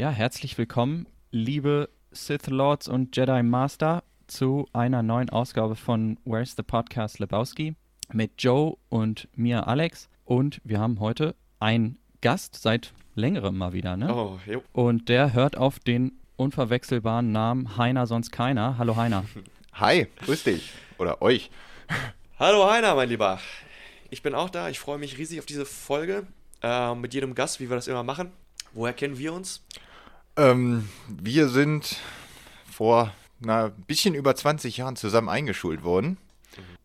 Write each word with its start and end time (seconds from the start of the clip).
Ja, 0.00 0.08
herzlich 0.08 0.56
willkommen, 0.56 1.06
liebe 1.30 1.90
Sith 2.10 2.46
Lords 2.46 2.88
und 2.88 3.14
Jedi 3.14 3.42
Master, 3.42 4.02
zu 4.28 4.66
einer 4.72 5.02
neuen 5.02 5.28
Ausgabe 5.28 5.76
von 5.76 6.16
Where's 6.24 6.56
the 6.56 6.62
Podcast 6.62 7.18
Lebowski 7.18 7.74
mit 8.10 8.42
Joe 8.42 8.78
und 8.88 9.28
mir 9.36 9.68
Alex. 9.68 10.08
Und 10.24 10.62
wir 10.64 10.80
haben 10.80 11.00
heute 11.00 11.34
einen 11.58 11.98
Gast 12.22 12.54
seit 12.54 12.94
längerem 13.14 13.58
mal 13.58 13.74
wieder, 13.74 13.98
ne? 13.98 14.14
Oh, 14.14 14.38
jo. 14.46 14.62
Und 14.72 15.10
der 15.10 15.34
hört 15.34 15.58
auf 15.58 15.78
den 15.78 16.12
unverwechselbaren 16.36 17.30
Namen 17.30 17.76
Heiner 17.76 18.06
sonst 18.06 18.32
keiner. 18.32 18.78
Hallo 18.78 18.96
Heiner. 18.96 19.26
Hi, 19.74 20.06
grüß 20.24 20.44
dich. 20.44 20.72
Oder 20.96 21.20
euch. 21.20 21.50
Hallo 22.38 22.70
Heiner, 22.70 22.94
mein 22.94 23.10
Lieber. 23.10 23.38
Ich 24.08 24.22
bin 24.22 24.34
auch 24.34 24.48
da. 24.48 24.70
Ich 24.70 24.80
freue 24.80 24.96
mich 24.96 25.18
riesig 25.18 25.40
auf 25.40 25.44
diese 25.44 25.66
Folge. 25.66 26.26
Äh, 26.62 26.94
mit 26.94 27.12
jedem 27.12 27.34
Gast, 27.34 27.60
wie 27.60 27.68
wir 27.68 27.76
das 27.76 27.86
immer 27.86 28.02
machen. 28.02 28.32
Woher 28.72 28.94
kennen 28.94 29.18
wir 29.18 29.34
uns? 29.34 29.62
Ähm, 30.40 30.88
wir 31.06 31.48
sind 31.48 31.98
vor 32.70 33.12
ein 33.46 33.72
bisschen 33.86 34.14
über 34.14 34.34
20 34.34 34.78
Jahren 34.78 34.96
zusammen 34.96 35.28
eingeschult 35.28 35.82
worden. 35.82 36.16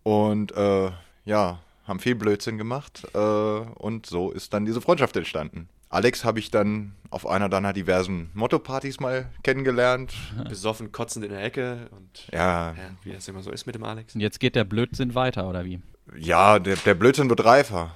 Und 0.03 0.51
äh, 0.55 0.91
ja, 1.25 1.59
haben 1.85 1.99
viel 1.99 2.15
Blödsinn 2.15 2.57
gemacht. 2.57 3.07
Äh, 3.13 3.17
und 3.17 4.05
so 4.05 4.31
ist 4.31 4.53
dann 4.53 4.65
diese 4.65 4.81
Freundschaft 4.81 5.15
entstanden. 5.15 5.69
Alex 5.89 6.25
habe 6.25 6.39
ich 6.39 6.51
dann 6.51 6.93
auf 7.09 7.25
einer 7.25 7.47
deiner 7.47 7.71
diversen 7.71 8.29
Motto-Partys 8.33 8.99
mal 8.99 9.29
kennengelernt. 9.43 10.13
Besoffen, 10.49 10.91
kotzend 10.91 11.23
in 11.23 11.31
der 11.31 11.43
Ecke 11.43 11.87
und 11.91 12.27
Ja, 12.33 12.71
ja, 12.71 12.75
wie 13.03 13.13
das 13.13 13.27
immer 13.27 13.41
so 13.41 13.51
ist 13.51 13.65
mit 13.65 13.75
dem 13.75 13.83
Alex. 13.83 14.15
Und 14.15 14.21
jetzt 14.21 14.39
geht 14.39 14.55
der 14.55 14.65
Blödsinn 14.65 15.15
weiter, 15.15 15.47
oder 15.47 15.63
wie? 15.63 15.79
ja, 16.17 16.59
der, 16.59 16.75
der 16.75 16.93
Blödsinn 16.93 17.29
wird 17.29 17.45
reifer. 17.45 17.91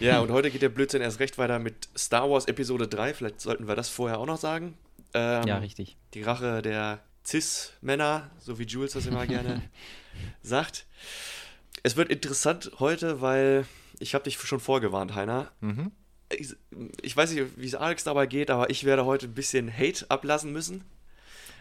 Ja, 0.00 0.20
und 0.20 0.30
heute 0.30 0.50
geht 0.50 0.62
der 0.62 0.70
Blödsinn 0.70 1.02
erst 1.02 1.20
recht 1.20 1.36
weiter 1.36 1.58
mit 1.58 1.88
Star 1.96 2.30
Wars 2.30 2.46
Episode 2.46 2.88
3. 2.88 3.12
Vielleicht 3.12 3.40
sollten 3.40 3.68
wir 3.68 3.76
das 3.76 3.90
vorher 3.90 4.18
auch 4.18 4.26
noch 4.26 4.38
sagen. 4.38 4.76
Ähm, 5.12 5.46
Ja, 5.46 5.58
richtig. 5.58 5.98
Die 6.14 6.22
Rache 6.22 6.62
der 6.62 7.00
Cis-Männer, 7.26 8.30
so 8.38 8.58
wie 8.58 8.64
Jules 8.64 8.92
das 8.92 9.04
immer 9.06 9.26
gerne 9.26 9.62
sagt. 10.42 10.86
Es 11.82 11.96
wird 11.96 12.08
interessant 12.10 12.72
heute, 12.78 13.20
weil 13.20 13.66
ich 13.98 14.14
habe 14.14 14.24
dich 14.24 14.38
schon 14.38 14.60
vorgewarnt, 14.60 15.14
Heiner. 15.14 15.50
Mhm. 15.60 15.92
Ich, 16.32 16.54
ich 17.02 17.14
weiß 17.14 17.32
nicht, 17.32 17.46
wie 17.56 17.66
es 17.66 17.74
Alex 17.74 18.04
dabei 18.04 18.26
geht, 18.26 18.50
aber 18.50 18.70
ich 18.70 18.84
werde 18.84 19.04
heute 19.04 19.26
ein 19.26 19.34
bisschen 19.34 19.70
Hate 19.70 20.06
ablassen 20.08 20.50
müssen. 20.52 20.84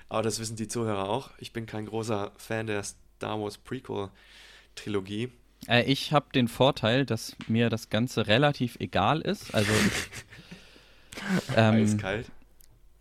Aber 0.08 0.21
das 0.23 0.39
wissen 0.39 0.55
die 0.55 0.67
Zuhörer 0.67 1.09
auch. 1.09 1.31
Ich 1.39 1.52
bin 1.52 1.66
kein 1.66 1.86
großer 1.88 2.31
Fan 2.38 2.67
der 2.67 2.83
Star 2.83 3.39
Wars 3.42 3.58
Prequel-Trilogie. 3.58 5.30
Äh, 5.70 5.84
ich 5.84 6.12
habe 6.12 6.28
den 6.34 6.48
Vorteil, 6.48 7.06
dass 7.06 7.36
mir 7.48 7.70
das 7.70 7.89
Ganze 7.89 8.28
relativ 8.28 8.78
egal 8.80 9.22
ist. 9.22 9.53
Also 9.53 9.72
ähm, 11.56 11.76
Eiskalt. 11.76 12.31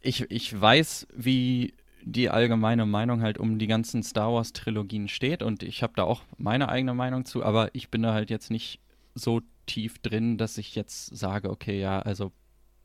ich, 0.03 0.31
ich 0.31 0.61
weiß, 0.61 1.09
wie 1.17 1.75
die 2.03 2.31
allgemeine 2.31 2.87
Meinung 2.87 3.23
halt 3.23 3.39
um 3.39 3.59
die 3.59 3.67
ganzen 3.67 4.03
Star 4.03 4.33
Wars 4.33 4.53
Trilogien 4.53 5.09
steht 5.09 5.43
und 5.43 5.63
ich 5.63 5.83
habe 5.83 5.93
da 5.97 6.05
auch 6.05 6.23
meine 6.39 6.69
eigene 6.69 6.95
Meinung 6.95 7.25
zu, 7.25 7.45
aber 7.45 7.75
ich 7.75 7.91
bin 7.91 8.03
da 8.03 8.15
halt 8.15 8.31
jetzt 8.31 8.51
nicht 8.51 8.81
so 9.15 9.43
tief 9.67 9.99
drin, 9.99 10.39
dass 10.39 10.59
ich 10.59 10.75
jetzt 10.75 11.15
sage, 11.17 11.51
okay, 11.51 11.81
ja, 11.81 11.99
also 12.01 12.33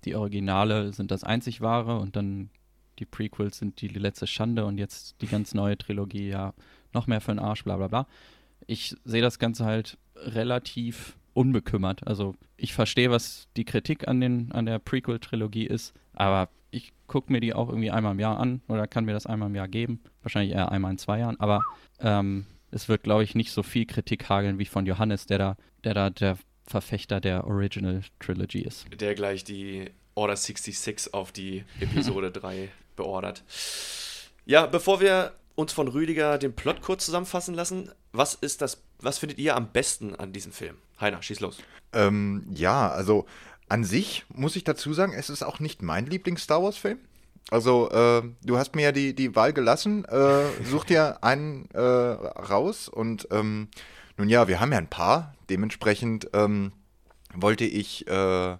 die 0.03 0.15
Originale 0.15 0.91
sind 0.91 1.11
das 1.11 1.23
einzig 1.23 1.61
wahre 1.61 1.99
und 1.99 2.15
dann 2.15 2.49
die 2.99 3.05
Prequels 3.05 3.57
sind 3.57 3.81
die 3.81 3.87
letzte 3.87 4.27
Schande 4.27 4.65
und 4.65 4.77
jetzt 4.77 5.21
die 5.21 5.27
ganz 5.27 5.53
neue 5.53 5.77
Trilogie, 5.77 6.29
ja, 6.29 6.53
noch 6.91 7.07
mehr 7.07 7.21
für 7.21 7.31
den 7.31 7.39
Arsch, 7.39 7.63
bla 7.63 7.77
bla 7.77 7.87
bla. 7.87 8.07
Ich 8.67 8.95
sehe 9.03 9.21
das 9.21 9.39
Ganze 9.39 9.65
halt 9.65 9.97
relativ 10.15 11.15
unbekümmert. 11.33 12.05
Also 12.07 12.35
ich 12.57 12.73
verstehe, 12.73 13.11
was 13.11 13.47
die 13.57 13.65
Kritik 13.65 14.07
an, 14.07 14.21
den, 14.21 14.51
an 14.51 14.65
der 14.65 14.79
Prequel-Trilogie 14.79 15.65
ist, 15.65 15.93
aber 16.13 16.49
ich 16.71 16.93
gucke 17.07 17.31
mir 17.31 17.39
die 17.39 17.53
auch 17.53 17.69
irgendwie 17.69 17.91
einmal 17.91 18.13
im 18.13 18.19
Jahr 18.19 18.39
an 18.39 18.61
oder 18.67 18.87
kann 18.87 19.05
mir 19.05 19.13
das 19.13 19.25
einmal 19.25 19.49
im 19.49 19.55
Jahr 19.55 19.67
geben. 19.67 20.01
Wahrscheinlich 20.21 20.53
eher 20.53 20.71
einmal 20.71 20.91
in 20.91 20.97
zwei 20.97 21.19
Jahren, 21.19 21.39
aber 21.39 21.61
ähm, 21.99 22.45
es 22.71 22.89
wird, 22.89 23.03
glaube 23.03 23.23
ich, 23.23 23.35
nicht 23.35 23.51
so 23.51 23.63
viel 23.63 23.85
Kritik 23.85 24.29
hageln 24.29 24.59
wie 24.59 24.65
von 24.65 24.85
Johannes, 24.85 25.25
der 25.25 25.37
da, 25.37 25.57
der 25.83 25.93
da 25.93 26.09
der 26.09 26.37
Verfechter 26.65 27.19
der 27.19 27.45
Original 27.45 28.01
Trilogy 28.19 28.61
ist. 28.61 28.87
Der 28.99 29.15
gleich 29.15 29.43
die 29.43 29.91
Order 30.15 30.35
66 30.35 31.13
auf 31.13 31.31
die 31.31 31.63
Episode 31.79 32.31
3 32.33 32.69
beordert. 32.95 33.43
Ja, 34.45 34.65
bevor 34.65 35.01
wir 35.01 35.33
uns 35.55 35.73
von 35.73 35.87
Rüdiger 35.87 36.37
den 36.37 36.53
Plot 36.53 36.81
kurz 36.81 37.05
zusammenfassen 37.05 37.53
lassen, 37.53 37.91
was 38.13 38.35
ist 38.35 38.61
das, 38.61 38.81
was 38.99 39.17
findet 39.17 39.39
ihr 39.39 39.55
am 39.55 39.71
besten 39.71 40.15
an 40.15 40.31
diesem 40.31 40.51
Film? 40.51 40.77
Heiner, 41.01 41.21
schieß 41.21 41.39
los. 41.41 41.57
Ähm, 41.91 42.45
ja, 42.53 42.89
also 42.89 43.25
an 43.67 43.83
sich 43.83 44.23
muss 44.29 44.55
ich 44.55 44.63
dazu 44.63 44.93
sagen, 44.93 45.13
es 45.13 45.29
ist 45.29 45.43
auch 45.43 45.59
nicht 45.59 45.81
mein 45.81 46.05
Lieblings-Star 46.05 46.61
Wars-Film. 46.61 46.99
Also, 47.49 47.89
äh, 47.91 48.23
du 48.43 48.57
hast 48.57 48.75
mir 48.75 48.83
ja 48.83 48.91
die, 48.91 49.13
die 49.13 49.35
Wahl 49.35 49.51
gelassen. 49.51 50.05
Äh, 50.05 50.43
such 50.63 50.85
dir 50.85 51.23
einen 51.23 51.69
äh, 51.71 51.79
raus. 51.79 52.87
Und 52.87 53.27
ähm, 53.31 53.67
nun 54.17 54.29
ja, 54.29 54.47
wir 54.47 54.59
haben 54.59 54.71
ja 54.71 54.77
ein 54.77 54.89
paar. 54.89 55.35
Dementsprechend 55.49 56.29
ähm, 56.33 56.71
wollte 57.33 57.65
ich 57.65 58.07
äh, 58.07 58.57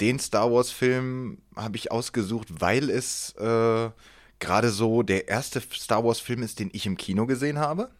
den 0.00 0.18
Star 0.18 0.52
Wars-Film 0.52 1.38
habe 1.54 1.76
ich 1.76 1.90
ausgesucht, 1.90 2.60
weil 2.60 2.90
es 2.90 3.34
äh, 3.36 3.90
gerade 4.38 4.70
so 4.70 5.02
der 5.02 5.28
erste 5.28 5.60
Star 5.60 6.04
Wars-Film 6.04 6.42
ist, 6.42 6.58
den 6.58 6.70
ich 6.72 6.86
im 6.86 6.96
Kino 6.96 7.26
gesehen 7.26 7.58
habe. 7.58 7.90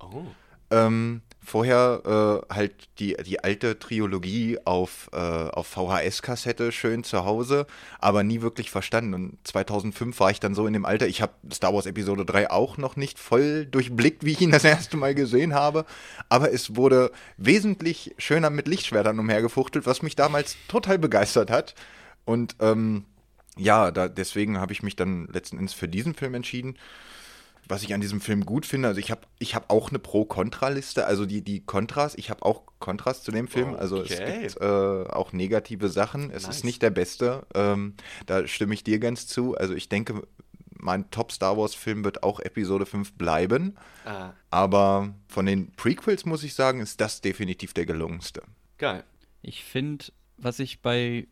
Oh. 0.00 0.24
Ähm, 0.70 1.22
vorher 1.46 2.42
äh, 2.50 2.54
halt 2.54 2.72
die, 2.98 3.16
die 3.24 3.42
alte 3.42 3.78
Trilogie 3.78 4.58
auf, 4.64 5.08
äh, 5.12 5.16
auf 5.16 5.68
VHS-Kassette 5.68 6.72
schön 6.72 7.04
zu 7.04 7.24
Hause, 7.24 7.66
aber 8.00 8.24
nie 8.24 8.42
wirklich 8.42 8.70
verstanden. 8.70 9.14
Und 9.14 9.38
2005 9.44 10.18
war 10.18 10.30
ich 10.32 10.40
dann 10.40 10.56
so 10.56 10.66
in 10.66 10.72
dem 10.72 10.84
Alter, 10.84 11.06
ich 11.06 11.22
habe 11.22 11.34
Star 11.52 11.72
Wars 11.72 11.86
Episode 11.86 12.24
3 12.24 12.50
auch 12.50 12.78
noch 12.78 12.96
nicht 12.96 13.18
voll 13.18 13.64
durchblickt, 13.66 14.24
wie 14.24 14.32
ich 14.32 14.40
ihn 14.40 14.50
das 14.50 14.64
erste 14.64 14.96
Mal 14.96 15.14
gesehen 15.14 15.54
habe, 15.54 15.86
aber 16.28 16.52
es 16.52 16.74
wurde 16.74 17.12
wesentlich 17.36 18.14
schöner 18.18 18.50
mit 18.50 18.66
Lichtschwertern 18.66 19.18
umhergefuchtelt, 19.20 19.86
was 19.86 20.02
mich 20.02 20.16
damals 20.16 20.56
total 20.66 20.98
begeistert 20.98 21.50
hat. 21.50 21.76
Und 22.24 22.56
ähm, 22.60 23.04
ja, 23.56 23.92
da, 23.92 24.08
deswegen 24.08 24.58
habe 24.58 24.72
ich 24.72 24.82
mich 24.82 24.96
dann 24.96 25.28
letzten 25.32 25.58
Endes 25.58 25.74
für 25.74 25.88
diesen 25.88 26.14
Film 26.14 26.34
entschieden 26.34 26.76
was 27.68 27.82
ich 27.82 27.92
an 27.94 28.00
diesem 28.00 28.20
Film 28.20 28.44
gut 28.46 28.64
finde, 28.66 28.88
also 28.88 29.00
ich 29.00 29.10
habe 29.10 29.22
ich 29.38 29.54
hab 29.54 29.70
auch 29.70 29.88
eine 29.90 29.98
Pro-Kontra-Liste, 29.98 31.06
also 31.06 31.26
die, 31.26 31.42
die 31.42 31.64
Kontras, 31.64 32.14
ich 32.16 32.30
habe 32.30 32.44
auch 32.44 32.62
Kontras 32.78 33.22
zu 33.22 33.32
dem 33.32 33.48
Film, 33.48 33.74
also 33.74 34.02
es 34.02 34.12
Okay. 34.12 34.42
gibt 34.42 34.60
äh, 34.60 34.64
auch 34.64 35.32
negative 35.32 35.88
Sachen, 35.88 36.30
es 36.30 36.44
Nice. 36.46 36.58
ist 36.58 36.64
nicht 36.64 36.82
der 36.82 36.90
beste, 36.90 37.46
ähm, 37.54 37.94
da 38.26 38.46
stimme 38.46 38.74
ich 38.74 38.84
dir 38.84 38.98
ganz 38.98 39.26
zu, 39.26 39.56
also 39.56 39.74
ich 39.74 39.88
denke, 39.88 40.22
mein 40.78 41.10
Top-Star 41.10 41.56
Wars-Film 41.56 42.04
wird 42.04 42.22
auch 42.22 42.38
Episode 42.40 42.86
5 42.86 43.14
bleiben, 43.14 43.74
Ah, 44.04 44.32
aber 44.50 45.14
von 45.26 45.46
den 45.46 45.72
Prequels 45.72 46.24
muss 46.26 46.44
ich 46.44 46.54
sagen, 46.54 46.80
ist 46.80 47.00
das 47.00 47.20
definitiv 47.20 47.72
der 47.74 47.86
gelungenste. 47.86 48.42
geil. 48.78 49.02
Ich 49.42 49.64
finde, 49.64 50.06
was 50.38 50.58
ich 50.58 50.82
bei 50.82 51.26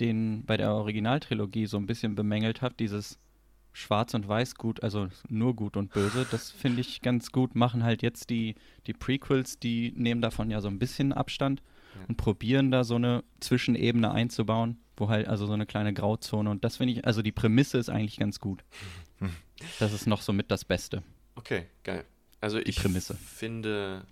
den 0.00 0.44
bei 0.46 0.56
der 0.56 0.72
Originaltrilogie 0.72 1.66
so 1.66 1.76
ein 1.76 1.86
bisschen 1.86 2.14
bemängelt 2.14 2.60
habe, 2.60 2.74
dieses 2.78 3.18
Schwarz 3.72 4.14
und 4.14 4.28
Weiß 4.28 4.54
gut, 4.56 4.82
also 4.82 5.08
nur 5.28 5.56
gut 5.56 5.76
und 5.76 5.92
böse, 5.92 6.26
das 6.30 6.50
finde 6.50 6.80
ich 6.82 7.00
ganz 7.00 7.32
gut. 7.32 7.54
Machen 7.54 7.84
halt 7.84 8.02
jetzt 8.02 8.30
die 8.30 8.54
die 8.86 8.92
Prequels, 8.92 9.58
die 9.58 9.92
nehmen 9.96 10.20
davon 10.20 10.50
ja 10.50 10.60
so 10.60 10.68
ein 10.68 10.78
bisschen 10.78 11.12
Abstand 11.12 11.62
und 12.08 12.16
probieren 12.16 12.70
da 12.70 12.84
so 12.84 12.96
eine 12.96 13.24
Zwischenebene 13.40 14.10
einzubauen, 14.10 14.78
wo 14.96 15.08
halt 15.08 15.28
also 15.28 15.46
so 15.46 15.52
eine 15.52 15.66
kleine 15.66 15.92
Grauzone 15.94 16.50
und 16.50 16.64
das 16.64 16.76
finde 16.76 16.94
ich, 16.94 17.06
also 17.06 17.22
die 17.22 17.32
Prämisse 17.32 17.78
ist 17.78 17.88
eigentlich 17.88 18.18
ganz 18.18 18.40
gut. 18.40 18.64
Das 19.78 19.92
ist 19.92 20.06
noch 20.08 20.22
so 20.22 20.32
mit 20.32 20.50
das 20.50 20.64
Beste. 20.64 21.04
Okay, 21.36 21.66
geil. 21.84 22.04
Also 22.40 22.58
ich 22.58 22.74
Prämisse. 22.74 23.14
finde, 23.14 24.04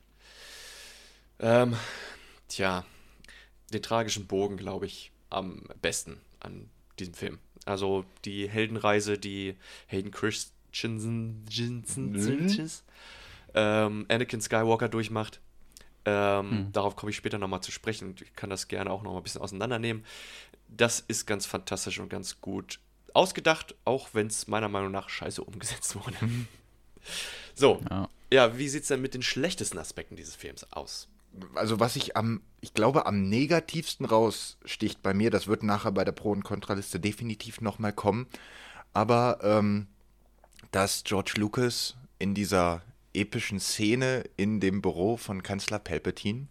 ähm, 1.40 1.74
tja, 2.46 2.84
den 3.72 3.82
tragischen 3.82 4.28
Bogen, 4.28 4.56
glaube 4.56 4.86
ich, 4.86 5.10
am 5.28 5.64
besten 5.82 6.20
an 6.38 6.70
diesem 7.00 7.14
Film. 7.14 7.38
Also 7.66 8.04
die 8.24 8.48
Heldenreise, 8.48 9.18
die 9.18 9.54
Hayden 9.86 10.10
Christensen 10.10 11.44
Jensen- 11.48 12.14
ähm, 13.54 14.06
Anakin 14.08 14.40
Skywalker 14.40 14.88
durchmacht. 14.88 15.40
Ähm, 16.04 16.50
Hm. 16.50 16.72
Darauf 16.72 16.96
komme 16.96 17.10
ich 17.10 17.16
später 17.16 17.38
nochmal 17.38 17.62
zu 17.62 17.70
sprechen 17.72 18.08
und 18.08 18.22
ich 18.22 18.34
kann 18.34 18.48
das 18.50 18.68
gerne 18.68 18.90
auch 18.90 19.02
nochmal 19.02 19.20
ein 19.20 19.22
bisschen 19.24 19.42
auseinandernehmen. 19.42 20.04
Das 20.68 21.00
ist 21.00 21.26
ganz 21.26 21.46
fantastisch 21.46 21.98
und 21.98 22.08
ganz 22.08 22.40
gut 22.40 22.78
ausgedacht, 23.12 23.74
auch 23.84 24.10
wenn 24.12 24.28
es 24.28 24.46
meiner 24.46 24.68
Meinung 24.68 24.92
nach 24.92 25.08
scheiße 25.08 25.42
umgesetzt 25.42 25.96
wurde. 25.96 26.16
so, 27.54 27.82
Ja. 27.90 28.08
ja, 28.32 28.56
wie 28.58 28.68
sieht 28.68 28.82
es 28.82 28.88
denn 28.88 29.02
mit 29.02 29.14
den 29.14 29.22
schlechtesten 29.22 29.78
Aspekten 29.78 30.16
dieses 30.16 30.36
Films 30.36 30.64
aus? 30.72 31.08
Also 31.54 31.80
was 31.80 31.96
ich 31.96 32.16
am, 32.16 32.42
ich 32.60 32.74
glaube, 32.74 33.06
am 33.06 33.28
negativsten 33.28 34.06
raussticht 34.06 35.02
bei 35.02 35.14
mir, 35.14 35.30
das 35.30 35.46
wird 35.46 35.62
nachher 35.62 35.92
bei 35.92 36.04
der 36.04 36.12
Pro- 36.12 36.32
und 36.32 36.44
Kontraliste 36.44 36.98
definitiv 37.00 37.60
nochmal 37.60 37.92
kommen, 37.92 38.26
aber 38.92 39.38
ähm, 39.42 39.86
dass 40.72 41.04
George 41.04 41.34
Lucas 41.36 41.96
in 42.18 42.34
dieser 42.34 42.82
epischen 43.14 43.60
Szene 43.60 44.24
in 44.36 44.60
dem 44.60 44.82
Büro 44.82 45.16
von 45.16 45.42
Kanzler 45.42 45.78
Palpatine 45.78 46.48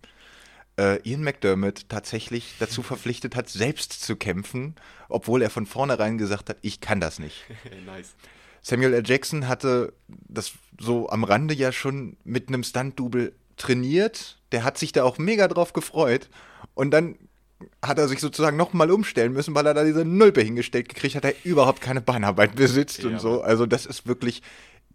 äh, 0.80 1.00
Ian 1.04 1.24
McDermott 1.24 1.90
tatsächlich 1.90 2.56
dazu 2.60 2.82
verpflichtet 2.82 3.36
hat, 3.36 3.50
selbst 3.50 4.02
zu 4.02 4.16
kämpfen, 4.16 4.76
obwohl 5.10 5.42
er 5.42 5.50
von 5.50 5.66
vornherein 5.66 6.18
gesagt 6.18 6.50
hat, 6.50 6.58
ich 6.62 6.80
kann 6.80 7.02
das 7.02 7.20
nicht. 7.20 7.46
nice. 7.86 8.16
Samuel 8.62 8.94
L. 8.94 9.04
Jackson 9.06 9.48
hatte 9.48 9.94
das 10.08 10.54
so 10.80 11.10
am 11.10 11.24
Rande 11.24 11.54
ja 11.54 11.72
schon 11.72 12.18
mit 12.24 12.48
einem 12.48 12.64
Stunt-Double 12.64 13.34
trainiert. 13.60 14.40
Der 14.52 14.64
hat 14.64 14.78
sich 14.78 14.92
da 14.92 15.04
auch 15.04 15.18
mega 15.18 15.48
drauf 15.48 15.74
gefreut. 15.74 16.30
Und 16.74 16.92
dann 16.92 17.18
hat 17.84 17.98
er 17.98 18.08
sich 18.08 18.20
sozusagen 18.20 18.58
nochmal 18.58 18.90
umstellen 18.90 19.34
müssen, 19.34 19.54
weil 19.54 19.66
er 19.66 19.74
da 19.74 19.84
diese 19.84 20.06
Nulpe 20.06 20.42
hingestellt 20.42 20.90
gekriegt 20.90 21.16
hat, 21.16 21.24
der 21.24 21.36
überhaupt 21.44 21.82
keine 21.82 22.02
Beinarbeit 22.02 22.56
besitzt 22.56 23.04
Ja, 23.04 23.10
und 23.10 23.20
so. 23.20 23.42
Also 23.42 23.66
das 23.66 23.86
ist 23.86 24.08
wirklich 24.08 24.42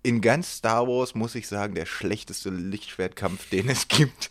in 0.03 0.21
ganz 0.21 0.57
Star 0.57 0.87
Wars, 0.87 1.15
muss 1.15 1.35
ich 1.35 1.47
sagen, 1.47 1.75
der 1.75 1.87
schlechteste 1.87 2.51
Lichtschwertkampf, 2.51 3.49
den 3.51 3.69
es 3.69 3.89
gibt. 3.89 4.31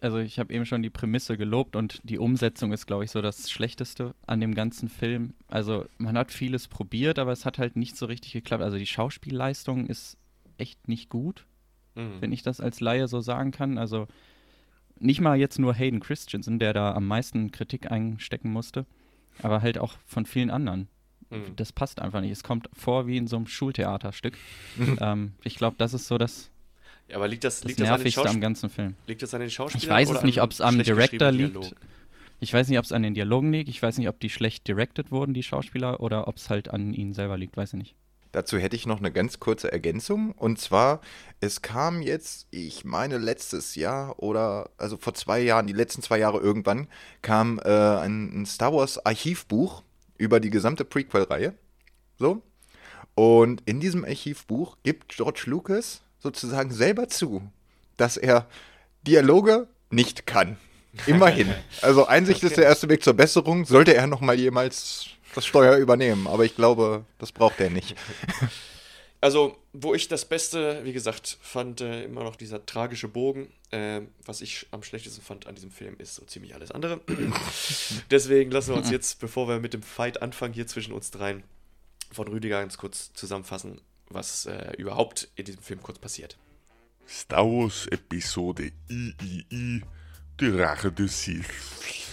Also 0.00 0.18
ich 0.18 0.38
habe 0.38 0.52
eben 0.54 0.64
schon 0.64 0.82
die 0.82 0.90
Prämisse 0.90 1.36
gelobt 1.36 1.76
und 1.76 2.00
die 2.04 2.18
Umsetzung 2.18 2.72
ist, 2.72 2.86
glaube 2.86 3.04
ich, 3.04 3.10
so 3.10 3.20
das 3.20 3.50
Schlechteste 3.50 4.14
an 4.26 4.40
dem 4.40 4.54
ganzen 4.54 4.88
Film. 4.88 5.34
Also 5.48 5.84
man 5.98 6.16
hat 6.16 6.32
vieles 6.32 6.68
probiert, 6.68 7.18
aber 7.18 7.32
es 7.32 7.44
hat 7.44 7.58
halt 7.58 7.76
nicht 7.76 7.96
so 7.96 8.06
richtig 8.06 8.32
geklappt. 8.32 8.62
Also 8.62 8.78
die 8.78 8.86
Schauspielleistung 8.86 9.86
ist 9.86 10.16
echt 10.56 10.88
nicht 10.88 11.10
gut, 11.10 11.46
Mhm. 11.94 12.20
wenn 12.20 12.32
ich 12.32 12.42
das 12.42 12.60
als 12.60 12.80
Laie 12.80 13.08
so 13.08 13.20
sagen 13.20 13.50
kann. 13.50 13.78
Also 13.78 14.06
nicht 14.98 15.20
mal 15.20 15.38
jetzt 15.38 15.58
nur 15.58 15.74
Hayden 15.74 16.00
Christensen, 16.00 16.58
der 16.58 16.72
da 16.72 16.94
am 16.94 17.06
meisten 17.06 17.50
Kritik 17.50 17.90
einstecken 17.90 18.52
musste, 18.52 18.86
aber 19.42 19.62
halt 19.62 19.78
auch 19.78 19.94
von 20.06 20.26
vielen 20.26 20.50
anderen. 20.50 20.88
Mhm. 21.30 21.56
Das 21.56 21.72
passt 21.72 22.00
einfach 22.00 22.20
nicht. 22.20 22.32
Es 22.32 22.42
kommt 22.42 22.68
vor 22.72 23.06
wie 23.06 23.16
in 23.16 23.26
so 23.26 23.36
einem 23.36 23.46
Schultheaterstück. 23.46 24.36
ähm, 25.00 25.32
ich 25.42 25.56
glaube, 25.56 25.76
das 25.78 25.94
ist 25.94 26.06
so 26.06 26.18
das, 26.18 26.50
Ja, 27.08 27.16
aber 27.16 27.28
liegt 27.28 27.44
das, 27.44 27.60
das 27.60 27.68
liegt 27.68 27.80
das, 27.80 27.88
Nervigste 27.88 28.20
am 28.20 28.24
Schauspiel 28.26 28.40
ganzen 28.40 28.70
Film. 28.70 28.94
liegt 29.06 29.22
das 29.22 29.32
an 29.34 29.40
den 29.40 29.50
Schauspielern? 29.50 29.82
Ich 29.82 29.88
weiß 29.88 30.10
es 30.10 30.22
nicht, 30.22 30.42
ob 30.42 30.50
es 30.50 30.60
am 30.60 30.82
Director 30.82 31.30
liegt. 31.30 31.54
Dialog? 31.54 31.74
Ich 32.42 32.52
weiß 32.52 32.68
nicht, 32.68 32.78
ob 32.78 32.84
es 32.84 32.92
an 32.92 33.02
den 33.02 33.14
Dialogen 33.14 33.52
liegt. 33.52 33.68
Ich 33.68 33.82
weiß 33.82 33.98
nicht, 33.98 34.08
ob 34.08 34.18
die 34.18 34.30
schlecht 34.30 34.66
directed 34.66 35.10
wurden, 35.10 35.34
die 35.34 35.42
Schauspieler, 35.42 36.00
oder 36.00 36.26
ob 36.26 36.36
es 36.36 36.48
halt 36.48 36.70
an 36.70 36.94
ihnen 36.94 37.12
selber 37.12 37.36
liegt. 37.36 37.56
Weiß 37.56 37.74
ich 37.74 37.78
nicht. 37.78 37.94
Dazu 38.32 38.58
hätte 38.58 38.76
ich 38.76 38.86
noch 38.86 38.98
eine 38.98 39.10
ganz 39.10 39.40
kurze 39.40 39.72
Ergänzung. 39.72 40.32
Und 40.32 40.60
zwar, 40.60 41.00
es 41.40 41.62
kam 41.62 42.00
jetzt, 42.00 42.46
ich 42.50 42.84
meine 42.84 43.18
letztes 43.18 43.74
Jahr 43.74 44.22
oder 44.22 44.70
also 44.78 44.96
vor 44.96 45.14
zwei 45.14 45.40
Jahren, 45.40 45.66
die 45.66 45.72
letzten 45.72 46.02
zwei 46.02 46.18
Jahre 46.18 46.38
irgendwann, 46.38 46.86
kam 47.22 47.58
äh, 47.58 47.68
ein, 47.70 48.42
ein 48.42 48.46
Star 48.46 48.72
Wars 48.72 49.04
Archivbuch 49.04 49.82
über 50.16 50.38
die 50.38 50.50
gesamte 50.50 50.84
Prequel-Reihe. 50.84 51.54
So. 52.18 52.42
Und 53.14 53.62
in 53.66 53.80
diesem 53.80 54.04
Archivbuch 54.04 54.76
gibt 54.82 55.16
George 55.16 55.42
Lucas 55.46 56.02
sozusagen 56.18 56.70
selber 56.70 57.08
zu, 57.08 57.42
dass 57.96 58.16
er 58.16 58.46
Dialoge 59.06 59.66
nicht 59.90 60.26
kann. 60.26 60.56
Immerhin. 61.06 61.52
Also 61.82 62.06
Einsicht 62.06 62.42
ist 62.42 62.56
der 62.56 62.64
erste 62.64 62.88
Weg 62.88 63.02
zur 63.02 63.14
Besserung. 63.14 63.64
Sollte 63.64 63.94
er 63.94 64.06
noch 64.06 64.20
mal 64.20 64.38
jemals 64.38 65.06
das 65.34 65.46
Steuer 65.46 65.76
übernehmen. 65.76 66.26
Aber 66.26 66.44
ich 66.44 66.56
glaube, 66.56 67.04
das 67.18 67.32
braucht 67.32 67.60
er 67.60 67.70
nicht. 67.70 67.96
Also, 69.22 69.58
wo 69.74 69.94
ich 69.94 70.08
das 70.08 70.24
Beste, 70.24 70.80
wie 70.84 70.94
gesagt, 70.94 71.36
fand 71.42 71.82
äh, 71.82 72.04
immer 72.04 72.24
noch 72.24 72.36
dieser 72.36 72.64
tragische 72.64 73.06
Bogen. 73.06 73.52
Äh, 73.70 74.00
was 74.24 74.40
ich 74.40 74.66
am 74.70 74.82
schlechtesten 74.82 75.22
fand 75.22 75.46
an 75.46 75.54
diesem 75.54 75.70
Film 75.70 75.96
ist 75.98 76.14
so 76.14 76.24
ziemlich 76.24 76.54
alles 76.54 76.70
andere. 76.70 77.00
Deswegen 78.10 78.50
lassen 78.50 78.70
wir 78.70 78.78
uns 78.78 78.90
jetzt, 78.90 79.20
bevor 79.20 79.46
wir 79.46 79.60
mit 79.60 79.74
dem 79.74 79.82
Fight 79.82 80.22
anfangen, 80.22 80.54
hier 80.54 80.66
zwischen 80.66 80.92
uns 80.94 81.10
dreien, 81.10 81.42
von 82.10 82.28
Rüdiger 82.28 82.60
ganz 82.60 82.78
kurz 82.78 83.12
zusammenfassen, 83.12 83.82
was 84.08 84.46
äh, 84.46 84.72
überhaupt 84.78 85.28
in 85.36 85.44
diesem 85.44 85.62
Film 85.62 85.82
kurz 85.82 85.98
passiert. 85.98 86.38
Star 87.06 87.44
Wars 87.44 87.86
Episode 87.88 88.72
III, 88.88 89.82
die 90.40 90.48
Rache 90.48 90.90
des 90.90 91.24
Sith. 91.24 92.09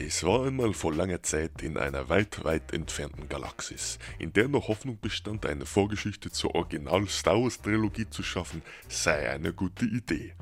Es 0.00 0.22
war 0.22 0.46
einmal 0.46 0.74
vor 0.74 0.94
langer 0.94 1.24
Zeit 1.24 1.60
in 1.60 1.76
einer 1.76 2.08
weit, 2.08 2.44
weit 2.44 2.72
entfernten 2.72 3.28
Galaxis, 3.28 3.98
in 4.20 4.32
der 4.32 4.46
noch 4.46 4.68
Hoffnung 4.68 5.00
bestand, 5.00 5.44
eine 5.44 5.66
Vorgeschichte 5.66 6.30
zur 6.30 6.54
Original-Star 6.54 7.42
Wars-Trilogie 7.42 8.08
zu 8.08 8.22
schaffen, 8.22 8.62
sei 8.86 9.28
eine 9.28 9.52
gute 9.52 9.86
Idee. 9.86 10.34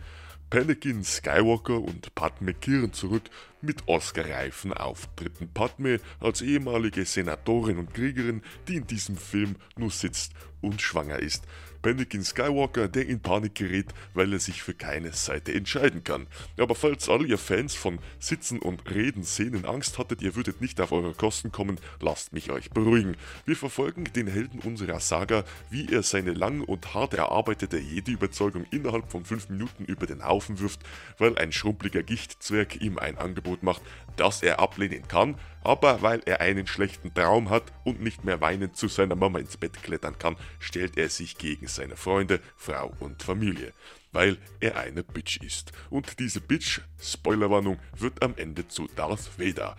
Anakin 0.50 1.04
Skywalker 1.04 1.80
und 1.80 2.14
Padme 2.14 2.52
kehren 2.54 2.92
zurück 2.92 3.24
mit 3.62 3.88
Oscar-reifen 3.88 4.74
Auftritten. 4.74 5.48
Padme 5.52 6.00
als 6.20 6.42
ehemalige 6.42 7.04
Senatorin 7.04 7.78
und 7.78 7.94
Kriegerin, 7.94 8.42
die 8.68 8.76
in 8.76 8.86
diesem 8.86 9.16
Film 9.16 9.56
nur 9.76 9.90
sitzt 9.90 10.32
und 10.60 10.82
schwanger 10.82 11.18
ist. 11.18 11.44
Anakin 11.82 12.24
Skywalker, 12.24 12.88
der 12.88 13.06
in 13.06 13.20
Panik 13.20 13.54
gerät, 13.54 13.92
weil 14.14 14.32
er 14.32 14.38
sich 14.38 14.62
für 14.62 14.74
keine 14.74 15.12
Seite 15.12 15.52
entscheiden 15.54 16.04
kann. 16.04 16.26
Aber 16.58 16.74
falls 16.74 17.08
all 17.08 17.26
ihr 17.26 17.38
Fans 17.38 17.74
von 17.74 17.98
Sitzen 18.18 18.58
und 18.58 18.88
Reden 18.90 19.24
Szenen 19.24 19.64
Angst 19.64 19.98
hattet, 19.98 20.22
ihr 20.22 20.34
würdet 20.34 20.60
nicht 20.60 20.80
auf 20.80 20.92
eure 20.92 21.14
Kosten 21.14 21.52
kommen, 21.52 21.78
lasst 22.00 22.32
mich 22.32 22.50
euch 22.50 22.70
beruhigen. 22.70 23.16
Wir 23.44 23.56
verfolgen 23.56 24.04
den 24.04 24.26
Helden 24.26 24.60
unserer 24.60 25.00
Saga, 25.00 25.44
wie 25.70 25.92
er 25.92 26.02
seine 26.02 26.32
lang 26.32 26.60
und 26.62 26.94
hart 26.94 27.14
erarbeitete 27.14 27.78
Jedi-Überzeugung 27.78 28.66
innerhalb 28.70 29.10
von 29.10 29.24
5 29.24 29.48
Minuten 29.50 29.84
über 29.84 30.06
den 30.06 30.24
Haufen 30.24 30.58
wirft, 30.60 30.80
weil 31.18 31.38
ein 31.38 31.52
schrumpeliger 31.52 32.02
Gichtzwerg 32.02 32.80
ihm 32.80 32.98
ein 32.98 33.18
Angebot 33.18 33.62
macht, 33.62 33.82
das 34.16 34.42
er 34.42 34.60
ablehnen 34.60 35.06
kann, 35.08 35.36
aber 35.62 36.02
weil 36.02 36.22
er 36.26 36.40
einen 36.40 36.66
schlechten 36.66 37.12
Traum 37.12 37.50
hat 37.50 37.64
und 37.84 38.00
nicht 38.00 38.24
mehr 38.24 38.40
weinend 38.40 38.76
zu 38.76 38.88
seiner 38.88 39.16
Mama 39.16 39.38
ins 39.40 39.56
Bett 39.56 39.82
klettern 39.82 40.18
kann, 40.18 40.36
stellt 40.58 40.96
er 40.96 41.08
sich 41.08 41.38
gegen 41.38 41.65
seine 41.68 41.96
Freunde, 41.96 42.40
Frau 42.56 42.94
und 43.00 43.22
Familie, 43.22 43.72
weil 44.12 44.38
er 44.60 44.76
eine 44.76 45.02
Bitch 45.02 45.38
ist. 45.42 45.72
Und 45.90 46.18
diese 46.18 46.40
Bitch, 46.40 46.80
Spoilerwarnung, 47.00 47.78
wird 47.96 48.22
am 48.22 48.34
Ende 48.36 48.68
zu 48.68 48.88
Darth 48.96 49.38
Vader. 49.38 49.76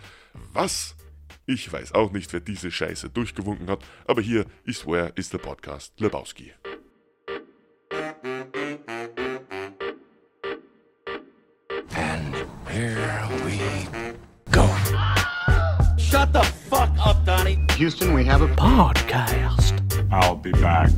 Was? 0.54 0.96
Ich 1.46 1.72
weiß 1.72 1.94
auch 1.94 2.12
nicht, 2.12 2.34
wer 2.34 2.42
diese 2.42 2.72
Scheiße 2.72 3.10
durchgewunken 3.10 3.70
hat, 3.70 3.80
aber 4.06 4.22
hier 4.22 4.46
ist 4.66 4.86
Where 4.86 5.14
is 5.16 5.30
the 5.30 5.38
Podcast 5.38 6.00
Lebowski. 6.00 6.54
Here 12.78 13.28
we 13.44 13.88
go. 14.52 14.68
Shut 15.98 16.32
the 16.32 16.44
fuck 16.70 16.90
up, 17.04 17.26
Donnie. 17.26 17.58
Houston, 17.78 18.14
we 18.14 18.24
have 18.24 18.44
a 18.44 18.48
podcast. 18.50 19.67
I'll 20.10 20.36
be 20.36 20.52
back. 20.54 20.92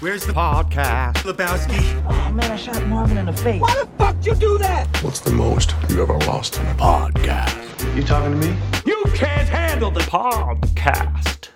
Where's 0.00 0.24
the 0.24 0.32
podcast? 0.32 1.16
Lebowski. 1.24 2.02
Oh 2.08 2.32
man, 2.32 2.50
I 2.50 2.56
shot 2.56 2.86
Marvin 2.86 3.18
in 3.18 3.26
the 3.26 3.32
face. 3.32 3.60
Why 3.60 3.74
the 3.74 3.88
fuck 3.98 4.16
you 4.24 4.34
do 4.34 4.56
that? 4.58 4.86
What's 5.02 5.20
the 5.20 5.32
most 5.32 5.74
you 5.90 6.02
ever 6.02 6.16
lost 6.26 6.58
in 6.58 6.66
a 6.66 6.74
Podcast. 6.74 7.54
You 7.94 8.02
talking 8.02 8.40
to 8.40 8.46
me? 8.46 8.56
You 8.86 9.02
can't 9.14 9.48
handle 9.48 9.90
the 9.90 10.00
podcast. 10.00 11.50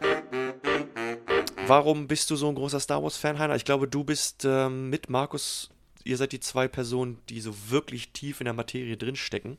Warum 1.66 2.06
bist 2.08 2.30
du 2.30 2.36
so 2.36 2.48
ein 2.48 2.54
großer 2.54 2.80
Star 2.80 3.02
Wars-Fan, 3.02 3.38
Heiner? 3.38 3.56
Ich 3.56 3.64
glaube, 3.64 3.88
du 3.88 4.04
bist 4.04 4.44
ähm, 4.44 4.90
mit 4.90 5.08
Markus, 5.08 5.70
ihr 6.04 6.18
seid 6.18 6.32
die 6.32 6.40
zwei 6.40 6.68
Personen, 6.68 7.18
die 7.30 7.40
so 7.40 7.54
wirklich 7.70 8.12
tief 8.12 8.40
in 8.40 8.44
der 8.44 8.54
Materie 8.54 8.98
drinstecken. 8.98 9.56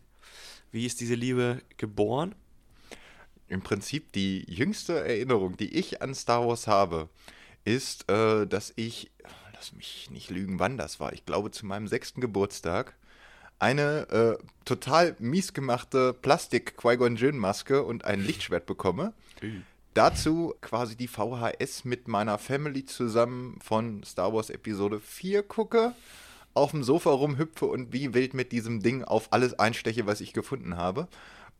Wie 0.71 0.85
ist 0.85 1.01
diese 1.01 1.15
Liebe 1.15 1.61
geboren? 1.77 2.35
Im 3.47 3.61
Prinzip 3.61 4.11
die 4.13 4.45
jüngste 4.51 4.99
Erinnerung, 4.99 5.57
die 5.57 5.75
ich 5.77 6.01
an 6.01 6.15
Star 6.15 6.47
Wars 6.47 6.67
habe, 6.67 7.09
ist, 7.65 8.09
äh, 8.09 8.45
dass 8.47 8.73
ich, 8.75 9.11
lass 9.53 9.73
mich 9.73 10.09
nicht 10.11 10.29
lügen, 10.29 10.59
wann 10.59 10.77
das 10.77 10.99
war, 10.99 11.13
ich 11.13 11.25
glaube 11.25 11.51
zu 11.51 11.65
meinem 11.65 11.87
sechsten 11.87 12.21
Geburtstag, 12.21 12.95
eine 13.59 14.09
äh, 14.09 14.43
total 14.65 15.15
mies 15.19 15.53
gemachte 15.53 16.13
Plastik-Qui-Gon-Jinn-Maske 16.13 17.83
und 17.83 18.03
ein 18.03 18.21
Lichtschwert 18.21 18.65
bekomme. 18.65 19.13
Dazu 19.93 20.55
quasi 20.59 20.95
die 20.97 21.07
VHS 21.07 21.85
mit 21.85 22.07
meiner 22.07 22.37
Family 22.39 22.85
zusammen 22.85 23.59
von 23.61 24.03
Star 24.03 24.33
Wars 24.33 24.49
Episode 24.49 24.99
4 24.99 25.43
gucke, 25.43 25.93
auf 26.55 26.71
dem 26.71 26.83
Sofa 26.83 27.11
rumhüpfe 27.11 27.65
und 27.65 27.93
wie 27.93 28.13
wild 28.13 28.33
mit 28.33 28.51
diesem 28.51 28.81
Ding 28.81 29.03
auf 29.03 29.31
alles 29.31 29.57
einsteche, 29.57 30.05
was 30.05 30.21
ich 30.21 30.33
gefunden 30.33 30.77
habe. 30.77 31.07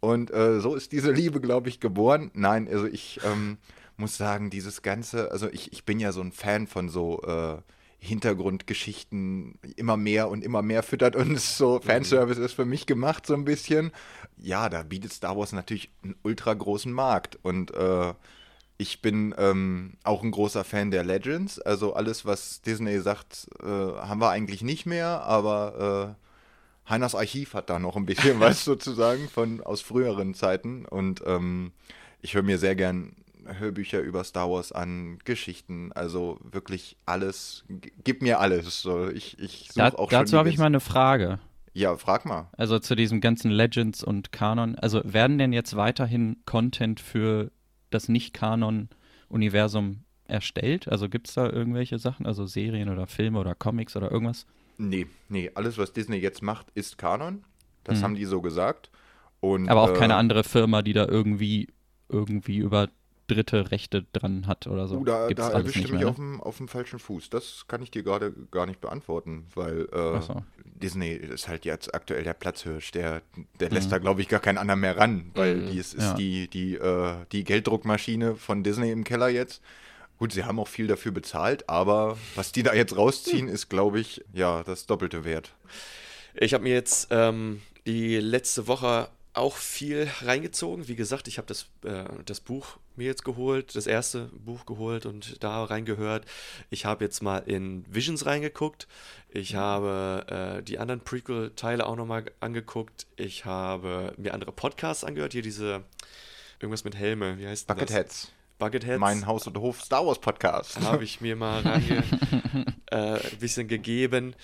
Und 0.04 0.32
äh, 0.32 0.60
so 0.60 0.76
ist 0.76 0.92
diese 0.92 1.14
Liebe, 1.14 1.40
glaube 1.40 1.70
ich, 1.70 1.80
geboren. 1.80 2.30
Nein, 2.34 2.68
also 2.68 2.88
ich 2.88 3.22
ähm, 3.24 3.58
muss 3.96 4.18
sagen, 4.18 4.50
dieses 4.50 4.82
Ganze, 4.82 5.32
also 5.32 5.48
ich, 5.48 5.72
ich 5.72 5.86
bin 5.86 5.98
ja 5.98 6.12
so 6.12 6.20
ein 6.20 6.34
Fan 6.34 6.68
von 6.68 6.90
so 6.90 7.22
äh, 7.22 7.62
Hintergrundgeschichten, 8.00 9.58
immer 9.78 9.96
mehr 9.96 10.28
und 10.28 10.44
immer 10.44 10.62
mehr 10.62 10.84
füttert 10.84 11.16
uns 11.16 11.58
so. 11.58 11.80
Fanservice 11.80 12.38
ist 12.38 12.52
für 12.52 12.66
mich 12.66 12.86
gemacht, 12.86 13.26
so 13.26 13.34
ein 13.34 13.46
bisschen. 13.46 13.94
Ja, 14.38 14.68
da 14.68 14.84
bietet 14.84 15.14
Star 15.14 15.38
Wars 15.38 15.54
natürlich 15.54 15.90
einen 16.04 16.16
ultra 16.22 16.54
großen 16.54 16.92
Markt. 16.92 17.40
Und 17.42 17.74
äh, 17.74 18.14
ich 18.78 19.02
bin 19.02 19.34
ähm, 19.38 19.94
auch 20.04 20.22
ein 20.22 20.32
großer 20.32 20.66
Fan 20.66 20.92
der 20.92 21.06
Legends. 21.06 21.60
Also 21.60 21.94
alles, 21.94 22.26
was 22.26 22.62
Disney 22.62 23.00
sagt, 23.00 23.48
äh, 23.64 23.68
haben 23.68 24.20
wir 24.20 24.32
eigentlich 24.32 24.64
nicht 24.64 24.86
mehr, 24.86 25.24
aber 25.24 26.18
äh, 26.20 26.23
Heiners 26.90 27.16
Archiv 27.16 27.54
hat 27.54 27.70
da 27.70 27.80
noch 27.80 27.96
ein 27.96 28.06
bisschen 28.06 28.40
was 28.40 28.66
sozusagen 28.66 29.30
von 29.30 29.62
aus 29.62 29.82
früheren 29.82 30.34
Zeiten. 30.34 30.86
Und 30.86 31.24
ähm, 31.26 31.72
ich 32.22 32.36
höre 32.36 32.44
mir 32.44 32.58
sehr 32.58 32.76
gern 32.76 33.16
Hörbücher 33.46 34.00
über 34.00 34.24
Star 34.24 34.50
Wars 34.50 34.72
an, 34.72 35.20
Geschichten, 35.26 35.92
also 35.94 36.40
wirklich 36.44 36.98
alles. 37.06 37.66
Gib 38.04 38.22
mir 38.22 38.40
alles. 38.40 38.82
So, 38.82 39.10
ich 39.10 39.38
ich 39.40 39.70
Da, 39.76 39.90
auch 39.90 40.10
dazu 40.10 40.38
habe 40.38 40.50
ich 40.50 40.58
mal 40.58 40.68
eine 40.68 40.80
Frage. 40.80 41.40
Ja, 41.74 41.98
frag 41.98 42.26
mal. 42.26 42.50
Also 42.56 42.80
zu 42.80 42.96
diesem 42.96 43.20
ganzen 43.20 43.50
Legends 43.50 44.04
und 44.04 44.32
Kanon. 44.32 44.76
Also 44.76 45.02
werden 45.04 45.38
denn 45.38 45.54
jetzt 45.54 45.76
weiterhin 45.76 46.38
Content 46.46 47.00
für 47.00 47.52
das 47.90 48.10
Nicht-Kanon-Universum 48.10 50.04
erstellt? 50.26 50.88
Also 50.88 51.10
gibt 51.10 51.28
es 51.28 51.34
da 51.34 51.50
irgendwelche 51.50 51.98
Sachen, 51.98 52.26
also 52.26 52.46
Serien 52.46 52.90
oder 52.90 53.08
Filme 53.08 53.40
oder 53.40 53.56
Comics 53.56 53.96
oder 53.96 54.12
irgendwas? 54.12 54.46
Nee, 54.78 55.08
nee, 55.30 55.52
alles, 55.56 55.78
was 55.78 55.94
Disney 55.94 56.18
jetzt 56.18 56.42
macht, 56.42 56.68
ist 56.76 56.98
Kanon. 56.98 57.44
Das 57.84 58.00
Mhm. 58.00 58.04
haben 58.04 58.16
die 58.16 58.26
so 58.26 58.42
gesagt. 58.42 58.90
Und, 59.40 59.70
Aber 59.70 59.82
auch 59.82 59.92
äh, 59.92 59.98
keine 60.00 60.16
andere 60.16 60.44
Firma, 60.44 60.82
die 60.82 60.94
da 60.94 61.06
irgendwie, 61.06 61.68
irgendwie 62.10 62.58
über 62.58 62.90
dritte 63.28 63.72
Rechte 63.72 64.06
dran 64.14 64.48
hat 64.48 64.68
oder 64.68 64.88
so. 64.88 64.98
Uh, 64.98 65.06
da, 65.06 65.28
Gibt's 65.28 65.48
da 65.48 65.54
erwischte 65.54 65.82
mich 65.84 65.92
mehr, 65.92 66.10
auf, 66.10 66.18
ne? 66.18 66.24
dem, 66.26 66.42
auf 66.42 66.58
dem 66.58 66.68
falschen 66.68 67.00
Fuß. 67.00 67.30
Das 67.30 67.66
kann 67.68 67.82
ich 67.82 67.90
dir 67.90 68.04
gerade 68.04 68.34
gar 68.52 68.66
nicht 68.66 68.82
beantworten, 68.82 69.46
weil 69.56 69.88
äh, 69.94 70.22
so. 70.22 70.44
Disney 70.66 71.12
ist 71.14 71.48
halt 71.48 71.64
jetzt 71.66 71.94
aktuell 71.96 72.24
der 72.24 72.34
Platzhirsch. 72.34 72.92
Der, 72.92 73.22
der 73.60 73.70
lässt 73.70 73.92
da, 73.92 73.98
glaube 73.98 74.22
ich, 74.22 74.28
gar 74.28 74.42
keinen 74.42 74.58
anderen 74.58 74.82
mehr 74.82 74.98
ran, 74.98 75.32
weil 75.36 75.56
Mhm. 75.56 75.72
die 75.72 75.78
ist, 75.78 75.94
ist 75.94 76.04
Ja. 76.04 76.14
die, 76.16 76.48
die, 76.50 76.76
äh, 76.76 77.16
die 77.32 77.44
Gelddruckmaschine 77.46 78.36
von 78.36 78.62
Disney 78.64 78.92
im 78.92 79.04
Keller 79.06 79.30
jetzt. 79.30 79.62
Gut, 80.24 80.32
sie 80.32 80.46
haben 80.46 80.58
auch 80.58 80.70
viel 80.70 80.88
dafür 80.88 81.12
bezahlt, 81.12 81.68
aber 81.68 82.18
was 82.36 82.54
die 82.54 82.64
da 82.64 82.74
jetzt 82.74 82.96
rausziehen, 82.96 83.50
ist, 83.50 83.68
glaube 83.68 84.00
ich, 84.00 84.24
ja, 84.32 84.64
das 84.64 84.86
Doppelte 84.86 85.26
wert. 85.26 85.54
Ich 86.34 86.54
habe 86.54 86.64
mir 86.64 86.74
jetzt 86.74 87.10
ähm, 87.12 87.62
die 87.86 88.16
letzte 88.22 88.68
Woche 88.68 89.10
auch 89.34 89.58
viel 89.58 90.10
reingezogen. 90.22 90.88
Wie 90.88 90.96
gesagt, 90.96 91.28
ich 91.28 91.40
habe 91.40 91.48
das, 91.48 91.66
äh, 91.84 92.06
das 92.24 92.40
Buch 92.40 92.78
mir 92.96 93.08
jetzt 93.08 93.26
geholt, 93.26 93.76
das 93.76 93.86
erste 93.86 94.30
Buch 94.32 94.66
geholt 94.66 95.06
und 95.06 95.44
da 95.44 95.66
reingehört. 95.66 96.24
Ich 96.70 96.86
habe 96.86 97.04
jetzt 97.04 97.22
mal 97.22 97.40
in 97.40 97.84
Visions 97.94 98.26
reingeguckt. 98.26 98.88
Ich 99.28 99.56
habe 99.56 100.26
äh, 100.30 100.64
die 100.64 100.80
anderen 100.80 101.02
Prequel-Teile 101.02 101.86
auch 101.86 101.98
nochmal 101.98 102.32
angeguckt. 102.40 103.08
Ich 103.18 103.44
habe 103.44 104.14
mir 104.16 104.34
andere 104.34 104.54
Podcasts 104.54 105.04
angehört. 105.04 105.34
Hier 105.34 105.42
diese, 105.42 105.84
irgendwas 106.62 106.86
mit 106.86 106.96
Helme, 106.96 107.38
wie 107.40 107.46
heißt 107.46 107.70
denn 107.70 107.76
das? 107.76 107.88
Bucketheads, 107.88 108.32
Bucketheads. 108.60 109.00
mein 109.00 109.26
Haus- 109.26 109.48
und 109.48 109.58
Hof 109.58 109.82
Star 109.82 110.06
Wars 110.06 110.20
Podcast. 110.20 110.80
habe 110.82 111.04
ich 111.04 111.22
mir 111.22 111.36
mal 111.36 111.62
reinge 111.62 112.04
äh, 112.92 112.96
ein 112.96 113.38
bisschen 113.40 113.68
gegeben. 113.68 114.36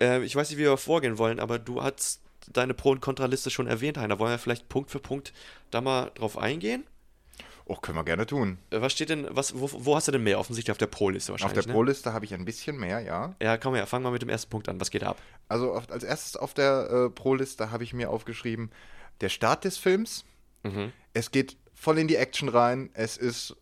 Äh, 0.00 0.22
ich 0.24 0.34
weiß 0.36 0.48
nicht, 0.50 0.58
wie 0.58 0.62
wir 0.62 0.76
vorgehen 0.76 1.18
wollen, 1.18 1.40
aber 1.40 1.58
du 1.58 1.82
hast 1.82 2.20
deine 2.52 2.72
Pro- 2.74 2.90
und 2.92 3.00
Kontraliste 3.00 3.50
schon 3.50 3.66
erwähnt, 3.66 3.98
Heiner. 3.98 4.18
Wollen 4.18 4.30
wir 4.32 4.38
vielleicht 4.38 4.68
Punkt 4.68 4.90
für 4.90 5.00
Punkt 5.00 5.32
da 5.70 5.80
mal 5.80 6.10
drauf 6.14 6.38
eingehen? 6.38 6.84
Oh, 7.66 7.74
können 7.76 7.98
wir 7.98 8.04
gerne 8.04 8.24
tun. 8.24 8.56
Äh, 8.70 8.80
Was 8.80 8.92
steht 8.94 9.10
denn, 9.10 9.26
was, 9.30 9.58
wo, 9.58 9.68
wo 9.84 9.94
hast 9.94 10.08
du 10.08 10.12
denn 10.12 10.22
mehr? 10.22 10.38
Offensichtlich 10.40 10.70
auf 10.72 10.78
der 10.78 10.86
Pro-Liste 10.86 11.32
Auf 11.32 11.40
wahrscheinlich. 11.42 11.64
der 11.66 11.70
ne? 11.70 11.74
Pro-Liste 11.74 12.14
habe 12.14 12.24
ich 12.24 12.32
ein 12.32 12.46
bisschen 12.46 12.78
mehr, 12.78 13.00
ja. 13.00 13.34
Ja, 13.42 13.58
komm 13.58 13.74
her, 13.74 13.86
fang 13.86 14.02
mal 14.02 14.10
mit 14.12 14.22
dem 14.22 14.30
ersten 14.30 14.48
Punkt 14.48 14.70
an. 14.70 14.80
Was 14.80 14.90
geht 14.90 15.04
ab? 15.04 15.18
Also 15.48 15.74
auf, 15.74 15.90
als 15.90 16.02
erstes 16.02 16.36
auf 16.36 16.54
der 16.54 16.88
äh, 16.90 17.10
Pro-Liste 17.10 17.70
habe 17.70 17.84
ich 17.84 17.92
mir 17.92 18.08
aufgeschrieben, 18.08 18.70
der 19.20 19.28
Start 19.28 19.64
des 19.64 19.76
Films. 19.76 20.24
Mhm. 20.62 20.92
Es 21.12 21.30
geht 21.30 21.58
voll 21.78 21.98
in 21.98 22.08
die 22.08 22.16
Action 22.16 22.48
rein. 22.48 22.90
Es 22.94 23.16
ist 23.16 23.56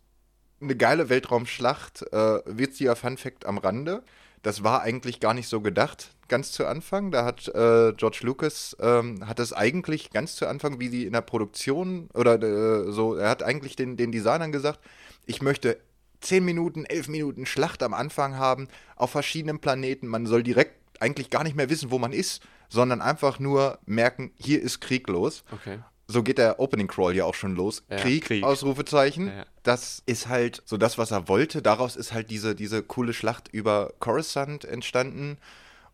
eine 0.61 0.75
geile 0.75 1.09
Weltraumschlacht. 1.09 2.01
Äh, 2.11 2.39
witziger 2.45 2.95
Fun 2.95 3.17
Fact 3.17 3.45
am 3.45 3.57
Rande. 3.57 4.03
Das 4.41 4.63
war 4.63 4.81
eigentlich 4.81 5.19
gar 5.19 5.33
nicht 5.33 5.47
so 5.47 5.61
gedacht, 5.61 6.15
ganz 6.27 6.51
zu 6.51 6.65
Anfang. 6.65 7.11
Da 7.11 7.25
hat 7.25 7.47
äh, 7.49 7.93
George 7.93 8.19
Lucas, 8.21 8.77
ähm, 8.79 9.27
hat 9.27 9.39
es 9.39 9.53
eigentlich 9.53 10.11
ganz 10.11 10.35
zu 10.35 10.47
Anfang, 10.47 10.79
wie 10.79 10.89
sie 10.89 11.05
in 11.05 11.13
der 11.13 11.21
Produktion 11.21 12.09
oder 12.13 12.41
äh, 12.41 12.91
so, 12.91 13.15
er 13.15 13.29
hat 13.29 13.43
eigentlich 13.43 13.75
den, 13.75 13.97
den 13.97 14.11
Designern 14.11 14.51
gesagt, 14.51 14.79
ich 15.25 15.41
möchte 15.41 15.79
10 16.21 16.45
Minuten, 16.45 16.85
11 16.85 17.09
Minuten 17.09 17.45
Schlacht 17.45 17.83
am 17.83 17.93
Anfang 17.93 18.37
haben, 18.37 18.67
auf 18.95 19.11
verschiedenen 19.11 19.59
Planeten. 19.59 20.07
Man 20.07 20.25
soll 20.25 20.43
direkt 20.43 21.01
eigentlich 21.01 21.29
gar 21.29 21.43
nicht 21.43 21.55
mehr 21.55 21.69
wissen, 21.69 21.91
wo 21.91 21.99
man 21.99 22.13
ist, 22.13 22.41
sondern 22.69 23.01
einfach 23.01 23.39
nur 23.39 23.79
merken, 23.85 24.31
hier 24.35 24.61
ist 24.61 24.79
Krieg 24.79 25.07
los. 25.07 25.43
Okay. 25.51 25.79
So 26.07 26.23
geht 26.23 26.37
der 26.37 26.59
Opening 26.59 26.87
Crawl 26.87 27.15
ja 27.15 27.25
auch 27.25 27.35
schon 27.35 27.55
los. 27.55 27.83
Ja, 27.89 27.97
Krieg, 27.97 28.23
Krieg. 28.23 28.43
Ausrufezeichen. 28.43 29.27
Ja. 29.27 29.45
Das 29.63 30.01
ist 30.05 30.27
halt 30.27 30.61
so 30.65 30.77
das, 30.77 30.97
was 30.97 31.11
er 31.11 31.27
wollte. 31.27 31.61
Daraus 31.61 31.97
ist 31.97 32.13
halt 32.13 32.29
diese, 32.29 32.55
diese 32.55 32.81
coole 32.81 33.13
Schlacht 33.13 33.49
über 33.51 33.93
Coruscant 33.99 34.63
entstanden. 34.63 35.37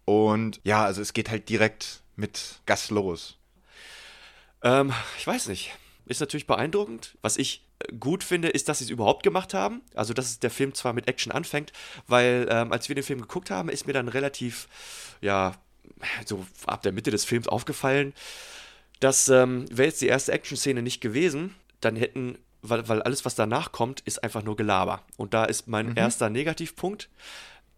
Und 0.05 0.61
ja, 0.63 0.83
also 0.83 1.01
es 1.01 1.13
geht 1.13 1.31
halt 1.31 1.49
direkt 1.49 2.03
mit 2.15 2.61
Gas 2.67 2.91
los. 2.91 3.37
Ähm, 4.61 4.93
ich 5.17 5.25
weiß 5.25 5.47
nicht. 5.47 5.73
Ist 6.05 6.19
natürlich 6.19 6.47
beeindruckend. 6.47 7.17
Was 7.21 7.37
ich 7.37 7.65
äh, 7.79 7.93
gut 7.95 8.23
finde, 8.23 8.49
ist, 8.49 8.69
dass 8.69 8.79
sie 8.79 8.85
es 8.85 8.89
überhaupt 8.91 9.23
gemacht 9.23 9.55
haben. 9.55 9.81
Also, 9.95 10.13
dass 10.13 10.25
es 10.25 10.39
der 10.39 10.51
Film 10.51 10.75
zwar 10.75 10.93
mit 10.93 11.07
Action 11.07 11.31
anfängt, 11.31 11.71
weil 12.07 12.47
ähm, 12.51 12.71
als 12.71 12.87
wir 12.87 12.95
den 12.95 13.03
Film 13.03 13.21
geguckt 13.21 13.49
haben, 13.49 13.69
ist 13.69 13.87
mir 13.87 13.93
dann 13.93 14.09
relativ, 14.09 14.67
ja, 15.21 15.53
so 16.25 16.45
ab 16.67 16.81
der 16.83 16.91
Mitte 16.91 17.11
des 17.11 17.25
Films 17.25 17.47
aufgefallen, 17.47 18.13
dass 19.03 19.27
ähm, 19.29 19.65
wäre 19.69 19.89
jetzt 19.89 20.01
die 20.01 20.07
erste 20.07 20.31
Action-Szene 20.31 20.81
nicht 20.81 21.01
gewesen, 21.01 21.53
dann 21.81 21.95
hätten, 21.95 22.37
weil, 22.61 22.87
weil 22.87 23.01
alles, 23.01 23.25
was 23.25 23.35
danach 23.35 23.71
kommt, 23.71 23.99
ist 24.01 24.23
einfach 24.23 24.43
nur 24.43 24.55
Gelaber. 24.55 25.01
Und 25.17 25.33
da 25.33 25.45
ist 25.45 25.67
mein 25.67 25.95
erster 25.95 26.29
Negativpunkt. 26.29 27.09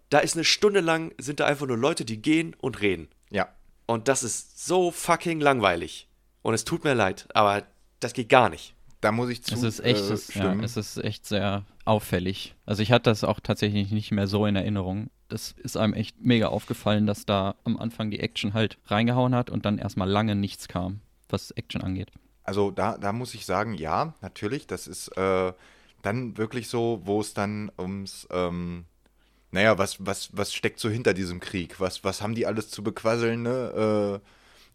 Da 0.09 0.19
ist 0.19 0.35
eine 0.35 0.43
Stunde 0.43 0.81
lang, 0.81 1.13
sind 1.17 1.39
da 1.39 1.47
einfach 1.47 1.65
nur 1.65 1.77
Leute, 1.77 2.05
die 2.05 2.21
gehen 2.21 2.55
und 2.59 2.81
reden. 2.81 3.07
Ja. 3.31 3.49
Und 3.87 4.07
das 4.07 4.23
ist 4.23 4.65
so 4.65 4.91
fucking 4.91 5.39
langweilig. 5.39 6.07
Und 6.43 6.53
es 6.53 6.63
tut 6.63 6.83
mir 6.83 6.93
leid, 6.93 7.27
aber 7.33 7.63
das 7.99 8.13
geht 8.13 8.29
gar 8.29 8.49
nicht. 8.49 8.75
Da 9.01 9.11
muss 9.11 9.29
ich 9.29 9.43
zu 9.43 9.55
Es 9.55 9.63
ist 9.63 9.79
echt, 9.79 10.01
äh, 10.01 10.13
es, 10.13 10.33
ja, 10.33 10.53
es 10.61 10.77
ist 10.77 10.97
echt 10.97 11.25
sehr 11.25 11.65
auffällig. 11.85 12.55
Also 12.65 12.83
ich 12.83 12.91
hatte 12.91 13.09
das 13.09 13.23
auch 13.23 13.39
tatsächlich 13.39 13.91
nicht 13.91 14.11
mehr 14.11 14.27
so 14.27 14.45
in 14.45 14.55
Erinnerung. 14.55 15.09
Das 15.27 15.55
ist 15.57 15.75
einem 15.75 15.93
echt 15.93 16.21
mega 16.21 16.47
aufgefallen, 16.47 17.07
dass 17.07 17.25
da 17.25 17.55
am 17.63 17.77
Anfang 17.77 18.11
die 18.11 18.19
Action 18.19 18.53
halt 18.53 18.77
reingehauen 18.85 19.33
hat 19.33 19.49
und 19.49 19.65
dann 19.65 19.79
erstmal 19.79 20.09
lange 20.09 20.35
nichts 20.35 20.67
kam, 20.67 21.01
was 21.35 21.51
Action 21.51 21.81
angeht. 21.81 22.11
Also 22.43 22.71
da, 22.71 22.97
da 22.97 23.11
muss 23.11 23.33
ich 23.33 23.45
sagen, 23.45 23.73
ja, 23.73 24.13
natürlich, 24.21 24.67
das 24.67 24.87
ist 24.87 25.09
äh, 25.17 25.53
dann 26.01 26.37
wirklich 26.37 26.67
so, 26.67 27.01
wo 27.03 27.21
es 27.21 27.33
dann 27.33 27.71
ums, 27.77 28.27
ähm, 28.31 28.85
naja, 29.51 29.77
was, 29.77 30.05
was, 30.05 30.29
was 30.33 30.53
steckt 30.53 30.79
so 30.79 30.89
hinter 30.89 31.13
diesem 31.13 31.39
Krieg? 31.39 31.79
Was, 31.79 32.03
was 32.03 32.21
haben 32.21 32.35
die 32.35 32.45
alles 32.45 32.69
zu 32.69 32.83
bequasseln, 32.83 33.41
ne? 33.43 34.21
Äh, 34.21 34.29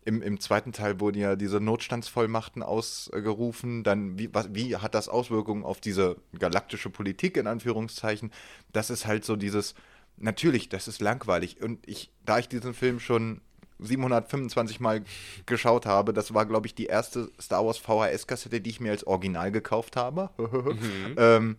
im, 0.07 0.23
Im 0.23 0.40
zweiten 0.40 0.73
Teil 0.73 0.99
wurden 0.99 1.19
ja 1.19 1.37
diese 1.37 1.61
Notstandsvollmachten 1.61 2.62
ausgerufen. 2.62 3.85
Dann, 3.85 4.19
wie, 4.19 4.33
was, 4.33 4.49
wie 4.55 4.76
hat 4.76 4.95
das 4.95 5.11
Auswirkungen 5.11 5.62
auf 5.62 5.79
diese 5.79 6.17
galaktische 6.38 6.88
Politik, 6.88 7.37
in 7.37 7.47
Anführungszeichen? 7.47 8.33
Das 8.73 8.88
ist 8.88 9.07
halt 9.07 9.26
so 9.26 9.37
dieses, 9.37 9.75
natürlich, 10.17 10.71
das 10.71 10.88
ist 10.88 11.02
langweilig. 11.02 11.62
Und 11.62 11.87
ich, 11.87 12.11
da 12.25 12.38
ich 12.38 12.49
diesen 12.49 12.73
Film 12.73 12.99
schon 12.99 13.43
725 13.83 14.81
Mal 14.81 15.03
geschaut 15.47 15.87
habe, 15.87 16.13
das 16.13 16.35
war, 16.35 16.47
glaube 16.47 16.67
ich, 16.67 16.75
die 16.75 16.87
erste 16.87 17.31
Star 17.41 17.65
Wars 17.65 17.79
VHS-Kassette, 17.79 18.61
die 18.61 18.71
ich 18.71 18.81
mir 18.81 18.93
als 18.93 19.07
Original 19.07 19.51
gekauft 19.53 19.97
habe. 19.97 20.31
ähm, 21.17 21.57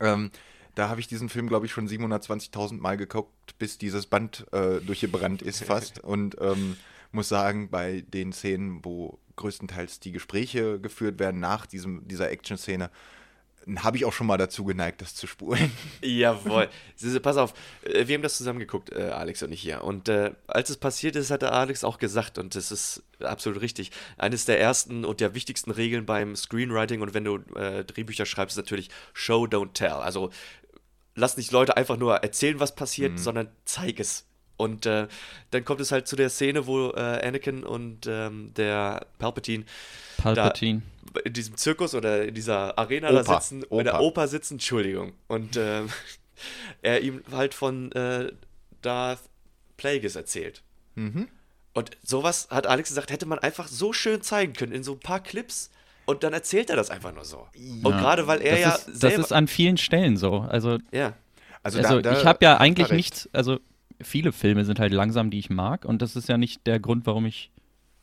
ähm, 0.00 0.30
da 0.74 0.88
habe 0.88 1.00
ich 1.00 1.06
diesen 1.06 1.28
Film, 1.28 1.48
glaube 1.48 1.66
ich, 1.66 1.72
schon 1.72 1.88
720.000 1.88 2.80
Mal 2.80 2.96
geguckt, 2.96 3.58
bis 3.58 3.78
dieses 3.78 4.06
Band 4.06 4.46
äh, 4.52 4.80
durchgebrannt 4.80 5.42
ist 5.42 5.64
fast. 5.64 6.02
Und 6.02 6.36
ähm, 6.40 6.76
muss 7.12 7.28
sagen, 7.28 7.68
bei 7.68 8.00
den 8.00 8.32
Szenen, 8.32 8.84
wo 8.84 9.18
größtenteils 9.36 10.00
die 10.00 10.12
Gespräche 10.12 10.80
geführt 10.80 11.18
werden 11.18 11.40
nach 11.40 11.66
diesem, 11.66 12.08
dieser 12.08 12.30
Action-Szene, 12.30 12.90
habe 13.76 13.96
ich 13.96 14.04
auch 14.04 14.12
schon 14.12 14.26
mal 14.26 14.36
dazu 14.36 14.64
geneigt, 14.64 15.00
das 15.02 15.14
zu 15.14 15.26
spulen. 15.26 15.72
Jawohl. 16.02 16.68
Pass 17.22 17.36
auf, 17.36 17.54
äh, 17.82 18.06
wir 18.06 18.14
haben 18.14 18.22
das 18.22 18.36
zusammen 18.36 18.58
geguckt, 18.58 18.92
äh, 18.92 19.10
Alex 19.10 19.42
und 19.42 19.52
ich 19.52 19.60
hier. 19.60 19.84
Und 19.84 20.08
äh, 20.08 20.32
als 20.46 20.70
es 20.70 20.76
passiert 20.76 21.16
ist, 21.16 21.30
hat 21.30 21.42
der 21.42 21.52
Alex 21.52 21.84
auch 21.84 21.98
gesagt, 21.98 22.38
und 22.38 22.54
das 22.54 22.72
ist 22.72 23.02
absolut 23.20 23.60
richtig, 23.60 23.90
eines 24.18 24.44
der 24.44 24.60
ersten 24.60 25.04
und 25.04 25.20
der 25.20 25.34
wichtigsten 25.34 25.70
Regeln 25.70 26.06
beim 26.06 26.36
Screenwriting 26.36 27.00
und 27.00 27.14
wenn 27.14 27.24
du 27.24 27.36
äh, 27.56 27.84
Drehbücher 27.84 28.26
schreibst, 28.26 28.56
ist 28.56 28.64
natürlich 28.64 28.90
Show, 29.12 29.44
don't 29.44 29.72
tell. 29.74 29.92
Also 29.92 30.30
lass 31.14 31.36
nicht 31.36 31.52
Leute 31.52 31.76
einfach 31.76 31.96
nur 31.96 32.16
erzählen, 32.16 32.60
was 32.60 32.74
passiert, 32.74 33.18
sondern 33.18 33.48
zeig 33.64 34.00
es. 34.00 34.26
Und 34.62 34.86
äh, 34.86 35.08
dann 35.50 35.64
kommt 35.64 35.80
es 35.80 35.90
halt 35.90 36.06
zu 36.06 36.14
der 36.14 36.30
Szene, 36.30 36.68
wo 36.68 36.90
äh, 36.90 37.26
Anakin 37.26 37.64
und 37.64 38.06
ähm, 38.06 38.52
der 38.56 39.06
Palpatine 39.18 39.64
Palpatine. 40.18 40.82
in 41.24 41.32
diesem 41.32 41.56
Zirkus 41.56 41.96
oder 41.96 42.24
in 42.24 42.34
dieser 42.34 42.78
Arena 42.78 43.08
Oper. 43.10 43.24
da 43.24 43.40
sitzen, 43.40 43.64
in 43.64 43.84
der 43.84 44.00
Oper. 44.00 44.28
Sitzen, 44.28 44.54
Entschuldigung. 44.54 45.14
Und 45.26 45.56
ähm, 45.56 45.88
er 46.82 47.00
ihm 47.00 47.24
halt 47.32 47.54
von 47.54 47.90
äh, 47.90 48.32
Darth 48.82 49.22
Plagueis 49.76 50.14
erzählt. 50.14 50.62
Mhm. 50.94 51.26
Und 51.72 51.90
sowas 52.04 52.46
hat 52.50 52.68
Alex 52.68 52.90
gesagt, 52.90 53.10
hätte 53.10 53.26
man 53.26 53.40
einfach 53.40 53.66
so 53.66 53.92
schön 53.92 54.22
zeigen 54.22 54.52
können 54.52 54.72
in 54.72 54.84
so 54.84 54.92
ein 54.92 55.00
paar 55.00 55.20
Clips. 55.20 55.70
Und 56.04 56.22
dann 56.22 56.32
erzählt 56.32 56.70
er 56.70 56.76
das 56.76 56.90
einfach 56.90 57.12
nur 57.12 57.24
so. 57.24 57.48
Und 57.82 57.98
gerade 57.98 58.28
weil 58.28 58.42
er 58.42 58.52
das, 58.52 58.60
ja 58.60 58.92
ist, 58.92 59.02
das 59.02 59.14
ist 59.14 59.32
an 59.32 59.48
vielen 59.48 59.76
Stellen 59.76 60.16
so. 60.16 60.38
Also, 60.40 60.78
ja. 60.92 61.14
Also, 61.64 61.78
also 61.78 62.00
da, 62.00 62.12
da 62.12 62.20
ich 62.20 62.26
habe 62.26 62.44
ja 62.44 62.58
eigentlich 62.58 62.90
nichts, 62.90 63.28
also 63.32 63.58
viele 64.02 64.32
Filme 64.32 64.64
sind 64.64 64.78
halt 64.78 64.92
langsam, 64.92 65.30
die 65.30 65.38
ich 65.38 65.50
mag 65.50 65.84
und 65.84 66.02
das 66.02 66.16
ist 66.16 66.28
ja 66.28 66.38
nicht 66.38 66.66
der 66.66 66.80
Grund, 66.80 67.06
warum 67.06 67.26
ich, 67.26 67.50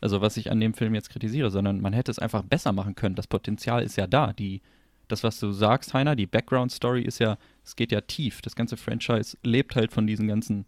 also 0.01 0.21
was 0.21 0.37
ich 0.37 0.51
an 0.51 0.59
dem 0.59 0.73
Film 0.73 0.95
jetzt 0.95 1.09
kritisiere, 1.09 1.51
sondern 1.51 1.81
man 1.81 1.93
hätte 1.93 2.11
es 2.11 2.19
einfach 2.19 2.43
besser 2.43 2.71
machen 2.71 2.95
können. 2.95 3.15
Das 3.15 3.27
Potenzial 3.27 3.83
ist 3.83 3.97
ja 3.97 4.07
da. 4.07 4.33
Die, 4.33 4.61
das, 5.07 5.23
was 5.23 5.39
du 5.39 5.51
sagst, 5.51 5.93
Heiner, 5.93 6.15
die 6.15 6.27
Background-Story 6.27 7.01
ist 7.01 7.19
ja, 7.19 7.37
es 7.63 7.75
geht 7.75 7.91
ja 7.91 8.01
tief. 8.01 8.41
Das 8.41 8.55
ganze 8.55 8.77
Franchise 8.77 9.37
lebt 9.43 9.75
halt 9.75 9.91
von 9.91 10.07
diesen 10.07 10.27
ganzen 10.27 10.65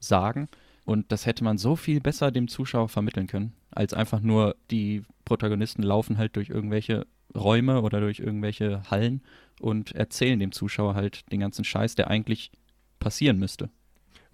Sagen 0.00 0.48
Und 0.84 1.10
das 1.12 1.26
hätte 1.26 1.44
man 1.44 1.58
so 1.58 1.76
viel 1.76 2.00
besser 2.00 2.30
dem 2.30 2.48
Zuschauer 2.48 2.88
vermitteln 2.88 3.26
können, 3.26 3.52
als 3.70 3.92
einfach 3.92 4.20
nur 4.20 4.56
die 4.70 5.02
Protagonisten 5.24 5.82
laufen 5.82 6.16
halt 6.16 6.36
durch 6.36 6.48
irgendwelche 6.48 7.06
Räume 7.34 7.82
oder 7.82 8.00
durch 8.00 8.20
irgendwelche 8.20 8.82
Hallen 8.90 9.22
und 9.60 9.92
erzählen 9.92 10.38
dem 10.38 10.52
Zuschauer 10.52 10.94
halt 10.94 11.30
den 11.30 11.40
ganzen 11.40 11.64
Scheiß, 11.64 11.94
der 11.94 12.08
eigentlich 12.08 12.50
passieren 13.00 13.38
müsste. 13.38 13.70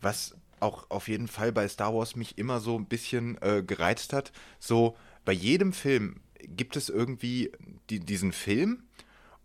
Was 0.05 0.37
auch 0.61 0.91
auf 0.91 1.09
jeden 1.09 1.29
Fall 1.29 1.53
bei 1.53 1.67
Star 1.69 1.95
Wars 1.95 2.15
mich 2.17 2.39
immer 2.39 2.61
so 2.61 2.79
ein 2.79 2.87
bisschen 2.87 3.39
äh, 3.43 3.63
gereizt 3.63 4.13
hat, 4.13 4.33
so 4.59 4.97
bei 5.25 5.33
jedem 5.33 5.73
Film 5.73 6.21
gibt 6.47 6.77
es 6.77 6.89
irgendwie 6.89 7.53
die, 7.91 8.01
diesen 8.01 8.33
Film 8.33 8.83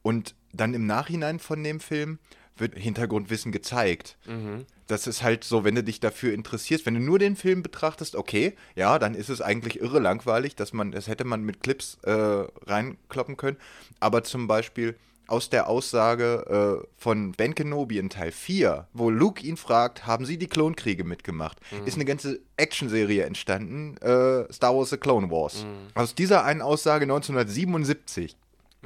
und 0.01 0.35
dann 0.53 0.73
im 0.73 0.85
Nachhinein 0.85 1.39
von 1.39 1.63
dem 1.63 1.79
Film 1.79 2.19
wird 2.57 2.77
Hintergrundwissen 2.77 3.51
gezeigt. 3.51 4.17
Das 4.87 5.07
ist 5.07 5.23
halt 5.23 5.43
so, 5.43 5.63
wenn 5.63 5.75
du 5.75 5.83
dich 5.83 5.99
dafür 5.99 6.33
interessierst, 6.33 6.85
wenn 6.85 6.95
du 6.95 6.99
nur 6.99 7.19
den 7.19 7.35
Film 7.35 7.63
betrachtest, 7.63 8.15
okay, 8.15 8.55
ja, 8.75 8.99
dann 8.99 9.13
ist 9.15 9.29
es 9.29 9.39
eigentlich 9.39 9.79
irre 9.79 9.99
langweilig, 9.99 10.55
dass 10.55 10.73
man, 10.73 10.91
das 10.91 11.07
hätte 11.07 11.23
man 11.23 11.43
mit 11.43 11.61
Clips 11.61 11.99
äh, 12.03 12.11
reinkloppen 12.11 13.37
können. 13.37 13.57
Aber 13.99 14.23
zum 14.23 14.47
Beispiel 14.47 14.97
aus 15.31 15.49
der 15.49 15.69
Aussage 15.69 16.81
äh, 16.83 16.87
von 16.97 17.31
Ben 17.33 17.55
Kenobi 17.55 17.97
in 17.97 18.09
Teil 18.09 18.31
4, 18.31 18.87
wo 18.93 19.09
Luke 19.09 19.45
ihn 19.45 19.57
fragt, 19.57 20.05
haben 20.07 20.25
Sie 20.25 20.37
die 20.37 20.47
Klonkriege 20.47 21.03
mitgemacht, 21.03 21.57
ist 21.85 21.95
eine 21.95 22.05
ganze 22.05 22.39
Actionserie 22.57 23.23
entstanden, 23.23 23.97
äh, 23.97 24.51
Star 24.51 24.75
Wars 24.75 24.89
The 24.89 24.97
Clone 24.97 25.29
Wars. 25.29 25.65
Aus 25.95 26.15
dieser 26.15 26.43
einen 26.43 26.61
Aussage 26.61 27.03
1977 27.03 28.35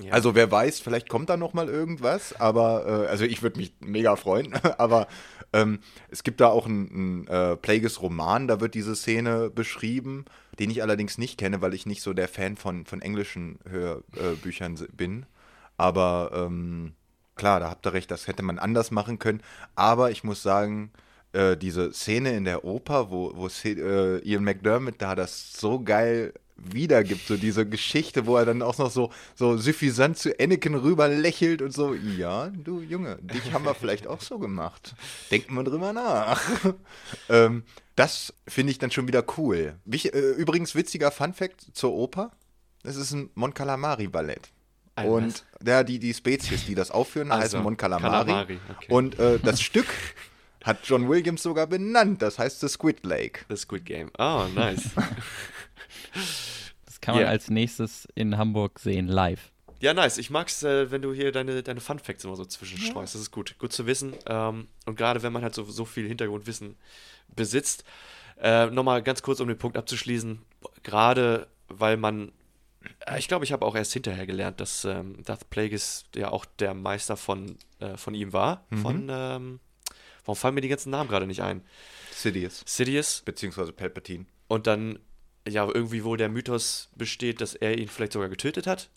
also 0.10 0.34
wer 0.34 0.50
weiß, 0.50 0.80
vielleicht 0.80 1.08
kommt 1.08 1.30
da 1.30 1.38
noch 1.38 1.54
mal 1.54 1.70
irgendwas, 1.70 2.34
aber 2.40 3.06
äh, 3.06 3.08
also 3.08 3.26
ich 3.26 3.44
würde 3.44 3.60
mich 3.60 3.74
mega 3.80 4.16
freuen, 4.16 4.54
aber 4.78 5.08
ähm, 5.54 5.80
es 6.10 6.24
gibt 6.24 6.42
da 6.42 6.48
auch 6.48 6.66
einen, 6.66 6.90
einen 6.90 7.28
äh, 7.28 7.56
Plagueis-Roman, 7.58 8.48
da 8.48 8.60
wird 8.60 8.74
diese 8.74 8.96
Szene 8.96 9.52
beschrieben, 9.52 10.26
den 10.60 10.72
ich 10.72 10.82
allerdings 10.82 11.18
nicht 11.18 11.38
kenne, 11.38 11.62
weil 11.62 11.76
ich 11.76 11.86
nicht 11.86 12.02
so 12.02 12.14
der 12.14 12.28
Fan 12.28 12.58
von, 12.58 12.86
von 12.86 13.02
englischen 13.02 13.60
Hörbüchern 13.70 14.78
äh, 14.78 14.88
bin. 14.92 15.26
Aber 15.78 16.32
ähm, 16.34 16.94
klar, 17.36 17.60
da 17.60 17.70
habt 17.70 17.86
ihr 17.86 17.94
recht, 17.94 18.12
das 18.12 18.28
hätte 18.28 18.44
man 18.44 18.60
anders 18.60 18.92
machen 18.92 19.20
können. 19.20 19.42
Aber 19.76 20.12
ich 20.12 20.24
muss 20.24 20.44
sagen, 20.44 20.92
äh, 21.34 21.58
diese 21.58 21.92
Szene 21.94 22.36
in 22.36 22.46
der 22.46 22.64
Oper, 22.64 23.10
wo, 23.10 23.32
wo 23.36 23.48
äh, 23.48 24.20
Ian 24.20 24.44
McDermott 24.44 24.96
da 25.00 25.16
das 25.16 25.54
so 25.54 25.82
geil 25.82 26.34
wiedergibt, 26.56 27.28
so 27.28 27.36
diese 27.36 27.68
Geschichte, 27.68 28.26
wo 28.26 28.38
er 28.38 28.46
dann 28.46 28.62
auch 28.62 28.78
noch 28.78 28.92
so, 28.92 29.12
so 29.36 29.58
suffisant 29.58 30.18
zu 30.18 30.38
Anakin 30.40 30.76
rüber 30.76 31.08
lächelt 31.08 31.62
und 31.62 31.74
so, 31.74 31.94
ja, 31.94 32.50
du 32.50 32.82
Junge, 32.82 33.18
dich 33.22 33.52
haben 33.52 33.66
wir 33.66 33.74
vielleicht 33.74 34.08
auch 34.08 34.22
so 34.22 34.40
gemacht. 34.40 34.96
Denken 35.32 35.56
wir 35.56 35.64
drüber 35.64 35.94
nach. 35.94 36.42
ähm, 37.30 37.64
das 37.96 38.34
finde 38.48 38.72
ich 38.72 38.80
dann 38.80 38.92
schon 38.92 39.08
wieder 39.08 39.24
cool. 39.38 39.76
Wich, 39.86 40.14
äh, 40.14 40.32
übrigens, 40.32 40.76
witziger 40.76 41.12
Fun-Fact 41.12 41.68
zur 41.74 41.94
Oper: 41.94 42.32
Es 42.84 42.96
ist 42.96 43.12
ein 43.12 43.30
Mon 43.36 43.54
Calamari-Ballett. 43.54 44.52
Ein 44.96 45.08
Und 45.10 45.46
ja, 45.66 45.84
die, 45.84 45.98
die 46.00 46.14
Spezies, 46.14 46.66
die 46.66 46.76
das 46.76 46.92
aufführen, 46.92 47.32
Also, 47.32 47.44
heißen 47.44 47.64
Mon 47.64 47.78
Calamari. 47.78 48.26
Calamari, 48.26 48.60
okay. 48.70 48.86
Und 48.94 49.18
äh, 49.20 49.40
das 49.40 49.62
Stück 49.62 49.88
hat 50.64 50.80
John 50.86 51.10
Williams 51.10 51.42
sogar 51.44 51.68
benannt. 51.68 52.22
Das 52.22 52.38
heißt 52.40 52.60
The 52.62 52.68
Squid 52.68 53.06
Lake. 53.06 53.42
The 53.50 53.58
Squid 53.58 53.86
Game. 53.86 54.12
Oh, 54.18 54.46
nice. 54.54 54.90
Das 56.86 57.02
kann 57.02 57.16
man 57.16 57.24
Ja. 57.24 57.30
als 57.30 57.50
nächstes 57.50 58.08
in 58.16 58.38
Hamburg 58.38 58.80
sehen, 58.80 59.08
live. 59.08 59.52
Ja, 59.80 59.94
nice. 59.94 60.18
Ich 60.18 60.30
mag's, 60.30 60.64
äh, 60.64 60.92
wenn 60.92 61.02
du 61.02 61.14
hier 61.14 61.32
deine, 61.32 61.62
deine 61.64 61.82
Fun 61.82 62.00
Facts 62.00 62.24
immer 62.24 62.36
so 62.36 62.46
zwischenstreust. 62.46 63.16
Das 63.16 63.22
ist 63.22 63.32
gut. 63.32 63.58
Gut 63.60 63.74
zu 63.74 63.86
wissen. 63.86 64.14
Ähm, 64.28 64.68
und 64.86 64.96
gerade 64.96 65.24
wenn 65.24 65.34
man 65.34 65.42
halt 65.44 65.54
so, 65.56 65.64
so 65.66 65.84
viel 65.86 66.08
Hintergrundwissen 66.08 66.78
besitzt. 67.36 67.84
Äh, 68.42 68.68
Nochmal 68.68 69.04
ganz 69.04 69.22
kurz, 69.22 69.40
um 69.42 69.48
den 69.48 69.58
Punkt 69.58 69.76
abzuschließen. 69.78 70.40
Gerade 70.84 71.48
weil 71.68 71.98
man. 71.98 72.32
Äh, 73.06 73.20
Ich 73.20 73.28
glaube, 73.28 73.46
ich 73.46 73.52
habe 73.52 73.66
auch 73.66 73.76
erst 73.76 73.94
hinterher 73.94 74.26
gelernt, 74.26 74.60
dass 74.60 74.86
ähm, 74.86 75.24
Darth 75.24 75.50
Plagueis 75.50 76.06
ja 76.16 76.30
auch 76.32 76.46
der 76.46 76.74
Meister 76.74 77.18
von, 77.18 77.58
äh, 77.80 77.98
von 77.98 78.14
ihm 78.14 78.34
war. 78.34 78.66
Von. 78.82 79.08
Ähm, 79.12 79.60
warum 80.26 80.36
fallen 80.38 80.56
mir 80.56 80.62
die 80.62 80.68
ganzen 80.70 80.90
Namen 80.92 81.10
gerade 81.10 81.28
nicht 81.28 81.42
ein? 81.42 81.62
Sidious. 82.14 82.64
Sidious. 82.66 83.22
Beziehungsweise 83.26 83.72
Palpatine. 83.74 84.26
Und 84.48 84.68
dann. 84.68 85.00
Ja, 85.48 85.68
irgendwie 85.68 86.06
wohl 86.06 86.18
der 86.18 86.30
Mythos 86.30 86.88
besteht, 86.96 87.42
dass 87.42 87.54
er 87.54 87.78
ihn 87.78 87.90
vielleicht 87.90 88.14
sogar 88.14 88.30
getötet 88.30 88.66
hat. 88.66 88.90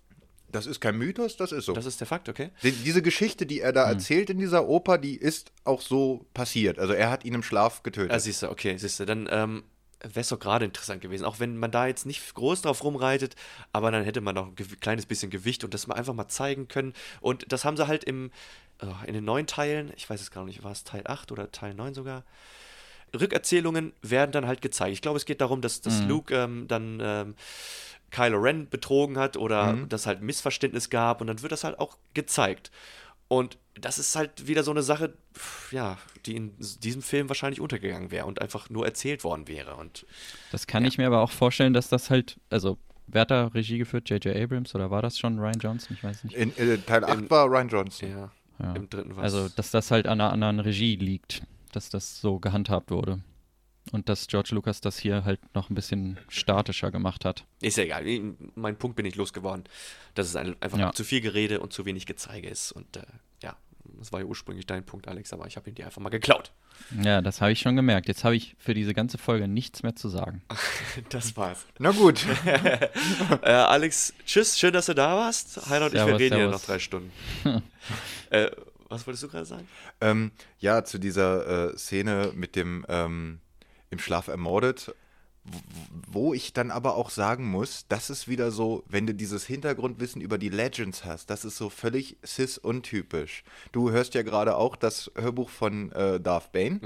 Das 0.53 0.67
ist 0.67 0.81
kein 0.81 0.97
Mythos, 0.97 1.37
das 1.37 1.51
ist 1.51 1.65
so. 1.65 1.73
Das 1.73 1.87
ist 1.87 1.99
der 1.99 2.07
Fakt, 2.07 2.29
okay? 2.29 2.51
Die- 2.63 2.71
Diese 2.71 3.03
Geschichte, 3.03 3.47
die 3.47 3.61
er 3.61 3.73
da 3.73 3.83
erzählt 3.91 4.31
in 4.31 4.39
dieser 4.39 4.69
Oper, 4.69 4.97
die 4.97 5.17
ist 5.17 5.51
auch 5.65 5.81
so 5.81 6.25
passiert. 6.35 6.79
Also 6.79 6.93
er 6.93 7.11
hat 7.11 7.25
ihn 7.25 7.35
im 7.35 7.43
Schlaf 7.43 7.83
getötet. 7.83 8.13
Ah, 8.13 8.21
siehst 8.21 8.45
du, 8.45 8.49
okay, 8.51 8.77
siehst 8.79 9.01
du, 9.01 9.07
dann 9.07 9.29
ähm, 9.29 9.65
wäre 10.01 10.21
es 10.21 10.29
doch 10.29 10.39
gerade 10.39 10.65
interessant 10.65 11.01
gewesen. 11.01 11.25
Auch 11.25 11.41
wenn 11.41 11.57
man 11.57 11.71
da 11.71 11.87
jetzt 11.87 12.07
nicht 12.07 12.35
groß 12.35 12.63
drauf 12.63 12.85
rumreitet, 12.85 13.35
aber 13.73 13.91
dann 13.91 14.05
hätte 14.05 14.21
man 14.21 14.35
noch 14.35 14.47
ein 14.47 14.55
kleines 14.81 15.07
bisschen 15.07 15.31
Gewicht 15.31 15.65
und 15.65 15.75
das 15.75 15.87
mal 15.87 15.95
einfach 15.95 16.15
mal 16.15 16.29
zeigen 16.29 16.69
können. 16.69 16.93
Und 17.21 17.51
das 17.53 17.65
haben 17.65 17.77
sie 17.77 17.87
halt 17.87 18.05
im, 18.05 18.31
oh, 18.83 19.07
in 19.07 19.15
den 19.15 19.25
neuen 19.25 19.47
Teilen, 19.47 19.93
ich 19.97 20.09
weiß 20.09 20.21
es 20.21 20.31
gar 20.31 20.45
nicht, 20.45 20.63
war 20.63 20.73
es 20.73 20.85
Teil 20.85 21.03
8 21.05 21.33
oder 21.33 21.51
Teil 21.51 21.75
9 21.75 21.95
sogar, 21.95 22.25
Rückerzählungen 23.19 23.93
werden 24.03 24.33
dann 24.33 24.47
halt 24.47 24.61
gezeigt. 24.61 24.93
Ich 24.93 25.01
glaube, 25.01 25.17
es 25.17 25.25
geht 25.25 25.41
darum, 25.41 25.61
dass, 25.61 25.81
dass 25.81 26.03
Luke 26.03 26.35
ähm, 26.35 26.67
dann 26.69 26.99
ähm, 27.01 27.35
Kylo 28.11 28.39
Ren 28.39 28.69
betrogen 28.69 29.19
hat 29.19 29.37
oder 29.37 29.75
dass 29.89 30.07
halt 30.07 30.21
ein 30.21 30.27
Missverständnis 30.27 30.91
gab 30.91 31.21
und 31.21 31.27
dann 31.27 31.43
wird 31.43 31.53
das 31.53 31.65
halt 31.65 31.79
auch 31.79 31.97
gezeigt. 32.15 32.71
Und 33.29 33.59
das 33.75 33.99
ist 33.99 34.15
halt 34.17 34.47
wieder 34.47 34.63
so 34.63 34.71
eine 34.71 34.83
Sache, 34.83 35.15
ja, 35.71 35.99
die 36.25 36.37
in 36.37 36.55
diesem 36.59 37.03
Film 37.03 37.29
wahrscheinlich 37.29 37.61
untergegangen 37.61 38.11
wäre 38.11 38.27
und 38.27 38.41
einfach 38.41 38.71
nur 38.71 38.87
erzählt 38.87 39.25
worden 39.25 39.49
wäre. 39.49 39.75
Und 39.77 40.07
Das 40.53 40.67
kann 40.67 40.85
ich 40.85 40.97
mir 40.99 41.07
aber 41.07 41.21
auch 41.21 41.31
vorstellen, 41.31 41.73
dass 41.75 41.89
das 41.89 42.09
halt, 42.09 42.39
also 42.51 42.79
wer 43.07 43.23
hat 43.23 43.31
da 43.31 43.49
Regie 43.49 43.79
geführt? 43.79 44.09
J.J. 44.09 44.35
Abrams 44.37 44.75
oder 44.75 44.91
war 44.91 45.03
das 45.03 45.19
schon 45.19 45.39
Ryan 45.39 45.59
Johnson? 45.61 45.97
Ich 45.97 46.05
weiß 46.05 46.25
nicht. 46.25 46.35
in, 46.37 46.57
äh, 46.57 46.79
Teil 46.79 47.05
8 47.05 47.29
war 47.31 47.47
Ryan 47.47 47.69
Johnson. 47.69 48.11
ja, 48.11 48.31
Ja. 48.61 48.75
im 48.75 48.89
dritten 48.89 49.15
war 49.17 49.25
Also, 49.25 49.49
dass 49.49 49.71
das 49.71 49.91
halt 49.91 50.07
an 50.07 50.21
einer 50.21 50.33
anderen 50.33 50.61
Regie 50.61 50.97
liegt, 50.97 51.43
dass 51.73 51.91
das 51.91 52.21
so 52.21 52.39
gehandhabt 52.39 52.91
wurde. 52.91 53.21
Und 53.93 54.09
dass 54.09 54.27
George 54.27 54.51
Lucas 54.53 54.81
das 54.81 54.99
hier 54.99 55.25
halt 55.25 55.39
noch 55.55 55.71
ein 55.71 55.75
bisschen 55.75 56.19
statischer 56.29 56.91
gemacht 56.91 57.25
hat. 57.25 57.45
Ist 57.61 57.77
ja 57.77 57.85
egal. 57.85 58.05
Mein 58.55 58.77
Punkt 58.77 58.97
bin 58.97 59.07
ich 59.07 59.15
losgeworden, 59.15 59.65
dass 60.15 60.27
es 60.27 60.37
ein- 60.37 60.57
einfach 60.61 60.79
Ja. 60.79 60.93
zu 60.93 61.05
viel 61.05 61.21
Gerede 61.21 61.61
und 61.61 61.73
zu 61.73 61.85
wenig 61.87 62.05
Gezeige 62.07 62.49
ist. 62.49 62.73
Und 62.73 62.97
äh, 62.97 63.03
ja, 63.43 63.57
das 63.99 64.13
war 64.13 64.21
ja 64.21 64.27
ursprünglich 64.27 64.67
dein 64.67 64.85
Punkt, 64.85 65.07
Alex, 65.07 65.33
aber 65.33 65.47
ich 65.47 65.57
habe 65.57 65.71
ihn 65.71 65.77
dir 65.77 65.85
einfach 65.87 66.03
mal 66.03 66.09
geklaut. 66.11 66.51
Ja, 67.03 67.21
das 67.23 67.41
habe 67.41 67.53
ich 67.53 67.61
schon 67.61 67.77
gemerkt. 67.77 68.09
Jetzt 68.09 68.25
habe 68.25 68.35
ich 68.37 68.57
für 68.59 68.75
diese 68.75 68.93
ganze 68.93 69.19
Folge 69.19 69.47
nichts 69.49 69.83
mehr 69.85 69.95
zu 69.95 70.09
sagen. 70.09 70.43
Das 71.11 71.37
war's. 71.37 71.65
Na 71.79 71.93
gut. 71.93 72.25
Äh, 73.43 73.51
Alex, 73.51 74.15
tschüss, 74.25 74.59
schön, 74.59 74.73
dass 74.73 74.87
du 74.87 74.95
da 74.95 75.17
warst. 75.17 75.69
Heiner 75.69 75.87
und 75.87 75.95
ich, 75.95 76.05
wir 76.07 76.19
reden 76.19 76.37
hier 76.37 76.45
servus. 76.47 76.61
noch 76.63 76.67
drei 76.67 76.79
Stunden. 76.79 77.13
äh, 78.31 78.51
was 78.89 79.07
wolltest 79.07 79.23
du 79.25 79.29
gerade 79.29 79.45
sagen? 79.47 79.69
ähm, 80.01 80.31
ja, 80.59 80.85
zu 80.85 80.99
dieser 80.99 81.73
äh, 81.73 81.77
Szene 81.77 82.33
mit 82.35 82.57
dem 82.57 82.85
ähm, 82.89 83.41
im 83.97 83.99
Schlaf 83.99 84.29
ermordet, 84.29 84.95
wo 86.09 86.35
ich 86.35 86.53
dann 86.53 86.71
aber 86.71 86.97
auch 86.97 87.09
sagen 87.09 87.49
muss, 87.49 87.87
das 87.89 88.11
ist 88.11 88.29
wieder 88.29 88.51
so, 88.51 88.83
wenn 88.89 89.07
du 89.07 89.15
dieses 89.15 89.47
Hintergrundwissen 89.47 90.21
über 90.21 90.39
die 90.39 90.49
Legends 90.49 91.05
hast, 91.05 91.31
das 91.31 91.45
ist 91.45 91.57
so 91.57 91.71
völlig 91.71 92.17
cis-untypisch. 92.27 93.45
Du 93.73 93.91
hörst 93.91 94.15
ja 94.15 94.23
gerade 94.23 94.57
auch 94.57 94.77
das 94.77 95.11
Hörbuch 95.15 95.49
von 95.49 95.93
äh, 95.93 96.21
Darth 96.21 96.53
Bane 96.53 96.81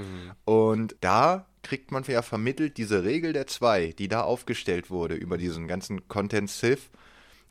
und 0.45 0.95
da 1.01 1.47
kriegt 1.63 1.91
man 1.91 2.03
ja 2.03 2.21
vermittelt, 2.21 2.77
diese 2.77 3.03
Regel 3.03 3.33
der 3.33 3.47
zwei, 3.47 3.93
die 3.97 4.07
da 4.07 4.21
aufgestellt 4.21 4.89
wurde 4.89 5.15
über 5.15 5.37
diesen 5.37 5.67
ganzen 5.67 6.07
Content 6.07 6.49
Sith, 6.49 6.89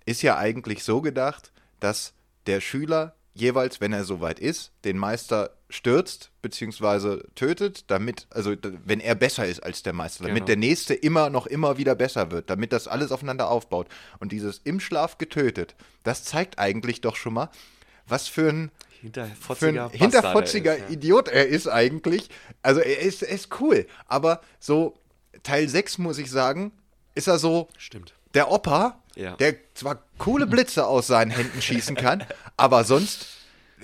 ist 0.06 0.22
ja 0.22 0.38
eigentlich 0.38 0.84
so 0.84 1.00
gedacht, 1.00 1.52
dass 1.80 2.14
der 2.46 2.60
Schüler 2.60 3.14
jeweils, 3.34 3.80
wenn 3.80 3.92
er 3.92 4.04
soweit 4.04 4.38
ist, 4.38 4.72
den 4.84 4.96
Meister 4.96 5.50
stürzt 5.70 6.30
bzw. 6.42 7.22
tötet, 7.34 7.90
damit, 7.90 8.26
also 8.30 8.54
wenn 8.84 9.00
er 9.00 9.14
besser 9.14 9.46
ist 9.46 9.60
als 9.60 9.82
der 9.82 9.92
Meister, 9.92 10.24
damit 10.24 10.36
Genau. 10.38 10.46
der 10.46 10.56
Nächste 10.56 10.94
immer 10.94 11.30
noch 11.30 11.46
immer 11.46 11.78
wieder 11.78 11.94
besser 11.94 12.30
wird, 12.30 12.50
damit 12.50 12.72
das 12.72 12.88
alles 12.88 13.12
aufeinander 13.12 13.48
aufbaut. 13.50 13.86
Und 14.18 14.32
dieses 14.32 14.58
im 14.64 14.80
Schlaf 14.80 15.18
getötet, 15.18 15.74
das 16.02 16.24
zeigt 16.24 16.58
eigentlich 16.58 17.00
doch 17.00 17.16
schon 17.16 17.34
mal, 17.34 17.50
was 18.06 18.28
für 18.28 18.48
ein 18.50 18.70
für 19.02 19.06
Hinterfotziger 19.06 19.84
ein 19.86 19.90
hinterfotziger 19.90 20.72
er 20.72 20.76
ist, 20.78 20.88
ja. 20.90 20.94
Idiot 20.94 21.28
er 21.28 21.46
ist 21.48 21.68
eigentlich. 21.68 22.28
Also 22.62 22.80
er 22.80 22.98
ist, 23.00 23.22
er 23.22 23.30
ist 23.34 23.48
cool. 23.60 23.86
Aber 24.06 24.42
so 24.58 24.98
Teil 25.42 25.68
6, 25.68 25.96
muss 25.98 26.18
ich 26.18 26.30
sagen, 26.30 26.72
ist 27.14 27.26
er 27.28 27.38
so 27.38 27.68
Stimmt. 27.78 28.12
der 28.34 28.50
Opa, 28.50 29.00
Ja. 29.16 29.36
der 29.36 29.54
zwar 29.74 30.02
coole 30.18 30.46
Blitze 30.46 30.86
aus 30.86 31.06
seinen 31.06 31.30
Händen 31.30 31.62
schießen 31.62 31.96
kann, 31.96 32.24
aber 32.58 32.84
sonst, 32.84 33.26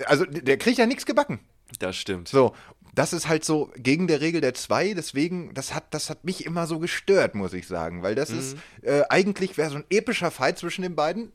also 0.05 0.23
der 0.25 0.57
kriegt 0.57 0.77
ja 0.77 0.85
nichts 0.85 1.05
gebacken. 1.07 1.39
Das 1.79 1.95
stimmt. 1.95 2.27
So, 2.27 2.55
das 2.93 3.13
ist 3.13 3.27
halt 3.27 3.45
so 3.45 3.71
gegen 3.75 4.07
der 4.07 4.21
Regel 4.21 4.41
der 4.41 4.53
zwei, 4.53 4.93
deswegen, 4.93 5.53
das 5.53 5.73
hat, 5.73 5.93
das 5.93 6.09
hat 6.09 6.23
mich 6.23 6.45
immer 6.45 6.65
so 6.65 6.79
gestört, 6.79 7.35
muss 7.35 7.53
ich 7.53 7.67
sagen, 7.67 8.01
weil 8.01 8.15
das 8.15 8.31
ist, 8.31 8.57
äh, 8.81 9.03
eigentlich 9.09 9.57
wäre 9.57 9.69
so 9.69 9.77
ein 9.77 9.85
epischer 9.89 10.31
Fight 10.31 10.57
zwischen 10.57 10.81
den 10.81 10.95
beiden 10.95 11.31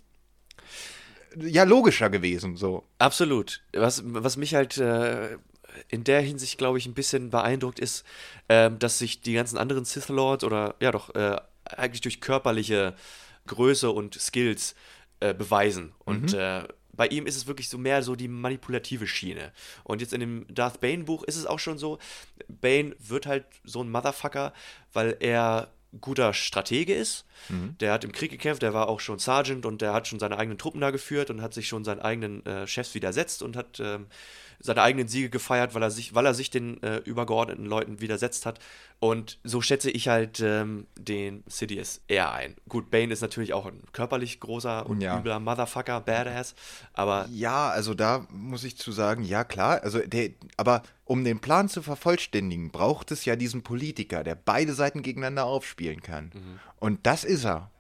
ja 1.36 1.64
logischer 1.64 2.10
gewesen, 2.10 2.56
so. 2.56 2.84
Absolut. 2.98 3.62
Was, 3.72 4.02
was 4.04 4.36
mich 4.36 4.54
halt 4.54 4.76
äh, 4.78 5.38
in 5.88 6.04
der 6.04 6.20
Hinsicht, 6.20 6.58
glaube 6.58 6.78
ich, 6.78 6.86
ein 6.86 6.94
bisschen 6.94 7.30
beeindruckt 7.30 7.78
ist, 7.78 8.04
ähm, 8.48 8.78
dass 8.78 8.98
sich 8.98 9.20
die 9.22 9.34
ganzen 9.34 9.58
anderen 9.58 9.84
Sith 9.84 10.08
Lords 10.08 10.44
oder 10.44 10.74
ja 10.80 10.90
doch 10.90 11.14
äh, 11.14 11.36
eigentlich 11.64 12.00
durch 12.00 12.20
körperliche 12.20 12.94
Größe 13.46 13.90
und 13.90 14.20
Skills 14.20 14.74
äh, 15.20 15.34
beweisen. 15.34 15.92
Und 16.04 16.34
äh, 16.34 16.64
bei 17.02 17.08
ihm 17.08 17.26
ist 17.26 17.34
es 17.34 17.48
wirklich 17.48 17.68
so 17.68 17.78
mehr 17.78 18.04
so 18.04 18.14
die 18.14 18.28
manipulative 18.28 19.08
Schiene. 19.08 19.50
Und 19.82 20.00
jetzt 20.00 20.12
in 20.12 20.20
dem 20.20 20.46
Darth 20.48 20.80
Bane 20.80 21.02
Buch 21.02 21.24
ist 21.24 21.34
es 21.34 21.46
auch 21.46 21.58
schon 21.58 21.76
so, 21.76 21.98
Bane 22.46 22.94
wird 23.00 23.26
halt 23.26 23.44
so 23.64 23.82
ein 23.82 23.90
Motherfucker, 23.90 24.52
weil 24.92 25.16
er 25.18 25.72
guter 26.00 26.32
Stratege 26.32 26.94
ist. 26.94 27.24
Der 27.80 27.92
hat 27.92 28.04
im 28.04 28.12
Krieg 28.12 28.30
gekämpft, 28.30 28.62
der 28.62 28.74
war 28.74 28.88
auch 28.88 29.00
schon 29.00 29.18
Sergeant 29.18 29.66
und 29.66 29.82
der 29.82 29.92
hat 29.92 30.06
schon 30.08 30.18
seine 30.18 30.38
eigenen 30.38 30.58
Truppen 30.58 30.80
da 30.80 30.90
geführt 30.90 31.30
und 31.30 31.42
hat 31.42 31.54
sich 31.54 31.68
schon 31.68 31.84
seinen 31.84 32.00
eigenen 32.00 32.44
äh, 32.46 32.66
Chefs 32.66 32.94
widersetzt 32.94 33.42
und 33.42 33.56
hat 33.56 33.80
ähm, 33.80 34.06
seine 34.60 34.82
eigenen 34.82 35.08
Siege 35.08 35.28
gefeiert, 35.28 35.74
weil 35.74 35.82
er 35.82 35.90
sich, 35.90 36.14
weil 36.14 36.24
er 36.24 36.34
sich 36.34 36.50
den 36.50 36.80
äh, 36.82 36.98
übergeordneten 36.98 37.66
Leuten 37.66 38.00
widersetzt 38.00 38.46
hat. 38.46 38.60
Und 39.00 39.38
so 39.42 39.60
schätze 39.60 39.90
ich 39.90 40.06
halt 40.06 40.38
ähm, 40.38 40.86
den 40.96 41.42
Sidious 41.48 42.00
eher 42.06 42.32
ein. 42.32 42.54
Gut, 42.68 42.88
Bane 42.90 43.12
ist 43.12 43.20
natürlich 43.20 43.52
auch 43.52 43.66
ein 43.66 43.82
körperlich 43.92 44.38
großer 44.38 44.86
und 44.86 45.00
Ja. 45.00 45.18
übler 45.18 45.40
Motherfucker, 45.40 46.00
Badass, 46.00 46.54
aber 46.92 47.26
Ja, 47.32 47.70
also 47.70 47.94
da 47.94 48.26
muss 48.30 48.62
ich 48.62 48.76
zu 48.76 48.92
sagen, 48.92 49.24
ja 49.24 49.42
klar, 49.42 49.82
also 49.82 49.98
der, 49.98 50.30
aber 50.56 50.84
um 51.04 51.24
den 51.24 51.40
Plan 51.40 51.68
zu 51.68 51.82
vervollständigen, 51.82 52.70
braucht 52.70 53.10
es 53.10 53.24
ja 53.24 53.34
diesen 53.34 53.62
Politiker, 53.62 54.22
der 54.22 54.36
beide 54.36 54.72
Seiten 54.74 55.02
gegeneinander 55.02 55.44
aufspielen 55.44 56.00
kann. 56.02 56.30
Und 56.82 57.06
das 57.06 57.24
ist 57.24 57.44
er. 57.44 57.70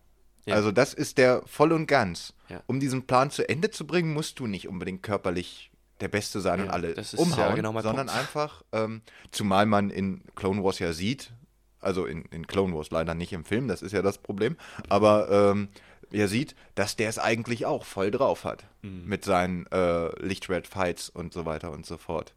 Ja. 0.46 0.54
Also 0.56 0.72
das 0.72 0.94
ist 0.94 1.18
der 1.18 1.42
voll 1.46 1.72
und 1.72 1.86
ganz. 1.86 2.34
Ja. 2.48 2.62
Um 2.66 2.80
diesen 2.80 3.06
Plan 3.06 3.30
zu 3.30 3.48
Ende 3.48 3.70
zu 3.70 3.86
bringen, 3.86 4.12
musst 4.12 4.38
du 4.38 4.46
nicht 4.46 4.68
unbedingt 4.68 5.02
körperlich 5.02 5.70
der 6.00 6.08
Beste 6.08 6.40
sein 6.40 6.60
und 6.60 6.66
Ja, 6.66 6.72
alle 6.72 6.94
das 6.94 7.12
ist 7.14 7.20
ja 7.20 7.24
umhauen, 7.26 7.54
genau 7.56 7.72
sondern 7.80 8.06
Punkt. 8.08 8.20
einfach, 8.20 8.62
ähm, 8.72 9.02
zumal 9.30 9.66
man 9.66 9.90
in 9.90 10.22
Clone 10.34 10.62
Wars 10.64 10.78
ja 10.80 10.92
sieht, 10.92 11.32
also 11.80 12.06
in, 12.06 12.22
in 12.26 12.46
Clone 12.46 12.74
Wars 12.74 12.90
leider 12.90 13.14
nicht 13.14 13.32
im 13.32 13.44
Film, 13.44 13.68
das 13.68 13.82
ist 13.82 13.92
ja 13.92 14.02
das 14.02 14.18
Problem, 14.18 14.56
aber 14.88 15.30
ähm, 15.30 15.68
er 16.10 16.26
sieht, 16.28 16.54
dass 16.74 16.96
der 16.96 17.08
es 17.08 17.18
eigentlich 17.20 17.66
auch 17.66 17.84
voll 17.84 18.10
drauf 18.10 18.44
hat 18.44 18.64
Mhm. 18.82 19.04
mit 19.06 19.24
seinen 19.24 19.66
äh, 19.70 20.08
Lichtschwert-Fights 20.26 21.08
und 21.10 21.32
so 21.32 21.44
weiter 21.46 21.70
und 21.70 21.86
so 21.86 21.96
fort. 21.98 22.34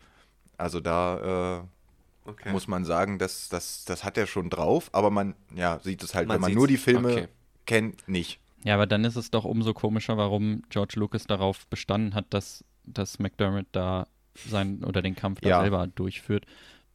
Also 0.57 0.79
da 0.79 1.61
äh, 1.61 1.74
okay. 2.25 2.51
muss 2.51 2.67
man 2.67 2.85
sagen, 2.85 3.19
das, 3.19 3.49
das, 3.49 3.85
das 3.85 4.03
hat 4.03 4.17
er 4.17 4.27
schon 4.27 4.49
drauf, 4.49 4.89
aber 4.93 5.09
man 5.09 5.35
ja, 5.55 5.79
sieht 5.79 6.03
es 6.03 6.13
halt, 6.15 6.27
Man 6.27 6.35
wenn 6.35 6.41
man 6.41 6.53
nur 6.53 6.67
die 6.67 6.77
Filme 6.77 7.11
Okay. 7.11 7.27
kennt, 7.65 8.07
nicht. 8.07 8.39
Ja, 8.63 8.73
aber 8.73 8.87
dann 8.87 9.03
ist 9.05 9.15
es 9.15 9.29
doch 9.31 9.45
umso 9.45 9.73
komischer, 9.73 10.17
warum 10.17 10.63
George 10.69 10.93
Lucas 10.97 11.25
darauf 11.27 11.67
bestanden 11.67 12.15
hat, 12.15 12.25
dass, 12.31 12.63
dass 12.83 13.19
McDermott 13.19 13.67
da 13.71 14.07
sein 14.47 14.83
oder 14.83 15.01
den 15.01 15.15
Kampf 15.15 15.39
da 15.41 15.49
Ja. 15.49 15.61
selber 15.61 15.87
durchführt. 15.87 16.45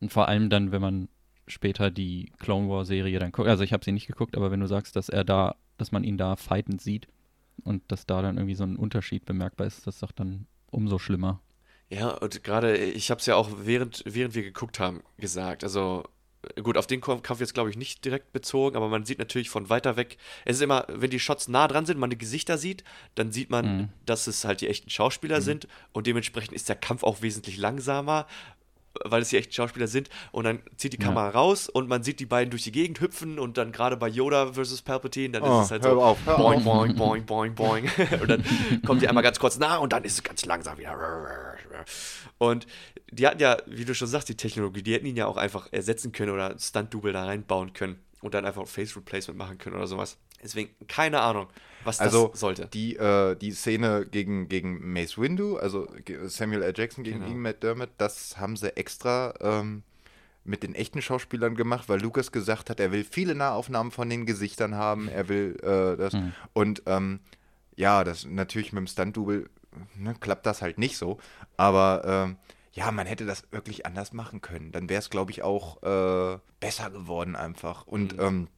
Und 0.00 0.12
vor 0.12 0.28
allem 0.28 0.50
dann, 0.50 0.72
wenn 0.72 0.80
man 0.82 1.08
später 1.46 1.90
die 1.90 2.32
Clone 2.38 2.68
War 2.68 2.84
Serie 2.84 3.18
dann 3.18 3.32
guckt. 3.32 3.48
Also 3.48 3.64
ich 3.64 3.72
habe 3.72 3.84
sie 3.84 3.92
nicht 3.92 4.06
geguckt, 4.06 4.36
aber 4.36 4.50
wenn 4.50 4.60
du 4.60 4.66
sagst, 4.66 4.96
dass 4.96 5.08
er 5.08 5.24
da, 5.24 5.56
dass 5.78 5.92
man 5.92 6.04
ihn 6.04 6.16
da 6.18 6.36
fightend 6.36 6.80
sieht 6.80 7.08
und 7.64 7.82
dass 7.90 8.06
da 8.06 8.22
dann 8.22 8.36
irgendwie 8.36 8.54
so 8.54 8.64
ein 8.64 8.76
Unterschied 8.76 9.24
bemerkbar 9.24 9.66
ist, 9.66 9.86
das 9.86 9.96
ist 9.96 10.02
doch 10.02 10.12
dann 10.12 10.46
umso 10.70 10.98
schlimmer. 10.98 11.40
Ja, 11.90 12.10
und 12.10 12.44
gerade, 12.44 12.76
ich 12.76 13.10
habe 13.10 13.18
es 13.20 13.26
ja 13.26 13.34
auch 13.34 13.50
während, 13.62 14.02
während 14.06 14.34
wir 14.34 14.42
geguckt 14.44 14.78
haben 14.78 15.02
gesagt. 15.18 15.64
Also, 15.64 16.04
gut, 16.62 16.76
auf 16.78 16.86
den 16.86 17.00
Kampf 17.00 17.40
jetzt 17.40 17.52
glaube 17.52 17.68
ich 17.68 17.76
nicht 17.76 18.04
direkt 18.04 18.32
bezogen, 18.32 18.76
aber 18.76 18.88
man 18.88 19.04
sieht 19.04 19.18
natürlich 19.18 19.50
von 19.50 19.68
weiter 19.68 19.96
weg. 19.96 20.16
Es 20.44 20.56
ist 20.56 20.62
immer, 20.62 20.86
wenn 20.88 21.10
die 21.10 21.18
Shots 21.18 21.48
nah 21.48 21.66
dran 21.68 21.86
sind, 21.86 21.98
man 21.98 22.08
die 22.10 22.16
Gesichter 22.16 22.58
sieht, 22.58 22.84
dann 23.16 23.32
sieht 23.32 23.50
man, 23.50 23.76
Mhm. 23.76 23.88
dass 24.06 24.26
es 24.28 24.44
halt 24.44 24.60
die 24.60 24.68
echten 24.68 24.88
Schauspieler 24.88 25.40
sind 25.40 25.66
und 25.92 26.06
dementsprechend 26.06 26.54
ist 26.54 26.68
der 26.68 26.76
Kampf 26.76 27.02
auch 27.02 27.22
wesentlich 27.22 27.56
langsamer, 27.56 28.26
weil 29.04 29.22
es 29.22 29.28
die 29.30 29.36
echten 29.36 29.52
Schauspieler 29.52 29.86
sind. 29.86 30.10
Und 30.32 30.44
dann 30.44 30.60
zieht 30.76 30.92
die 30.92 30.98
Ja. 31.00 31.08
Kamera 31.08 31.30
raus 31.30 31.68
und 31.68 31.88
man 31.88 32.02
sieht 32.02 32.20
die 32.20 32.26
beiden 32.26 32.50
durch 32.50 32.64
die 32.64 32.72
Gegend 32.72 33.00
hüpfen 33.00 33.38
und 33.38 33.56
dann 33.56 33.72
gerade 33.72 33.96
bei 33.96 34.08
Yoda 34.08 34.52
versus 34.52 34.82
Palpatine, 34.82 35.32
dann 35.40 35.42
Oh, 35.42 35.60
ist 35.60 35.66
es 35.66 35.70
halt 35.72 35.84
hör 35.84 35.92
so 35.92 36.02
auf, 36.02 36.18
hör 36.26 36.36
boing, 36.36 36.58
auf. 36.58 36.64
boing, 36.64 36.94
boing, 36.96 37.24
boing, 37.26 37.54
boing. 37.54 37.90
und 38.20 38.28
dann 38.28 38.44
kommt 38.86 39.02
die 39.02 39.08
einmal 39.08 39.22
ganz 39.22 39.38
kurz 39.38 39.58
nah 39.58 39.76
und 39.76 39.92
dann 39.92 40.04
ist 40.04 40.14
es 40.14 40.22
ganz 40.22 40.44
langsam 40.44 40.78
wieder. 40.78 40.96
Und 42.38 42.66
die 43.10 43.26
hatten 43.26 43.40
ja, 43.40 43.56
wie 43.66 43.84
du 43.84 43.94
schon 43.94 44.08
sagst, 44.08 44.28
die 44.28 44.36
Technologie, 44.36 44.82
die 44.82 44.94
hätten 44.94 45.06
ihn 45.06 45.16
ja 45.16 45.26
auch 45.26 45.36
einfach 45.36 45.68
ersetzen 45.72 46.12
können 46.12 46.32
oder 46.32 46.56
Stunt-Double 46.58 47.12
da 47.12 47.24
reinbauen 47.24 47.72
können 47.72 47.98
und 48.20 48.34
dann 48.34 48.44
einfach 48.44 48.66
Face 48.66 48.96
Replacement 48.96 49.38
machen 49.38 49.58
können 49.58 49.76
oder 49.76 49.86
sowas. 49.86 50.18
Deswegen 50.42 50.70
keine 50.88 51.20
Ahnung, 51.20 51.48
was 51.84 52.00
Also 52.00 52.28
das 52.28 52.40
sollte. 52.40 52.66
die, 52.66 52.96
äh, 52.96 53.36
die 53.36 53.52
Szene 53.52 54.06
gegen, 54.10 54.48
gegen 54.48 54.92
Mace 54.92 55.18
Windu, 55.18 55.56
also 55.56 55.88
Samuel 56.26 56.62
L. 56.62 56.72
Jackson 56.76 57.04
gegen 57.04 57.18
Genau. 57.20 57.30
Ian 57.30 57.42
McDermott, 57.42 57.90
das 57.98 58.38
haben 58.38 58.56
sie 58.56 58.76
extra 58.76 59.34
ähm, 59.40 59.82
mit 60.44 60.62
den 60.62 60.74
echten 60.74 61.02
Schauspielern 61.02 61.54
gemacht, 61.54 61.88
weil 61.88 62.00
Lucas 62.00 62.32
gesagt 62.32 62.70
hat, 62.70 62.80
er 62.80 62.92
will 62.92 63.04
viele 63.04 63.34
Nahaufnahmen 63.34 63.92
von 63.92 64.08
den 64.08 64.24
Gesichtern 64.26 64.74
haben, 64.74 65.08
er 65.08 65.28
will 65.28 65.56
äh, 65.62 65.96
das. 65.96 66.14
Und 66.54 66.82
ähm, 66.86 67.20
ja, 67.76 68.04
das 68.04 68.24
natürlich 68.26 68.72
mit 68.72 68.80
dem 68.80 68.86
Stunt-Double 68.86 69.48
ne, 69.96 70.14
klappt 70.18 70.46
das 70.46 70.62
halt 70.62 70.78
nicht 70.78 70.96
so. 70.96 71.18
Aber 71.56 72.02
ähm, 72.04 72.36
ja, 72.72 72.90
man 72.90 73.06
hätte 73.06 73.26
das 73.26 73.44
wirklich 73.50 73.84
anders 73.84 74.12
machen 74.12 74.40
können. 74.40 74.72
Dann 74.72 74.88
wäre 74.88 74.98
es, 75.00 75.10
glaube 75.10 75.30
ich, 75.30 75.42
auch 75.42 75.82
äh, 75.82 76.38
besser 76.60 76.90
geworden 76.90 77.36
einfach. 77.36 77.86
Und 77.86 78.18
ähm, 78.18 78.48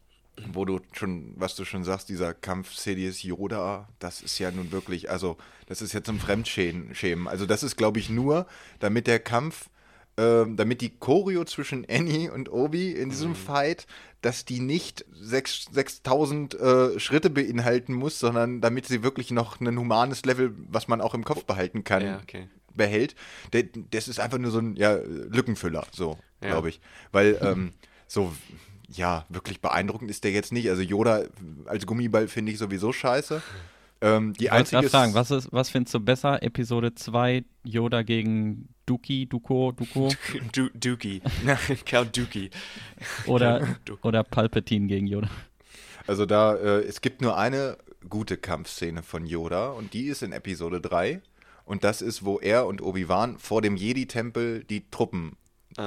wo 0.52 0.64
du 0.64 0.80
schon, 0.92 1.32
was 1.36 1.54
du 1.56 1.64
schon 1.64 1.84
sagst, 1.84 2.08
dieser 2.08 2.34
Kampf 2.34 2.72
Sidious 2.74 3.22
Yoda, 3.22 3.88
das 3.98 4.22
ist 4.22 4.38
ja 4.38 4.50
nun 4.50 4.72
wirklich, 4.72 5.10
also 5.10 5.36
das 5.66 5.82
ist 5.82 5.92
ja 5.92 6.02
zum 6.02 6.18
Fremdschämen. 6.18 7.28
Also 7.28 7.46
das 7.46 7.62
ist, 7.62 7.76
glaube 7.76 7.98
ich, 7.98 8.10
nur, 8.10 8.46
damit 8.80 9.06
der 9.06 9.18
Kampf, 9.18 9.68
ähm, 10.16 10.56
damit 10.56 10.80
die 10.82 10.90
Choreo 10.98 11.44
zwischen 11.44 11.86
Annie 11.88 12.30
und 12.30 12.50
Obi 12.52 12.92
in 12.92 13.10
diesem 13.10 13.34
Fight, 13.34 13.86
dass 14.20 14.44
die 14.44 14.60
nicht 14.60 15.04
sechs- 15.10 15.66
6000 15.72 16.54
äh, 16.54 17.00
Schritte 17.00 17.30
beinhalten 17.30 17.94
muss, 17.94 18.18
sondern 18.18 18.60
damit 18.60 18.86
sie 18.86 19.02
wirklich 19.02 19.30
noch 19.30 19.60
ein 19.60 19.78
humanes 19.78 20.24
Level, 20.24 20.54
was 20.68 20.86
man 20.86 21.00
auch 21.00 21.14
im 21.14 21.24
Kopf 21.24 21.44
behalten 21.44 21.82
kann, 21.82 22.04
Ja, 22.04 22.20
okay. 22.22 22.48
behält. 22.74 23.14
Das 23.90 24.06
ist 24.08 24.20
einfach 24.20 24.38
nur 24.38 24.50
so 24.50 24.58
ein 24.58 24.76
ja, 24.76 24.94
Lückenfüller, 24.94 25.86
so, 25.92 26.18
Ja. 26.42 26.48
glaube 26.50 26.68
ich. 26.68 26.80
Weil 27.10 27.38
ähm, 27.40 27.72
so, 28.06 28.32
ja, 28.92 29.26
wirklich 29.28 29.60
beeindruckend 29.60 30.10
ist 30.10 30.24
der 30.24 30.32
jetzt 30.32 30.52
nicht. 30.52 30.68
Also 30.68 30.82
Yoda 30.82 31.22
als 31.66 31.86
Gummiball 31.86 32.28
finde 32.28 32.52
ich 32.52 32.58
sowieso 32.58 32.92
scheiße. 32.92 33.42
Ähm, 34.00 34.32
die 34.34 34.44
Ich 34.44 34.52
einzige 34.52 34.88
fragen, 34.88 35.14
was, 35.14 35.30
ist, 35.30 35.52
was 35.52 35.70
findest 35.70 35.94
du 35.94 36.00
besser? 36.00 36.42
Episode 36.42 36.94
2, 36.94 37.44
Yoda 37.62 38.02
gegen 38.02 38.68
Duki, 38.86 39.26
Duko, 39.26 39.72
Duko 39.72 40.08
Du 40.52 40.68
Dookie. 40.74 41.22
Count 41.86 42.16
Dookie. 42.16 42.50
oder, 43.26 43.76
oder 44.02 44.24
Palpatine 44.24 44.88
gegen 44.88 45.06
Yoda? 45.06 45.30
Also 46.06 46.26
da, 46.26 46.56
äh, 46.56 46.80
es 46.80 47.00
gibt 47.00 47.22
nur 47.22 47.38
eine 47.38 47.78
gute 48.08 48.36
Kampfszene 48.36 49.04
von 49.04 49.24
Yoda 49.24 49.70
und 49.70 49.94
die 49.94 50.06
ist 50.06 50.22
in 50.22 50.32
Episode 50.32 50.80
3. 50.80 51.22
Und 51.64 51.84
das 51.84 52.02
ist, 52.02 52.24
wo 52.24 52.40
er 52.40 52.66
und 52.66 52.82
Obi-Wan 52.82 53.38
vor 53.38 53.62
dem 53.62 53.76
Jedi-Tempel 53.76 54.64
die 54.64 54.90
Truppen 54.90 55.36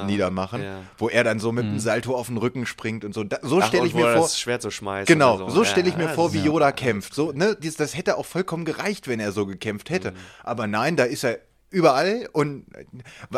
niedermachen, 0.05 0.61
ja. 0.63 0.81
wo 0.97 1.09
er 1.09 1.23
dann 1.23 1.39
so 1.39 1.51
mit 1.51 1.63
dem 1.65 1.79
Salto 1.79 2.15
auf 2.15 2.27
den 2.27 2.37
Rücken 2.37 2.65
springt 2.65 3.05
und 3.05 3.13
so. 3.13 3.23
Da, 3.23 3.39
so 3.41 3.59
Ach, 3.61 3.67
stelle 3.67 3.83
und 3.83 3.87
ich 3.89 3.93
wo 3.93 3.99
mir 3.99 4.13
vor. 4.13 4.21
das 4.23 4.39
Schwert 4.39 4.61
so 4.61 4.71
schmeißt. 4.71 5.07
Genau, 5.07 5.49
so 5.49 5.63
Ja, 5.63 5.69
stelle 5.69 5.89
ich 5.89 5.97
mir 5.97 6.09
vor, 6.09 6.25
das 6.29 6.33
wie 6.33 6.45
Yoda 6.45 6.71
kämpft. 6.71 7.13
So, 7.13 7.31
ne, 7.31 7.55
dies- 7.59 7.75
das 7.77 7.95
hätte 7.95 8.17
auch 8.17 8.25
vollkommen 8.25 8.65
gereicht, 8.65 9.07
wenn 9.07 9.19
er 9.19 9.31
so 9.31 9.45
gekämpft 9.45 9.89
hätte. 9.89 10.11
Mhm. 10.11 10.15
Aber 10.43 10.67
nein, 10.67 10.95
da 10.95 11.03
ist 11.03 11.23
er 11.23 11.39
überall 11.69 12.29
und 12.31 12.65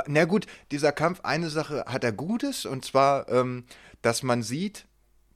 na 0.07 0.25
gut, 0.25 0.45
dieser 0.71 0.91
Kampf, 0.91 1.21
eine 1.23 1.49
Sache 1.49 1.86
hat 1.88 2.03
er 2.03 2.12
Gutes 2.12 2.65
und 2.65 2.86
zwar, 2.86 3.27
ähm, 3.29 3.65
dass 4.01 4.21
man 4.23 4.43
sieht, 4.43 4.86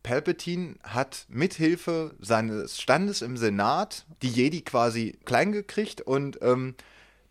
Palpatine 0.03 0.75
hat 0.83 1.25
mithilfe 1.29 2.15
seines 2.19 2.81
Standes 2.81 3.21
im 3.21 3.37
Senat 3.37 4.05
die 4.21 4.29
Jedi 4.29 4.61
quasi 4.61 5.17
klein 5.25 5.51
gekriegt 5.51 6.01
und 6.01 6.39
ähm, 6.41 6.75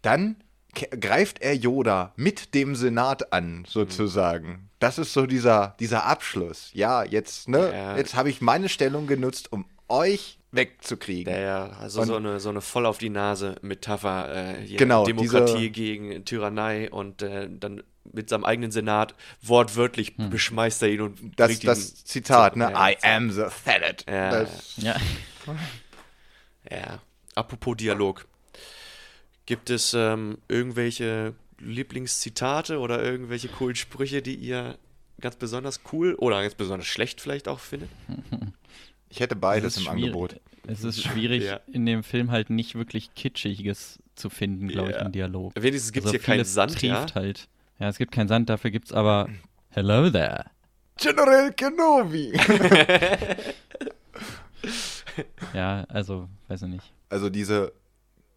dann 0.03 0.37
greift 0.73 1.41
er 1.43 1.55
Yoda 1.55 2.13
mit 2.17 2.55
dem 2.55 2.75
Senat 2.77 3.33
an, 3.33 3.65
sozusagen. 3.67 4.69
Das 4.79 4.99
ist 4.99 5.13
so 5.13 5.27
dieser, 5.27 5.75
dieser 5.81 6.05
Abschluss. 6.07 6.71
Ja, 6.73 7.05
jetzt, 7.05 7.49
ne, 7.49 7.73
Ja. 7.73 7.97
jetzt 7.97 8.15
habe 8.15 8.31
ich 8.31 8.41
meine 8.41 8.69
Stellung 8.69 9.07
genutzt, 9.07 9.53
um 9.53 9.67
euch 9.89 10.39
wegzukriegen. 10.53 11.33
Ja, 11.33 11.41
ja, 11.41 11.67
also 11.81 12.01
Und- 12.01 12.07
so 12.09 12.17
eine, 12.17 12.41
so 12.41 12.49
eine 12.49 12.61
voll 12.61 12.87
auf 12.87 12.99
die 12.99 13.11
Nase 13.11 13.57
Metapher, 13.63 14.57
äh, 14.59 14.67
Genau, 14.77 15.05
Demokratie 15.05 15.59
diese- 15.59 15.71
gegen 15.71 16.25
Tyrannei 16.25 16.91
und 16.91 17.23
äh, 17.23 17.49
dann 17.51 17.83
mit 18.13 18.29
seinem 18.29 18.45
eigenen 18.45 18.71
Senat 18.73 19.15
wortwörtlich 19.43 20.17
beschmeißt 20.17 20.83
er 20.83 20.89
ihn 20.89 21.01
und 21.03 21.21
Hm. 21.21 21.33
Das, 21.37 21.49
bringt 21.49 21.67
das 21.69 21.91
ihn 21.91 21.97
Zitat, 22.07 22.55
zu- 22.55 22.59
ne? 22.59 22.71
ja, 22.73 22.89
I 22.91 22.97
am 23.03 23.31
the 23.31 23.45
Senate. 23.65 24.05
Ja. 24.11 24.31
Das, 24.31 24.77
Ja. 24.79 24.97
Ja, 26.71 27.01
apropos 27.35 27.77
Dialog. 27.77 28.27
Gibt 29.51 29.69
es 29.69 29.95
ähm, 29.95 30.39
irgendwelche 30.47 31.35
Lieblingszitate 31.59 32.79
oder 32.79 33.03
irgendwelche 33.03 33.49
coolen 33.49 33.75
Sprüche, 33.75 34.23
die 34.23 34.37
ihr 34.37 34.79
ganz 35.21 35.35
besonders 35.35 35.81
cool 35.93 36.15
oder 36.15 36.41
ganz 36.41 36.55
besonders 36.55 36.87
schlecht 36.87 37.21
vielleicht 37.21 37.49
auch 37.49 37.59
findet? 37.59 37.91
ich 39.09 39.19
hätte 39.19 39.35
Es 39.35 39.41
beides 39.41 39.77
im 39.77 39.83
schwierig- 39.87 40.05
Angebot. 40.05 40.41
Es 40.69 40.85
ist 40.85 41.03
schwierig, 41.03 41.43
Ja. 41.47 41.59
in 41.73 41.85
dem 41.85 42.05
Film 42.05 42.31
halt 42.31 42.49
nicht 42.49 42.77
wirklich 42.77 43.13
Kitschiges 43.17 43.99
zu 44.15 44.31
finden, 44.31 44.69
glaube 44.69 44.91
ich, 44.91 44.97
Ja. 44.99 45.03
im 45.07 45.11
Dialog. 45.11 45.53
Wenigstens 45.57 45.91
gibt 45.91 46.07
es 46.07 46.13
Also 46.13 46.19
hier 46.25 46.25
keinen 46.35 46.45
Sand, 46.45 46.81
ja? 46.83 47.05
halt. 47.17 47.49
Ja, 47.81 47.89
es 47.89 47.99
gibt 47.99 48.13
keinen 48.13 48.29
Sand, 48.29 48.49
dafür 48.51 48.71
gibt's 48.71 48.93
aber 48.93 49.29
Hello 49.71 50.09
there. 50.11 50.45
General 50.97 51.53
Kenobi. 51.55 52.33
Ja, 55.55 55.85
also, 55.89 56.29
weiß 56.49 56.63
ich 56.63 56.69
nicht. 56.69 56.93
Also 57.09 57.31
diese 57.31 57.73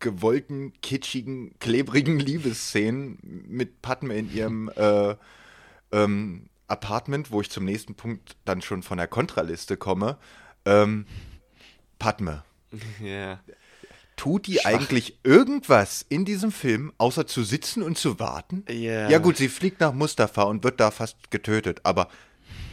gewollten, 0.03 0.73
kitschigen, 0.81 1.57
klebrigen 1.57 2.19
Liebesszenen 2.19 3.17
mit 3.47 3.81
Padme 3.81 4.15
in 4.15 4.31
ihrem 4.31 4.69
äh, 4.75 5.15
ähm, 5.91 6.49
Apartment, 6.67 7.31
wo 7.31 7.41
ich 7.41 7.49
zum 7.49 7.65
nächsten 7.65 7.95
Punkt 7.95 8.35
dann 8.45 8.61
schon 8.61 8.83
von 8.83 8.99
der 8.99 9.07
Kontraliste 9.07 9.77
komme. 9.77 10.17
Ähm, 10.65 11.07
Padme. 11.97 12.43
Ja. 13.01 13.39
Tut 14.15 14.45
die 14.45 14.63
eigentlich 14.63 15.19
irgendwas 15.23 16.05
in 16.07 16.23
diesem 16.23 16.51
Film, 16.51 16.93
außer 16.99 17.25
zu 17.25 17.43
sitzen 17.43 17.81
und 17.81 17.97
zu 17.97 18.19
warten? 18.19 18.63
Ja. 18.69 19.09
Ja 19.09 19.17
gut, 19.17 19.37
sie 19.37 19.49
fliegt 19.49 19.79
nach 19.79 19.91
Mustafa 19.91 20.43
und 20.43 20.63
wird 20.63 20.79
da 20.79 20.91
fast 20.91 21.31
getötet, 21.31 21.81
aber 21.83 22.09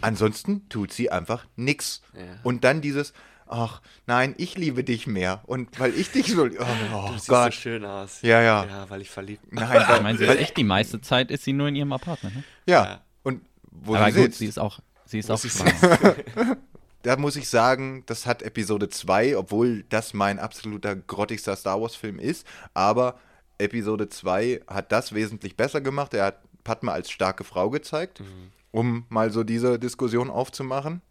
ansonsten 0.03 0.69
tut 0.69 0.93
sie 0.93 1.11
einfach 1.11 1.47
nix. 1.57 2.03
Ja. 2.15 2.41
Und 2.43 2.65
dann 2.65 2.83
dieses, 2.83 3.15
ach 3.51 3.81
nein, 4.07 4.35
ich 4.39 4.57
liebe 4.57 4.85
dich 4.85 5.07
mehr 5.07 5.43
und 5.47 5.79
weil 5.79 5.95
ich 5.95 6.11
dich 6.11 6.29
so, 6.33 6.45
oh, 6.59 6.65
oh 6.95 7.07
Du 7.09 7.13
siehst 7.15 7.29
Gott. 7.29 7.53
so 7.53 7.61
schön 7.61 7.85
aus. 7.85 8.23
Ja, 8.23 8.41
ja. 8.41 8.65
Ja, 8.65 8.91
weil 8.91 9.01
ich 9.03 9.11
verliebt 9.11 9.53
Nein, 9.53 9.65
Ich 9.83 9.89
weil, 9.89 10.01
meine, 10.03 10.19
sie 10.19 10.27
weil, 10.29 10.37
ist 10.37 10.43
echt 10.43 10.57
die 10.57 10.65
meiste 10.65 11.01
Zeit 11.01 11.31
ist 11.31 11.45
sie 11.45 11.53
nur 11.53 11.69
in 11.69 11.77
ihrem 11.77 11.93
Apartment. 11.93 12.37
Ne? 12.37 12.45
ja. 12.67 12.85
Ja. 12.85 13.01
Und 13.23 13.43
wo 13.71 13.95
Aber 13.97 14.07
sie 14.07 14.13
gut, 14.13 14.23
sitzt, 14.25 14.39
sie 14.39 14.47
ist 14.47 14.59
auch, 14.59 14.81
sie 15.05 15.19
ist 15.19 15.29
Wo 15.29 15.35
auch 15.35 15.39
sie 15.39 15.51
schwanger. 15.51 16.17
da 17.03 17.17
muss 17.17 17.37
ich 17.37 17.49
sagen, 17.49 18.05
das 18.07 18.27
hat 18.27 18.43
Episode 18.43 18.89
2, 18.89 19.37
obwohl 19.37 19.85
das 19.89 20.15
mein 20.15 20.39
absoluter 20.39 20.97
grottigster 20.97 21.57
Star 21.57 21.81
Wars 21.81 21.95
Film 21.97 22.19
ist, 22.19 22.47
aber 22.75 23.19
Episode 23.59 24.09
2 24.09 24.63
hat 24.67 24.91
das 24.93 25.13
wesentlich 25.15 25.57
besser 25.57 25.81
gemacht. 25.81 26.15
Er 26.15 26.27
hat 26.27 26.41
Padme 26.65 26.93
als 26.93 27.11
starke 27.11 27.45
Frau 27.45 27.71
gezeigt, 27.71 28.23
um 28.71 29.05
mal 29.09 29.31
so 29.31 29.45
diese 29.45 29.79
Diskussion 29.79 30.31
aufzumachen. 30.31 31.03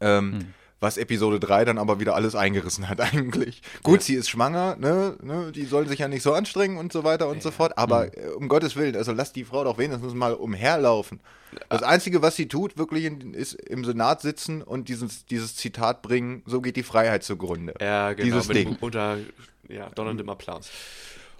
Ähm, 0.00 0.54
Was 0.84 0.98
Episode 0.98 1.40
3 1.40 1.64
dann 1.64 1.78
aber 1.78 1.98
wieder 1.98 2.14
alles 2.14 2.34
eingerissen 2.34 2.88
hat 2.90 3.00
eigentlich. 3.14 3.62
Gut, 3.82 4.02
sie 4.02 4.14
ist 4.14 4.28
schwanger, 4.28 4.76
ne, 4.76 5.16
ne, 5.22 5.50
die 5.50 5.64
soll 5.64 5.88
sich 5.88 6.00
ja 6.00 6.08
nicht 6.08 6.22
so 6.22 6.34
anstrengen 6.34 6.76
und 6.76 6.92
so 6.92 7.04
weiter 7.04 7.28
und 7.28 7.42
so 7.42 7.50
fort, 7.50 7.78
aber 7.78 8.16
äh, 8.16 8.28
um 8.28 8.48
Gottes 8.48 8.76
Willen, 8.76 8.94
also 8.94 9.12
lass 9.12 9.32
die 9.32 9.44
Frau 9.44 9.64
doch 9.64 9.78
wenigstens 9.78 10.12
mal 10.12 10.34
umherlaufen. 10.34 11.20
Das 11.70 11.82
Einzige, 11.82 12.20
was 12.20 12.36
sie 12.36 12.48
tut, 12.48 12.76
wirklich 12.76 13.04
in, 13.04 13.32
ist 13.32 13.54
im 13.54 13.84
Senat 13.84 14.20
sitzen 14.20 14.60
und 14.60 14.88
dieses, 14.88 15.24
dieses 15.24 15.56
Zitat 15.56 16.02
bringen, 16.02 16.42
so 16.46 16.60
geht 16.60 16.76
die 16.76 16.82
Freiheit 16.82 17.22
zugrunde. 17.22 17.74
Ja, 17.80 18.12
genau. 18.12 18.24
Dieses 18.24 18.48
Ding. 18.48 18.76
Unter 18.80 19.18
ja, 19.68 19.88
donnerndem 19.90 20.28
Applaus. 20.28 20.68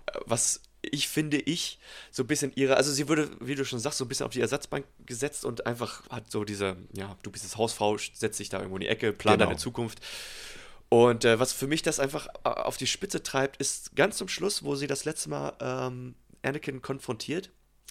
Äh, 0.07 0.19
Was 0.27 0.61
ich 0.93 1.09
finde, 1.09 1.39
ich 1.39 1.79
so 2.11 2.23
ein 2.23 2.27
bisschen 2.27 2.53
ihre, 2.55 2.77
also 2.77 2.93
sie 2.93 3.09
würde, 3.09 3.31
wie 3.41 3.55
du 3.55 3.65
schon 3.65 3.79
sagst, 3.79 3.99
so 3.99 4.05
ein 4.05 4.09
bisschen 4.09 4.27
auf 4.27 4.33
die 4.33 4.41
Ersatzbank 4.41 4.85
gesetzt 5.07 5.45
und 5.45 5.67
einfach 5.67 6.09
hat 6.11 6.31
so 6.31 6.45
diese, 6.45 6.77
ja, 6.93 7.17
du 7.23 7.31
bist 7.31 7.45
jetzt 7.45 7.57
Hausfrau, 7.57 7.97
setz 7.99 8.37
dich 8.39 8.49
da 8.49 8.59
irgendwo 8.59 8.77
in 8.77 8.83
die 8.83 8.89
Ecke, 8.89 9.13
plan 9.13 9.39
Genau. 9.39 9.47
deine 9.51 9.59
Zukunft. 9.59 10.01
Und 10.89 11.25
äh, 11.25 11.41
was 11.41 11.53
für 11.53 11.67
mich 11.67 11.83
das 11.83 11.99
einfach 11.99 12.29
äh, 12.45 12.49
auf 12.49 12.77
die 12.77 12.87
Spitze 12.87 13.23
treibt, 13.23 13.57
ist 13.57 13.97
ganz 13.97 14.17
zum 14.17 14.29
Schluss, 14.29 14.63
wo 14.63 14.77
sie 14.77 14.87
das 14.87 15.05
letzte 15.05 15.29
Mal 15.31 15.53
ähm, 15.61 16.15
Anakin 16.43 16.83
konfrontiert. 16.83 17.51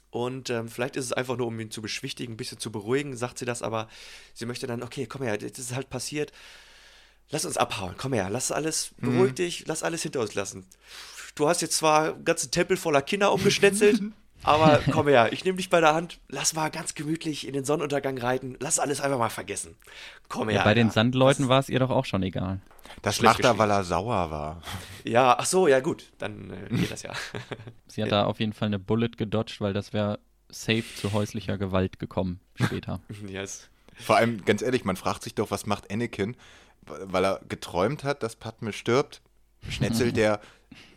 Und 0.09 0.49
ähm, 0.51 0.69
vielleicht 0.69 0.95
ist 0.95 1.05
es 1.05 1.13
einfach 1.13 1.35
nur, 1.37 1.47
um 1.47 1.59
ihn 1.59 1.71
zu 1.71 1.81
beschwichtigen, 1.81 2.33
ein 2.33 2.37
bisschen 2.37 2.59
zu 2.59 2.71
beruhigen, 2.71 3.17
sagt 3.17 3.39
sie 3.39 3.45
das, 3.45 3.63
aber 3.63 3.89
sie 4.35 4.45
möchte 4.45 4.67
dann, 4.67 4.83
okay, 4.83 5.07
komm 5.07 5.23
her, 5.23 5.37
das 5.37 5.57
ist 5.57 5.73
halt 5.75 5.89
passiert. 5.89 6.31
Lass 7.29 7.45
uns 7.45 7.57
abhauen, 7.57 7.95
komm 7.97 8.13
her, 8.13 8.29
lass 8.29 8.51
alles, 8.51 8.91
beruhig 8.97 9.33
dich, 9.33 9.65
lass 9.65 9.81
alles 9.81 10.03
hinter 10.03 10.19
uns 10.19 10.35
lassen. 10.35 10.67
Du 11.35 11.47
hast 11.47 11.61
jetzt 11.61 11.77
zwar 11.77 12.13
einen 12.13 12.25
ganzen 12.25 12.51
Tempel 12.51 12.77
voller 12.77 13.01
Kinder 13.01 13.33
umgeschnetzelt, 13.33 14.01
aber 14.43 14.81
komm 14.91 15.07
her, 15.07 15.33
ich 15.33 15.43
nehme 15.45 15.57
dich 15.57 15.69
bei 15.69 15.81
der 15.81 15.93
Hand, 15.93 16.19
lass 16.29 16.53
mal 16.53 16.69
ganz 16.69 16.93
gemütlich 16.93 17.47
in 17.47 17.53
den 17.53 17.65
Sonnenuntergang 17.65 18.17
reiten, 18.17 18.55
lass 18.59 18.79
alles 18.79 19.01
einfach 19.01 19.17
mal 19.17 19.29
vergessen. 19.29 19.75
Komm 20.29 20.49
her. 20.49 20.59
Ja, 20.59 20.63
bei 20.63 20.73
den 20.73 20.87
Alter. 20.87 20.93
Sandleuten 20.93 21.49
war 21.49 21.59
es 21.59 21.69
ihr 21.69 21.79
doch 21.79 21.89
auch 21.89 22.05
schon 22.05 22.21
egal. 22.23 22.59
Das 23.01 23.15
Schlecht 23.15 23.39
macht 23.39 23.45
er, 23.45 23.57
weil 23.57 23.71
er 23.71 23.83
sauer 23.83 24.29
war. 24.29 24.61
Ja, 25.03 25.35
ach 25.37 25.45
so, 25.45 25.67
ja 25.67 25.79
gut, 25.79 26.11
dann 26.19 26.51
äh, 26.51 26.75
geht 26.75 26.91
das 26.91 27.03
ja. 27.03 27.13
Sie 27.87 28.03
hat 28.03 28.11
da 28.11 28.25
auf 28.25 28.39
jeden 28.39 28.53
Fall 28.53 28.67
eine 28.67 28.79
Bullet 28.79 29.09
gedodged, 29.17 29.59
weil 29.59 29.73
das 29.73 29.93
wäre 29.93 30.19
safe 30.49 30.85
zu 30.95 31.13
häuslicher 31.13 31.57
Gewalt 31.57 31.99
gekommen 31.99 32.39
später. 32.55 33.01
yes. 33.27 33.69
Vor 33.95 34.17
allem, 34.17 34.43
ganz 34.45 34.61
ehrlich, 34.61 34.85
man 34.85 34.95
fragt 34.95 35.23
sich 35.23 35.35
doch, 35.35 35.51
was 35.51 35.65
macht 35.65 35.91
Anakin, 35.91 36.35
weil 36.85 37.25
er 37.25 37.41
geträumt 37.47 38.03
hat, 38.03 38.23
dass 38.23 38.35
Padme 38.35 38.73
stirbt, 38.73 39.21
schnetzelt 39.69 40.17
er 40.17 40.39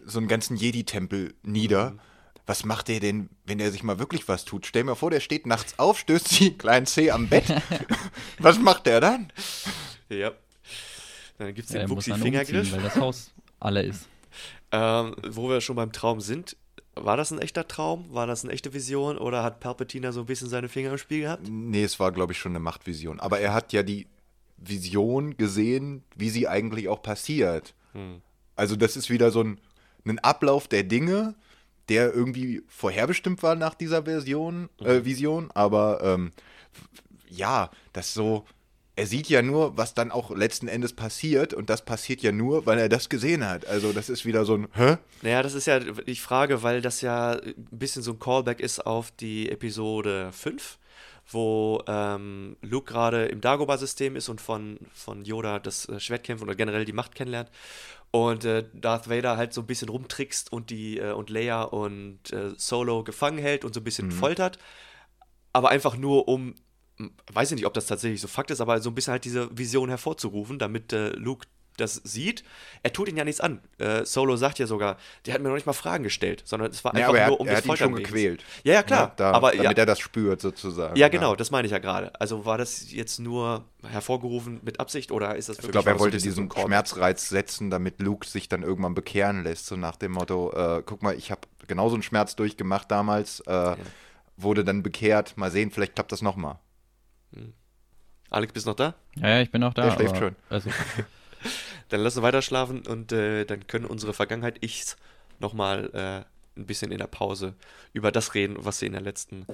so 0.05 0.19
einen 0.19 0.29
ganzen 0.29 0.57
Jedi-Tempel 0.57 1.35
nieder. 1.43 1.95
Was 2.47 2.65
macht 2.65 2.89
er 2.89 3.01
denn, 3.01 3.29
wenn 3.45 3.59
er 3.59 3.73
sich 3.73 3.83
mal 3.83 3.99
wirklich 3.99 4.29
was 4.29 4.45
tut? 4.45 4.67
Stell 4.67 4.85
mir 4.85 4.95
vor, 4.95 5.11
der 5.11 5.21
steht 5.21 5.47
nachts 5.47 5.79
auf, 5.79 5.99
stößt 5.99 6.29
sie 6.29 6.53
kleinen 6.53 6.87
C 6.87 7.11
am 7.11 7.29
Bett. 7.29 7.45
was 8.39 8.59
macht 8.61 8.87
der 8.87 9.01
dann? 9.01 9.33
Ja. 10.09 10.31
Dann 11.39 11.55
gibt 11.55 11.69
es 11.69 11.75
Ja, 11.75 11.81
den 11.81 11.91
er 11.91 11.93
umziehen, 11.93 12.73
weil 12.73 12.83
das 12.83 12.97
Haus 12.97 13.33
alle 13.61 13.83
ist. 13.83 14.09
Ähm, 14.73 15.15
wo 15.29 15.49
wir 15.49 15.61
schon 15.61 15.77
beim 15.77 15.93
Traum 15.93 16.21
sind, 16.21 16.57
war 16.97 17.17
das 17.17 17.31
ein 17.31 17.39
echter 17.39 17.69
Traum? 17.69 18.13
War 18.13 18.27
das 18.27 18.43
eine 18.43 18.53
echte 18.53 18.75
Vision? 18.75 19.17
Oder 19.17 19.45
hat 19.45 19.61
Palpatine 19.61 20.13
so 20.13 20.21
ein 20.21 20.27
bisschen 20.27 20.49
seine 20.49 20.69
Finger 20.69 20.91
im 20.91 20.99
Spiel 20.99 21.21
gehabt? 21.21 21.47
Nee, 21.49 21.85
es 21.85 22.01
war, 22.01 22.11
glaube 22.11 22.33
ich, 22.33 22.39
schon 22.39 22.53
eine 22.53 22.59
Machtvision. 22.59 23.21
Aber 23.21 23.39
er 23.39 23.55
hat 23.55 23.73
ja 23.73 23.85
die 23.85 24.09
Vision 24.57 25.37
gesehen, 25.37 26.03
wie 26.17 26.31
sie 26.31 26.49
eigentlich 26.49 26.89
auch 26.89 27.01
passiert. 27.01 27.75
Also 28.57 28.75
das 28.75 28.97
ist 28.97 29.11
wieder 29.11 29.31
so 29.31 29.43
ein, 29.43 29.61
ein 30.05 30.19
Ablauf 30.19 30.67
der 30.67 30.83
Dinge, 30.83 31.35
der 31.89 32.13
irgendwie 32.13 32.63
vorherbestimmt 32.67 33.43
war 33.43 33.55
nach 33.55 33.75
dieser 33.75 34.05
Version, 34.05 34.69
äh, 34.81 35.05
Vision. 35.05 35.51
Aber 35.55 36.01
ähm, 36.03 36.33
ja, 37.29 37.71
das 37.93 38.15
so, 38.15 38.45
er 38.97 39.07
sieht 39.07 39.29
ja 39.29 39.43
nur, 39.43 39.77
was 39.77 39.95
dann 39.95 40.11
auch 40.11 40.31
letzten 40.31 40.69
Endes 40.69 40.95
passiert. 40.95 41.55
Und 41.55 41.71
das 41.71 41.85
passiert 41.85 42.23
ja 42.23 42.33
nur, 42.33 42.67
weil 42.67 42.79
er 42.79 42.89
das 42.89 43.09
gesehen 43.09 43.47
hat. 43.47 43.67
Also 43.67 43.93
das 43.93 44.09
ist 44.09 44.25
wieder 44.25 44.45
so 44.45 44.55
ein, 44.55 44.69
hä? 44.73 44.97
Naja, 45.23 45.43
das 45.43 45.55
ist 45.55 45.67
ja 45.67 45.79
die 45.79 46.17
Frage, 46.17 46.63
weil 46.63 46.81
das 46.81 47.03
ja 47.03 47.33
ein 47.33 47.55
bisschen 47.71 48.03
so 48.03 48.13
ein 48.13 48.19
Callback 48.19 48.61
ist 48.61 48.85
auf 48.85 49.11
die 49.13 49.51
Episode 49.51 50.31
5, 50.33 50.79
wo 51.31 51.83
ähm, 51.87 52.57
Luke 52.63 52.91
gerade 52.91 53.27
im 53.27 53.41
Dagobah-System 53.41 54.17
ist 54.17 54.29
und 54.29 54.41
von, 54.41 54.79
von 54.93 55.25
Yoda 55.25 55.59
das 55.59 55.89
äh, 55.89 56.01
Schwert 56.01 56.25
kämpft 56.25 56.43
oder 56.43 56.55
generell 56.55 56.85
die 56.85 56.93
Macht 56.93 57.15
kennenlernt. 57.15 57.51
Und 58.17 58.47
äh, 58.47 58.65
Darth 58.73 59.11
Vader 59.11 59.37
halt 59.37 59.53
so 59.53 59.61
ein 59.61 59.67
bisschen 59.67 59.91
rumtrickst 59.91 60.51
und 60.51 60.71
die 60.71 60.97
äh, 60.97 61.13
und 61.13 61.29
Leia 61.29 61.65
und 61.65 62.33
äh, 62.33 62.55
Solo 62.57 63.05
gefangen 63.05 63.37
hält 63.37 63.63
und 63.63 63.75
so 63.75 63.81
ein 63.81 63.85
bisschen 63.85 64.11
foltert. 64.11 64.59
Aber 65.53 65.69
einfach 65.69 65.99
nur 65.99 66.27
um, 66.27 66.55
weiß 67.31 67.51
ich 67.51 67.57
nicht, 67.57 67.67
ob 67.67 67.75
das 67.75 67.85
tatsächlich 67.85 68.23
so 68.23 68.27
Fakt 68.27 68.51
ist, 68.51 68.63
aber 68.63 68.81
so 68.81 68.89
ein 68.89 68.95
bisschen 68.95 69.11
halt 69.11 69.27
diese 69.27 69.51
Vision 69.59 69.91
hervorzurufen, 69.91 70.59
damit 70.59 70.95
äh, 70.95 71.11
Luke 71.11 71.47
das 71.77 71.95
sieht. 72.05 72.45
Er 72.83 72.93
tut 72.93 73.09
ihn 73.09 73.17
ja 73.17 73.25
nichts 73.25 73.41
an. 73.41 73.61
Äh, 73.79 74.05
Solo 74.05 74.37
sagt 74.37 74.59
ja 74.59 74.67
sogar, 74.67 74.97
der 75.25 75.35
hat 75.35 75.43
mir 75.43 75.49
noch 75.49 75.55
nicht 75.55 75.67
mal 75.67 75.73
Fragen 75.73 76.05
gestellt, 76.05 76.43
sondern 76.45 76.71
es 76.71 76.85
war 76.85 76.95
Ja, 76.97 77.09
einfach 77.09 77.11
aber 77.11 77.19
er 77.21 77.27
nur 77.29 77.35
hat, 77.37 77.41
um 77.41 77.47
er 77.49 77.57
hat 77.57 77.67
ihn 77.67 77.77
schon 77.77 77.95
gequält. 77.95 78.45
Ja, 78.65 78.75
ja, 78.75 78.83
klar. 78.83 79.01
Ja, 79.09 79.13
da, 79.17 79.33
aber 79.33 79.51
damit 79.51 79.65
ja, 79.65 79.71
er 79.73 79.87
das 79.87 79.99
spürt 80.01 80.41
sozusagen. 80.41 80.97
ja, 80.97 81.09
genau, 81.09 81.37
das 81.37 81.51
meine 81.51 81.67
ich 81.67 81.73
ja 81.73 81.79
gerade. 81.79 82.19
Also 82.21 82.45
war 82.45 82.59
das 82.59 82.91
jetzt 82.93 83.19
nur 83.19 83.65
hervorgerufen 83.87 84.61
mit 84.63 84.81
Absicht 84.81 85.13
oder 85.13 85.37
ist 85.37 85.49
das 85.49 85.59
Ich 85.59 85.63
wirklich 85.65 85.73
glaube, 85.73 85.91
er 85.91 86.01
wollte 86.01 86.19
so 86.19 86.25
diesen? 86.25 86.51
Schmerzreiz 86.51 87.29
setzen, 87.29 87.71
damit 87.71 88.01
Luke 88.01 88.27
sich 88.27 88.49
dann 88.49 88.63
irgendwann 88.63 88.95
bekehren 88.95 89.43
lässt. 89.45 89.67
So 89.67 89.77
nach 89.77 89.97
dem 89.97 90.13
Motto, 90.13 90.53
äh, 90.53 90.83
guck 90.85 91.03
mal, 91.03 91.15
ich 91.15 91.31
habe 91.31 91.43
genauso 91.67 91.95
einen 91.95 92.03
Schmerz 92.03 92.37
durchgemacht 92.37 92.91
damals, 92.91 93.41
äh, 93.41 93.77
wurde 94.37 94.65
dann 94.65 94.83
bekehrt. 94.83 95.37
Mal 95.37 95.51
sehen, 95.51 95.71
vielleicht 95.71 95.95
klappt 95.95 96.13
das 96.13 96.23
nochmal. 96.23 96.59
Alex, 98.31 98.53
bist 98.53 98.67
du 98.67 98.71
noch 98.71 98.77
da? 98.77 98.95
Ja, 99.17 99.29
ja, 99.29 99.41
ich 99.41 99.51
bin 99.51 99.63
auch 99.63 99.73
da. 99.75 99.85
Der 99.85 99.93
schläft 99.93 100.11
aber, 100.11 100.19
schon. 100.19 100.37
Also, 100.51 100.71
Dann 101.89 102.01
lass 102.01 102.17
uns 102.17 102.23
weiter 102.23 102.43
schlafen 102.43 102.87
und 102.87 103.13
äh, 103.13 103.45
dann 103.45 103.67
können 103.67 103.85
unsere 103.85 104.13
Vergangenheit 104.13 104.63
ichs 104.65 104.97
nochmal 105.39 105.91
äh, 105.93 106.59
ein 106.59 106.67
bisschen 106.67 106.91
in 106.91 106.99
der 106.99 107.07
Pause 107.07 107.55
über 107.93 108.11
das 108.11 108.35
reden, 108.35 108.57
was 108.59 108.79
sie 108.79 108.87
in 108.87 108.93
der 108.93 109.03
letzten 109.03 109.47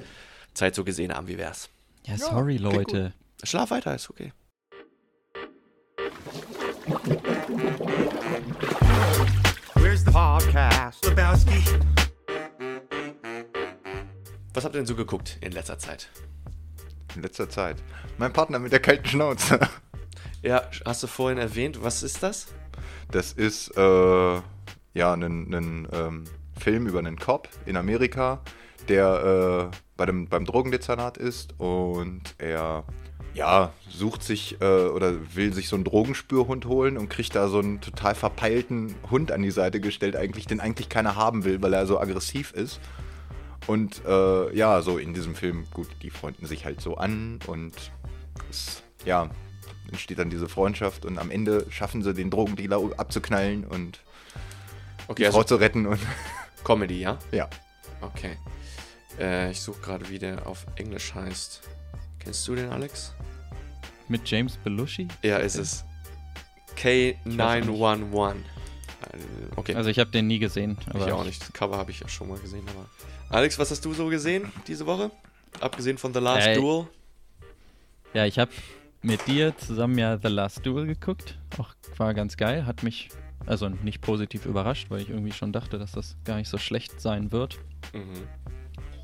Zeit 0.54 0.74
so 0.74 0.84
gesehen 0.84 1.12
haben. 1.12 1.28
Wie 1.28 1.38
wär's? 1.38 1.68
ja, 2.06 2.16
sorry, 2.16 2.56
klingt 2.56 2.74
Leute. 2.74 3.12
Schlaf 3.42 3.70
weiter, 3.70 3.94
ist 3.94 4.08
okay. 4.10 4.32
Where's 9.74 10.04
the 10.04 10.10
podcast? 10.10 11.04
Lebowski. 11.04 11.64
Was 14.54 14.64
habt 14.64 14.74
ihr 14.74 14.78
denn 14.78 14.86
so 14.86 14.94
geguckt 14.94 15.38
in 15.40 15.52
letzter 15.52 15.78
Zeit? 15.78 16.08
In 17.14 17.22
letzter 17.22 17.48
Zeit. 17.48 17.76
Mein 18.18 18.32
Partner 18.32 18.58
mit 18.58 18.72
der 18.72 18.80
kalten 18.80 19.06
Schnauze. 19.06 19.60
Ja, 20.42 20.62
hast 20.84 21.04
du 21.04 21.06
vorhin 21.06 21.38
erwähnt, 21.38 21.84
was 21.84 22.02
ist 22.02 22.20
das? 22.22 22.48
Das 23.12 23.32
ist 23.32 23.76
äh, 23.76 24.40
ja 24.94 25.12
ein, 25.12 25.88
ähm, 25.92 26.24
Film 26.58 26.88
über 26.88 26.98
einen 26.98 27.16
Cop 27.16 27.48
in 27.64 27.76
Amerika, 27.76 28.40
der 28.88 29.70
äh, 29.72 29.76
bei 29.96 30.06
dem, 30.06 30.26
beim 30.26 30.44
Drogendezernat 30.44 31.16
ist 31.16 31.54
und 31.60 32.34
er 32.38 32.84
ja, 33.34 33.72
sucht 33.88 34.24
sich 34.24 34.60
äh, 34.60 34.64
oder 34.64 35.14
will 35.34 35.52
sich 35.54 35.68
so 35.68 35.76
einen 35.76 35.84
Drogenspürhund 35.84 36.66
holen 36.66 36.98
und 36.98 37.08
kriegt 37.08 37.36
da 37.36 37.46
so 37.46 37.60
einen 37.60 37.80
total 37.80 38.16
verpeilten 38.16 38.96
Hund 39.10 39.30
an 39.30 39.42
die 39.42 39.52
Seite 39.52 39.80
gestellt, 39.80 40.16
eigentlich, 40.16 40.46
den 40.46 40.58
eigentlich 40.58 40.88
keiner 40.88 41.14
haben 41.14 41.44
will, 41.44 41.62
weil 41.62 41.72
er 41.72 41.86
so 41.86 42.00
aggressiv 42.00 42.52
ist. 42.52 42.80
Und 43.68 44.04
äh, 44.04 44.54
ja, 44.56 44.82
so 44.82 44.98
in 44.98 45.14
diesem 45.14 45.36
Film, 45.36 45.66
gut, 45.72 45.86
die 46.02 46.10
freunden 46.10 46.46
sich 46.46 46.64
halt 46.64 46.80
so 46.80 46.96
an 46.96 47.38
und 47.46 47.74
es, 48.50 48.82
ja, 49.04 49.30
entsteht 49.92 50.18
dann 50.18 50.30
diese 50.30 50.48
Freundschaft 50.48 51.04
und 51.04 51.18
am 51.18 51.30
Ende 51.30 51.66
schaffen 51.70 52.02
sie 52.02 52.12
den 52.14 52.30
Drogendealer 52.30 52.80
abzuknallen 52.96 53.64
und 53.64 54.00
Okay, 55.08 55.24
die 55.24 55.30
Frau 55.30 55.38
also 55.38 55.48
zu 55.48 55.56
retten 55.56 55.86
und 55.86 56.00
Comedy, 56.64 57.00
ja? 57.00 57.18
ja. 57.32 57.48
Okay. 58.00 58.36
Äh, 59.18 59.50
ich 59.50 59.60
suche 59.60 59.80
gerade, 59.80 60.08
wie 60.08 60.18
der 60.18 60.46
auf 60.46 60.66
Englisch 60.76 61.14
heißt. 61.14 61.60
Kennst 62.18 62.46
du 62.48 62.54
den, 62.54 62.70
Alex? 62.70 63.12
Mit 64.08 64.28
James 64.28 64.56
Belushi? 64.58 65.08
Ja, 65.22 65.38
ist 65.38 65.56
es. 65.56 65.84
K911. 66.76 68.32
Äh, 68.34 68.36
Okay, 69.56 69.74
Also 69.74 69.90
ich 69.90 69.98
habe 69.98 70.10
den 70.10 70.26
nie 70.28 70.38
gesehen. 70.38 70.78
Aber 70.86 71.06
ich 71.06 71.12
auch 71.12 71.24
nicht. 71.24 71.42
Das 71.42 71.52
Cover 71.52 71.76
habe 71.76 71.90
ich 71.90 72.00
ja 72.00 72.08
schon 72.08 72.28
mal 72.28 72.38
gesehen. 72.38 72.64
Aber 72.68 72.86
Alex, 73.36 73.58
was 73.58 73.70
hast 73.70 73.84
du 73.84 73.92
so 73.92 74.06
gesehen 74.06 74.50
diese 74.66 74.86
Woche? 74.86 75.10
Abgesehen 75.60 75.98
von 75.98 76.14
The 76.14 76.20
Last 76.20 76.46
Äh, 76.46 76.54
Duel? 76.56 76.86
Ja, 78.14 78.24
ich 78.26 78.38
habe 78.38 78.50
mit 79.02 79.26
dir 79.26 79.56
zusammen 79.56 79.98
ja 79.98 80.18
The 80.18 80.28
Last 80.28 80.64
Duel 80.64 80.86
geguckt. 80.86 81.38
Auch 81.58 81.74
war 81.96 82.14
ganz 82.14 82.36
geil. 82.36 82.66
Hat 82.66 82.82
mich 82.82 83.08
also 83.46 83.68
nicht 83.68 84.00
positiv 84.00 84.46
überrascht, 84.46 84.90
weil 84.90 85.00
ich 85.00 85.10
irgendwie 85.10 85.32
schon 85.32 85.52
dachte, 85.52 85.78
dass 85.78 85.92
das 85.92 86.16
gar 86.24 86.36
nicht 86.36 86.48
so 86.48 86.58
schlecht 86.58 87.00
sein 87.00 87.32
wird. 87.32 87.58
Mhm. 87.92 88.22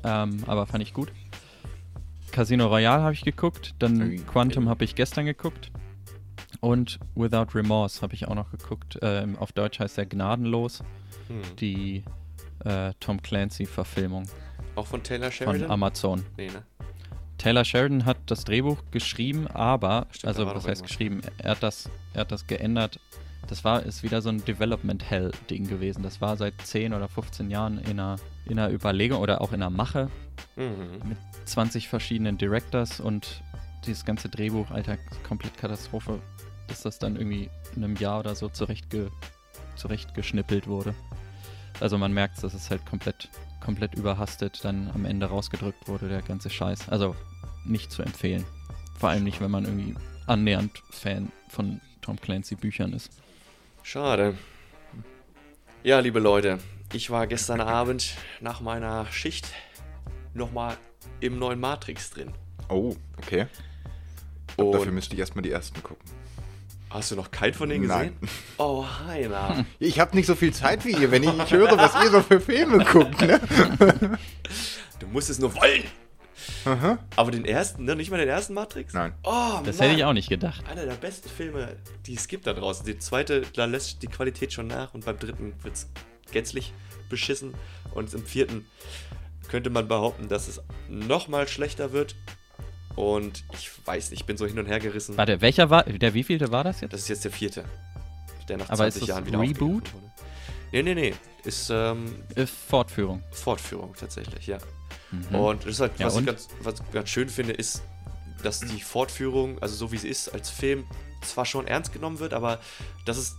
Ähm, 0.03 0.43
aber 0.47 0.65
fand 0.65 0.81
ich 0.81 0.93
gut. 0.93 1.11
Casino 2.31 2.67
Royale 2.67 3.03
habe 3.03 3.13
ich 3.13 3.23
geguckt. 3.23 3.75
Dann 3.79 4.01
Ui. 4.01 4.17
Quantum 4.17 4.69
habe 4.69 4.83
ich 4.83 4.95
gestern 4.95 5.25
geguckt. 5.25 5.71
Und 6.61 6.99
Without 7.15 7.47
Remorse 7.55 8.01
habe 8.01 8.13
ich 8.13 8.27
auch 8.27 8.35
noch 8.35 8.51
geguckt. 8.51 8.97
Ähm, 9.01 9.37
auf 9.37 9.51
Deutsch 9.51 9.79
heißt 9.79 9.97
er 9.97 10.05
Gnadenlos. 10.05 10.83
Hm. 11.27 11.41
Die 11.57 12.03
äh, 12.65 12.93
Tom 12.99 13.21
Clancy-Verfilmung 13.21 14.23
Auch 14.75 14.87
von 14.87 15.01
Taylor 15.03 15.31
von 15.31 15.47
Sheridan? 15.47 15.71
Amazon. 15.71 16.25
nee, 16.37 16.47
ne? 16.47 16.63
Taylor 17.39 17.65
Sheridan 17.65 18.05
hat 18.05 18.17
das 18.27 18.43
Drehbuch 18.43 18.77
geschrieben, 18.91 19.47
aber, 19.47 20.05
Stimmt, 20.11 20.27
also 20.27 20.45
was 20.45 20.55
heißt 20.55 20.65
irgendwas. 20.67 20.81
geschrieben? 20.83 21.21
Er 21.39 21.51
hat 21.51 21.63
das, 21.63 21.89
er 22.13 22.21
hat 22.21 22.31
das 22.31 22.45
geändert. 22.47 22.99
Das 23.47 23.63
war, 23.63 23.81
ist 23.83 24.03
wieder 24.03 24.21
so 24.21 24.29
ein 24.29 24.43
Development 24.45 25.03
Hell-Ding 25.09 25.67
gewesen. 25.67 26.03
Das 26.03 26.21
war 26.21 26.37
seit 26.37 26.53
10 26.61 26.93
oder 26.93 27.07
15 27.07 27.49
Jahren 27.49 27.79
in 27.79 27.91
einer, 27.99 28.17
in 28.45 28.59
einer 28.59 28.69
Überlegung 28.71 29.19
oder 29.19 29.41
auch 29.41 29.49
in 29.53 29.61
einer 29.63 29.69
Mache 29.71 30.09
Mhm. 30.55 30.99
mit 31.09 31.17
20 31.45 31.87
verschiedenen 31.89 32.37
Directors 32.37 32.99
und 32.99 33.41
dieses 33.85 34.05
ganze 34.05 34.29
Drehbuch, 34.29 34.69
Alter, 34.71 34.97
komplett 35.27 35.57
Katastrophe, 35.57 36.21
dass 36.67 36.81
das 36.83 36.99
dann 36.99 37.15
irgendwie 37.15 37.49
in 37.75 37.83
einem 37.83 37.95
Jahr 37.95 38.19
oder 38.19 38.35
so 38.35 38.49
zurechtge, 38.49 39.09
zurechtgeschnippelt 39.75 40.67
wurde. 40.67 40.93
Also 41.79 41.97
man 41.97 42.11
merkt, 42.13 42.43
dass 42.43 42.53
es 42.53 42.69
halt 42.69 42.85
komplett, 42.85 43.29
komplett 43.59 43.95
überhastet 43.95 44.59
dann 44.63 44.89
am 44.93 45.05
Ende 45.05 45.27
rausgedrückt 45.27 45.87
wurde, 45.87 46.09
der 46.09 46.21
ganze 46.21 46.49
Scheiß. 46.49 46.89
Also 46.89 47.15
nicht 47.65 47.91
zu 47.91 48.01
empfehlen. 48.01 48.45
Vor 48.99 49.09
allem 49.09 49.23
nicht, 49.23 49.41
wenn 49.41 49.51
man 49.51 49.65
irgendwie 49.65 49.95
annähernd 50.27 50.83
Fan 50.89 51.31
von 51.47 51.81
Tom 52.01 52.19
Clancy 52.19 52.55
Büchern 52.55 52.93
ist. 52.93 53.11
Schade. 53.83 54.37
Ja, 55.83 55.99
liebe 55.99 56.19
Leute, 56.19 56.59
ich 56.93 57.09
war 57.09 57.27
gestern 57.27 57.61
Abend 57.61 58.15
nach 58.41 58.61
meiner 58.61 59.05
Schicht 59.07 59.53
nochmal 60.33 60.77
im 61.19 61.39
neuen 61.39 61.59
Matrix 61.59 62.11
drin. 62.11 62.33
Oh, 62.67 62.95
okay. 63.17 63.47
Dafür 64.57 64.81
Und 64.81 64.93
müsste 64.93 65.13
ich 65.15 65.19
erstmal 65.19 65.41
die 65.41 65.51
ersten 65.51 65.81
gucken. 65.81 66.18
Hast 66.89 67.11
du 67.11 67.15
noch 67.15 67.31
keinen 67.31 67.53
von 67.53 67.69
denen 67.69 67.83
gesehen? 67.83 68.15
Nein. 68.19 68.29
Oh, 68.57 68.85
Heiner. 69.07 69.65
Ich 69.79 69.99
habe 69.99 70.15
nicht 70.15 70.25
so 70.25 70.35
viel 70.35 70.53
Zeit 70.53 70.85
wie 70.85 70.91
ihr, 70.91 71.11
wenn 71.11 71.23
ich 71.23 71.33
nicht 71.33 71.51
höre, 71.51 71.77
was 71.77 71.93
ihr 72.03 72.09
so 72.11 72.21
für 72.21 72.39
Filme 72.41 72.83
guckt, 72.85 73.21
ne? 73.21 73.39
Du 74.99 75.07
musst 75.07 75.29
es 75.29 75.39
nur 75.39 75.53
wollen. 75.55 75.83
Aha. 76.65 76.97
Aber 77.15 77.31
den 77.31 77.45
ersten, 77.45 77.85
ne? 77.85 77.95
Nicht 77.95 78.11
mal 78.11 78.17
den 78.17 78.27
ersten 78.29 78.53
Matrix? 78.53 78.93
Nein. 78.93 79.13
Oh, 79.23 79.59
Das 79.63 79.77
Mann. 79.77 79.87
hätte 79.87 79.99
ich 79.99 80.03
auch 80.05 80.13
nicht 80.13 80.29
gedacht. 80.29 80.63
Einer 80.67 80.85
der 80.85 80.93
besten 80.95 81.29
Filme, 81.29 81.75
die 82.05 82.15
es 82.15 82.27
gibt 82.27 82.47
da 82.47 82.53
draußen. 82.53 82.85
Der 82.85 82.99
zweite, 82.99 83.43
da 83.55 83.65
lässt 83.65 84.01
die 84.01 84.07
Qualität 84.07 84.51
schon 84.53 84.67
nach 84.67 84.93
und 84.93 85.05
beim 85.05 85.17
dritten 85.19 85.53
wird 85.63 85.75
es 85.75 85.87
gänzlich 86.31 86.73
beschissen. 87.09 87.53
Und 87.93 88.13
im 88.13 88.25
vierten 88.25 88.65
könnte 89.47 89.69
man 89.69 89.87
behaupten, 89.87 90.27
dass 90.27 90.47
es 90.47 90.61
nochmal 90.87 91.47
schlechter 91.47 91.91
wird. 91.91 92.15
Und 92.99 93.43
ich 93.53 93.69
weiß 93.85 94.11
nicht, 94.11 94.19
ich 94.21 94.25
bin 94.25 94.35
so 94.37 94.45
hin 94.45 94.59
und 94.59 94.65
her 94.65 94.79
gerissen. 94.79 95.15
Warte, 95.17 95.39
welcher 95.41 95.69
war, 95.69 95.83
der 95.83 96.13
wievielte 96.13 96.51
war 96.51 96.63
das 96.65 96.81
jetzt? 96.81 96.91
Das 96.91 97.01
ist 97.01 97.07
jetzt 97.07 97.23
der 97.23 97.31
vierte. 97.31 97.63
Der 98.49 98.57
nach 98.57 98.69
Aber 98.69 98.87
ist 98.87 98.95
20 98.95 98.99
das 99.01 99.07
Jahren 99.09 99.25
wieder 99.25 99.39
Reboot? 99.39 99.93
wurde. 99.93 100.11
Nee, 100.73 100.83
nee, 100.83 100.93
nee. 100.95 101.13
Ist 101.45 101.69
ähm, 101.71 102.13
Äh, 102.35 102.45
Fortführung. 102.45 103.23
Fortführung 103.31 103.93
tatsächlich, 103.97 104.47
ja. 104.47 104.57
Mhm. 105.11 105.35
Und 105.35 105.63
das 105.63 105.71
ist 105.75 105.79
halt, 105.79 105.97
Ja, 105.97 106.07
was, 106.07 106.13
ich 106.13 106.19
und? 106.19 106.25
ganz, 106.25 106.47
was 106.61 106.73
ich 106.75 106.91
ganz 106.91 107.09
schön 107.09 107.29
finde, 107.29 107.53
ist, 107.53 107.81
dass 108.43 108.59
die 108.59 108.81
Fortführung, 108.81 109.59
also 109.61 109.75
so 109.75 109.91
wie 109.93 109.97
sie 109.97 110.09
ist, 110.09 110.29
als 110.33 110.49
Film 110.49 110.85
zwar 111.21 111.45
schon 111.45 111.67
ernst 111.67 111.93
genommen 111.93 112.19
wird, 112.19 112.33
aber 112.33 112.59
dass 113.05 113.17
es 113.17 113.35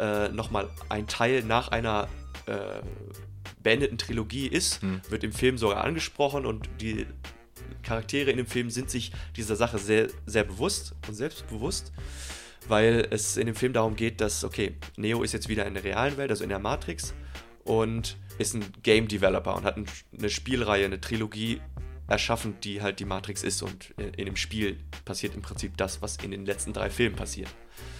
äh, 0.00 0.28
nochmal 0.30 0.68
ein 0.88 1.06
Teil 1.06 1.42
nach 1.44 1.68
einer 1.68 2.08
äh, 2.46 2.80
beendeten 3.62 3.98
Trilogie 3.98 4.46
ist, 4.48 4.82
Hm. 4.82 5.00
wird 5.10 5.22
im 5.22 5.32
Film 5.32 5.58
sogar 5.58 5.84
angesprochen 5.84 6.44
und 6.44 6.68
die 6.80 7.06
Charaktere 7.86 8.30
in 8.30 8.36
dem 8.36 8.46
Film 8.46 8.70
sind 8.70 8.90
sich 8.90 9.12
dieser 9.36 9.56
Sache 9.56 9.78
sehr, 9.78 10.08
sehr 10.26 10.44
bewusst 10.44 10.94
und 11.08 11.14
selbstbewusst, 11.14 11.92
weil 12.68 13.06
es 13.10 13.36
in 13.36 13.46
dem 13.46 13.54
Film 13.54 13.72
darum 13.72 13.94
geht, 13.94 14.20
dass, 14.20 14.44
okay, 14.44 14.74
Neo 14.96 15.22
ist 15.22 15.32
jetzt 15.32 15.48
wieder 15.48 15.66
in 15.66 15.74
der 15.74 15.84
realen 15.84 16.16
Welt, 16.16 16.30
also 16.30 16.42
in 16.42 16.50
der 16.50 16.58
Matrix 16.58 17.14
und 17.64 18.16
ist 18.38 18.54
ein 18.54 18.64
Game 18.82 19.08
Developer 19.08 19.54
und 19.54 19.64
hat 19.64 19.76
ein, 19.76 19.86
eine 20.18 20.28
Spielreihe, 20.28 20.84
eine 20.84 21.00
Trilogie 21.00 21.60
erschaffen, 22.08 22.54
die 22.62 22.82
halt 22.82 23.00
die 23.00 23.04
Matrix 23.04 23.42
ist 23.42 23.62
und 23.62 23.90
in, 23.98 24.26
dem 24.26 24.36
Spiel 24.36 24.78
passiert 25.04 25.34
im 25.34 25.42
Prinzip 25.42 25.76
das, 25.76 26.02
was 26.02 26.16
in 26.18 26.32
den 26.32 26.44
letzten 26.44 26.72
drei 26.72 26.90
Filmen 26.90 27.16
passiert. 27.16 27.48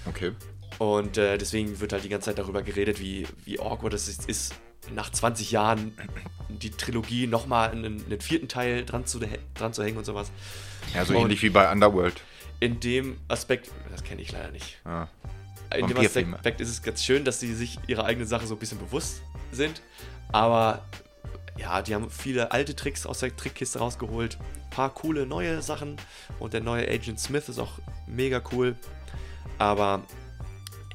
Okay. 0.07 0.33
Und 0.79 1.17
äh, 1.17 1.39
deswegen 1.39 1.81
wird 1.81 1.93
halt 1.93 2.05
die 2.05 2.09
ganze 2.09 2.27
Zeit 2.27 2.39
darüber 2.39 2.63
geredet, 2.63 3.01
wie, 3.01 3.27
wie 3.45 3.59
awkward 3.59 3.95
es 3.95 4.09
ist, 4.09 4.55
nach 4.95 5.11
20 5.11 5.51
Jahren 5.51 5.97
die 6.49 6.71
Trilogie 6.71 7.27
nochmal 7.27 7.71
einen, 7.71 8.05
einen 8.05 8.21
vierten 8.21 8.49
Teil 8.49 8.85
dran 8.85 9.07
zu, 9.07 9.21
dran 9.55 9.73
zu 9.73 9.83
hängen 9.83 9.99
und 9.99 10.05
sowas. 10.05 10.31
Ja, 10.95 11.05
so 11.05 11.15
Und- 11.15 11.23
ähnlich 11.23 11.43
wie 11.43 11.51
bei 11.51 11.71
Underworld. 11.71 12.23
In 12.59 12.81
dem 12.81 13.19
Aspekt, 13.29 13.71
das 13.91 14.03
kenne 14.03 14.23
ich 14.23 14.33
leider 14.33 14.51
nicht. 14.51 14.79
Ah. 14.85 15.09
In 15.77 15.89
dem. 15.89 15.99
Aspekt 16.35 16.61
ist 16.61 16.71
es 16.71 16.83
ganz 16.83 17.05
schön, 17.05 17.25
dass 17.25 17.41
sie 17.41 17.55
sich 17.55 17.79
ihrer 17.87 18.05
eigenen 18.05 18.27
Sache 18.27 18.47
so 18.47 18.55
ein 18.55 18.59
bisschen 18.59 18.79
bewusst 18.79 19.21
sind. 19.53 19.83
Aber 20.33 20.85
ja, 21.59 21.83
die 21.83 21.95
haben 21.95 22.09
viele 22.11 22.53
alte 22.53 22.75
Tricks 22.75 23.05
aus 23.05 23.19
der 23.19 23.37
Trickkiste 23.37 23.79
rausgeholt. 23.79 24.39
Ein 24.41 24.71
paar 24.71 24.95
coole 24.95 25.27
neue 25.27 25.61
Sachen. 25.61 25.97
Und 26.39 26.55
der 26.55 26.61
neue 26.63 26.89
Agent 26.89 27.21
Smith 27.21 27.49
ist 27.49 27.59
auch 27.59 27.73
mega 28.07 28.41
cool. 28.53 28.77
Aber 29.59 30.03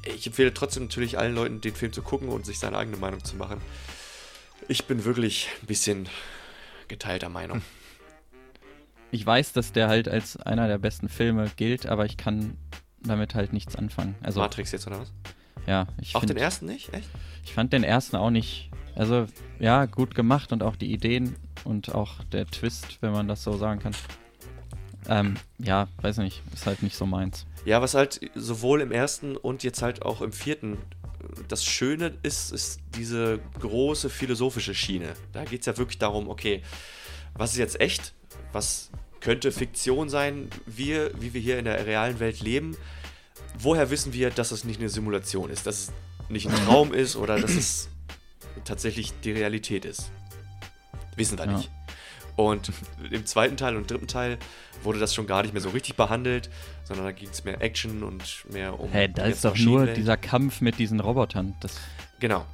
ich 0.04 0.26
empfehle 0.26 0.52
trotzdem 0.52 0.84
natürlich 0.84 1.18
allen 1.18 1.34
Leuten, 1.34 1.60
den 1.60 1.74
Film 1.74 1.92
zu 1.92 2.02
gucken 2.02 2.28
und 2.28 2.46
sich 2.46 2.58
seine 2.58 2.76
eigene 2.78 2.96
Meinung 2.96 3.24
zu 3.24 3.36
machen. 3.36 3.60
Ich 4.68 4.84
bin 4.86 5.04
wirklich 5.04 5.48
ein 5.60 5.66
bisschen 5.66 6.08
geteilter 6.88 7.28
Meinung. 7.28 7.62
Ich 9.10 9.24
weiß, 9.24 9.52
dass 9.52 9.72
der 9.72 9.88
halt 9.88 10.08
als 10.08 10.36
einer 10.38 10.68
der 10.68 10.78
besten 10.78 11.08
Filme 11.08 11.50
gilt, 11.56 11.86
aber 11.86 12.06
ich 12.06 12.16
kann 12.16 12.56
damit 13.00 13.34
halt 13.34 13.52
nichts 13.52 13.76
anfangen. 13.76 14.14
Also, 14.22 14.40
Matrix 14.40 14.72
jetzt, 14.72 14.86
oder 14.86 15.00
was? 15.00 15.12
ja, 15.66 15.86
ich, 16.00 16.14
Auch 16.14 16.20
find, 16.20 16.30
den 16.30 16.36
ersten 16.38 16.66
nicht? 16.66 16.92
Echt? 16.94 17.08
ich 17.44 17.52
fand 17.52 17.72
den 17.72 17.84
ersten 17.84 18.16
auch 18.16 18.30
nicht, 18.30 18.70
also, 18.94 19.26
ja, 19.58 19.86
gut 19.86 20.14
gemacht 20.14 20.52
und 20.52 20.62
auch 20.62 20.76
die 20.76 20.92
Ideen 20.92 21.36
und 21.64 21.94
auch 21.94 22.24
der 22.24 22.46
Twist, 22.46 22.98
wenn 23.00 23.12
man 23.12 23.28
das 23.28 23.42
so 23.42 23.56
sagen 23.56 23.80
kann. 23.80 23.92
Ähm, 25.08 25.34
ja, 25.58 25.88
weiß 26.00 26.18
nicht, 26.18 26.42
ist 26.54 26.66
halt 26.66 26.82
nicht 26.82 26.96
so 26.96 27.06
meins. 27.06 27.46
Ja, 27.64 27.80
was 27.82 27.94
halt 27.94 28.20
sowohl 28.34 28.80
im 28.80 28.92
ersten 28.92 29.36
und 29.36 29.62
jetzt 29.62 29.82
halt 29.82 30.02
auch 30.02 30.20
im 30.22 30.32
vierten 30.32 30.78
das 31.48 31.64
Schöne 31.64 32.14
ist, 32.22 32.52
ist 32.52 32.80
diese 32.96 33.38
große 33.60 34.10
philosophische 34.10 34.74
Schiene. 34.74 35.14
Da 35.32 35.44
geht 35.44 35.60
es 35.60 35.66
ja 35.66 35.78
wirklich 35.78 35.98
darum, 35.98 36.28
okay, 36.28 36.62
was 37.34 37.52
ist 37.52 37.58
jetzt 37.58 37.80
echt? 37.80 38.12
Was 38.52 38.90
könnte 39.20 39.52
Fiktion 39.52 40.08
sein? 40.08 40.48
Wir, 40.66 41.12
wie 41.20 41.32
wir 41.32 41.40
hier 41.40 41.58
in 41.58 41.64
der 41.64 41.86
realen 41.86 42.18
Welt 42.18 42.40
leben, 42.40 42.76
woher 43.58 43.90
wissen 43.90 44.12
wir, 44.12 44.30
dass 44.30 44.50
es 44.50 44.64
nicht 44.64 44.80
eine 44.80 44.88
Simulation 44.88 45.48
ist, 45.48 45.66
dass 45.66 45.78
es 45.84 45.92
nicht 46.28 46.48
ein 46.48 46.54
Traum 46.66 46.92
ist 46.94 47.14
oder 47.16 47.38
dass 47.38 47.52
es 47.52 47.88
tatsächlich 48.64 49.12
die 49.22 49.32
Realität 49.32 49.84
ist? 49.84 50.10
Wissen 51.16 51.38
wir 51.38 51.46
Ja. 51.46 51.52
nicht. 51.56 51.70
Und 52.34 52.72
im 53.10 53.26
zweiten 53.26 53.56
Teil 53.56 53.76
und 53.76 53.90
dritten 53.90 54.08
Teil 54.08 54.38
wurde 54.84 54.98
das 54.98 55.14
schon 55.14 55.26
gar 55.26 55.42
nicht 55.42 55.52
mehr 55.52 55.62
so 55.62 55.70
richtig 55.70 55.96
behandelt, 55.96 56.50
sondern 56.84 57.06
da 57.06 57.12
ging 57.12 57.28
es 57.28 57.44
mehr 57.44 57.60
Action 57.60 58.02
und 58.02 58.44
mehr 58.50 58.78
um. 58.78 58.90
Hä, 58.90 59.08
da 59.08 59.24
ist 59.24 59.44
doch 59.44 59.56
nur 59.56 59.86
dieser 59.86 60.16
Kampf 60.16 60.60
mit 60.60 60.78
diesen 60.78 61.00
Robotern. 61.00 61.54
Das, 61.60 61.78
Genau. 62.20 62.44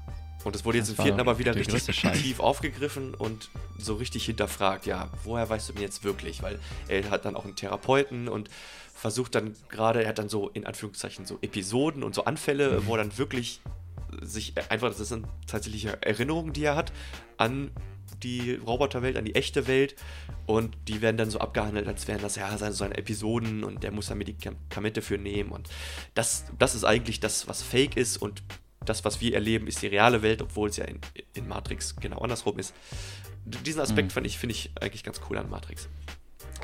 Und 0.44 0.54
es 0.54 0.64
wurde 0.64 0.78
jetzt 0.78 0.88
im 0.88 0.96
vierten 0.96 1.20
aber 1.20 1.38
wieder 1.38 1.52
der 1.52 1.66
richtig 1.66 2.00
tief 2.00 2.40
aufgegriffen 2.40 3.12
und 3.14 3.50
so 3.76 3.94
richtig 3.94 4.24
hinterfragt, 4.24 4.86
ja, 4.86 5.08
woher 5.24 5.48
weißt 5.48 5.68
du 5.68 5.72
denn 5.72 5.82
jetzt 5.82 6.04
wirklich? 6.04 6.42
Weil 6.42 6.58
er 6.86 7.10
hat 7.10 7.24
dann 7.24 7.36
auch 7.36 7.44
einen 7.44 7.56
Therapeuten 7.56 8.28
und 8.28 8.48
versucht 8.94 9.34
dann 9.34 9.54
gerade, 9.68 10.02
er 10.02 10.08
hat 10.08 10.18
dann 10.18 10.28
so 10.28 10.48
in 10.48 10.64
Anführungszeichen 10.64 11.26
so 11.26 11.38
Episoden 11.42 12.02
und 12.02 12.14
so 12.14 12.24
Anfälle, 12.24 12.86
wo 12.86 12.94
er 12.94 12.98
dann 12.98 13.18
wirklich 13.18 13.60
sich 14.22 14.54
einfach, 14.70 14.94
das 14.96 15.08
sind 15.08 15.26
tatsächliche 15.46 16.00
Erinnerungen, 16.02 16.52
die 16.52 16.64
er 16.64 16.76
hat, 16.76 16.92
an 17.36 17.70
die 18.22 18.54
Roboterwelt, 18.54 19.16
an 19.16 19.24
die 19.24 19.34
echte 19.34 19.66
Welt. 19.66 19.94
Und 20.46 20.76
die 20.88 21.02
werden 21.02 21.16
dann 21.16 21.30
so 21.30 21.38
abgehandelt, 21.40 21.86
als 21.88 22.08
wären 22.08 22.20
das 22.22 22.36
ja 22.36 22.56
seine, 22.58 22.72
seine 22.74 22.96
Episoden 22.96 23.64
und 23.64 23.82
der 23.82 23.92
muss 23.92 24.06
da 24.06 24.14
Medikamente 24.14 25.02
für 25.02 25.18
nehmen. 25.18 25.50
Und 25.50 25.68
das, 26.14 26.44
das 26.58 26.74
ist 26.74 26.84
eigentlich 26.84 27.20
das, 27.20 27.48
was 27.48 27.62
fake 27.62 27.96
ist. 27.96 28.16
Und 28.16 28.42
das, 28.84 29.04
was 29.04 29.20
wir 29.20 29.34
erleben, 29.34 29.66
ist 29.66 29.82
die 29.82 29.88
reale 29.88 30.22
Welt, 30.22 30.40
obwohl 30.40 30.70
es 30.70 30.76
ja 30.78 30.84
in, 30.84 31.00
in 31.34 31.46
Matrix 31.48 31.96
genau 31.96 32.18
andersrum 32.20 32.58
ist. 32.58 32.72
Diesen 33.44 33.80
Aspekt 33.80 34.08
Mhm. 34.08 34.12
finde 34.12 34.26
ich, 34.28 34.38
finde 34.38 34.54
ich 34.54 34.70
eigentlich 34.80 35.04
ganz 35.04 35.20
cool 35.28 35.38
an 35.38 35.48
Matrix. 35.50 35.88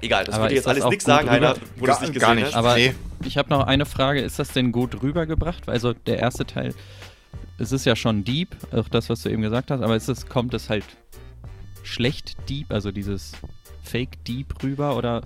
Egal, 0.00 0.24
das 0.24 0.34
Aber 0.34 0.44
würde 0.44 0.55
ich 0.55 0.59
ist 0.59 0.64
jetzt 0.66 0.74
alles 0.76 0.84
nichts 0.90 1.05
sagen, 1.05 1.30
Heiner, 1.30 1.55
wo 1.76 1.86
du 1.86 1.92
es 1.92 1.98
Gar- 1.98 2.09
nicht 2.09 2.20
gar 2.20 2.30
gesehen 2.34 2.44
nicht. 2.46 2.55
hast. 2.55 2.59
Aber 2.59 2.74
Nee. 2.76 2.94
ich 3.24 3.38
habe 3.38 3.48
noch 3.50 3.66
eine 3.66 3.86
Frage. 3.86 4.20
Ist 4.20 4.38
das 4.38 4.48
denn 4.48 4.72
gut 4.72 5.02
rübergebracht? 5.02 5.68
Also 5.68 5.92
der 5.92 6.18
erste 6.18 6.44
Teil, 6.44 6.74
es 7.59 7.70
ist 7.72 7.86
ja 7.86 7.94
schon 7.96 8.24
deep, 8.24 8.48
auch 8.72 8.88
das, 8.88 9.09
was 9.09 9.22
du 9.22 9.28
eben 9.30 9.42
gesagt 9.42 9.70
hast, 9.70 9.80
aber 9.82 9.94
ist 9.96 10.09
es, 10.09 10.26
kommt 10.26 10.52
es 10.55 10.68
halt 10.68 10.84
schlecht 11.85 12.37
deep, 12.49 12.72
also 12.72 12.91
dieses 12.91 13.32
Fake 13.82 14.24
deep 14.24 14.62
rüber 14.62 14.97
oder 14.97 15.22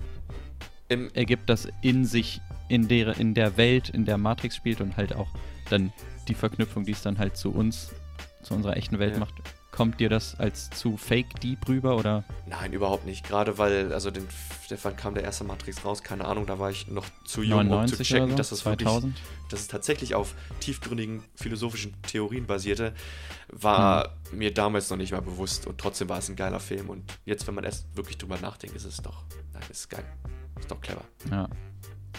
Im, 0.89 1.09
ergibt 1.13 1.49
das 1.49 1.67
in 1.81 2.05
sich, 2.05 2.41
in 2.67 2.87
der, 2.87 3.17
in 3.17 3.33
der 3.33 3.57
Welt, 3.57 3.89
in 3.89 4.05
der 4.05 4.17
Matrix 4.17 4.55
spielt 4.55 4.81
und 4.81 4.97
halt 4.97 5.15
auch 5.15 5.29
dann 5.69 5.93
die 6.27 6.33
Verknüpfung, 6.33 6.83
die 6.83 6.91
es 6.91 7.01
dann 7.01 7.17
halt 7.17 7.37
zu 7.37 7.51
uns, 7.51 7.91
zu 8.43 8.53
unserer 8.53 8.75
echten 8.77 8.99
Welt 8.99 9.13
Ja. 9.13 9.19
macht. 9.19 9.35
Kommt 9.71 9.99
dir 9.99 10.09
das 10.09 10.37
als 10.39 10.69
zu 10.71 10.97
fake 10.97 11.39
deep 11.41 11.67
rüber 11.67 11.95
oder? 11.95 12.23
Nein, 12.47 12.73
überhaupt 12.73 13.05
nicht. 13.05 13.25
Gerade 13.25 13.57
weil, 13.57 13.93
also 13.93 14.11
den, 14.11 14.27
wann 14.83 14.95
kam 14.95 15.13
der 15.13 15.23
erste 15.23 15.43
Matrix 15.43 15.85
raus? 15.85 16.03
Keine 16.03 16.25
Ahnung, 16.25 16.45
da 16.47 16.59
war 16.59 16.71
ich 16.71 16.87
noch 16.87 17.05
zu 17.23 17.43
jung, 17.43 17.59
um 17.59 17.65
zu 17.67 17.69
99 17.71 18.07
checken, 18.07 18.29
so? 18.31 18.35
dass 18.35 18.51
es 18.51 18.65
wirklich, 18.65 18.87
2000? 18.89 19.15
dass 19.49 19.59
es 19.61 19.67
tatsächlich 19.67 20.15
auf 20.15 20.33
tiefgründigen 20.59 21.23
philosophischen 21.35 21.93
Theorien 22.01 22.45
basierte, 22.47 22.93
war 23.47 24.15
Hm. 24.31 24.37
mir 24.39 24.53
damals 24.53 24.89
noch 24.89 24.97
nicht 24.97 25.11
mal 25.11 25.21
bewusst 25.21 25.67
und 25.67 25.77
trotzdem 25.79 26.09
war 26.09 26.17
es 26.17 26.29
ein 26.29 26.35
geiler 26.35 26.59
Film 26.59 26.89
und 26.89 27.03
jetzt, 27.25 27.47
wenn 27.47 27.55
man 27.55 27.63
erst 27.63 27.95
wirklich 27.95 28.17
drüber 28.17 28.37
nachdenkt, 28.39 28.75
ist 28.75 28.85
es 28.85 28.97
doch, 28.97 29.23
nein, 29.53 29.63
ist 29.69 29.89
geil. 29.89 30.05
Ist 30.59 30.69
doch 30.69 30.81
clever. 30.81 31.03
Ja. 31.31 31.47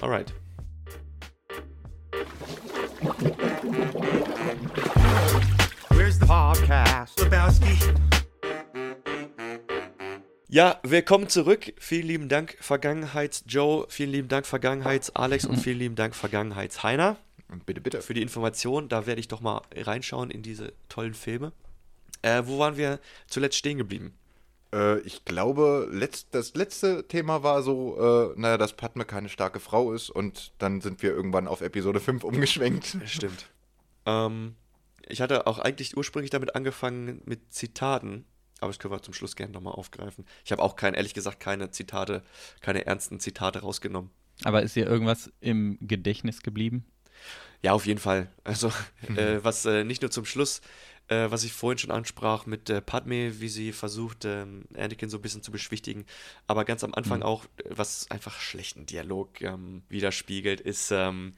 Alright. 0.01 0.33
Podcast? 6.31 7.19
Lebowski. 7.21 7.77
Ja, 10.47 10.79
willkommen 10.85 11.29
zurück. 11.29 11.73
Vielen 11.81 12.07
lieben 12.07 12.29
Dank, 12.29 12.57
Vergangenheits-Joe. 12.61 13.87
Vielen 13.89 14.13
lieben 14.13 14.29
Dank, 14.29 14.47
Vergangenheits-Alex 14.47 15.47
und 15.47 15.57
vielen 15.57 15.81
lieben 15.81 15.97
Dank, 15.97 16.15
Vergangenheits-Heiner. 16.15 17.17
Bitte, 17.67 17.81
bitte. 17.81 18.01
für 18.01 18.15
die 18.15 18.23
Information. 18.23 18.89
Da 18.89 19.07
werde 19.07 19.19
ich 19.19 19.27
doch 19.27 19.41
mal 19.41 19.63
reinschauen 19.75 20.31
in 20.31 20.43
diese 20.43 20.73
tollen 20.89 21.15
Filme. 21.15 21.51
Äh, 22.23 22.45
wo 22.47 22.61
waren 22.61 22.77
wir 22.77 23.01
zuletzt 23.27 23.57
stehen 23.57 23.79
geblieben? 23.79 24.15
Äh, 24.73 25.01
ich 25.01 25.25
glaube, 25.25 25.89
letzt, 25.91 26.29
das 26.31 26.55
letzte 26.55 27.09
Thema 27.09 27.43
war 27.43 27.65
so, 27.65 27.99
äh, 28.37 28.41
naja, 28.41 28.57
dass 28.57 28.75
Padme 28.75 29.05
keine 29.05 29.31
starke 29.31 29.59
Frau 29.59 29.93
ist 29.93 30.11
und 30.11 30.53
dann 30.59 30.81
sind 30.81 31.03
wir 31.03 31.11
irgendwann 31.11 31.49
auf 31.49 31.61
Episode 31.61 31.99
5 31.99 32.23
umgeschwenkt. 32.23 32.99
Stimmt. 33.05 33.47
ähm, 34.07 34.55
ich 35.11 35.21
hatte 35.21 35.47
auch 35.47 35.59
eigentlich 35.59 35.97
ursprünglich 35.97 36.31
damit 36.31 36.55
angefangen 36.55 37.23
mit 37.25 37.53
Zitaten, 37.53 38.25
aber 38.61 38.71
das 38.71 38.79
können 38.79 38.93
wir 38.95 39.03
zum 39.03 39.15
Schluss 39.15 39.37
gerne 39.37 39.53
nochmal 39.53 39.75
aufgreifen. 39.75 40.25
Ich 40.45 40.53
habe 40.53 40.63
auch 40.63 40.77
kein, 40.77 40.95
ehrlich 40.95 41.15
gesagt, 41.15 41.41
keine 41.41 41.71
Zitate, 41.71 42.23
keine 42.61 42.87
ernsten 42.87 43.21
Zitate 43.21 43.61
rausgenommen. 43.61 44.11
Aber 44.45 44.63
ist 44.63 44.77
dir 44.77 44.87
irgendwas 44.87 45.31
im 45.41 45.79
Gedächtnis 45.81 46.43
geblieben? 46.43 46.85
Ja, 47.63 47.73
auf 47.73 47.87
jeden 47.87 48.01
Fall. 48.01 48.31
Also, 48.45 48.73
äh, 49.17 49.39
was 49.43 49.65
äh, 49.67 49.85
nicht 49.85 50.03
nur 50.03 50.11
zum 50.11 50.25
Schluss, 50.25 50.61
äh, 51.09 51.31
was 51.31 51.45
ich 51.45 51.53
vorhin 51.53 51.79
schon 51.79 51.91
ansprach 51.91 52.47
mit 52.47 52.71
äh, 52.71 52.81
Padme, 52.81 53.41
wie 53.41 53.49
sie 53.49 53.73
versucht, 53.73 54.25
ähm, 54.25 54.65
Anakin 54.75 55.11
so 55.11 55.19
ein 55.19 55.23
bisschen 55.23 55.43
zu 55.43 55.51
beschwichtigen, 55.51 56.07
aber 56.47 56.65
ganz 56.65 56.85
am 56.85 56.95
Anfang 56.95 57.23
auch, 57.23 57.45
äh, 57.45 57.65
was 57.69 58.11
einfach 58.11 58.41
schlechten 58.41 58.87
Dialog 58.87 59.41
ähm, 59.43 59.83
widerspiegelt, 59.89 60.61
ist 60.61 60.91
ähm, 60.91 61.35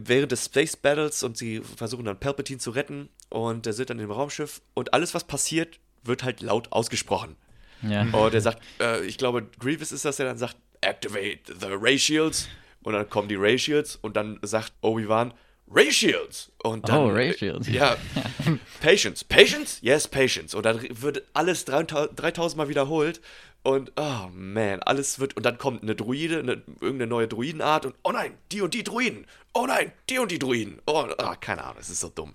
während 0.00 0.32
des 0.32 0.44
Space 0.46 0.76
Battles 0.76 1.22
und 1.22 1.36
sie 1.36 1.60
versuchen 1.60 2.04
dann 2.04 2.18
Palpatine 2.20 2.58
zu 2.58 2.70
retten 2.70 3.08
und 3.30 3.66
er 3.66 3.72
sind 3.72 3.90
dann 3.90 3.98
im 3.98 4.10
Raumschiff 4.10 4.60
und 4.74 4.94
alles, 4.94 5.14
was 5.14 5.24
passiert, 5.24 5.78
wird 6.02 6.22
halt 6.22 6.40
laut 6.42 6.70
ausgesprochen. 6.72 7.36
Ja. 7.82 8.02
Und 8.02 8.34
er 8.34 8.40
sagt, 8.40 8.62
äh, 8.80 9.04
ich 9.04 9.18
glaube, 9.18 9.46
Grievous 9.58 9.92
ist 9.92 10.04
das, 10.04 10.16
der 10.16 10.26
dann 10.26 10.38
sagt, 10.38 10.56
activate 10.80 11.40
the 11.60 11.68
Ray 11.70 11.98
Shields. 11.98 12.48
Und 12.82 12.92
dann 12.92 13.08
kommen 13.10 13.28
die 13.28 13.34
Ray 13.34 13.58
Shields 13.58 13.96
und 14.00 14.16
dann 14.16 14.38
sagt 14.42 14.72
Obi-Wan, 14.80 15.34
Ray 15.68 15.90
Shields. 15.90 16.52
Und 16.62 16.88
dann, 16.88 17.00
Oh, 17.00 17.08
Ray 17.08 17.36
Shields. 17.36 17.68
Ja, 17.68 17.96
Patience. 18.80 19.24
Patience? 19.24 19.78
Yes, 19.82 20.06
Patience. 20.06 20.54
Und 20.54 20.64
dann 20.64 20.80
wird 21.02 21.24
alles 21.32 21.64
3000 21.64 22.18
3000 22.18 22.56
Mal 22.56 22.68
wiederholt. 22.68 23.20
Und, 23.66 23.90
oh 23.96 24.28
man, 24.32 24.80
alles 24.82 25.18
wird. 25.18 25.36
Und 25.36 25.44
dann 25.44 25.58
kommt 25.58 25.82
eine 25.82 25.96
Druide, 25.96 26.38
eine, 26.38 26.62
irgendeine 26.80 27.08
neue 27.08 27.26
Druidenart. 27.26 27.84
Und, 27.86 27.96
oh 28.04 28.12
nein, 28.12 28.34
die 28.52 28.60
und 28.60 28.74
die 28.74 28.84
Druiden. 28.84 29.26
Oh 29.54 29.66
nein, 29.66 29.90
die 30.08 30.18
und 30.20 30.30
die 30.30 30.38
Druiden. 30.38 30.80
Oh, 30.86 31.04
ah, 31.18 31.34
keine 31.34 31.64
Ahnung, 31.64 31.78
es 31.80 31.90
ist 31.90 32.00
so 32.00 32.08
dumm. 32.08 32.34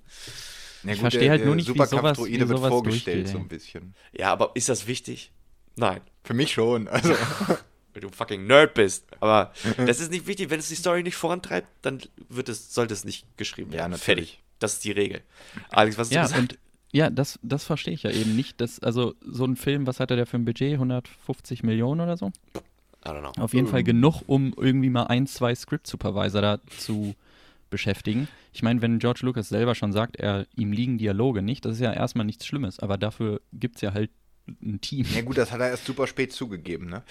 Na 0.84 0.91
Ich 0.91 0.99
verstehe 0.99 1.29
halt 1.29 1.45
nur 1.45 1.55
nicht, 1.55 1.69
wie 1.73 1.77
sowas- 1.86 2.17
wie 2.25 2.38
wird 2.39 2.49
sowas 2.49 2.69
vorgestellt 2.69 3.17
durchgeht, 3.27 3.32
so 3.32 3.38
ein 3.38 3.47
bisschen. 3.47 3.93
Ja, 4.11 4.32
aber 4.34 4.51
ist 4.55 4.67
das 4.67 4.88
wichtig? 4.88 5.32
Nein. 5.77 6.01
Für 6.23 6.34
mich 6.34 6.51
schon. 6.51 6.89
Also, 6.89 7.15
wenn 7.93 8.01
du 8.01 8.09
fucking 8.09 8.45
Nerd 8.45 8.73
bist. 8.73 9.05
Aber 9.21 9.53
das 9.77 10.01
ist 10.01 10.11
nicht 10.11 10.27
wichtig. 10.27 10.49
Wenn 10.49 10.59
es 10.59 10.67
die 10.67 10.75
Story 10.75 11.01
nicht 11.01 11.15
vorantreibt, 11.15 11.67
dann 11.82 12.01
wird 12.27 12.49
es, 12.49 12.73
sollte 12.73 12.93
es 12.93 13.05
nicht 13.05 13.25
geschrieben 13.38 13.71
Ja, 13.71 13.79
werden. 13.79 13.91
natürlich. 13.93 14.32
Fertig. 14.32 14.43
Das 14.59 14.73
ist 14.73 14.84
die 14.84 14.91
Regel. 14.91 15.21
Alex, 15.69 15.97
was 15.97 16.07
hast 16.09 16.13
Ja, 16.13 16.23
du 16.23 16.27
gesagt? 16.27 16.41
und 16.53 16.59
ja, 16.91 17.09
das, 17.09 17.39
das 17.41 17.63
verstehe 17.63 17.93
ich 17.93 18.03
ja 18.03 18.11
eben 18.11 18.35
nicht. 18.35 18.59
Dass, 18.61 18.79
also 18.79 19.15
so 19.25 19.45
ein 19.45 19.55
Film, 19.55 19.87
was 19.87 19.99
hatte 19.99 20.15
der 20.15 20.25
für 20.25 20.37
ein 20.37 20.45
Budget? 20.45 20.73
150 20.73 21.63
Millionen 21.63 22.01
oder 22.01 22.17
so? 22.17 22.31
I 23.05 23.09
don't 23.09 23.21
know. 23.21 23.43
Auf 23.43 23.53
jeden 23.53 23.67
Fall 23.67 23.83
genug, 23.83 24.21
um 24.27 24.53
irgendwie 24.57 24.89
mal 24.89 25.05
ein, 25.05 25.25
zwei 25.25 25.55
Script-Supervisor 25.55 26.41
da 26.41 26.59
zu 26.77 27.15
beschäftigen. 27.69 28.27
Ich 28.53 28.61
meine, 28.61 28.81
wenn 28.81 28.99
George 28.99 29.21
Lucas 29.23 29.49
selber 29.49 29.73
schon 29.75 29.93
sagt, 29.93 30.17
er, 30.17 30.45
ihm 30.55 30.71
liegen 30.71 30.97
Dialoge 30.97 31.41
nicht, 31.41 31.65
das 31.65 31.73
ist 31.73 31.79
ja 31.79 31.93
erstmal 31.93 32.25
nichts 32.25 32.45
Schlimmes, 32.45 32.79
aber 32.79 32.97
dafür 32.97 33.41
gibt 33.53 33.77
es 33.77 33.81
ja 33.81 33.93
halt 33.93 34.11
ein 34.61 34.81
Team. 34.81 35.05
ja 35.15 35.21
gut, 35.21 35.37
das 35.37 35.51
hat 35.51 35.61
er 35.61 35.69
erst 35.69 35.85
super 35.85 36.07
spät 36.07 36.33
zugegeben, 36.33 36.89
ne? 36.89 37.03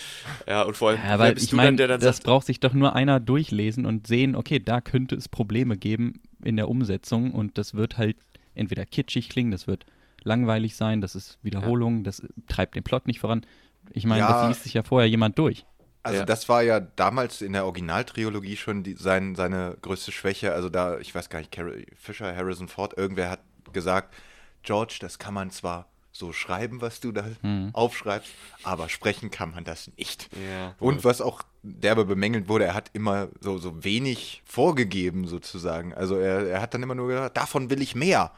Ja, 0.47 0.63
und 0.63 0.77
vor 0.77 0.91
allem, 0.91 1.01
Ja, 1.03 1.17
bist 1.17 1.47
ich 1.47 1.53
meine, 1.53 1.69
denn, 1.71 1.77
der 1.79 1.89
dann 1.89 2.01
das 2.01 2.17
sagt, 2.17 2.27
braucht 2.27 2.47
sich 2.47 2.61
doch 2.61 2.75
nur 2.75 2.95
einer 2.95 3.19
durchlesen 3.19 3.87
und 3.87 4.07
sehen, 4.07 4.37
okay, 4.37 4.59
da 4.59 4.81
könnte 4.81 5.15
es 5.15 5.29
Probleme 5.29 5.77
geben 5.77 6.21
in 6.45 6.57
der 6.57 6.69
Umsetzung 6.69 7.31
und 7.33 7.57
das 7.57 7.75
wird 7.75 7.97
halt 7.97 8.17
entweder 8.55 8.85
kitschig 8.87 9.29
klingen, 9.29 9.51
das 9.51 9.67
wird 9.67 9.87
langweilig 10.23 10.77
sein, 10.77 11.01
das 11.01 11.15
ist 11.15 11.39
Wiederholung, 11.43 12.05
das 12.05 12.23
treibt 12.49 12.75
den 12.75 12.83
Plot 12.83 13.07
nicht 13.07 13.21
voran. 13.21 13.47
Ich 13.93 14.05
meine, 14.05 14.21
Ja. 14.21 14.33
das 14.41 14.49
liest 14.49 14.63
sich 14.65 14.75
ja 14.75 14.83
vorher 14.83 15.09
jemand 15.09 15.39
durch. 15.39 15.65
Also 16.03 16.21
Ja. 16.21 16.25
das 16.25 16.49
war 16.49 16.63
ja 16.63 16.81
damals 16.81 17.43
in 17.43 17.53
der 17.53 17.65
Originaltrilogie 17.67 18.57
schon 18.57 18.83
die, 18.83 18.95
sein, 18.95 19.35
seine 19.35 19.77
größte 19.83 20.13
Schwäche. 20.13 20.53
Also 20.55 20.69
da, 20.71 20.99
ich 20.99 21.15
weiß 21.15 21.29
gar 21.29 21.41
nicht, 21.41 21.53
Carrie 21.53 21.87
Fisher, 21.97 22.35
Harrison 22.35 22.69
Ford, 22.69 22.97
irgendwer 22.97 23.31
hat 23.31 23.41
gesagt, 23.73 24.15
George, 24.63 24.99
das 25.01 25.19
kann 25.19 25.35
man 25.35 25.51
zwar 25.51 25.90
so 26.13 26.33
schreiben, 26.33 26.81
was 26.81 27.01
du 27.01 27.13
da 27.13 27.25
aufschreibst, 27.73 28.31
aber 28.63 28.89
sprechen 28.89 29.31
kann 29.31 29.53
man 29.53 29.65
das 29.65 29.91
nicht. 29.97 30.29
Ja. 30.51 30.75
Und 30.79 31.05
was 31.05 31.21
auch 31.21 31.43
derbe 31.63 32.05
bemängelt 32.05 32.49
wurde, 32.49 32.65
er 32.65 32.75
hat 32.75 32.91
immer 32.95 33.29
so, 33.41 33.59
so 33.59 33.85
wenig 33.85 34.43
vorgegeben 34.45 35.27
sozusagen. 35.27 35.95
Also 35.95 36.17
er, 36.17 36.47
er 36.49 36.61
hat 36.61 36.75
dann 36.75 36.83
immer 36.83 36.95
nur 36.95 37.09
gesagt, 37.09 37.37
davon 37.37 37.71
will 37.71 37.83
ich 37.83 37.95
mehr. 37.95 38.33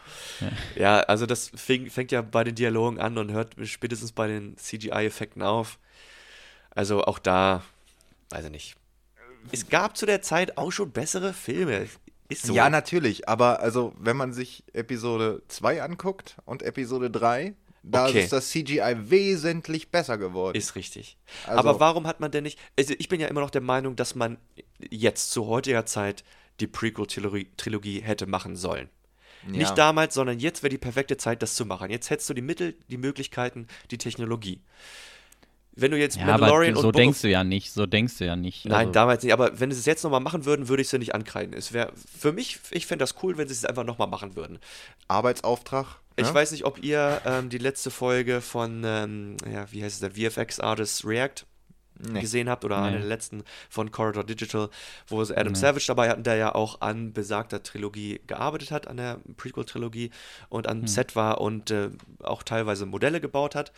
Ja, 0.76 1.00
also 1.00 1.26
das 1.26 1.50
fing, 1.54 1.90
fängt 1.90 2.12
ja 2.12 2.22
bei 2.22 2.44
den 2.44 2.54
Dialogen 2.54 2.98
an 2.98 3.16
und 3.18 3.30
hört 3.30 3.54
spätestens 3.64 4.12
bei 4.12 4.26
den 4.26 4.56
CGI-Effekten 4.56 5.42
auf. 5.42 5.78
Also 6.70 7.04
auch 7.04 7.18
da, 7.18 7.62
weiß 8.30 8.46
ich 8.46 8.50
nicht. 8.50 8.76
Es 9.50 9.68
gab 9.68 9.96
zu 9.96 10.06
der 10.06 10.22
Zeit 10.22 10.56
auch 10.56 10.70
schon 10.70 10.90
bessere 10.90 11.32
Filme. 11.32 11.88
Ist 12.32 12.46
so. 12.46 12.54
Ja, 12.54 12.70
natürlich, 12.70 13.28
aber 13.28 13.60
also 13.60 13.92
wenn 13.98 14.16
man 14.16 14.32
sich 14.32 14.64
Episode 14.72 15.42
2 15.48 15.82
anguckt 15.82 16.36
und 16.44 16.62
Episode 16.62 17.10
3, 17.10 17.54
da 17.82 18.06
Okay. 18.08 18.22
ist 18.22 18.32
das 18.32 18.48
CGI 18.50 18.94
wesentlich 19.10 19.90
besser 19.90 20.16
geworden. 20.18 20.56
Ist 20.56 20.76
richtig. 20.76 21.16
Also- 21.46 21.58
Aber 21.58 21.80
warum 21.80 22.06
hat 22.06 22.20
man 22.20 22.30
denn 22.30 22.44
nicht. 22.44 22.58
Also 22.78 22.94
ich 22.98 23.08
bin 23.08 23.20
ja 23.20 23.26
immer 23.28 23.40
noch 23.40 23.50
der 23.50 23.60
Meinung, 23.60 23.96
dass 23.96 24.14
man 24.14 24.38
jetzt 24.90 25.30
zu 25.30 25.46
heutiger 25.46 25.84
Zeit 25.86 26.22
die 26.60 26.66
Prequel-Trilogie 26.68 28.00
hätte 28.02 28.26
machen 28.26 28.56
sollen. 28.56 28.88
Nicht 29.46 29.70
Ja. 29.70 29.74
damals, 29.74 30.14
sondern 30.14 30.38
jetzt 30.38 30.62
wäre 30.62 30.70
die 30.70 30.78
perfekte 30.78 31.16
Zeit, 31.16 31.42
das 31.42 31.56
zu 31.56 31.66
machen. 31.66 31.90
Jetzt 31.90 32.10
hättest 32.10 32.30
du 32.30 32.34
die 32.34 32.42
Mittel, 32.42 32.76
die 32.88 32.96
Möglichkeiten, 32.98 33.66
die 33.90 33.98
Technologie. 33.98 34.60
Wenn 35.74 35.90
du 35.90 35.98
jetzt 35.98 36.16
Ja, 36.16 36.24
aber 36.24 36.32
Mandalorian 36.32 36.74
so 36.74 36.80
und 36.80 36.86
Book 36.92 36.94
denkst 36.94 37.18
of, 37.18 37.22
du 37.22 37.28
ja 37.30 37.44
nicht, 37.44 37.72
so 37.72 37.86
denkst 37.86 38.18
du 38.18 38.26
ja 38.26 38.36
nicht. 38.36 38.66
Nein, 38.66 38.88
Also, 38.88 38.92
damals 38.92 39.22
nicht. 39.22 39.32
Aber 39.32 39.58
wenn 39.58 39.70
sie 39.70 39.78
es 39.78 39.86
jetzt 39.86 40.04
nochmal 40.04 40.20
machen 40.20 40.44
würden, 40.44 40.68
würde 40.68 40.82
ich 40.82 40.88
sie 40.88 40.98
nicht 40.98 41.14
ankreiden. 41.14 41.54
Es 41.54 41.72
wäre 41.72 41.92
für 41.94 42.32
mich, 42.32 42.58
ich 42.70 42.86
fände 42.86 43.02
das 43.02 43.14
cool, 43.22 43.38
wenn 43.38 43.48
sie 43.48 43.54
es 43.54 43.64
einfach 43.64 43.84
nochmal 43.84 44.08
machen 44.08 44.36
würden. 44.36 44.58
Arbeitsauftrag. 45.08 45.86
Ich 46.16 46.26
ja? 46.26 46.34
weiß 46.34 46.52
nicht, 46.52 46.64
ob 46.64 46.82
ihr 46.82 47.22
ähm, 47.24 47.48
die 47.48 47.58
letzte 47.58 47.90
Folge 47.90 48.42
von, 48.42 48.82
ähm, 48.84 49.36
ja, 49.50 49.70
wie 49.72 49.82
heißt 49.82 50.02
es 50.02 50.12
denn, 50.12 50.30
VFX 50.30 50.60
Artist 50.60 51.06
React 51.06 51.46
gesehen 52.20 52.48
habt 52.48 52.64
oder 52.64 52.82
eine 52.82 52.98
der 52.98 53.06
letzten 53.06 53.44
von 53.68 53.92
Corridor 53.92 54.24
Digital, 54.24 54.70
wo 55.06 55.22
sie 55.22 55.36
Adam 55.36 55.54
Savage 55.54 55.84
dabei 55.86 56.08
hatten, 56.08 56.24
der 56.24 56.36
ja 56.36 56.54
auch 56.54 56.80
an 56.80 57.12
besagter 57.12 57.62
Trilogie 57.62 58.20
gearbeitet 58.26 58.70
hat, 58.70 58.88
an 58.88 58.96
der 58.96 59.20
Prequel-Trilogie 59.36 60.10
und 60.48 60.68
am 60.68 60.86
Set 60.86 61.14
war 61.14 61.40
und 61.40 61.70
äh, 61.70 61.90
auch 62.22 62.42
teilweise 62.42 62.86
Modelle 62.86 63.20
gebaut 63.20 63.54
hat. 63.54 63.72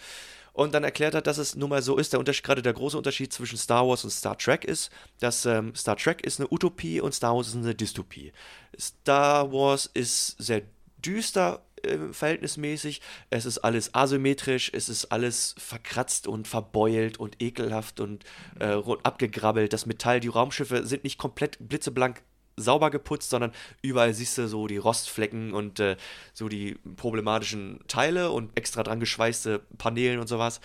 Und 0.55 0.73
dann 0.73 0.85
erklärt 0.85 1.17
hat, 1.17 1.27
dass 1.27 1.37
es 1.37 1.57
nun 1.57 1.69
mal 1.69 1.83
so 1.83 1.99
ist, 1.99 2.13
der 2.13 2.21
Unterschied, 2.21 2.45
gerade 2.45 2.63
der 2.63 2.73
große 2.73 2.97
Unterschied 2.97 3.33
zwischen 3.33 3.59
Star 3.59 3.87
Wars 3.87 4.05
und 4.05 4.11
Star 4.11 4.39
Trek 4.39 4.65
ist, 4.65 4.89
dass 5.19 5.45
ähm, 5.47 5.75
Star 5.75 5.97
Trek 5.97 6.25
ist 6.25 6.39
eine 6.39 6.49
Utopie 6.51 7.01
und 7.01 7.13
Star 7.13 7.35
Wars 7.35 7.49
ist 7.49 7.57
eine 7.57 7.75
Dystopie. 7.75 8.33
Star 8.79 9.53
Wars 9.53 9.91
ist 9.93 10.37
sehr 10.39 10.63
düster 11.05 11.65
äh, 11.83 11.99
verhältnismäßig. 12.13 13.01
Es 13.31 13.47
ist 13.47 13.59
alles 13.59 13.97
asymmetrisch, 13.97 14.71
es 14.73 14.89
ist 14.89 15.07
alles 15.07 15.57
verkratzt 15.59 16.29
und 16.29 16.47
verbeult 16.47 17.19
und 17.19 17.43
ekelhaft 17.43 17.99
und 17.99 18.25
äh, 18.61 18.81
abgegrabbelt. 19.03 19.73
Das 19.73 19.87
Metall, 19.87 20.21
die 20.21 20.29
Raumschiffe 20.29 20.87
sind 20.87 21.03
nicht 21.03 21.19
komplett 21.19 21.59
blitzeblank 21.61 22.23
sauber 22.57 22.91
geputzt, 22.91 23.31
sondern 23.31 23.53
überall 23.83 24.15
siehst 24.15 24.39
du 24.39 24.49
so 24.49 24.67
die 24.67 24.77
Rostflecken 24.77 25.53
und 25.53 25.81
äh, 25.81 25.97
so 26.33 26.49
die 26.49 26.77
problematischen 26.97 27.81
Teile 27.89 28.31
und 28.31 28.57
extra 28.57 28.83
dran 28.83 29.01
geschweißte 29.01 29.63
Paneelen 29.79 30.21
und 30.21 30.29
sowas. 30.29 30.61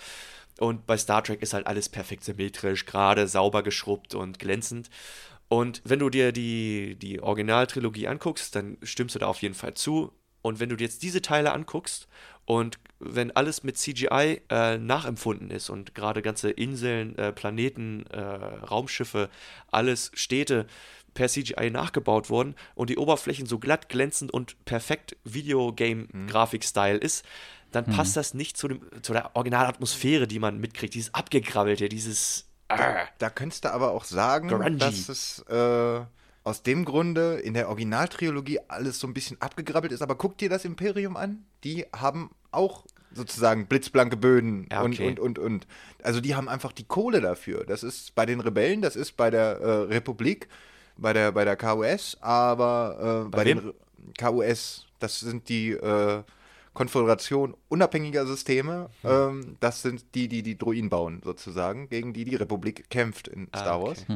Und 0.58 0.86
bei 0.86 0.96
Star 0.98 1.24
Trek 1.24 1.42
ist 1.42 1.54
halt 1.54 1.66
alles 1.66 1.88
perfekt 1.88 2.24
symmetrisch, 2.24 2.84
gerade 2.84 3.26
sauber 3.26 3.62
geschrubbt 3.62 4.14
und 4.14 4.38
glänzend. 4.38 4.90
Und 5.48 5.82
wenn 5.84 5.98
du 5.98 6.10
dir 6.10 6.32
die, 6.32 6.96
die 6.96 7.20
Originaltrilogie 7.20 8.06
anguckst, 8.06 8.54
dann 8.54 8.76
stimmst 8.82 9.14
du 9.14 9.18
da 9.18 9.26
auf 9.26 9.42
jeden 9.42 9.54
Fall 9.54 9.74
zu. 9.74 10.12
Und 10.42 10.60
wenn 10.60 10.68
du 10.68 10.76
dir 10.76 10.84
jetzt 10.84 11.02
diese 11.02 11.22
Teile 11.22 11.52
anguckst 11.52 12.08
und 12.44 12.78
wenn 12.98 13.34
alles 13.34 13.62
mit 13.62 13.78
CGI 13.78 14.42
äh, 14.48 14.78
nachempfunden 14.78 15.50
ist 15.50 15.70
und 15.70 15.94
gerade 15.94 16.22
ganze 16.22 16.50
Inseln, 16.50 17.16
äh, 17.16 17.32
Planeten, 17.32 18.06
äh, 18.06 18.20
Raumschiffe, 18.20 19.30
alles 19.70 20.10
Städte 20.14 20.66
per 21.14 21.28
CGI 21.28 21.70
nachgebaut 21.70 22.30
wurden 22.30 22.54
und 22.74 22.90
die 22.90 22.98
Oberflächen 22.98 23.46
so 23.46 23.58
glatt, 23.58 23.88
glänzend 23.88 24.32
und 24.32 24.64
perfekt 24.64 25.16
Videogame-Grafik-Style 25.24 26.98
ist, 26.98 27.24
dann 27.72 27.86
passt 27.86 28.16
das 28.16 28.34
nicht 28.34 28.56
zu, 28.56 28.68
dem, 28.68 28.80
zu 29.02 29.12
der 29.12 29.36
Originalatmosphäre, 29.36 30.26
die 30.26 30.38
man 30.38 30.58
mitkriegt. 30.58 30.94
Dieses 30.94 31.14
abgegrabbelte, 31.14 31.88
dieses. 31.88 32.46
Da, 32.68 33.06
da 33.18 33.30
könntest 33.30 33.64
du 33.64 33.72
aber 33.72 33.92
auch 33.92 34.04
sagen, 34.04 34.48
Grungy. 34.48 34.76
dass 34.76 35.08
es 35.08 35.40
äh, 35.48 36.00
aus 36.44 36.62
dem 36.62 36.84
Grunde 36.84 37.34
in 37.40 37.54
der 37.54 37.68
Originaltrilogie 37.68 38.60
alles 38.68 38.98
so 38.98 39.06
ein 39.06 39.14
bisschen 39.14 39.40
abgegrabbelt 39.40 39.92
ist. 39.92 40.02
Aber 40.02 40.16
guck 40.16 40.38
dir 40.38 40.48
das 40.48 40.64
Imperium 40.64 41.16
an. 41.16 41.44
Die 41.64 41.86
haben 41.94 42.30
auch 42.50 42.84
sozusagen 43.12 43.66
blitzblanke 43.66 44.16
Böden 44.16 44.68
Ja, 44.70 44.82
und, 44.82 44.94
okay. 44.94 45.08
und, 45.08 45.20
und, 45.20 45.38
und. 45.38 45.66
Also 46.02 46.20
die 46.20 46.34
haben 46.34 46.48
einfach 46.48 46.72
die 46.72 46.84
Kohle 46.84 47.20
dafür. 47.20 47.64
Das 47.64 47.82
ist 47.82 48.14
bei 48.14 48.26
den 48.26 48.40
Rebellen, 48.40 48.82
das 48.82 48.96
ist 48.96 49.16
bei 49.16 49.30
der 49.30 49.60
äh, 49.60 49.70
Republik, 49.94 50.48
bei 51.00 51.12
der, 51.12 51.32
bei 51.32 51.44
der 51.44 51.56
KUS, 51.56 52.16
aber 52.20 53.24
äh, 53.26 53.28
bei, 53.30 53.44
den 53.44 53.58
wem? 53.58 53.66
Re- 53.68 53.74
KUS, 54.18 54.86
das 54.98 55.20
sind 55.20 55.48
die 55.48 55.70
äh, 55.72 56.22
Konföderation 56.72 57.54
unabhängiger 57.68 58.26
Systeme. 58.26 58.90
Hm. 59.02 59.10
Ähm, 59.10 59.56
das 59.60 59.82
sind 59.82 60.04
die, 60.14 60.28
die 60.28 60.42
die 60.42 60.56
Druiden 60.56 60.88
bauen, 60.90 61.20
sozusagen, 61.24 61.88
gegen 61.88 62.12
die 62.12 62.24
die 62.24 62.36
Republik 62.36 62.88
kämpft 62.90 63.28
in 63.28 63.48
Star 63.48 63.66
Ah, 63.72 63.76
okay. 63.78 63.86
Wars. 63.88 64.06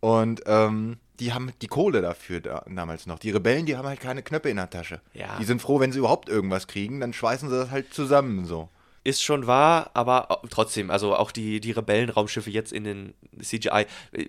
Und 0.00 0.42
ähm, 0.46 0.96
die 1.20 1.32
haben 1.32 1.52
die 1.62 1.66
Kohle 1.68 2.02
dafür 2.02 2.40
da, 2.40 2.64
damals 2.68 3.06
noch. 3.06 3.18
Die 3.18 3.30
Rebellen, 3.30 3.64
die 3.64 3.76
haben 3.76 3.86
halt 3.88 4.00
keine 4.00 4.22
Knöpfe 4.22 4.50
in 4.50 4.56
der 4.56 4.68
Tasche. 4.68 5.00
Ja. 5.14 5.38
Die 5.38 5.44
sind 5.44 5.62
froh, 5.62 5.80
wenn 5.80 5.92
sie 5.92 5.98
überhaupt 6.00 6.28
irgendwas 6.28 6.66
kriegen, 6.66 7.00
dann 7.00 7.12
schweißen 7.12 7.48
sie 7.48 7.56
das 7.56 7.70
halt 7.70 7.94
zusammen 7.94 8.44
so. 8.44 8.68
Ist 9.04 9.22
schon 9.22 9.46
wahr, 9.46 9.90
aber 9.92 10.40
trotzdem, 10.48 10.90
also 10.90 11.14
auch 11.14 11.30
die, 11.30 11.60
die 11.60 11.72
Rebellenraumschiffe 11.72 12.48
jetzt 12.50 12.72
in 12.72 12.84
den 12.84 13.14
CGI. 13.40 13.84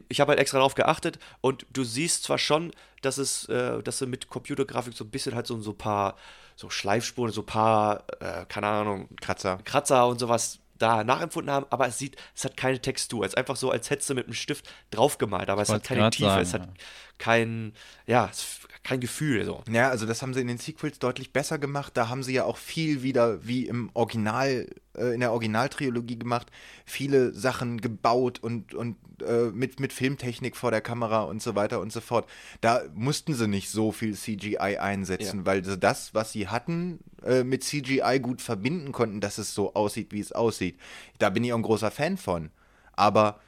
Ich 0.09 0.19
habe 0.19 0.32
halt 0.32 0.39
extra 0.39 0.57
darauf 0.57 0.76
geachtet 0.76 1.17
und 1.39 1.65
du 1.71 1.86
siehst 1.86 2.23
zwar 2.23 2.38
schon, 2.38 2.71
dass 3.01 3.17
es, 3.17 3.45
äh, 3.47 3.82
dass 3.84 3.99
sie 3.99 4.05
mit 4.05 4.28
Computergrafik 4.30 4.93
so 4.93 5.05
ein 5.05 5.09
bisschen 5.11 5.34
halt 5.34 5.47
so, 5.47 5.59
so 5.61 5.71
ein 5.71 5.78
paar 5.78 6.17
so 6.57 6.69
Schleifspuren, 6.69 7.32
so 7.32 7.41
ein 7.41 7.45
paar, 7.45 8.03
äh, 8.19 8.45
keine 8.47 8.67
Ahnung, 8.67 9.07
Kratzer. 9.21 9.59
Kratzer 9.63 10.07
und 10.07 10.19
sowas 10.19 10.59
da 10.78 11.05
nachempfunden 11.05 11.53
haben, 11.53 11.65
aber 11.69 11.88
es 11.88 11.97
sieht, 11.97 12.17
es 12.36 12.43
hat 12.43 12.57
keine 12.57 12.82
Textur. 12.82 13.23
Es 13.23 13.32
ist 13.32 13.38
einfach 13.38 13.55
so, 13.55 13.71
als 13.71 13.89
hättest 13.89 14.09
du 14.09 14.13
mit 14.13 14.26
einem 14.26 14.34
Stift 14.34 14.69
draufgemalt, 14.91 15.49
aber 15.49 15.61
es 15.61 15.69
hat 15.69 15.84
keine 15.84 16.09
Tiefe, 16.09 16.30
sagen, 16.30 16.41
es 16.41 16.53
hat 16.53 16.61
ja. 16.65 16.73
kein, 17.17 17.73
ja, 18.07 18.28
es- 18.30 18.59
kein 18.86 18.99
Gefühl. 18.99 19.43
So. 19.45 19.63
Ja, 19.69 19.89
also 19.89 20.05
das 20.05 20.21
haben 20.21 20.33
sie 20.33 20.41
in 20.41 20.47
den 20.47 20.59
Sequels 20.59 20.99
deutlich 20.99 21.33
besser 21.33 21.57
gemacht. 21.57 21.97
Da 21.97 22.07
haben 22.07 22.21
sie 22.23 22.33
ja 22.33 22.45
auch 22.45 22.57
viel 22.57 23.01
wieder 23.01 23.45
wie 23.45 23.65
im 23.65 23.89
Original, 23.95 24.67
äh, 24.95 25.13
in 25.13 25.19
der 25.21 25.31
Originaltrilogie 25.31 26.19
gemacht, 26.19 26.51
viele 26.86 27.33
Sachen 27.33 27.81
gebaut 27.81 28.39
und, 28.39 28.75
und 28.75 28.95
äh, 29.25 29.45
mit, 29.51 29.79
mit 29.79 29.91
Filmtechnik 29.91 30.55
vor 30.55 30.69
der 30.69 30.81
Kamera 30.81 31.23
und 31.23 31.41
so 31.41 31.55
weiter 31.55 31.79
und 31.79 31.91
so 31.91 31.99
fort. 31.99 32.29
Da 32.61 32.83
mussten 32.93 33.33
sie 33.33 33.47
nicht 33.47 33.71
so 33.71 33.91
viel 33.91 34.13
CGI 34.15 34.77
einsetzen, 34.77 35.39
Ja. 35.39 35.45
weil 35.47 35.65
sie 35.65 35.77
das, 35.79 36.13
was 36.13 36.31
sie 36.31 36.47
hatten, 36.47 36.99
äh, 37.23 37.43
mit 37.43 37.63
CGI 37.63 38.19
gut 38.21 38.39
verbinden 38.41 38.91
konnten, 38.91 39.19
dass 39.19 39.39
es 39.39 39.55
so 39.55 39.73
aussieht, 39.73 40.11
wie 40.11 40.19
es 40.19 40.31
aussieht. 40.31 40.77
Da 41.17 41.31
bin 41.31 41.43
ich 41.43 41.51
auch 41.53 41.57
ein 41.57 41.63
großer 41.63 41.89
Fan 41.89 42.17
von. 42.17 42.51
Aber 42.93 43.39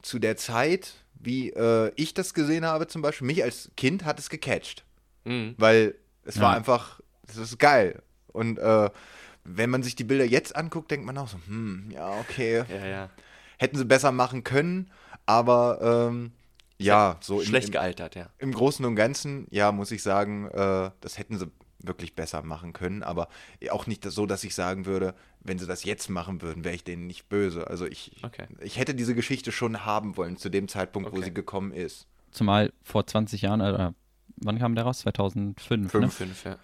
zu 0.00 0.18
der 0.18 0.38
Zeit, 0.38 0.94
wie 1.20 1.50
äh, 1.50 1.92
ich 1.96 2.14
das 2.14 2.32
gesehen 2.32 2.64
habe, 2.64 2.86
zum 2.86 3.02
Beispiel, 3.02 3.26
mich 3.26 3.42
als 3.44 3.70
Kind 3.76 4.06
hat 4.06 4.18
es 4.18 4.30
gecatcht. 4.30 4.84
Weil 5.58 5.94
es 6.24 6.40
war 6.40 6.52
Ja. 6.52 6.56
einfach, 6.56 7.00
es 7.26 7.36
ist 7.36 7.58
geil. 7.58 8.02
Und 8.28 8.58
äh, 8.58 8.90
wenn 9.44 9.70
man 9.70 9.82
sich 9.82 9.94
die 9.96 10.04
Bilder 10.04 10.24
jetzt 10.24 10.54
anguckt, 10.56 10.90
denkt 10.90 11.06
man 11.06 11.16
auch 11.18 11.28
so, 11.28 11.38
hm, 11.46 11.90
ja, 11.90 12.18
okay. 12.20 12.64
Ja, 12.68 12.86
ja. 12.86 13.10
Hätten 13.58 13.76
sie 13.78 13.84
besser 13.84 14.12
machen 14.12 14.44
können, 14.44 14.90
aber 15.24 16.08
ähm, 16.10 16.32
ja, 16.78 17.16
so 17.20 17.40
im, 17.40 17.46
Schlecht 17.46 17.68
im, 17.68 17.72
gealtert, 17.72 18.14
ja. 18.16 18.28
im 18.38 18.52
Großen 18.52 18.84
und 18.84 18.96
Ganzen, 18.96 19.46
ja, 19.50 19.72
muss 19.72 19.90
ich 19.92 20.02
sagen, 20.02 20.46
äh, 20.48 20.90
das 21.00 21.16
hätten 21.18 21.38
sie 21.38 21.50
wirklich 21.78 22.14
besser 22.14 22.42
machen 22.42 22.72
können, 22.72 23.02
aber 23.02 23.28
auch 23.70 23.86
nicht 23.86 24.04
so, 24.04 24.26
dass 24.26 24.44
ich 24.44 24.54
sagen 24.54 24.84
würde, 24.86 25.14
wenn 25.40 25.58
sie 25.58 25.66
das 25.66 25.84
jetzt 25.84 26.10
machen 26.10 26.42
würden, 26.42 26.64
wäre 26.64 26.74
ich 26.74 26.84
denen 26.84 27.06
nicht 27.06 27.28
böse. 27.28 27.68
Also 27.68 27.86
ich, 27.86 28.12
Okay. 28.24 28.46
ich 28.60 28.78
hätte 28.78 28.94
diese 28.94 29.14
Geschichte 29.14 29.52
schon 29.52 29.84
haben 29.84 30.16
wollen 30.16 30.36
zu 30.36 30.48
dem 30.50 30.68
Zeitpunkt, 30.68 31.10
wo 31.12 31.16
Okay. 31.16 31.26
sie 31.26 31.34
gekommen 31.34 31.72
ist. 31.72 32.06
Zumal 32.30 32.72
vor 32.82 33.06
20 33.06 33.42
Jahren, 33.42 33.60
oder 33.60 33.94
wann 34.36 34.58
kam 34.58 34.74
der 34.74 34.84
raus? 34.84 35.00
2005. 35.00 35.94
Ne? 35.94 36.08
Fünf, 36.10 36.44
ja. 36.44 36.56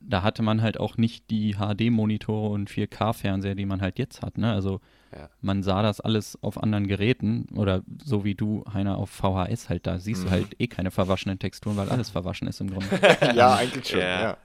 Da 0.00 0.22
hatte 0.22 0.42
man 0.42 0.62
halt 0.62 0.78
auch 0.78 0.96
nicht 0.96 1.28
die 1.30 1.54
HD-Monitore 1.56 2.50
und 2.50 2.70
4K-Fernseher, 2.70 3.54
die 3.56 3.66
man 3.66 3.80
halt 3.82 3.98
jetzt 3.98 4.22
hat. 4.22 4.38
Ne? 4.38 4.52
Also 4.52 4.80
Ja. 5.12 5.28
man 5.40 5.62
sah 5.62 5.82
das 5.82 6.00
alles 6.00 6.38
auf 6.42 6.62
anderen 6.62 6.86
Geräten 6.86 7.46
oder 7.54 7.82
so 8.04 8.24
wie 8.24 8.34
du, 8.34 8.64
Heiner, 8.72 8.96
auf 8.96 9.10
VHS 9.10 9.68
halt, 9.68 9.86
da 9.86 9.98
siehst 9.98 10.24
du 10.24 10.30
halt 10.30 10.54
eh 10.60 10.68
keine 10.68 10.90
verwaschenen 10.90 11.38
Texturen, 11.38 11.76
weil 11.76 11.88
alles 11.88 12.10
verwaschen 12.10 12.46
ist 12.48 12.60
im 12.60 12.70
Grunde. 12.70 12.88
ja, 13.34 13.56
eigentlich 13.56 13.88
schon, 13.88 14.00
Ja. 14.00 14.22
ja. 14.22 14.36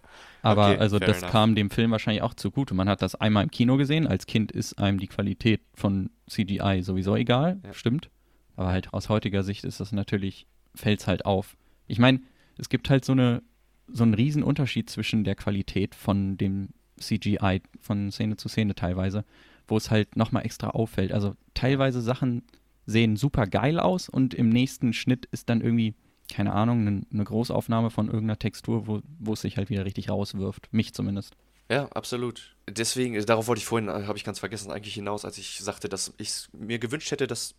Aber 0.42 0.72
Okay, 0.72 0.80
also 0.80 1.00
das 1.00 1.20
enough. 1.20 1.32
kam 1.32 1.56
dem 1.56 1.70
Film 1.70 1.92
wahrscheinlich 1.92 2.22
auch 2.22 2.34
zugute. 2.34 2.74
Man 2.74 2.90
hat 2.90 3.02
das 3.02 3.16
einmal 3.16 3.44
im 3.44 3.52
Kino 3.52 3.78
gesehen. 3.78 4.08
Als 4.08 4.26
Kind 4.26 4.52
ist 4.52 4.78
einem 4.78 5.00
die 5.00 5.08
Qualität 5.08 5.62
von 5.74 6.10
CGI 6.30 6.82
sowieso 6.82 7.16
egal, 7.16 7.60
Ja. 7.66 7.72
stimmt. 7.74 8.10
Aber 8.58 8.68
halt 8.70 8.94
aus 8.94 9.08
heutiger 9.08 9.44
Sicht 9.44 9.64
ist 9.64 9.80
das 9.80 9.94
natürlich, 9.94 10.46
fällt 10.76 11.00
es 11.00 11.08
halt 11.08 11.26
auf. 11.26 11.56
Ich 11.88 11.98
meine, 11.98 12.20
es 12.58 12.70
gibt 12.70 12.90
halt 12.90 13.06
so 13.06 13.14
eine 13.14 13.42
so 13.88 14.04
einen 14.04 14.14
riesen 14.14 14.44
Unterschied 14.44 14.90
zwischen 14.90 15.24
der 15.24 15.36
Qualität 15.36 15.96
von 15.96 16.38
dem 16.38 16.70
CGI 17.00 17.62
von 17.82 18.12
Szene 18.12 18.38
zu 18.38 18.48
Szene 18.48 18.76
teilweise, 18.76 19.26
wo 19.68 19.78
es 19.78 19.92
halt 19.92 20.16
nochmal 20.16 20.46
extra 20.46 20.70
auffällt. 20.70 21.12
Also 21.12 21.36
teilweise 21.54 22.02
Sachen 22.02 22.44
sehen 22.86 23.16
super 23.16 23.48
geil 23.48 23.80
aus 23.80 24.10
und 24.10 24.34
im 24.34 24.50
nächsten 24.50 24.94
Schnitt 24.94 25.26
ist 25.32 25.50
dann 25.50 25.62
irgendwie, 25.62 25.96
keine 26.32 26.54
Ahnung, 26.54 26.88
eine 26.88 27.02
ne 27.10 27.24
Großaufnahme 27.24 27.90
von 27.90 28.08
irgendeiner 28.08 28.40
Textur, 28.40 28.88
wo, 28.88 29.02
wo 29.20 29.34
es 29.34 29.42
sich 29.42 29.58
halt 29.58 29.70
wieder 29.70 29.86
richtig 29.86 30.10
rauswirft. 30.10 30.70
Mich 30.72 30.94
zumindest. 30.94 31.36
Ja, 31.70 31.88
absolut. 31.90 32.56
Deswegen, 32.70 33.16
äh, 33.16 33.26
darauf 33.26 33.48
wollte 33.48 33.60
ich 33.60 33.66
vorhin, 33.66 33.88
äh, 33.90 34.06
habe 34.06 34.18
ich 34.18 34.24
ganz 34.24 34.40
vergessen, 34.40 34.72
eigentlich 34.72 34.94
hinaus, 34.96 35.26
als 35.26 35.38
ich 35.38 35.60
sagte, 35.60 35.90
dass 35.90 36.14
ich 36.18 36.28
es 36.28 36.50
mir 36.54 36.78
gewünscht 36.78 37.12
hätte, 37.12 37.26
dass 37.26 37.56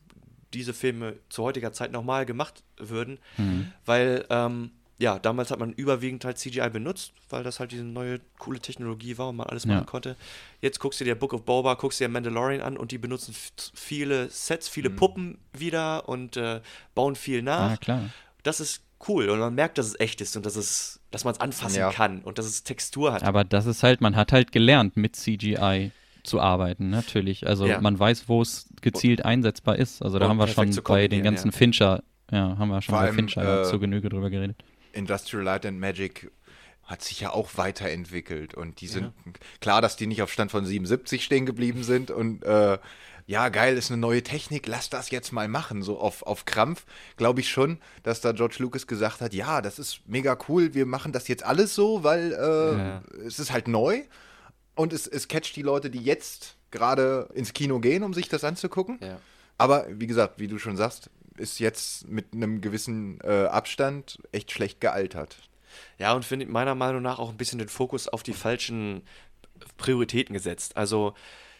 diese 0.53 0.75
Filme 0.75 1.17
zu 1.31 1.43
heutiger 1.43 1.73
Zeit 1.73 1.91
nochmal 1.91 2.27
gemacht 2.27 2.63
würden, 2.77 3.19
weil, 3.85 4.25
ähm, 4.31 4.71
ja, 4.99 5.19
damals 5.19 5.51
hat 5.51 5.59
man 5.59 5.73
überwiegend 5.73 6.25
halt 6.25 6.39
CGI 6.39 6.71
benutzt, 6.71 7.13
weil 7.29 7.43
das 7.43 7.59
halt 7.61 7.73
diese 7.73 7.83
neue 7.85 8.21
coole 8.39 8.61
Technologie 8.61 9.19
war 9.19 9.29
und 9.31 9.37
man 9.37 9.47
alles 9.49 9.65
Ja. 9.65 9.75
machen 9.75 9.87
konnte. 9.87 10.17
Jetzt 10.61 10.79
guckst 10.79 11.01
du 11.01 11.05
dir 11.05 11.15
Book 11.17 11.33
of 11.33 11.45
Boba, 11.45 11.75
guckst 11.75 11.99
dir 12.01 12.09
Mandalorian 12.09 12.61
an 12.61 12.77
und 12.77 12.93
die 12.93 12.99
benutzen 12.99 13.35
viele 13.75 14.29
Sets, 14.31 14.69
viele 14.69 14.91
Puppen 14.91 15.39
wieder 15.53 16.09
und 16.09 16.37
äh, 16.37 16.61
bauen 16.95 17.17
viel 17.17 17.43
nach 17.43 17.73
Ah, 17.73 17.77
klar. 17.77 18.11
das 18.45 18.61
ist 18.61 18.83
cool 19.09 19.29
und 19.31 19.39
man 19.41 19.55
merkt, 19.55 19.79
dass 19.79 19.87
es 19.87 19.99
echt 20.01 20.21
ist 20.21 20.37
und 20.37 20.47
dass 20.47 20.57
es, 20.57 21.01
dass 21.11 21.25
man 21.25 21.35
es 21.35 21.41
anfassen 21.41 21.79
Ja. 21.79 21.91
kann 21.93 22.23
und 22.23 22.39
dass 22.39 22.47
es 22.47 22.63
Textur 22.63 23.13
hat. 23.13 23.23
Aber 23.25 23.45
das 23.45 23.67
ist 23.67 23.83
halt, 23.83 24.01
man 24.01 24.15
hat 24.17 24.33
halt 24.33 24.53
gelernt, 24.53 24.97
mit 24.97 25.17
CGI 25.17 25.91
zu 26.23 26.41
arbeiten, 26.41 26.89
natürlich. 26.89 27.47
Also 27.47 27.67
Ja. 27.67 27.81
man 27.81 27.99
weiß, 27.99 28.29
wo 28.29 28.41
es 28.41 28.69
gezielt 28.81 29.25
einsetzbar 29.25 29.77
ist. 29.77 30.03
Also 30.03 30.19
da 30.19 30.25
Und 30.27 30.31
haben 30.31 30.37
wir 30.39 30.47
schon 30.49 30.75
bei 30.85 31.09
den 31.09 31.23
ganzen 31.23 31.51
ja. 31.51 31.57
Fincher, 31.57 32.03
ja, 32.31 32.57
haben 32.57 32.69
wir 32.71 32.81
schon 32.81 32.93
Vor 32.95 33.01
bei 33.01 33.07
allem, 33.09 33.15
Fincher 33.17 33.61
äh, 33.61 33.65
zur 33.65 33.79
Genüge 33.81 34.09
drüber 34.09 34.31
geredet. 34.31 34.57
Industrial 34.95 35.45
Light 35.45 35.67
and 35.67 35.79
Magic 35.81 36.31
hat 36.85 37.03
sich 37.03 37.21
ja 37.21 37.31
auch 37.31 37.51
weiterentwickelt 37.57 38.55
und 38.55 38.81
die 38.81 38.89
sind 38.89 39.13
klar, 39.61 39.81
dass 39.81 39.97
die 39.97 40.07
nicht 40.07 40.21
auf 40.23 40.31
Stand 40.33 40.51
von 40.51 40.67
77 40.67 41.25
stehen 41.25 41.47
geblieben 41.47 41.83
sind 41.83 42.11
und 42.11 42.43
äh, 42.45 42.79
ja, 43.27 43.49
geil, 43.49 43.79
ist 43.79 43.91
eine 43.91 43.99
neue 43.99 44.23
Technik, 44.23 44.67
lass 44.67 44.91
das 44.91 45.11
jetzt 45.11 45.33
mal 45.33 45.49
machen. 45.49 45.83
So 45.83 45.99
auf, 45.99 46.23
auf 46.25 46.45
Krampf 46.45 46.85
glaube 47.17 47.41
ich 47.41 47.49
schon, 47.49 47.79
dass 48.03 48.21
da 48.21 48.33
George 48.33 48.57
Lucas 48.59 48.87
gesagt 48.87 49.23
hat, 49.23 49.33
ja, 49.33 49.63
das 49.63 49.79
ist 49.79 50.03
mega 50.07 50.37
cool, 50.49 50.75
wir 50.75 50.85
machen 50.85 51.11
das 51.13 51.27
jetzt 51.29 51.43
alles 51.43 51.75
so, 51.75 52.05
weil 52.05 52.33
äh, 52.33 52.79
Ja. 52.79 53.03
es 53.27 53.39
ist 53.39 53.51
halt 53.51 53.67
neu 53.67 54.03
und 54.75 54.93
es, 54.93 55.07
es 55.07 55.27
catcht 55.29 55.57
die 55.57 55.63
Leute, 55.63 55.89
die 55.89 56.03
jetzt 56.03 56.57
gerade 56.71 57.31
ins 57.33 57.55
Kino 57.55 57.79
gehen, 57.81 58.03
um 58.03 58.13
sich 58.13 58.29
das 58.29 58.45
anzugucken. 58.45 58.99
Ja. 59.01 59.19
Aber 59.57 59.87
wie 59.89 60.07
gesagt, 60.07 60.39
wie 60.39 60.49
du 60.49 60.59
schon 60.59 60.77
sagst, 60.77 61.09
ist 61.37 61.59
jetzt 61.59 62.09
mit 62.09 62.33
einem 62.33 62.61
gewissen 62.61 63.21
äh, 63.23 63.47
Abstand 63.47 64.19
echt 64.33 64.51
schlecht 64.53 64.81
gealtert. 64.81 65.37
Ja, 65.99 66.13
und 66.15 66.25
finde 66.25 66.47
meiner 66.47 66.75
Meinung 66.75 67.03
nach 67.03 67.19
auch 67.19 67.31
ein 67.31 67.37
bisschen 67.37 67.59
den 67.59 67.69
Fokus 67.69 68.07
auf 68.09 68.23
die 68.23 68.33
falschen 68.33 69.03
Prioritäten 69.77 70.33
gesetzt. 70.33 70.77
Also 70.77 71.15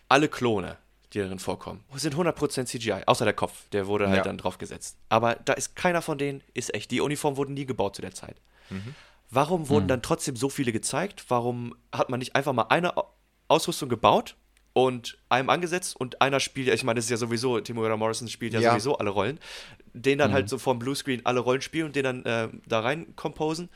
alle 0.09 0.29
Klone, 0.29 0.77
die 1.13 1.19
darin 1.19 1.39
vorkommen, 1.39 1.83
sind 1.95 2.15
100% 2.15 2.67
CGI, 2.67 3.03
außer 3.07 3.25
der 3.25 3.35
Kopf, 3.35 3.69
der 3.71 3.87
wurde 3.87 4.07
halt 4.09 4.19
Ja. 4.19 4.23
dann 4.25 4.39
drauf 4.39 4.59
gesetzt. 4.59 4.97
Aber 5.09 5.35
da 5.37 5.53
ist 5.55 5.75
keiner 5.77 6.03
von 6.03 6.19
denen 6.19 6.43
ist 6.55 6.73
echt. 6.75 6.91
Die 6.91 7.01
Uniformen 7.01 7.37
wurden 7.37 7.55
nie 7.55 7.67
gebaut 7.67 7.97
zu 7.97 8.03
der 8.03 8.15
Zeit. 8.15 8.37
Warum 9.31 9.69
wurden 9.69 9.89
dann 9.89 10.03
trotzdem 10.03 10.37
so 10.37 10.49
viele 10.49 10.73
gezeigt? 10.73 11.25
Warum 11.29 11.75
hat 11.93 12.09
man 12.09 12.19
nicht 12.21 12.37
einfach 12.37 12.53
mal 12.53 12.67
eine 12.69 12.97
Au- 12.97 13.09
Ausrüstung 13.49 13.89
gebaut 13.89 14.37
und 14.75 15.17
einem 15.31 15.49
angesetzt 15.49 15.97
und 15.97 16.21
einer 16.21 16.41
spielt, 16.41 16.69
ich 16.69 16.85
meine, 16.85 16.99
das 16.99 17.07
ist 17.07 17.11
ja 17.11 17.17
sowieso, 17.17 17.59
Timothy 17.61 17.97
Morrison 17.97 18.29
spielt 18.29 18.53
ja, 18.53 18.61
Ja. 18.61 18.71
sowieso 18.73 18.99
alle 18.99 19.11
Rollen, 19.11 19.39
den 19.95 20.19
dann 20.19 20.33
halt 20.33 20.49
so 20.51 20.59
vom 20.59 20.79
Bluescreen 20.79 21.25
alle 21.25 21.41
Rollen 21.41 21.63
spielen 21.63 21.87
und 21.87 21.97
den 21.97 22.05
dann 22.05 22.25
äh, 22.27 22.49
da 22.67 22.81
rein 22.81 23.17
komposen 23.17 23.71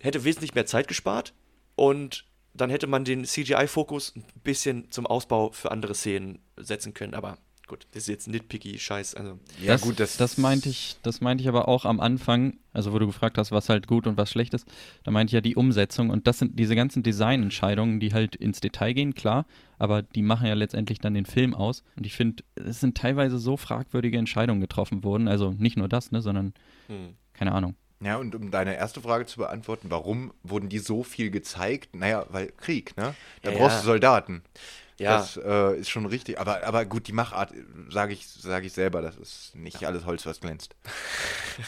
hätte 0.00 0.24
wesentlich 0.24 0.54
mehr 0.54 0.66
Zeit 0.66 0.88
gespart 0.88 1.34
und 1.76 2.24
dann 2.54 2.70
hätte 2.70 2.86
man 2.86 3.04
den 3.04 3.24
CGI-Fokus 3.24 4.16
ein 4.16 4.24
bisschen 4.42 4.90
zum 4.90 5.06
Ausbau 5.06 5.52
für 5.52 5.70
andere 5.70 5.94
Szenen 5.94 6.40
setzen 6.56 6.94
können. 6.94 7.14
Aber 7.14 7.38
gut, 7.68 7.86
das 7.92 8.02
ist 8.04 8.08
jetzt 8.08 8.28
nitpicky 8.28 8.78
Scheiß. 8.78 9.14
Also, 9.14 9.38
Ja, 9.60 9.74
das, 9.74 9.82
gut, 9.82 10.00
das- 10.00 10.16
das 10.16 10.38
meinte 10.38 10.68
ich, 10.68 10.96
das 11.02 11.20
meinte 11.20 11.42
ich 11.42 11.48
aber 11.48 11.68
auch 11.68 11.84
am 11.84 12.00
Anfang, 12.00 12.56
also 12.72 12.92
wo 12.92 12.98
du 12.98 13.06
gefragt 13.06 13.38
hast, 13.38 13.52
was 13.52 13.68
halt 13.68 13.86
gut 13.86 14.06
und 14.06 14.16
was 14.16 14.30
schlecht 14.30 14.54
ist, 14.54 14.66
da 15.04 15.10
meinte 15.10 15.30
ich 15.30 15.34
ja 15.34 15.40
die 15.40 15.54
Umsetzung 15.54 16.10
und 16.10 16.26
das 16.26 16.38
sind 16.38 16.58
diese 16.58 16.74
ganzen 16.74 17.02
Designentscheidungen, 17.04 18.00
die 18.00 18.12
halt 18.12 18.34
ins 18.34 18.60
Detail 18.60 18.94
gehen, 18.94 19.14
klar, 19.14 19.46
aber 19.78 20.02
die 20.02 20.22
machen 20.22 20.46
ja 20.46 20.54
letztendlich 20.54 20.98
dann 20.98 21.14
den 21.14 21.26
Film 21.26 21.54
aus 21.54 21.84
und 21.96 22.06
ich 22.06 22.14
finde, 22.16 22.42
es 22.56 22.80
sind 22.80 22.96
teilweise 22.96 23.38
so 23.38 23.56
fragwürdige 23.56 24.18
Entscheidungen 24.18 24.60
getroffen 24.60 25.04
worden, 25.04 25.28
also 25.28 25.52
nicht 25.52 25.76
nur 25.76 25.88
das, 25.88 26.10
ne, 26.10 26.20
sondern 26.22 26.54
hm. 26.88 27.14
keine 27.34 27.52
Ahnung. 27.52 27.74
Ja, 28.00 28.16
und 28.16 28.34
um 28.36 28.52
deine 28.52 28.76
erste 28.76 29.00
Frage 29.00 29.26
zu 29.26 29.38
beantworten, 29.38 29.90
warum 29.90 30.32
wurden 30.44 30.68
die 30.68 30.78
so 30.78 31.02
viel 31.02 31.30
gezeigt? 31.30 31.96
Naja, 31.96 32.26
weil 32.30 32.52
Krieg, 32.56 32.96
ne? 32.96 33.14
Da 33.42 33.50
Ja, 33.50 33.58
brauchst 33.58 33.82
du 33.82 33.86
Soldaten. 33.86 34.42
Ja. 34.44 34.60
Das 34.98 35.36
äh, 35.36 35.78
ist 35.78 35.90
schon 35.90 36.06
richtig. 36.06 36.40
Aber, 36.40 36.64
aber 36.64 36.84
gut, 36.84 37.06
die 37.06 37.12
Machart, 37.12 37.52
sage 37.88 38.12
ich, 38.12 38.26
sag 38.26 38.64
ich 38.64 38.72
selber, 38.72 39.00
das 39.00 39.16
ist 39.16 39.54
nicht 39.54 39.84
alles 39.84 40.04
Holz, 40.04 40.26
was 40.26 40.40
glänzt. 40.40 40.74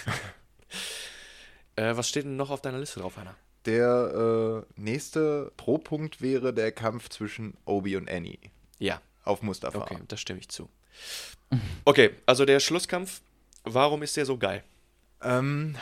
äh, 1.76 1.96
was 1.96 2.08
steht 2.08 2.24
denn 2.24 2.36
noch 2.36 2.50
auf 2.50 2.60
deiner 2.60 2.78
Liste 2.78 3.00
drauf, 3.00 3.18
Anna? 3.18 3.34
Der 3.66 4.64
äh, 4.76 4.80
nächste 4.80 5.52
Pro-Punkt 5.56 6.20
wäre 6.20 6.54
der 6.54 6.72
Kampf 6.72 7.08
zwischen 7.10 7.54
Obi 7.66 7.96
und 7.96 8.10
Annie 8.10 8.38
Ja, 8.78 9.00
auf 9.24 9.42
Mustafa. 9.42 9.82
okay, 9.82 9.98
da 10.08 10.16
stimme 10.16 10.40
ich 10.40 10.48
zu. 10.48 10.68
Okay, 11.84 12.10
also 12.26 12.44
der 12.44 12.60
Schlusskampf, 12.60 13.20
warum 13.64 14.02
ist 14.02 14.16
der 14.16 14.24
so 14.24 14.38
geil? 14.38 14.64
Ähm, 15.22 15.76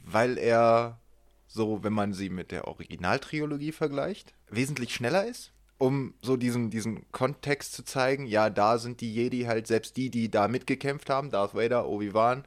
weil 0.00 0.36
er 0.36 0.98
so, 1.46 1.82
wenn 1.82 1.94
man 1.94 2.12
sie 2.12 2.28
mit 2.28 2.50
der 2.50 2.68
Originaltrilogie 2.68 3.72
vergleicht, 3.72 4.34
wesentlich 4.50 4.94
schneller 4.94 5.26
ist, 5.26 5.52
um 5.78 6.14
so 6.22 6.36
diesen, 6.36 6.70
diesen 6.70 7.10
Kontext 7.12 7.72
zu 7.72 7.84
zeigen. 7.84 8.26
Ja, 8.26 8.50
da 8.50 8.78
sind 8.78 9.00
die 9.00 9.12
Jedi 9.12 9.44
halt, 9.44 9.66
selbst 9.66 9.96
die, 9.96 10.10
die 10.10 10.30
da 10.30 10.48
mitgekämpft 10.48 11.08
haben, 11.08 11.30
Darth 11.30 11.54
Vader, 11.54 11.88
Obi-Wan, 11.88 12.44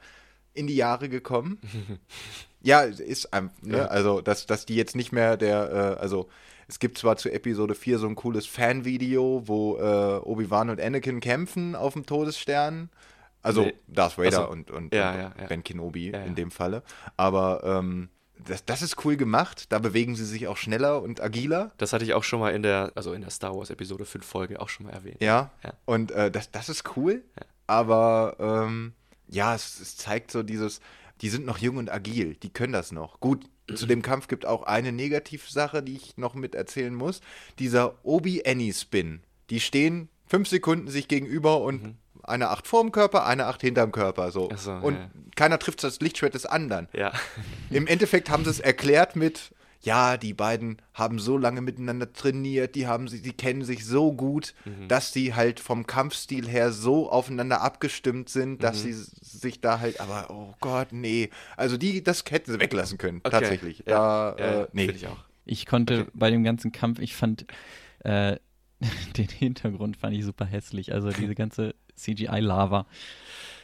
in 0.54 0.68
die 0.68 0.76
Jahre 0.76 1.08
gekommen. 1.10 1.60
ja, 2.62 2.82
ist 2.82 3.34
einfach, 3.34 3.56
ne? 3.62 3.78
Ja. 3.78 3.86
Also, 3.86 4.22
dass, 4.22 4.46
dass 4.46 4.66
die 4.66 4.76
jetzt 4.76 4.96
nicht 4.96 5.12
mehr 5.12 5.38
der, 5.38 5.98
äh, 5.98 6.02
also, 6.02 6.30
es 6.68 6.80
gibt 6.80 6.98
zwar 6.98 7.18
zu 7.18 7.30
Episode 7.30 7.76
4 7.76 8.00
so 8.00 8.08
ein 8.08 8.16
cooles 8.16 8.46
Fanvideo, 8.46 9.44
wo 9.46 9.78
äh, 9.78 10.20
Obi-Wan 10.24 10.70
und 10.70 10.80
Anakin 10.80 11.20
kämpfen 11.20 11.76
auf 11.76 11.94
dem 11.94 12.06
Todesstern. 12.06 12.90
Also 13.42 13.64
Nee. 13.64 13.74
Darth 13.88 14.18
Vader 14.18 14.44
Ach 14.44 14.46
so. 14.46 14.52
und, 14.52 14.72
und, 14.72 14.94
Ja, 14.94 15.12
und 15.12 15.20
ja. 15.20 15.48
Ben 15.48 15.64
Kenobi 15.64 16.10
in 16.10 16.36
dem 16.36 16.52
Falle. 16.52 16.84
Aber 17.18 17.62
ähm, 17.64 18.10
das, 18.46 18.66
das 18.66 18.82
ist 18.82 19.04
cool 19.06 19.18
gemacht. 19.18 19.72
Da 19.72 19.80
bewegen 19.80 20.16
sie 20.16 20.26
sich 20.26 20.48
auch 20.48 20.58
schneller 20.58 21.02
und 21.02 21.22
agiler. 21.22 21.72
Das 21.78 21.94
hatte 21.94 22.04
ich 22.06 22.14
auch 22.14 22.24
schon 22.24 22.40
mal 22.40 22.52
in 22.52 22.64
der, 22.64 22.92
also 22.96 23.14
in 23.14 23.22
der 23.22 23.30
Star 23.30 23.56
Wars 23.56 23.70
Episode 23.70 24.06
5 24.06 24.26
Folge 24.26 24.62
auch 24.62 24.70
schon 24.70 24.86
mal 24.86 24.94
erwähnt. 24.94 25.22
Ja. 25.22 25.52
Ja. 25.64 25.74
Und 25.86 26.12
äh, 26.12 26.32
das, 26.32 26.52
das 26.52 26.70
ist 26.70 26.96
cool. 26.96 27.24
Aber 27.68 28.36
ähm, 28.40 28.94
ja, 29.28 29.56
es, 29.56 29.80
es 29.80 29.98
zeigt 29.98 30.32
so 30.32 30.44
dieses, 30.44 30.82
die 31.22 31.30
sind 31.30 31.46
noch 31.46 31.58
jung 31.58 31.78
und 31.78 31.92
agil, 31.92 32.36
die 32.36 32.50
können 32.50 32.74
das 32.74 32.92
noch. 32.92 33.20
Gut, 33.20 33.46
zu 33.76 33.86
dem 33.86 34.02
Kampf 34.02 34.28
gibt 34.28 34.46
auch 34.46 34.64
eine 34.64 34.92
Negativsache, 34.92 35.82
die 35.84 35.96
ich 35.96 36.18
noch 36.18 36.34
mit 36.34 36.56
erzählen 36.56 36.94
muss. 36.94 37.22
Dieser 37.60 38.04
Obi-Annie-Spin. 38.04 39.22
Die 39.50 39.60
stehen 39.60 40.10
fünf 40.26 40.48
Sekunden 40.48 40.88
sich 40.88 41.08
gegenüber 41.08 41.62
und 41.62 41.98
eine 42.24 42.50
Acht 42.50 42.68
vorm 42.68 42.92
Körper, 42.92 43.26
eine 43.26 43.46
Acht 43.48 43.62
hinterm 43.62 43.92
Körper. 43.92 44.32
So. 44.32 44.50
So, 44.56 44.72
und 44.72 44.96
ja. 44.96 45.10
keiner 45.36 45.60
trifft 45.60 45.84
das 45.84 46.00
Lichtschwert 46.00 46.34
des 46.34 46.46
anderen. 46.46 46.88
Ja. 46.94 47.12
Im 47.70 47.88
Endeffekt 47.88 48.30
haben 48.30 48.44
sie 48.44 48.50
es 48.52 48.60
erklärt 48.60 49.16
mit, 49.16 49.52
ja, 49.84 50.18
die 50.18 50.34
beiden 50.36 50.78
haben 50.94 51.18
so 51.18 51.38
lange 51.40 51.60
miteinander 51.62 52.14
trainiert, 52.14 52.76
die 52.76 52.86
haben 52.86 53.08
sie, 53.08 53.22
die 53.22 53.34
kennen 53.34 53.64
sich 53.64 53.84
so 53.86 54.14
gut, 54.14 54.54
Mhm. 54.66 54.88
dass 54.88 55.12
sie 55.12 55.34
halt 55.34 55.60
vom 55.60 55.88
Kampfstil 55.88 56.48
her 56.48 56.72
so 56.72 57.10
aufeinander 57.10 57.62
abgestimmt 57.62 58.30
sind, 58.30 58.52
Mhm. 58.54 58.60
dass 58.60 58.84
sie 58.84 58.92
s- 58.92 59.12
sich 59.22 59.60
da 59.60 59.80
halt, 59.80 60.00
aber 60.00 60.28
oh 60.30 60.54
Gott, 60.60 60.90
nee. 60.92 61.32
Also 61.58 61.78
die, 61.78 62.04
das 62.04 62.24
hätten 62.30 62.52
sie 62.52 62.60
weglassen 62.60 63.00
können, 63.00 63.22
Okay. 63.24 63.32
tatsächlich. 63.32 63.80
Ja, 63.88 64.34
Da, 64.34 64.36
ja, 64.38 64.62
äh, 64.64 64.68
nee. 64.74 64.86
Finde 64.86 64.98
ich 64.98 65.08
auch. 65.08 65.18
Ich 65.46 65.66
konnte 65.66 66.02
Okay. 66.02 66.12
bei 66.14 66.30
dem 66.30 66.44
ganzen 66.44 66.72
Kampf, 66.72 67.00
ich 67.00 67.16
fand 67.16 67.48
äh, 68.04 68.38
den 69.18 69.30
Hintergrund 69.30 69.98
fand 69.98 70.16
ich 70.16 70.24
super 70.24 70.46
hässlich, 70.46 70.94
also 70.94 71.10
diese 71.10 71.34
ganze 71.36 71.74
CGI-Lava. 72.02 72.86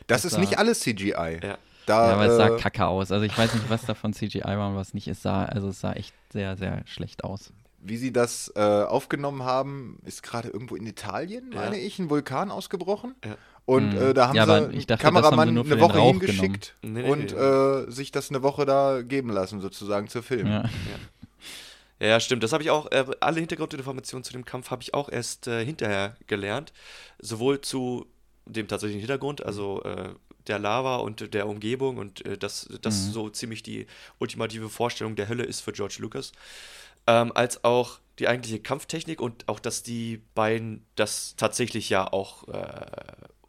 Das 0.07 0.21
Das 0.23 0.25
ist 0.25 0.33
war- 0.33 0.39
nicht 0.39 0.57
alles 0.59 0.79
CGI. 0.81 1.39
Ja. 1.43 1.57
Da, 1.85 2.09
Ja, 2.09 2.13
aber 2.15 2.25
es 2.25 2.35
sah 2.37 2.49
äh, 2.55 2.59
kacke 2.59 2.85
aus. 2.85 3.11
Also 3.13 3.23
ich 3.25 3.37
weiß 3.37 3.53
nicht, 3.53 3.69
was 3.69 3.85
davon 3.85 4.11
CGI 4.13 4.41
war 4.43 4.69
und 4.69 4.75
was 4.75 4.93
nicht. 4.93 5.07
Es 5.07 5.21
sah, 5.21 5.45
also 5.45 5.69
es 5.69 5.79
sah 5.79 5.93
echt 5.93 6.13
sehr, 6.33 6.57
sehr 6.57 6.81
schlecht 6.85 7.23
aus. 7.23 7.51
wie 7.79 7.95
sie 7.95 8.11
das 8.11 8.51
äh, 8.57 8.59
aufgenommen 8.61 9.43
haben, 9.43 9.99
ist 10.03 10.21
gerade 10.21 10.49
irgendwo 10.49 10.75
in 10.75 10.85
Italien, 10.85 11.51
Ja. 11.53 11.61
meine 11.61 11.77
ich, 11.79 11.99
ein 11.99 12.09
Vulkan 12.09 12.51
ausgebrochen. 12.51 13.15
Ja. 13.23 13.37
Und 13.65 13.93
Mhm. 13.93 14.01
äh, 14.01 14.13
da 14.13 14.27
haben 14.29 14.35
Ja, 14.35 14.45
sie 14.45 14.51
einen 14.53 14.63
dachte, 14.71 14.85
das 14.87 15.03
haben 15.03 15.15
sie 15.15 15.21
Kameramann 15.21 15.49
eine 15.49 15.79
Woche 15.79 15.97
Rauch 15.97 16.09
hingeschickt. 16.11 16.75
Nee, 16.81 17.03
nee, 17.03 17.09
und 17.09 17.31
nee. 17.33 17.37
Äh, 17.39 17.89
sich 17.89 18.11
das 18.11 18.29
eine 18.29 18.43
Woche 18.43 18.65
da 18.65 19.01
geben 19.03 19.29
lassen, 19.29 19.61
sozusagen 19.61 20.09
zur 20.09 20.23
Film. 20.23 20.47
Ja. 20.47 20.63
Ja, 21.99 22.07
ja, 22.07 22.19
stimmt. 22.19 22.43
Das 22.43 22.51
habe 22.53 22.61
ich 22.63 22.69
auch, 22.69 22.91
äh, 22.91 23.05
alle 23.21 23.39
Hintergrundinformationen 23.39 24.23
zu 24.23 24.33
dem 24.33 24.43
Kampf 24.45 24.69
habe 24.69 24.83
ich 24.83 24.93
auch 24.93 25.09
erst 25.09 25.47
äh, 25.47 25.63
hinterher 25.65 26.15
gelernt. 26.27 26.73
Sowohl 27.19 27.61
zu 27.61 28.05
dem 28.47 28.67
tatsächlichen 28.67 29.01
Hintergrund, 29.01 29.45
also 29.45 29.83
äh, 29.83 30.09
der 30.47 30.59
Lava 30.59 30.97
und 30.97 31.33
der 31.33 31.47
Umgebung 31.47 31.97
und 31.97 32.25
äh, 32.25 32.37
dass 32.37 32.67
das 32.81 33.07
Mhm. 33.07 33.11
so 33.11 33.29
ziemlich 33.29 33.63
die 33.63 33.87
ultimative 34.19 34.69
Vorstellung 34.69 35.15
der 35.15 35.27
Hölle 35.29 35.43
ist 35.43 35.61
für 35.61 35.73
George 35.73 35.97
Lucas, 35.99 36.31
ähm, 37.05 37.31
als 37.35 37.63
auch 37.63 37.99
die 38.19 38.27
eigentliche 38.27 38.59
Kampftechnik 38.59 39.21
und 39.21 39.47
auch, 39.47 39.59
dass 39.59 39.83
die 39.83 40.21
beiden 40.35 40.85
das 40.95 41.35
tatsächlich 41.37 41.89
ja 41.89 42.11
auch 42.11 42.47
äh, 42.47 42.85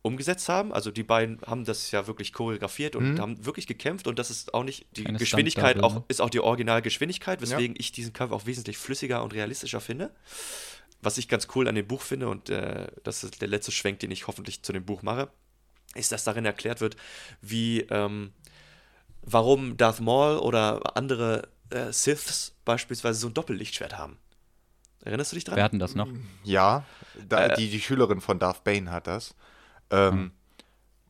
umgesetzt 0.03 0.49
haben. 0.49 0.73
Also 0.73 0.91
die 0.91 1.03
beiden 1.03 1.41
haben 1.47 1.65
das 1.65 1.91
ja 1.91 2.07
wirklich 2.07 2.33
choreografiert 2.33 2.95
und 2.97 3.15
Mhm. 3.15 3.21
haben 3.21 3.47
wirklich 3.47 3.67
gekämpft 3.67 4.07
und 4.07 4.19
das 4.19 4.31
ist 4.31 4.55
auch 4.55 4.65
nicht 4.65 4.87
die 4.97 5.05
Keine 5.05 5.19
Geschwindigkeit, 5.19 5.83
auch, 5.83 5.95
ne? 5.97 6.05
ist 6.09 6.21
auch 6.21 6.31
die 6.31 6.41
Originalgeschwindigkeit, 6.41 7.41
weswegen 7.41 7.75
ich 7.79 7.93
diesen 7.93 8.13
Kampf 8.13 8.33
auch 8.33 8.47
wesentlich 8.47 8.79
flüssiger 8.79 9.23
und 9.23 9.35
realistischer 9.35 9.81
finde. 9.81 10.11
Was 11.01 11.17
ich 11.19 11.29
ganz 11.29 11.47
cool 11.55 11.69
an 11.69 11.75
dem 11.77 11.87
Buch 11.87 12.03
finde, 12.03 12.29
und 12.29 12.51
äh, 12.51 12.89
das 13.05 13.23
ist 13.25 13.41
der 13.41 13.49
letzte 13.49 13.71
Schwenk, 13.73 14.01
den 14.01 14.11
ich 14.11 14.27
hoffentlich 14.27 14.63
zu 14.63 14.73
dem 14.73 14.85
Buch 14.85 15.03
mache, 15.03 15.29
ist, 15.95 16.11
dass 16.13 16.25
darin 16.25 16.45
erklärt 16.45 16.81
wird, 16.81 16.97
wie, 17.41 17.81
ähm, 17.83 18.33
warum 19.23 19.77
Darth 19.77 20.01
Maul 20.01 20.39
oder 20.39 20.97
andere 20.97 21.49
äh, 21.71 21.93
Siths 21.93 22.55
beispielsweise 22.65 23.19
so 23.21 23.29
ein 23.29 23.35
Doppellichtschwert 23.35 23.97
haben. 23.97 24.19
Erinnerst 25.05 25.33
du 25.33 25.37
dich 25.37 25.45
dran? 25.45 25.57
Wir 25.57 25.63
hatten 25.65 25.79
das 25.79 25.95
noch. 25.95 26.09
Ja, 26.45 26.85
da, 27.29 27.47
Äh, 27.47 27.57
die, 27.57 27.71
die 27.71 27.81
Schülerin 27.81 28.21
von 28.21 28.39
Darth 28.39 28.65
Bane 28.65 28.91
hat 28.91 29.07
das. 29.07 29.35
Ähm, 29.91 30.33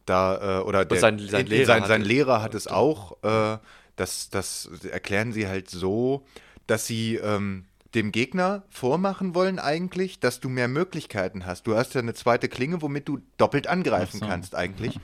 Da, 0.04 0.60
äh, 0.60 0.62
oder 0.62 0.84
der, 0.84 1.00
sein- 1.00 1.18
sein 1.18 1.40
in- 1.40 1.46
in- 1.46 1.52
Lehrer 1.52 1.66
sein, 1.66 1.82
hat 1.82 1.88
sein 1.88 2.02
es. 2.02 2.08
Lehrer 2.08 2.42
hat 2.42 2.54
es 2.54 2.66
auch. 2.66 3.22
Äh, 3.22 3.58
das, 3.96 4.30
das 4.30 4.68
erklären 4.90 5.32
sie 5.32 5.48
halt 5.48 5.68
so, 5.70 6.24
dass 6.66 6.86
sie 6.86 7.16
ähm, 7.16 7.64
dem 7.94 8.12
Gegner 8.12 8.64
vormachen 8.68 9.34
wollen 9.34 9.58
eigentlich, 9.58 10.20
dass 10.20 10.40
du 10.40 10.48
mehr 10.48 10.68
Möglichkeiten 10.68 11.46
hast. 11.46 11.66
Du 11.66 11.76
hast 11.76 11.94
ja 11.94 12.00
eine 12.00 12.14
zweite 12.14 12.48
Klinge, 12.48 12.82
womit 12.82 13.08
du 13.08 13.20
doppelt 13.38 13.66
angreifen 13.66 14.20
so. 14.20 14.26
kannst 14.26 14.54
eigentlich. 14.54 15.00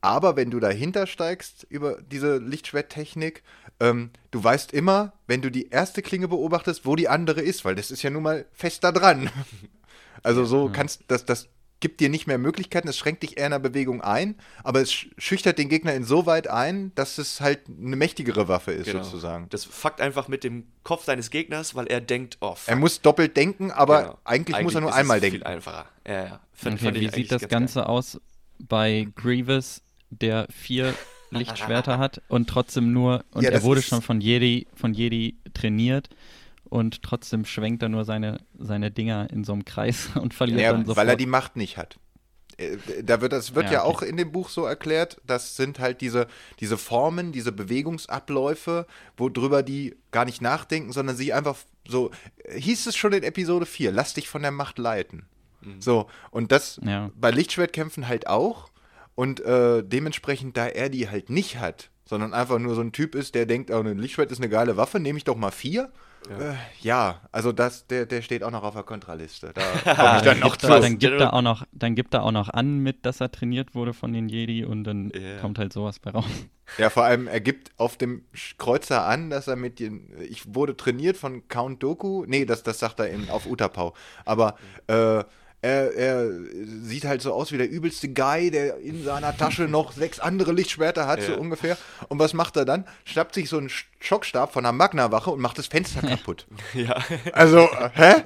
Aber 0.00 0.36
wenn 0.36 0.50
du 0.50 0.60
dahinter 0.60 1.06
steigst 1.06 1.66
über 1.68 2.00
diese 2.00 2.38
Lichtschwerttechnik, 2.38 3.42
ähm, 3.80 4.10
du 4.30 4.42
weißt 4.42 4.72
immer, 4.72 5.12
wenn 5.26 5.42
du 5.42 5.50
die 5.50 5.68
erste 5.68 6.02
Klinge 6.02 6.28
beobachtest, 6.28 6.86
wo 6.86 6.96
die 6.96 7.08
andere 7.08 7.40
ist, 7.40 7.64
weil 7.64 7.74
das 7.74 7.90
ist 7.90 8.02
ja 8.02 8.10
nun 8.10 8.22
mal 8.22 8.46
fest 8.52 8.84
da 8.84 8.92
dran. 8.92 9.30
Also 10.22 10.44
so 10.44 10.68
kannst 10.68 11.04
das, 11.08 11.24
das 11.24 11.48
gibt 11.80 12.00
dir 12.00 12.08
nicht 12.10 12.26
mehr 12.26 12.38
Möglichkeiten, 12.38 12.88
es 12.88 12.96
schränkt 12.98 13.22
dich 13.22 13.38
eher 13.38 13.46
in 13.46 13.52
der 13.52 13.58
Bewegung 13.58 14.00
ein, 14.02 14.34
aber 14.62 14.80
es 14.80 14.92
sch- 14.92 15.08
schüchtert 15.18 15.58
den 15.58 15.68
Gegner 15.68 15.94
insoweit 15.94 16.46
ein, 16.48 16.92
dass 16.94 17.18
es 17.18 17.40
halt 17.40 17.60
eine 17.68 17.96
mächtigere 17.96 18.48
Waffe 18.48 18.72
ist, 18.72 18.86
Genau. 18.86 19.02
sozusagen. 19.02 19.46
Das 19.50 19.64
fuckt 19.64 20.00
einfach 20.00 20.28
mit 20.28 20.44
dem 20.44 20.66
Kopf 20.84 21.04
seines 21.04 21.30
Gegners, 21.30 21.74
weil 21.74 21.86
er 21.86 22.00
denkt, 22.00 22.36
oh, 22.40 22.54
fuck. 22.54 22.68
Er 22.68 22.76
muss 22.76 23.00
doppelt 23.00 23.36
denken, 23.36 23.70
aber 23.70 24.02
Genau. 24.02 24.18
eigentlich, 24.24 24.60
muss 24.62 24.74
er 24.74 24.80
nur 24.82 24.90
ist 24.90 24.96
einmal 24.96 25.16
es 25.16 25.20
denken. 25.22 25.38
Viel 25.38 25.46
einfacher. 25.46 25.86
Ja, 26.06 26.12
ja. 26.24 26.40
Fand- 26.52 26.74
Okay, 26.76 26.84
wie 26.84 26.88
eigentlich 26.98 27.14
sieht 27.14 27.32
das 27.32 27.42
ganz 27.42 27.50
Ganze 27.74 27.88
aus 27.88 28.20
bei 28.58 29.08
Grievous, 29.16 29.82
der 30.10 30.46
vier 30.52 30.94
Lichtschwerter 31.30 31.98
hat 31.98 32.20
und 32.28 32.48
trotzdem 32.48 32.92
nur, 32.92 33.24
und 33.30 33.42
Ja, 33.44 33.50
er 33.50 33.62
wurde 33.62 33.82
schon 33.82 34.02
von 34.02 34.20
Jedi, 34.20 34.66
von 34.74 34.92
Jedi 34.94 35.36
trainiert 35.54 36.08
und 36.70 37.02
trotzdem 37.02 37.44
schwenkt 37.44 37.82
er 37.82 37.90
nur 37.90 38.04
seine, 38.06 38.38
seine 38.58 38.90
Dinger 38.90 39.28
in 39.30 39.44
so 39.44 39.52
einem 39.52 39.64
Kreis 39.66 40.08
und 40.14 40.32
verliert 40.32 40.60
Ja, 40.60 40.72
dann 40.72 40.82
sofort. 40.86 40.96
weil 40.96 41.08
er 41.10 41.16
die 41.16 41.26
Macht 41.26 41.56
nicht 41.56 41.76
hat. 41.76 41.98
Äh, 42.56 42.78
Da 43.04 43.20
wird, 43.20 43.32
das 43.32 43.54
wird 43.54 43.66
ja, 43.66 43.72
Ja, 43.72 43.84
okay. 43.84 43.88
auch 43.88 44.02
in 44.02 44.16
dem 44.16 44.32
Buch 44.32 44.48
so 44.48 44.64
erklärt, 44.64 45.20
das 45.26 45.56
sind 45.56 45.78
halt 45.78 46.00
diese, 46.00 46.26
diese 46.60 46.78
Formen, 46.78 47.30
diese 47.32 47.52
Bewegungsabläufe, 47.52 48.86
worüber 49.16 49.62
die 49.62 49.96
gar 50.10 50.24
nicht 50.24 50.40
nachdenken, 50.42 50.92
sondern 50.92 51.16
sie 51.16 51.32
einfach 51.32 51.56
so, 51.86 52.10
hieß 52.52 52.86
es 52.86 52.96
schon 52.96 53.12
in 53.12 53.22
Episode 53.22 53.66
4, 53.66 53.92
lass 53.92 54.14
dich 54.14 54.28
von 54.28 54.42
der 54.42 54.50
Macht 54.52 54.78
leiten. 54.78 55.26
So, 55.78 56.06
und 56.30 56.52
das 56.52 56.80
Ja. 56.82 57.10
bei 57.14 57.30
Lichtschwertkämpfen 57.30 58.08
halt 58.08 58.26
auch. 58.26 58.70
Und 59.14 59.40
äh, 59.40 59.82
dementsprechend, 59.84 60.56
da 60.56 60.66
er 60.66 60.88
die 60.88 61.10
halt 61.10 61.28
nicht 61.28 61.58
hat, 61.58 61.90
sondern 62.10 62.34
einfach 62.34 62.58
nur 62.58 62.74
so 62.74 62.80
ein 62.80 62.90
Typ 62.90 63.14
ist, 63.14 63.36
der 63.36 63.46
denkt, 63.46 63.70
oh, 63.70 63.78
ein 63.80 63.98
Lichtschwert 63.98 64.32
ist 64.32 64.38
eine 64.38 64.48
geile 64.48 64.76
Waffe, 64.76 64.98
nehme 64.98 65.16
ich 65.16 65.24
doch 65.24 65.36
mal 65.36 65.52
vier. 65.52 65.90
Ja, 66.28 66.50
äh, 66.50 66.54
ja 66.82 67.20
also 67.30 67.52
das, 67.52 67.86
der, 67.86 68.04
der 68.04 68.20
steht 68.20 68.42
auch 68.42 68.50
noch 68.50 68.64
auf 68.64 68.74
der 68.74 68.82
Kontraliste. 68.82 69.52
Da 69.54 69.94
komme 69.94 70.16
ich 70.16 70.22
dann 70.22 70.40
noch 70.40 70.58
gibt 70.58 70.64
er, 70.64 70.76
zu. 70.76 70.82
dann 70.82 70.98
gibt 70.98 71.20
er 71.20 71.32
auch 71.32 71.40
noch, 71.40 71.64
dann 71.70 71.94
gibt 71.94 72.12
er 72.12 72.24
auch 72.24 72.32
noch 72.32 72.48
an 72.48 72.80
mit, 72.80 73.06
dass 73.06 73.20
er 73.20 73.30
trainiert 73.30 73.76
wurde 73.76 73.94
von 73.94 74.12
den 74.12 74.28
Jedi 74.28 74.64
und 74.64 74.82
dann 74.84 75.12
Ja. 75.14 75.38
kommt 75.40 75.60
halt 75.60 75.72
sowas 75.72 76.00
bei 76.00 76.10
raus. 76.10 76.24
Ja, 76.78 76.90
vor 76.90 77.04
allem, 77.04 77.28
er 77.28 77.40
gibt 77.40 77.70
auf 77.78 77.96
dem 77.96 78.24
Kreuzer 78.58 79.06
an, 79.06 79.30
dass 79.30 79.46
er 79.48 79.56
mit 79.56 79.78
den. 79.78 80.08
Ich 80.28 80.54
wurde 80.54 80.76
trainiert 80.76 81.16
von 81.16 81.46
Count 81.48 81.82
Doku. 81.82 82.24
Nee, 82.26 82.44
das, 82.44 82.62
das 82.64 82.80
sagt 82.80 83.00
er 83.00 83.08
in, 83.08 83.30
auf 83.30 83.46
Utapau. 83.46 83.94
Aber 84.24 84.56
äh, 84.88 85.24
er, 85.62 85.92
er 85.94 86.30
sieht 86.82 87.04
halt 87.04 87.20
so 87.22 87.32
aus 87.34 87.52
wie 87.52 87.58
der 87.58 87.68
übelste 87.70 88.08
Guy, 88.08 88.50
der 88.50 88.78
in 88.78 89.04
seiner 89.04 89.36
Tasche 89.36 89.62
noch 89.62 89.92
sechs 89.92 90.18
andere 90.18 90.52
Lichtschwerter 90.52 91.06
hat, 91.06 91.20
so 91.22 91.32
Ja. 91.32 91.38
ungefähr. 91.38 91.76
Und 92.08 92.18
was 92.18 92.32
macht 92.32 92.56
er 92.56 92.64
dann? 92.64 92.86
Schnappt 93.04 93.34
sich 93.34 93.48
so 93.48 93.58
einen 93.58 93.68
Sch- 93.68 93.84
Schockstab 94.00 94.52
von 94.52 94.64
einer 94.64 94.72
Magna-Wache 94.72 95.30
und 95.30 95.40
macht 95.40 95.58
das 95.58 95.66
Fenster 95.66 96.00
kaputt. 96.08 96.46
Ja. 96.74 96.96
Also, 97.32 97.68
hä? 97.94 98.22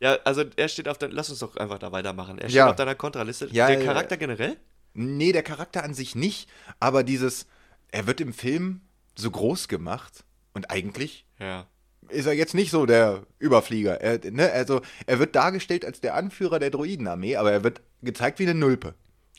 ja, 0.00 0.16
also 0.24 0.44
er 0.56 0.68
steht 0.68 0.88
auf 0.88 0.98
der. 0.98 1.08
Lass 1.10 1.30
uns 1.30 1.40
doch 1.40 1.56
einfach 1.56 1.78
da 1.78 1.90
weitermachen. 1.92 2.38
Er 2.38 2.48
steht 2.48 2.56
Ja. 2.56 2.70
auf 2.70 2.76
deiner 2.76 2.94
Kontraliste. 2.94 3.48
Ja, 3.50 3.66
Der 3.68 3.84
Charakter 3.84 4.16
generell? 4.16 4.56
Nee, 4.94 5.32
der 5.32 5.42
Charakter 5.42 5.84
an 5.84 5.92
sich 5.94 6.14
nicht, 6.14 6.48
aber 6.80 7.02
dieses, 7.04 7.46
er 7.90 8.06
wird 8.06 8.20
im 8.20 8.32
Film 8.32 8.80
so 9.16 9.30
groß 9.30 9.68
gemacht 9.68 10.24
und 10.54 10.70
eigentlich 10.70 11.26
Ja. 11.40 11.66
Ist 12.10 12.26
er 12.26 12.32
jetzt 12.32 12.54
nicht 12.54 12.70
so 12.70 12.86
der 12.86 13.22
Überflieger. 13.38 14.00
Er, 14.00 14.18
ne, 14.30 14.50
also, 14.52 14.80
er 15.06 15.18
wird 15.18 15.34
dargestellt 15.36 15.84
als 15.84 16.00
der 16.00 16.14
Anführer 16.14 16.58
der 16.58 16.70
Droidenarmee, 16.70 17.36
aber 17.36 17.52
er 17.52 17.64
wird 17.64 17.80
gezeigt 18.02 18.38
wie 18.38 18.44
eine 18.44 18.54
Nulpe. 18.54 18.94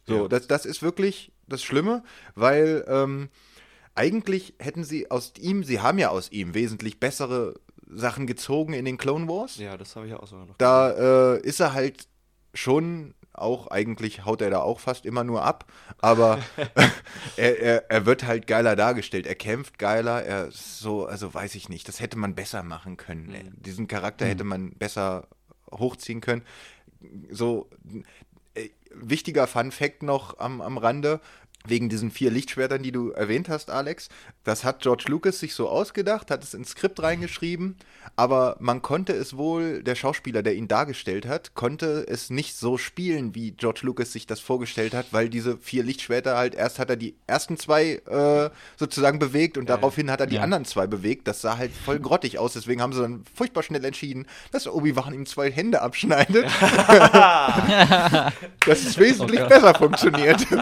So, 0.08 0.24
Ja. 0.24 0.28
das, 0.28 0.48
das 0.48 0.66
ist 0.66 0.82
wirklich 0.82 1.32
das 1.48 1.64
Schlimme, 1.64 2.04
weil 2.36 2.84
ähm, 2.88 3.30
eigentlich 3.96 4.54
hätten 4.60 4.84
sie 4.84 5.10
aus 5.12 5.34
ihm, 5.40 5.64
sie 5.64 5.80
haben 5.82 5.98
ja 5.98 6.10
aus 6.10 6.32
ihm 6.32 6.54
wesentlich 6.54 7.00
bessere 7.00 7.56
Sachen 7.92 8.28
gezogen 8.28 8.74
in 8.74 8.86
den 8.86 8.98
Clone 8.98 9.28
Wars. 9.28 9.58
Ja, 9.58 9.76
das 9.78 9.96
habe 9.96 10.06
ich 10.06 10.12
ja 10.12 10.20
auch 10.20 10.28
sogar 10.28 10.46
noch. 10.46 10.58
Da 10.58 11.36
äh, 11.36 11.42
ist 11.42 11.60
er 11.60 11.74
halt 11.74 12.08
schon 12.54 13.14
auch, 13.40 13.68
eigentlich 13.68 14.26
haut 14.26 14.42
er 14.42 14.50
da 14.50 14.60
auch 14.60 14.80
fast 14.80 15.06
immer 15.06 15.24
nur 15.24 15.44
ab, 15.44 15.66
aber 16.00 16.40
er, 17.38 17.60
er, 17.60 17.92
er 17.92 18.06
wird 18.06 18.26
halt 18.26 18.48
geiler 18.48 18.76
dargestellt. 18.76 19.28
Er 19.28 19.36
kämpft 19.36 19.80
geiler, 19.80 20.24
er 20.24 20.52
so, 20.52 21.06
also 21.06 21.34
weiß 21.34 21.56
ich 21.56 21.70
nicht, 21.70 21.88
das 21.88 22.00
hätte 22.00 22.18
man 22.18 22.36
besser 22.36 22.64
machen 22.64 22.98
können. 22.98 23.54
Diesen 23.58 23.88
Charakter 23.88 24.26
hätte 24.26 24.44
man 24.44 24.72
besser 24.72 25.28
hochziehen 25.72 26.22
können. 26.22 26.44
So, 27.30 27.70
äh, 28.54 28.70
wichtiger 28.94 29.48
Fun 29.48 29.72
Fact 29.72 30.04
noch 30.04 30.40
am, 30.40 30.62
am 30.62 30.78
Rande. 30.78 31.20
Wegen 31.68 31.90
diesen 31.90 32.10
vier 32.10 32.32
Lichtschwertern, 32.32 32.82
die 32.84 32.94
du 32.94 33.12
erwähnt 33.12 33.50
hast, 33.50 33.70
Alex. 33.70 34.08
Das 34.46 34.64
hat 34.64 34.80
George 34.82 35.04
Lucas 35.10 35.40
sich 35.40 35.54
so 35.54 35.68
ausgedacht, 35.68 36.32
hat 36.32 36.42
es 36.44 36.54
ins 36.54 36.70
Skript 36.70 37.04
reingeschrieben, 37.04 37.76
aber 38.16 38.56
man 38.62 38.82
konnte 38.82 39.12
es 39.12 39.36
wohl, 39.36 39.84
der 39.84 39.96
Schauspieler, 39.96 40.42
der 40.42 40.56
ihn 40.56 40.70
dargestellt 40.70 41.28
hat, 41.28 41.56
konnte 41.56 42.06
es 42.08 42.30
nicht 42.30 42.56
so 42.56 42.78
spielen, 42.78 43.36
wie 43.36 43.52
George 43.52 43.82
Lucas 43.84 44.14
sich 44.14 44.26
das 44.26 44.40
vorgestellt 44.40 44.94
hat, 44.94 45.08
weil 45.12 45.28
diese 45.28 45.58
vier 45.58 45.84
Lichtschwerter 45.84 46.38
halt, 46.38 46.56
erst 46.56 46.80
hat 46.80 46.90
er 46.90 46.96
die 46.96 47.16
ersten 47.28 47.58
zwei 47.58 48.02
äh, 48.08 48.50
sozusagen 48.78 49.20
bewegt 49.20 49.58
und 49.58 49.70
daraufhin 49.70 50.10
hat 50.10 50.22
er 50.22 50.28
die 50.28 50.36
Ja. 50.38 50.44
anderen 50.44 50.64
zwei 50.64 50.88
bewegt. 50.88 51.28
Das 51.28 51.42
sah 51.42 51.58
halt 51.58 51.72
voll 51.74 52.00
grottig 52.00 52.40
aus, 52.40 52.54
deswegen 52.54 52.82
haben 52.82 52.94
sie 52.94 53.02
dann 53.02 53.26
furchtbar 53.36 53.64
schnell 53.64 53.84
entschieden, 53.84 54.28
dass 54.54 54.66
Obi-Wan 54.66 55.14
ihm 55.14 55.26
zwei 55.26 55.52
Hände 55.52 55.82
abschneidet. 55.82 56.46
dass 58.66 58.80
es 58.86 58.98
wesentlich 58.98 59.42
Oh 59.42 59.48
besser 59.50 59.76
funktioniert. 59.76 60.48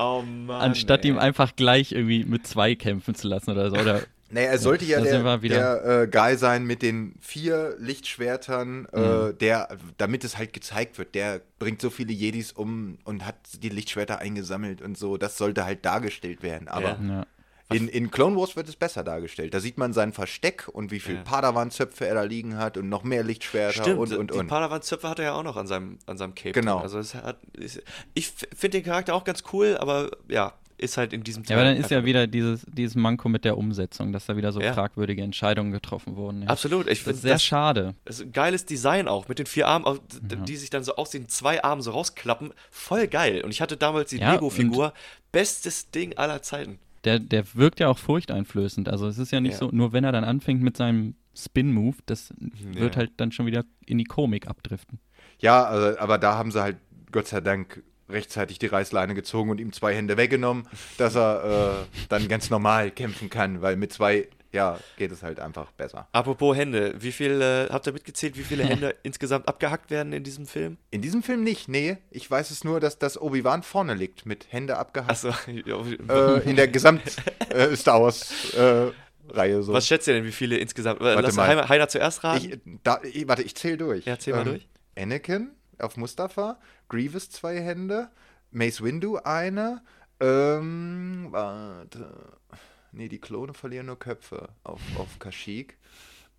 Oh 0.00 0.22
Mann. 0.22 0.60
Anstatt 0.60 1.04
ey. 1.04 1.10
ihm 1.10 1.18
einfach 1.18 1.54
gleich 1.56 1.92
irgendwie 1.92 2.24
mit 2.24 2.46
zwei 2.46 2.74
kämpfen 2.74 3.14
zu 3.14 3.28
lassen 3.28 3.50
oder 3.50 3.70
so. 3.70 3.76
Oder 3.76 4.02
Naja, 4.30 4.50
er 4.50 4.58
sollte 4.58 4.84
ja, 4.84 5.02
sind 5.04 5.24
der, 5.24 5.38
der 5.38 6.02
äh, 6.02 6.06
Guy 6.06 6.36
sein 6.36 6.64
mit 6.64 6.82
den 6.82 7.14
vier 7.20 7.74
Lichtschwertern, 7.78 8.86
Mhm. 8.92 9.30
äh, 9.30 9.32
der, 9.34 9.68
damit 9.98 10.24
es 10.24 10.38
halt 10.38 10.52
gezeigt 10.52 10.98
wird, 10.98 11.14
der 11.14 11.40
bringt 11.58 11.80
so 11.80 11.90
viele 11.90 12.12
Jedis 12.12 12.52
um 12.52 12.98
und 13.04 13.26
hat 13.26 13.36
die 13.62 13.68
Lichtschwerter 13.68 14.18
eingesammelt 14.20 14.82
und 14.82 14.96
so. 14.96 15.16
Das 15.16 15.36
sollte 15.36 15.64
halt 15.64 15.84
dargestellt 15.84 16.42
werden. 16.42 16.68
Aber 16.68 16.98
ja. 17.02 17.26
In, 17.72 17.88
in 17.88 18.10
Clone 18.10 18.36
Wars 18.36 18.56
wird 18.56 18.68
es 18.68 18.76
besser 18.76 19.04
dargestellt. 19.04 19.54
Da 19.54 19.60
sieht 19.60 19.78
man 19.78 19.92
sein 19.92 20.12
Versteck 20.12 20.68
und 20.72 20.90
wie 20.90 21.00
viel 21.00 21.16
Ja. 21.16 21.22
Padawan-Zöpfe 21.22 22.06
er 22.06 22.14
da 22.14 22.22
liegen 22.22 22.56
hat 22.56 22.76
und 22.76 22.88
noch 22.88 23.04
mehr 23.04 23.22
Lichtschwerter 23.22 23.82
Stimmt, 23.82 23.98
und 23.98 24.12
und 24.12 24.30
die 24.32 24.38
und. 24.38 24.46
Padawan-Zöpfe 24.48 25.08
hat 25.08 25.18
er 25.18 25.26
ja 25.26 25.32
auch 25.34 25.42
noch 25.44 25.56
an 25.56 25.66
seinem, 25.66 25.98
an 26.06 26.18
seinem 26.18 26.34
Cape. 26.34 26.52
Genau. 26.52 26.74
drin. 26.76 26.82
Also 26.82 26.98
es 26.98 27.14
hat, 27.14 27.38
ist, 27.52 27.82
ich 28.14 28.28
finde 28.28 28.78
den 28.78 28.84
Charakter 28.84 29.14
auch 29.14 29.24
ganz 29.24 29.42
cool, 29.52 29.76
aber 29.78 30.10
ja, 30.28 30.52
ist 30.78 30.96
halt 30.96 31.12
in 31.12 31.22
diesem 31.22 31.44
ja, 31.44 31.56
aber 31.56 31.64
dann 31.66 31.76
ist 31.76 31.90
ja 31.90 32.06
wieder 32.06 32.26
dieses, 32.26 32.64
dieses 32.66 32.94
Manko 32.96 33.28
mit 33.28 33.44
der 33.44 33.58
Umsetzung, 33.58 34.12
dass 34.14 34.24
da 34.24 34.36
wieder 34.38 34.50
so 34.50 34.62
Ja. 34.62 34.72
fragwürdige 34.72 35.22
Entscheidungen 35.22 35.72
getroffen 35.72 36.16
wurden. 36.16 36.40
Ja. 36.42 36.48
Absolut, 36.48 36.86
ich 36.88 37.00
Das 37.00 37.04
finde 37.04 37.16
ist 37.16 37.22
sehr 37.22 37.38
schade. 37.38 37.94
Das 38.06 38.16
ist 38.18 38.22
ein 38.26 38.32
geiles 38.32 38.64
Design 38.64 39.06
auch, 39.06 39.28
mit 39.28 39.38
den 39.38 39.44
vier 39.44 39.68
Armen, 39.68 40.00
die 40.22 40.56
sich 40.56 40.70
dann 40.70 40.82
so 40.82 40.96
aus 40.96 41.10
den 41.10 41.28
zwei 41.28 41.62
Armen 41.62 41.82
so 41.82 41.90
rausklappen. 41.90 42.54
Voll 42.70 43.08
geil. 43.08 43.42
Und 43.44 43.50
ich 43.50 43.60
hatte 43.60 43.76
damals 43.76 44.08
die 44.08 44.18
Ja, 44.20 44.32
Lego-Figur. 44.32 44.94
Bestes 45.32 45.90
Ding 45.90 46.16
aller 46.16 46.40
Zeiten. 46.42 46.78
Der, 47.04 47.18
der 47.18 47.44
wirkt 47.54 47.80
ja 47.80 47.88
auch 47.88 47.98
furchteinflößend. 47.98 48.88
Also 48.88 49.06
es 49.06 49.18
ist 49.18 49.30
ja 49.32 49.40
nicht 49.40 49.52
Ja. 49.52 49.58
so, 49.58 49.68
nur 49.72 49.92
wenn 49.92 50.04
er 50.04 50.12
dann 50.12 50.24
anfängt 50.24 50.62
mit 50.62 50.76
seinem 50.76 51.14
Spin-Move, 51.34 51.96
das 52.06 52.32
wird 52.38 52.94
Ja. 52.94 52.98
halt 53.00 53.12
dann 53.16 53.32
schon 53.32 53.46
wieder 53.46 53.64
in 53.86 53.98
die 53.98 54.04
Komik 54.04 54.46
abdriften. 54.48 54.98
Ja, 55.38 55.64
also, 55.64 55.98
aber 55.98 56.18
da 56.18 56.36
haben 56.36 56.50
sie 56.52 56.60
halt 56.62 56.76
Gott 57.12 57.26
sei 57.28 57.40
Dank 57.40 57.82
rechtzeitig 58.08 58.58
die 58.58 58.66
Reißleine 58.66 59.14
gezogen 59.14 59.50
und 59.50 59.60
ihm 59.60 59.72
zwei 59.72 59.94
Hände 59.94 60.16
weggenommen, 60.16 60.66
dass 60.98 61.14
er 61.16 61.86
äh, 61.88 61.96
dann 62.08 62.28
ganz 62.28 62.50
normal 62.50 62.90
kämpfen 62.90 63.30
kann, 63.30 63.62
weil 63.62 63.76
mit 63.76 63.92
zwei, 63.92 64.28
ja, 64.52 64.78
geht 64.96 65.12
es 65.12 65.22
halt 65.22 65.38
einfach 65.40 65.70
besser. 65.72 66.08
Apropos 66.12 66.56
Hände, 66.56 66.94
wie 66.98 67.12
viel, 67.12 67.40
äh, 67.40 67.68
habt 67.70 67.86
ihr 67.86 67.92
mitgezählt, 67.92 68.36
wie 68.36 68.42
viele 68.42 68.64
Hände 68.64 68.94
insgesamt 69.02 69.46
abgehackt 69.48 69.90
werden 69.90 70.12
in 70.12 70.24
diesem 70.24 70.46
Film? 70.46 70.76
In 70.90 71.02
diesem 71.02 71.22
Film 71.22 71.44
nicht, 71.44 71.68
nee. 71.68 71.98
Ich 72.10 72.28
weiß 72.30 72.50
es 72.50 72.64
nur, 72.64 72.80
dass 72.80 72.98
das 72.98 73.20
Obi-Wan 73.20 73.62
vorne 73.62 73.94
liegt, 73.94 74.26
mit 74.26 74.52
Hände 74.52 74.76
abgehackt. 74.76 75.10
Achso, 75.10 75.32
Äh, 75.46 76.50
in 76.50 76.56
der 76.56 76.68
Gesamt-Star 76.68 78.02
Wars-Reihe 78.02 79.62
so. 79.62 79.72
was 79.72 79.86
schätzt 79.86 80.08
ihr 80.08 80.14
denn, 80.14 80.24
wie 80.24 80.32
viele 80.32 80.56
insgesamt? 80.58 81.00
Äh, 81.00 81.20
Lass 81.20 81.36
mal. 81.36 81.46
Heiner, 81.46 81.68
Heiner 81.68 81.88
zuerst 81.88 82.24
raten. 82.24 82.44
Ich, 82.44 82.58
da, 82.82 83.00
ich, 83.02 83.28
warte, 83.28 83.42
ich 83.42 83.54
zähle 83.54 83.76
durch. 83.76 84.04
Ja, 84.04 84.18
zähl 84.18 84.34
mal 84.34 84.44
durch. 84.44 84.66
Anakin 84.98 85.50
auf 85.78 85.96
Mustafa, 85.96 86.58
Grievous 86.88 87.30
zwei 87.30 87.60
Hände, 87.60 88.10
Mace 88.50 88.82
Windu 88.82 89.16
eine, 89.16 89.82
ähm, 90.20 91.28
warte. 91.30 92.12
Nee, 92.92 93.08
die 93.08 93.18
Klone 93.20 93.54
verlieren 93.54 93.86
nur 93.86 93.98
Köpfe 93.98 94.48
auf, 94.64 94.80
auf 94.98 95.18
Kashyyyk. 95.18 95.76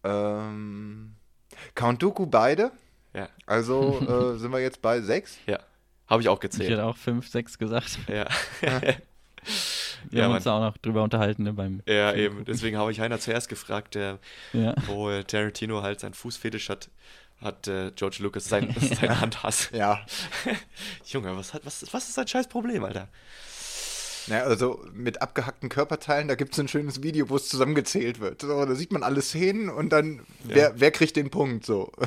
Ähm, 0.03 1.15
Count 1.75 2.01
Dooku 2.01 2.25
beide. 2.25 2.71
ja, 3.13 3.29
Also 3.45 3.99
äh, 4.35 4.37
sind 4.39 4.51
wir 4.51 4.59
jetzt 4.59 4.81
bei 4.81 5.01
sechs. 5.01 5.37
ja. 5.47 5.59
Habe 6.07 6.21
ich 6.21 6.27
auch 6.27 6.35
Ich 6.35 6.41
gezählt. 6.41 6.69
hätte 6.71 6.83
auch 6.83 6.97
fünf, 6.97 7.29
sechs 7.29 7.57
gesagt. 7.57 7.99
Ja. 8.09 8.27
Wir 10.09 10.19
Ja, 10.19 10.23
haben 10.23 10.29
Mann. 10.31 10.35
uns 10.37 10.43
da 10.43 10.57
auch 10.57 10.59
noch 10.61 10.77
drüber 10.77 11.03
unterhalten, 11.03 11.43
ne, 11.43 11.53
beim 11.53 11.81
ja, 11.87 12.13
eben. 12.13 12.43
Deswegen 12.43 12.77
habe 12.77 12.91
ich 12.91 12.99
Heiner 12.99 13.17
zuerst 13.19 13.47
gefragt, 13.49 13.95
der, 13.95 14.19
ja. 14.51 14.73
wo 14.87 15.09
äh, 15.09 15.23
Tarantino 15.23 15.81
halt 15.83 15.99
seinen 16.01 16.13
Fußfetisch 16.15 16.69
hat, 16.69 16.89
hat 17.39 17.67
äh, 17.67 17.91
George 17.95 18.17
Lucas 18.19 18.45
sein, 18.45 18.75
sein 18.79 19.21
Handhass. 19.21 19.69
Ja. 19.73 20.05
Junge, 21.05 21.37
was, 21.37 21.53
hat, 21.53 21.65
was, 21.65 21.85
was 21.93 22.03
ist 22.09 22.15
sein 22.15 22.27
scheiß 22.27 22.47
Problem, 22.49 22.83
Alter? 22.83 23.07
Naja, 24.27 24.43
also 24.43 24.83
mit 24.93 25.21
abgehackten 25.21 25.69
Körperteilen, 25.69 26.27
da 26.27 26.35
gibt 26.35 26.53
es 26.53 26.59
ein 26.59 26.67
schönes 26.67 27.03
Video, 27.03 27.29
wo 27.29 27.35
es 27.35 27.49
zusammengezählt 27.49 28.19
wird. 28.19 28.41
So, 28.41 28.65
da 28.65 28.75
sieht 28.75 28.91
man 28.91 29.03
alle 29.03 29.21
Szenen 29.21 29.69
und 29.69 29.91
dann, 29.91 30.21
wer, 30.43 30.73
wer 30.79 30.91
kriegt 30.91 31.15
den 31.15 31.29
Punkt 31.29 31.65
so. 31.65 31.91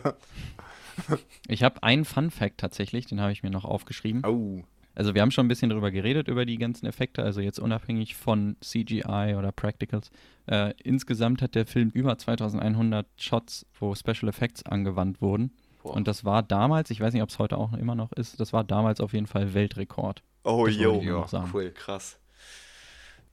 Ich 1.49 1.65
habe 1.65 1.83
einen 1.83 2.05
Fun 2.05 2.31
Fact 2.31 2.59
tatsächlich, 2.59 3.07
den 3.07 3.21
habe 3.21 3.33
ich 3.33 3.43
mir 3.43 3.51
noch 3.51 3.65
aufgeschrieben. 3.65 4.25
Oh. 4.25 4.63
Also 4.95 5.15
wir 5.15 5.23
haben 5.23 5.33
schon 5.33 5.47
ein 5.47 5.49
bisschen 5.49 5.71
darüber 5.71 5.91
geredet, 5.91 6.29
über 6.29 6.47
die 6.47 6.57
ganzen 6.57 6.87
Effekte, 6.87 7.23
also 7.23 7.41
jetzt 7.41 7.59
unabhängig 7.59 8.15
von 8.15 8.57
CGI 8.61 9.35
oder 9.37 9.51
Practicals. 9.51 10.11
Äh, 10.47 10.73
insgesamt 10.83 11.43
hat 11.43 11.55
der 11.55 11.67
Film 11.67 11.91
über 11.91 12.17
2100 12.17 13.07
Shots, 13.17 13.67
wo 13.79 13.95
Special 13.95 14.29
Effects 14.29 14.63
angewandt 14.65 15.21
wurden. 15.21 15.53
Boah. 15.83 15.95
Und 15.95 16.07
das 16.07 16.25
war 16.25 16.43
damals, 16.43 16.91
ich 16.91 17.01
weiß 17.01 17.13
nicht, 17.13 17.23
ob 17.23 17.31
es 17.31 17.39
heute 17.39 17.59
auch 17.59 17.73
immer 17.73 17.95
noch 17.95 18.13
ist, 18.13 18.39
das 18.39 18.53
war 18.53 18.63
damals 18.63 19.01
auf 19.01 19.13
jeden 19.13 19.27
Fall 19.27 19.53
Weltrekord. 19.53 20.23
Oh, 20.45 20.67
yo. 20.69 21.27
cool. 21.53 21.71
Krass. 21.73 22.17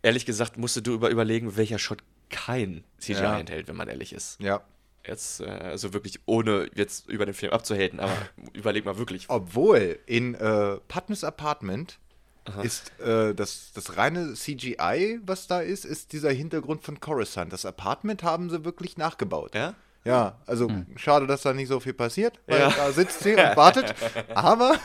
Ehrlich 0.02 0.26
gesagt, 0.26 0.58
musst 0.58 0.86
du 0.86 0.94
über 0.94 1.10
überlegen, 1.10 1.56
welcher 1.58 1.78
Shot 1.78 2.00
kein 2.30 2.84
CGI 3.00 3.14
Ja. 3.22 3.40
enthält, 3.40 3.68
wenn 3.68 3.76
man 3.76 3.88
ehrlich 3.88 4.14
ist. 4.14 4.40
Ja. 4.42 4.62
Jetzt, 5.06 5.42
äh, 5.42 5.46
also 5.50 5.94
wirklich 5.94 6.20
ohne 6.26 6.70
jetzt 6.76 7.08
über 7.10 7.26
den 7.26 7.34
Film 7.34 7.52
abzuhaten, 7.54 8.00
aber 8.00 8.16
überleg 8.54 8.86
mal 8.86 8.98
wirklich. 8.98 9.26
Obwohl 9.30 10.00
in 10.06 10.36
äh, 10.36 10.78
Patmos 10.88 11.24
Apartment 11.24 12.00
ist 12.64 12.92
äh, 13.00 13.36
das, 13.36 13.72
das 13.74 13.98
reine 13.98 14.34
CGI, 14.34 15.20
was 15.24 15.46
da 15.48 15.60
ist, 15.62 15.86
ist 15.86 16.12
dieser 16.14 16.32
Hintergrund 16.32 16.82
von 16.84 17.00
Coruscant. 17.00 17.54
Das 17.54 17.66
Apartment 17.66 18.24
haben 18.24 18.50
sie 18.50 18.66
wirklich 18.66 18.98
nachgebaut. 18.98 19.54
Ja? 19.54 19.76
Ja, 20.04 20.40
also 20.48 20.68
schade, 20.96 21.28
dass 21.28 21.44
da 21.44 21.54
nicht 21.54 21.68
so 21.68 21.80
viel 21.80 21.94
passiert, 21.94 22.40
weil 22.48 22.60
Ja. 22.60 22.70
da 22.72 22.92
sitzt 22.92 23.20
sie 23.22 23.32
und 23.36 23.38
wartet. 23.56 23.94
Aber 24.34 24.80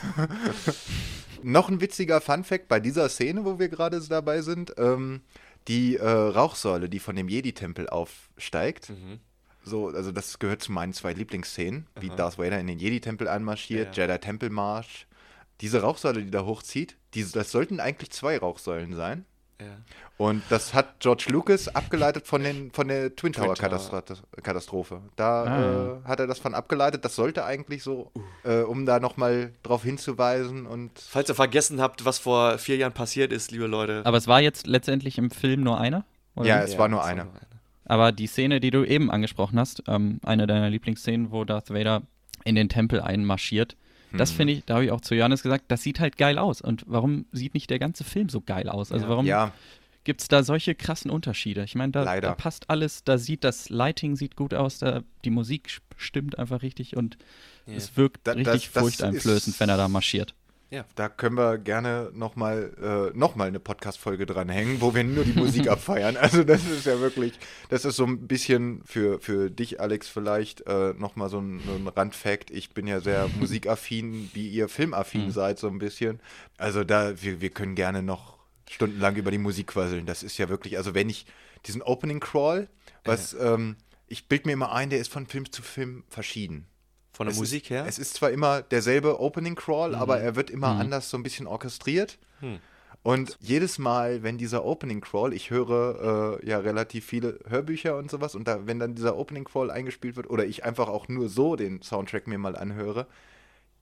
noch 1.43 1.69
ein 1.69 1.81
witziger 1.81 2.21
Funfact 2.21 2.67
bei 2.67 2.79
dieser 2.79 3.09
Szene, 3.09 3.45
wo 3.45 3.59
wir 3.59 3.69
gerade 3.69 3.99
dabei 4.01 4.41
sind, 4.41 4.73
ähm, 4.77 5.21
die 5.67 5.97
äh, 5.97 6.07
Rauchsäule, 6.07 6.89
die 6.89 6.99
von 6.99 7.15
dem 7.15 7.27
Jedi-Tempel 7.29 7.89
aufsteigt. 7.89 8.91
So, 9.63 9.87
also 9.89 10.11
das 10.13 10.39
gehört 10.39 10.61
zu 10.61 10.71
meinen 10.71 10.93
zwei 10.93 11.11
Lieblingsszenen, 11.13 11.87
wie 11.99 12.09
Darth 12.09 12.37
Vader 12.37 12.59
in 12.59 12.67
den 12.67 12.79
Jedi-Tempel 12.79 13.27
einmarschiert, 13.27 13.97
Ja. 13.97 14.03
Jedi-Tempelmarsch. 14.05 15.07
Diese 15.61 15.81
Rauchsäule, 15.81 16.23
die 16.23 16.31
da 16.31 16.45
hochzieht, 16.45 16.95
diese, 17.15 17.33
das 17.33 17.51
sollten 17.51 17.79
eigentlich 17.79 18.11
zwei 18.11 18.37
Rauchsäulen 18.37 18.93
sein. 18.95 19.25
Ja. 19.59 19.67
Und 20.17 20.43
das 20.49 20.73
hat 20.75 20.99
George 20.99 21.25
Lucas 21.29 21.67
abgeleitet 21.67 22.27
von, 22.27 22.43
den, 22.43 22.71
von 22.71 22.87
der 22.87 23.15
Twin 23.15 23.33
Tower 23.33 23.55
Tower. 23.55 23.69
Katastro- 23.71 24.21
Katastrophe. 24.43 25.01
Da 25.15 25.43
Ah. 25.43 25.99
äh, 26.05 26.07
hat 26.07 26.19
er 26.19 26.27
das 26.27 26.37
von 26.39 26.53
abgeleitet. 26.53 27.03
Das 27.05 27.15
sollte 27.15 27.43
eigentlich 27.43 27.81
so, 27.83 28.11
äh, 28.43 28.59
um 28.61 28.85
da 28.85 28.99
nochmal 28.99 29.51
drauf 29.63 29.83
hinzuweisen. 29.83 30.67
Und 30.67 30.91
Falls 30.99 31.29
ihr 31.29 31.35
vergessen 31.35 31.81
habt, 31.81 32.05
was 32.05 32.19
vor 32.19 32.57
vier 32.59 32.77
Jahren 32.77 32.93
passiert 32.93 33.31
ist, 33.33 33.51
liebe 33.51 33.65
Leute. 33.67 34.01
Aber 34.05 34.17
es 34.17 34.27
war 34.27 34.41
jetzt 34.41 34.67
letztendlich 34.67 35.17
im 35.17 35.31
Film 35.31 35.61
nur 35.63 35.79
einer? 35.79 36.05
Oder 36.35 36.47
ja, 36.47 36.59
es 36.61 36.77
war 36.77 36.87
nur 36.87 36.99
das 36.99 37.07
eine. 37.09 37.27
Aber 37.85 38.11
die 38.11 38.27
Szene, 38.27 38.59
die 38.59 38.69
du 38.69 38.83
eben 38.83 39.09
angesprochen 39.09 39.57
hast, 39.59 39.81
ähm, 39.87 40.19
eine 40.23 40.45
deiner 40.45 40.69
Lieblingsszenen, 40.69 41.31
wo 41.31 41.45
Darth 41.45 41.71
Vader 41.73 42.03
in 42.43 42.53
den 42.55 42.69
Tempel 42.69 43.01
einmarschiert, 43.01 43.75
das 44.13 44.31
finde 44.31 44.53
ich, 44.53 44.65
da 44.65 44.75
habe 44.75 44.85
ich 44.85 44.91
auch 44.91 45.01
zu 45.01 45.15
Johannes 45.15 45.43
gesagt, 45.43 45.65
das 45.67 45.83
sieht 45.83 45.99
halt 45.99 46.17
geil 46.17 46.37
aus. 46.37 46.61
Und 46.61 46.83
warum 46.87 47.25
sieht 47.31 47.53
nicht 47.53 47.69
der 47.69 47.79
ganze 47.79 48.03
Film 48.03 48.29
so 48.29 48.41
geil 48.41 48.69
aus? 48.69 48.91
Also 48.91 49.07
warum 49.09 49.25
Ja, 49.25 49.51
gibt 50.03 50.21
es 50.21 50.27
da 50.27 50.43
solche 50.43 50.75
krassen 50.75 51.11
Unterschiede? 51.11 51.63
Ich 51.63 51.75
meine, 51.75 51.91
da, 51.91 52.03
da 52.21 52.33
passt 52.35 52.69
alles, 52.69 53.03
da 53.03 53.17
sieht 53.17 53.43
das 53.43 53.69
Lighting 53.69 54.15
sieht 54.15 54.35
gut 54.35 54.53
aus, 54.53 54.79
da 54.79 55.01
die 55.25 55.29
Musik 55.29 55.79
stimmt 55.97 56.39
einfach 56.39 56.61
richtig 56.61 56.95
und 56.95 57.17
es 57.65 57.97
wirkt 57.97 58.25
Da- 58.25 58.33
das- 58.35 58.47
richtig 58.53 58.71
das 58.71 58.81
furchteinflößend, 58.83 59.55
ist- 59.55 59.59
wenn 59.59 59.69
er 59.69 59.77
da 59.77 59.87
marschiert. 59.89 60.33
Da 60.95 61.07
können 61.07 61.37
wir 61.37 61.57
gerne 61.57 62.11
nochmal 62.13 63.11
äh, 63.13 63.17
noch 63.17 63.35
mal 63.35 63.47
eine 63.47 63.59
Podcast-Folge 63.59 64.25
dranhängen, 64.25 64.81
wo 64.81 64.93
wir 64.93 65.05
nur 65.05 65.23
die 65.23 65.31
Musik 65.31 65.67
abfeiern. 65.69 66.17
Also 66.17 66.43
das 66.43 66.65
ist 66.65 66.85
ja 66.85 66.99
wirklich, 66.99 67.39
das 67.69 67.85
ist 67.85 67.95
so 67.95 68.05
ein 68.05 68.27
bisschen 68.27 68.81
für, 68.83 69.19
für 69.19 69.49
dich, 69.49 69.79
Alex, 69.79 70.09
vielleicht 70.09 70.67
äh, 70.67 70.93
nochmal 70.97 71.29
so 71.29 71.39
ein, 71.39 71.61
so 71.65 71.71
ein 71.71 71.87
Randfact. 71.87 72.51
Ich 72.51 72.71
bin 72.71 72.85
ja 72.85 72.99
sehr 72.99 73.29
musikaffin, 73.39 74.29
wie 74.33 74.49
ihr 74.49 74.67
filmaffin 74.67 75.31
seid, 75.31 75.57
so 75.57 75.67
ein 75.69 75.79
bisschen. 75.79 76.19
Also 76.57 76.83
da, 76.83 77.21
wir, 77.21 77.39
wir 77.39 77.49
können 77.49 77.75
gerne 77.75 78.03
noch 78.03 78.37
stundenlang 78.69 79.15
über 79.15 79.31
die 79.31 79.37
Musik 79.37 79.67
quasseln. 79.67 80.05
Das 80.05 80.21
ist 80.21 80.37
ja 80.37 80.49
wirklich, 80.49 80.77
also 80.77 80.93
wenn 80.93 81.09
ich 81.09 81.25
diesen 81.65 81.81
Opening 81.81 82.19
Crawl, 82.19 82.67
was, 83.05 83.33
ähm, 83.39 83.77
ich 84.07 84.27
bild 84.27 84.45
mir 84.45 84.51
immer 84.51 84.73
ein, 84.73 84.89
der 84.89 84.99
ist 84.99 85.11
von 85.11 85.27
Film 85.27 85.49
zu 85.49 85.61
Film 85.61 86.03
verschieden. 86.09 86.67
Von 87.17 87.25
der 87.27 87.33
Es 87.33 87.39
Musik 87.39 87.63
ist, 87.65 87.69
her? 87.71 87.85
Es 87.87 87.99
ist 87.99 88.13
zwar 88.13 88.29
immer 88.31 88.61
derselbe 88.61 89.19
Opening 89.19 89.55
Crawl, 89.55 89.89
Mhm. 89.89 89.95
aber 89.95 90.19
er 90.19 90.35
wird 90.35 90.49
immer 90.49 90.67
anders 90.79 91.09
so 91.09 91.17
ein 91.17 91.23
bisschen 91.23 91.47
orchestriert. 91.47 92.17
Hm. 92.41 92.59
Und 93.03 93.37
jedes 93.41 93.79
Mal, 93.79 94.21
wenn 94.23 94.37
dieser 94.37 94.65
Opening 94.65 95.01
Crawl, 95.01 95.33
ich 95.33 95.49
höre 95.49 96.39
äh, 96.41 96.47
ja 96.47 96.59
relativ 96.59 97.05
viele 97.05 97.39
Hörbücher 97.47 97.97
und 97.97 98.11
sowas, 98.11 98.35
und 98.35 98.47
da, 98.47 98.67
wenn 98.67 98.79
dann 98.79 98.95
dieser 98.95 99.17
Opening 99.17 99.45
Crawl 99.45 99.71
eingespielt 99.71 100.15
wird 100.15 100.29
oder 100.29 100.45
ich 100.45 100.63
einfach 100.65 100.87
auch 100.89 101.07
nur 101.07 101.27
so 101.29 101.55
den 101.55 101.81
Soundtrack 101.81 102.27
mir 102.27 102.37
mal 102.37 102.55
anhöre, 102.55 103.07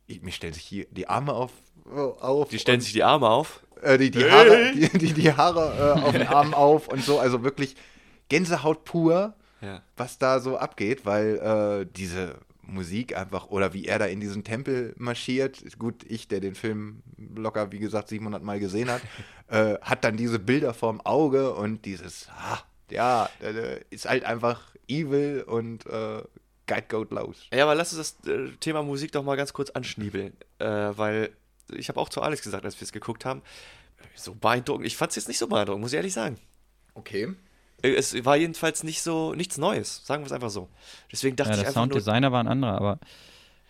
ich, 0.08 0.22
mir 0.22 0.32
stellen 0.32 0.54
sich 0.54 0.64
hier 0.64 0.86
die 0.92 1.08
Arme 1.08 1.34
auf. 1.34 1.52
äh, 1.94 2.00
auf 2.00 2.50
die 2.50 2.60
stellen 2.60 2.78
und, 2.78 2.82
sich 2.82 2.94
die 2.94 3.04
Arme 3.04 3.28
auf. 3.30 3.64
äh, 3.82 3.98
die, 3.98 4.12
die 4.12 4.24
Haare, 4.30 4.72
die, 4.74 4.90
die, 4.98 5.14
die 5.14 5.34
Haare 5.34 5.96
äh, 5.98 6.02
auf 6.04 6.12
den 6.14 6.28
Armen 6.28 6.54
auf 6.54 6.88
und 6.88 7.04
so, 7.04 7.20
also 7.20 7.44
wirklich 7.44 7.76
Gänsehaut 8.30 8.86
pur 8.86 9.34
Ja. 9.62 9.82
was 9.98 10.18
da 10.20 10.40
so 10.40 10.58
abgeht, 10.58 11.06
weil 11.06 11.38
äh, 11.84 11.88
diese 11.96 12.36
Musik 12.68 13.16
einfach, 13.16 13.48
oder 13.48 13.74
wie 13.74 13.86
er 13.86 14.00
da 14.00 14.06
in 14.06 14.20
diesen 14.20 14.44
Tempel 14.44 14.94
marschiert, 14.98 15.64
gut, 15.78 16.04
ich, 16.08 16.28
der 16.28 16.40
den 16.40 16.56
Film 16.56 17.04
locker, 17.36 17.72
wie 17.72 17.80
gesagt, 17.80 18.10
700 18.10 18.44
Mal 18.44 18.60
gesehen 18.60 18.90
hat, 18.90 19.02
äh, 19.48 19.80
hat 19.82 20.04
dann 20.04 20.18
diese 20.18 20.40
Bilder 20.40 20.74
vorm 20.74 21.02
Auge 21.02 21.54
und 21.54 21.86
dieses, 21.86 22.28
ah, 22.30 22.60
ja, 22.90 23.30
äh, 23.42 23.82
ist 23.90 24.08
halt 24.08 24.24
einfach 24.24 24.74
evil 24.88 25.44
und 25.48 25.86
äh, 25.86 26.22
Guide 26.68 26.86
Goat 26.88 27.12
los. 27.12 27.48
Ja, 27.54 27.64
aber 27.64 27.76
lass 27.76 27.94
uns 27.94 28.16
das 28.24 28.34
äh, 28.34 28.52
Thema 28.60 28.84
Musik 28.84 29.12
doch 29.12 29.24
mal 29.24 29.38
ganz 29.38 29.54
kurz 29.54 29.70
anschniebeln. 29.70 30.34
Äh, 30.60 30.66
weil 30.66 31.32
ich 31.72 31.90
habe 31.90 32.00
auch 32.00 32.10
zu 32.10 32.22
Alex 32.22 32.42
gesagt, 32.42 32.66
als 32.66 32.80
wir 32.80 32.86
es 32.86 32.92
geguckt 32.92 33.26
haben, 33.26 33.42
so 34.16 34.36
beeindruckend. 34.36 34.86
Ich 34.86 34.98
fand 34.98 35.12
es 35.12 35.16
jetzt 35.16 35.28
nicht 35.28 35.38
so 35.38 35.48
beeindruckend, 35.48 35.82
muss 35.82 35.94
ich 35.94 35.98
ehrlich 35.98 36.14
sagen. 36.14 36.38
Okay. 36.94 37.34
Es 37.82 38.26
war 38.26 38.36
jedenfalls 38.36 38.84
nicht 38.84 39.02
so, 39.02 39.34
nichts 39.36 39.58
Neues, 39.58 40.02
sagen 40.06 40.24
wir 40.24 40.28
es 40.28 40.32
einfach 40.32 40.50
so. 40.50 40.70
Deswegen 41.12 41.36
dachte 41.36 41.52
Ja, 41.52 41.56
ich 41.56 41.60
der 41.62 41.68
einfach 41.70 41.82
nur, 41.86 41.94
Sounddesigner 42.02 42.32
war 42.32 42.40
ein 42.42 42.48
anderer, 42.48 42.76
aber 42.76 43.00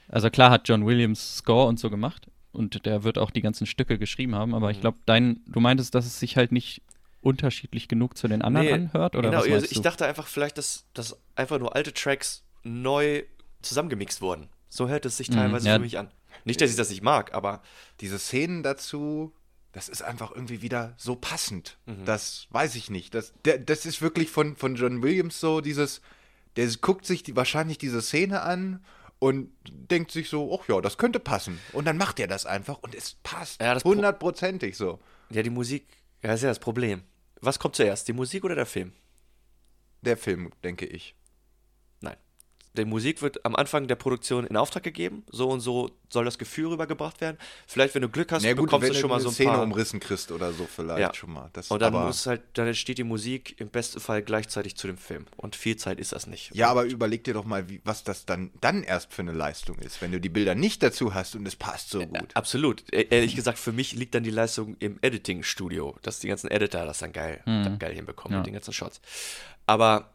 also 0.10 0.30
klar 0.30 0.51
hat 0.51 0.68
John 0.70 0.86
Williams 0.86 1.38
Score 1.38 1.68
und 1.68 1.80
so 1.80 1.89
gemacht 1.89 2.28
und 2.51 2.86
der 2.86 3.03
wird 3.03 3.18
auch 3.18 3.32
die 3.32 3.41
ganzen 3.41 3.66
Stücke 3.66 3.97
geschrieben 3.97 4.36
haben, 4.36 4.49
Mhm. 4.49 4.56
aber 4.56 4.72
ich 4.72 4.80
glaube, 4.80 4.97
dein, 5.06 5.41
du 5.47 5.60
meintest, 5.60 5.95
dass 5.95 6.06
es 6.06 6.20
sich 6.20 6.38
halt 6.38 6.51
nicht 6.51 6.82
unterschiedlich 7.22 7.88
genug 7.88 8.16
zu 8.18 8.28
den 8.28 8.41
anderen 8.43 8.68
Nee, 8.68 8.74
anhört 8.74 9.16
oder 9.16 9.30
genau, 9.32 9.43
was 9.43 9.51
also 9.51 9.68
ich 9.70 9.82
dachte 9.82 10.06
einfach 10.06 10.28
vielleicht, 10.28 10.58
dass, 10.60 10.86
dass 10.93 11.18
einfach 11.36 11.58
nur 11.60 11.76
alte 11.76 11.91
Tracks 11.91 12.43
neu 12.64 13.24
zusammengemixt 13.64 14.22
wurden. 14.22 14.47
So 14.70 14.88
hört 14.88 15.06
es 15.06 15.18
sich 15.18 15.30
teilweise 15.30 15.66
Mhm, 15.66 15.70
ja. 15.70 15.76
für 15.76 15.82
mich 15.82 15.97
an. 15.97 16.12
Nicht, 16.43 16.62
dass 16.62 16.70
ich 16.70 16.76
das 16.76 16.89
nicht 16.91 17.01
mag, 17.01 17.34
aber 17.34 17.62
Diese 18.01 18.20
Szenen 18.20 18.62
dazu, 18.62 19.34
das 19.76 19.90
ist 19.90 20.02
einfach 20.02 20.32
irgendwie 20.32 20.62
wieder 20.62 20.94
so 20.98 21.16
passend. 21.18 21.78
Mhm. 21.86 22.06
Das 22.06 22.48
weiß 22.52 22.76
ich 22.76 22.90
nicht. 22.90 23.14
Das, 23.14 23.34
der, 23.44 23.58
das 23.58 23.86
ist 23.86 24.02
wirklich 24.02 24.30
von, 24.32 24.56
von 24.56 24.76
John 24.76 25.04
Williams 25.04 25.40
so 25.42 25.60
dieses, 25.60 26.00
der 26.56 26.68
guckt 26.82 27.06
sich 27.06 27.24
die, 27.24 27.36
wahrscheinlich 27.36 27.78
diese 27.78 28.02
Szene 28.02 28.42
an 28.42 28.84
und 29.20 29.52
denkt 29.70 30.12
sich 30.12 30.30
so, 30.30 30.58
ach 30.58 30.68
ja, 30.70 30.80
das 30.80 30.98
könnte 30.98 31.20
passen. 31.20 31.60
Und 31.74 31.84
dann 31.86 31.98
macht 31.98 32.20
er 32.22 32.28
das 32.28 32.46
einfach 32.46 32.78
und 32.84 32.96
es 32.96 33.16
passt 33.22 33.62
Ja, 33.62 33.74
das 33.74 33.84
Pro- 33.84 33.90
hundertprozentig 33.90 34.78
so. 34.78 35.00
ja, 35.30 35.44
die 35.44 35.50
Musik, 35.50 35.86
ja, 36.24 36.34
ist 36.34 36.42
ja 36.44 36.50
das 36.50 36.60
Problem. 36.60 37.04
Was 37.42 37.60
kommt 37.60 37.76
zuerst, 37.76 38.08
die 38.08 38.14
Musik 38.14 38.46
oder 38.46 38.56
der 38.56 38.66
Film? 38.66 38.94
Der 40.04 40.16
Film, 40.16 40.52
denke 40.64 40.86
ich. 40.86 41.16
Die 42.76 42.86
Musik 42.86 43.22
wird 43.22 43.46
am 43.46 43.56
Anfang 43.56 43.88
der 43.88 43.96
Produktion 43.96 44.46
in 44.46 44.58
Auftrag 44.58 44.84
gegeben. 44.84 45.24
So 45.32 45.50
und 45.50 45.62
so 45.62 45.90
soll 46.10 46.26
das 46.26 46.38
Gefühl 46.38 46.68
rübergebracht 46.68 47.20
werden. 47.22 47.38
Vielleicht, 47.68 47.96
wenn 47.96 48.02
du 48.04 48.10
Glück 48.10 48.32
hast, 48.32 48.44
Na 48.44 48.54
gut, 48.54 48.66
bekommst 48.66 48.90
du 48.90 48.94
schon 48.94 49.10
mal 49.10 49.20
so 49.20 49.30
ein 49.30 49.34
Szene 49.34 49.52
paar. 49.52 49.64
umrissen 49.64 50.00
kriegst 50.00 50.32
oder 50.32 50.54
so 50.54 50.66
vielleicht 50.66 51.00
Ja. 51.00 51.14
schon 51.14 51.34
mal. 51.34 51.50
Das, 51.54 51.72
und 51.72 51.82
dann 51.82 51.94
aber, 51.96 52.06
muss 52.06 52.26
halt, 52.28 52.42
dann 52.54 52.68
entsteht 52.68 52.98
die 52.98 53.04
Musik 53.04 53.60
im 53.60 53.70
besten 53.70 54.00
Fall 54.00 54.22
gleichzeitig 54.22 54.76
zu 54.76 54.88
dem 54.88 54.98
Film. 54.98 55.26
Und 55.38 55.56
viel 55.56 55.76
Zeit 55.78 56.00
ist 56.00 56.12
das 56.14 56.28
nicht. 56.28 56.54
ja, 56.54 56.70
aber 56.70 56.84
überleg 56.86 57.24
dir 57.24 57.34
doch 57.34 57.46
mal, 57.46 57.68
wie, 57.70 57.82
was 57.84 58.04
das 58.04 58.26
dann, 58.26 58.52
dann 58.62 58.84
erst 58.84 59.14
für 59.14 59.24
eine 59.24 59.32
Leistung 59.34 59.78
ist, 59.80 60.02
wenn 60.02 60.12
du 60.12 60.20
die 60.22 60.30
Bilder 60.30 60.56
nicht 60.56 60.84
dazu 60.84 61.14
hast 61.14 61.36
und 61.36 61.46
es 61.48 61.56
passt 61.56 61.90
so 61.90 62.00
gut. 62.06 62.30
Absolut. 62.36 62.84
E- 62.94 63.08
Ehrlich 63.10 63.36
gesagt, 63.36 63.58
für 63.60 63.72
mich 63.72 63.94
liegt 63.94 64.16
dann 64.16 64.24
die 64.24 64.30
Leistung 64.30 64.76
im 64.80 65.00
Editing-Studio, 65.02 65.96
dass 66.02 66.20
die 66.20 66.28
ganzen 66.28 66.50
Editor 66.52 66.86
das 66.86 67.00
dann 67.00 67.12
geil, 67.14 67.42
dann 67.46 67.80
geil 67.80 67.94
hinbekommen 67.94 68.34
Ja. 68.34 68.40
mit 68.40 68.48
den 68.48 68.54
ganzen 68.54 68.74
Shots. 68.74 69.02
Aber 69.66 70.12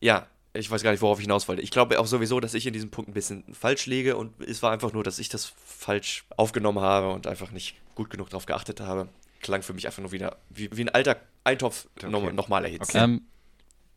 ja, 0.00 0.26
ich 0.52 0.70
weiß 0.70 0.82
gar 0.82 0.90
nicht, 0.90 1.00
worauf 1.02 1.18
ich 1.18 1.24
hinaus 1.24 1.46
wollte. 1.48 1.62
Ich 1.62 1.70
glaube 1.70 1.98
auch 2.00 2.06
sowieso, 2.06 2.40
dass 2.40 2.54
ich 2.54 2.66
in 2.66 2.72
diesem 2.72 2.90
Punkt 2.90 3.10
ein 3.10 3.14
bisschen 3.14 3.44
falsch 3.52 3.86
liege 3.86 4.16
und 4.16 4.40
es 4.40 4.62
war 4.62 4.72
einfach 4.72 4.92
nur, 4.92 5.04
dass 5.04 5.18
ich 5.18 5.28
das 5.28 5.52
falsch 5.64 6.24
aufgenommen 6.36 6.80
habe 6.80 7.10
und 7.12 7.26
einfach 7.26 7.50
nicht 7.52 7.76
gut 7.94 8.10
genug 8.10 8.30
darauf 8.30 8.46
geachtet 8.46 8.80
habe. 8.80 9.08
Klang 9.40 9.62
für 9.62 9.72
mich 9.72 9.86
einfach 9.86 10.02
nur 10.02 10.12
wieder 10.12 10.36
wie, 10.50 10.74
wie 10.76 10.82
ein 10.82 10.88
alter 10.88 11.16
Eintopf 11.44 11.88
noch, 12.02 12.32
nochmal 12.32 12.64
erhitzt. 12.64 12.94
Ähm, 12.94 13.22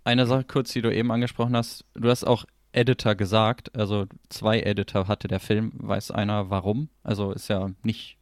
eine 0.04 0.26
Sache 0.28 0.44
kurz, 0.44 0.72
die 0.72 0.82
du 0.82 0.94
eben 0.94 1.12
angesprochen 1.12 1.56
hast. 1.56 1.86
Du 1.96 2.10
hast 2.10 2.24
auch 2.24 2.46
Editor 2.72 3.16
gesagt, 3.16 3.76
also 3.78 4.06
zwei 4.30 4.62
Editor 4.62 5.08
hatte 5.08 5.28
der 5.28 5.40
Film. 5.40 5.72
Weiß 5.76 6.12
einer 6.12 6.50
warum? 6.50 6.90
Also 7.04 7.32
ist 7.32 7.48
ja 7.50 7.72
nicht 7.84 8.18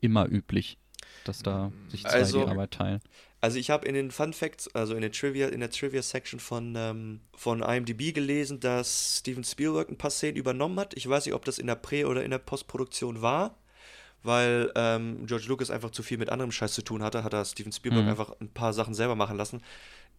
immer 0.00 0.26
üblich, 0.28 0.78
dass 1.24 1.42
da 1.42 1.72
sich 1.88 2.02
zwei 2.02 2.10
Also- 2.10 2.44
die 2.44 2.50
Arbeit 2.50 2.70
teilen. 2.72 3.00
Also 3.46 3.60
ich 3.60 3.70
habe 3.70 3.86
in 3.86 3.94
den 3.94 4.10
Fun 4.10 4.32
Facts, 4.32 4.66
also 4.74 4.96
in, 4.96 5.02
den 5.02 5.12
Trivia, 5.12 5.46
in 5.46 5.60
der 5.60 5.70
Trivia-Section 5.70 6.40
von, 6.40 6.74
ähm, 6.76 7.20
von 7.36 7.62
IMDb 7.62 8.12
gelesen, 8.12 8.58
dass 8.58 9.18
Steven 9.18 9.44
Spielberg 9.44 9.88
ein 9.88 9.96
paar 9.96 10.10
Szenen 10.10 10.36
übernommen 10.36 10.80
hat. 10.80 10.94
Ich 10.96 11.08
weiß 11.08 11.26
nicht, 11.26 11.34
ob 11.34 11.44
das 11.44 11.58
in 11.60 11.68
der 11.68 11.76
Prä- 11.76 12.06
oder 12.06 12.24
in 12.24 12.32
der 12.32 12.38
Postproduktion 12.38 13.22
war, 13.22 13.56
weil 14.24 14.72
ähm, 14.74 15.26
George 15.26 15.44
Lucas 15.46 15.70
einfach 15.70 15.90
zu 15.92 16.02
viel 16.02 16.18
mit 16.18 16.28
anderem 16.30 16.50
Scheiß 16.50 16.72
zu 16.74 16.82
tun 16.82 17.04
hatte, 17.04 17.22
hat 17.22 17.34
er 17.34 17.44
Steven 17.44 17.70
Spielberg 17.70 18.02
Mhm. 18.02 18.10
einfach 18.10 18.34
ein 18.40 18.48
paar 18.48 18.72
Sachen 18.72 18.94
selber 18.94 19.14
machen 19.14 19.36
lassen. 19.36 19.62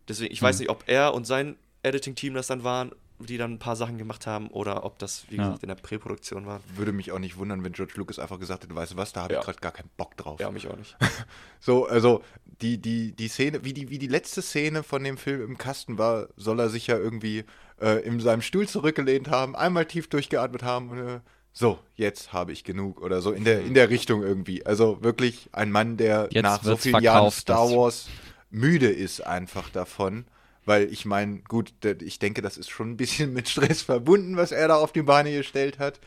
Deswegen, 0.07 0.32
ich 0.32 0.41
weiß 0.41 0.59
nicht, 0.59 0.69
ob 0.69 0.86
er 0.88 1.13
und 1.13 1.28
sein 1.28 1.57
Editing-Team 1.84 2.34
das 2.34 2.47
dann 2.47 2.63
waren, 2.63 2.93
die 3.20 3.38
dann 3.38 3.53
ein 3.53 3.59
paar 3.59 3.76
Sachen 3.76 3.97
gemacht 3.97 4.28
haben, 4.28 4.47
oder 4.49 4.84
ob 4.86 4.99
das, 4.99 5.26
wie 5.30 5.38
Ja. 5.38 5.45
gesagt, 5.45 5.63
in 5.63 5.70
der 5.70 5.76
Präproduktion 5.76 6.45
war. 6.45 6.61
Würde 6.76 6.91
mich 6.91 7.11
auch 7.11 7.20
nicht 7.20 7.38
wundern, 7.38 7.63
wenn 7.63 7.74
George 7.74 7.93
Lucas 7.95 8.20
einfach 8.20 8.39
gesagt 8.39 8.63
hätte, 8.63 8.76
weißt 8.76 8.93
du 8.93 8.97
was, 8.97 9.13
da 9.13 9.24
habe 9.24 9.34
Ja. 9.34 9.39
ich 9.39 9.45
gerade 9.45 9.59
gar 9.59 9.72
keinen 9.72 9.89
Bock 9.97 10.15
drauf. 10.18 10.39
Ja, 10.39 10.51
mich 10.51 10.68
auch 10.68 10.78
nicht. 10.78 10.95
So, 11.59 11.88
also 11.88 12.24
die, 12.61 12.78
die, 12.80 13.13
die 13.13 13.28
Szene, 13.28 13.63
wie 13.63 13.74
die, 13.74 13.89
wie 13.89 13.97
die 13.97 14.07
letzte 14.07 14.41
Szene 14.43 14.84
von 14.84 15.03
dem 15.03 15.18
Film 15.18 15.41
im 15.41 15.57
Kasten 15.57 15.97
war, 15.97 16.28
soll 16.38 16.59
er 16.59 16.70
sich 16.70 16.86
ja 16.88 16.97
irgendwie 16.97 17.45
äh, 17.82 18.01
in 18.05 18.20
seinem 18.20 18.41
Stuhl 18.41 18.68
zurückgelehnt 18.68 19.30
haben, 19.30 19.55
einmal 19.55 19.86
tief 19.86 20.07
durchgeatmet 20.07 20.61
haben 20.63 20.89
und 20.91 20.99
äh, 20.99 21.20
so, 21.53 21.80
jetzt 21.95 22.34
habe 22.34 22.51
ich 22.51 22.63
genug 22.63 23.01
oder 23.01 23.20
so 23.22 23.32
in 23.32 23.43
der, 23.43 23.61
in 23.61 23.74
der 23.74 23.89
Richtung 23.89 24.22
irgendwie. 24.22 24.63
Also 24.63 25.01
wirklich 25.01 25.49
ein 25.53 25.72
Mann, 25.72 25.97
der 25.97 26.30
Jetzt 26.32 26.43
nach 26.43 26.61
so 26.63 26.78
vielen 26.78 27.01
Jahren 27.01 27.32
Star 27.32 27.68
Wars 27.72 28.09
müde 28.51 28.89
ist 28.91 29.26
einfach 29.26 29.70
davon. 29.72 30.26
Weil 30.68 30.91
ich 30.91 31.05
meine, 31.05 31.39
gut, 31.39 31.74
ich 32.01 32.20
denke, 32.20 32.41
das 32.41 32.57
ist 32.57 32.70
schon 32.70 32.91
ein 32.91 32.97
bisschen 32.97 33.32
mit 33.34 33.47
Stress 33.47 33.82
verbunden, 33.82 34.36
was 34.36 34.51
er 34.51 34.68
da 34.68 34.76
auf 34.76 34.91
die 34.91 35.01
Beine 35.01 35.32
gestellt 35.32 35.80
hat. 35.80 35.99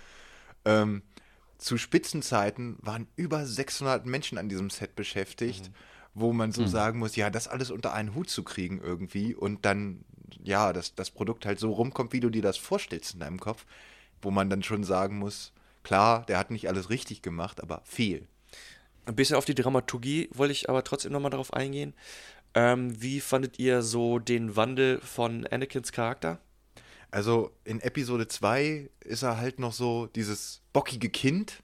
Ähm, 0.66 1.02
zu 1.56 1.78
Spitzenzeiten 1.78 2.76
waren 2.80 3.06
über 3.16 3.46
600 3.46 4.04
Menschen 4.04 4.36
an 4.38 4.50
diesem 4.50 4.70
Set 4.70 4.94
beschäftigt, 4.96 5.70
wo 6.14 6.32
man 6.32 6.52
so 6.52 6.66
sagen 6.66 6.98
muss, 6.98 7.16
ja, 7.16 7.30
das 7.30 7.48
alles 7.48 7.70
unter 7.70 7.92
einen 7.94 8.14
Hut 8.14 8.28
zu 8.28 8.42
kriegen 8.42 8.80
irgendwie 8.80 9.34
und 9.34 9.64
dann, 9.64 10.04
ja, 10.42 10.72
dass 10.72 10.94
das 10.94 11.10
Produkt 11.10 11.46
halt 11.46 11.58
so 11.58 11.72
rumkommt, 11.72 12.12
wie 12.12 12.20
du 12.20 12.30
dir 12.30 12.42
das 12.42 12.56
vorstellst 12.56 13.14
in 13.14 13.20
deinem 13.20 13.40
Kopf, 13.40 13.64
wo 14.20 14.30
man 14.30 14.50
dann 14.50 14.62
schon 14.62 14.84
sagen 14.84 15.18
muss, 15.18 15.52
klar, 15.82 16.24
der 16.26 16.38
hat 16.38 16.50
nicht 16.50 16.68
alles 16.68 16.90
richtig 16.90 17.22
gemacht, 17.22 17.62
aber 17.62 17.82
viel. 17.84 18.26
Ein 19.06 19.16
bisschen 19.16 19.36
auf 19.36 19.44
die 19.44 19.54
Dramaturgie 19.54 20.28
wollte 20.32 20.52
ich 20.52 20.68
aber 20.68 20.84
trotzdem 20.84 21.12
nochmal 21.12 21.30
darauf 21.30 21.52
eingehen. 21.54 21.94
Ähm, 22.54 23.00
wie 23.00 23.20
fandet 23.20 23.58
ihr 23.58 23.82
so 23.82 24.18
den 24.18 24.56
Wandel 24.56 25.00
von 25.00 25.46
Anakins 25.46 25.92
Charakter? 25.92 26.40
Also 27.10 27.50
in 27.64 27.80
Episode 27.80 28.28
2 28.28 28.90
ist 29.00 29.22
er 29.22 29.36
halt 29.36 29.58
noch 29.58 29.72
so 29.72 30.06
dieses 30.06 30.62
bockige 30.72 31.10
Kind, 31.10 31.62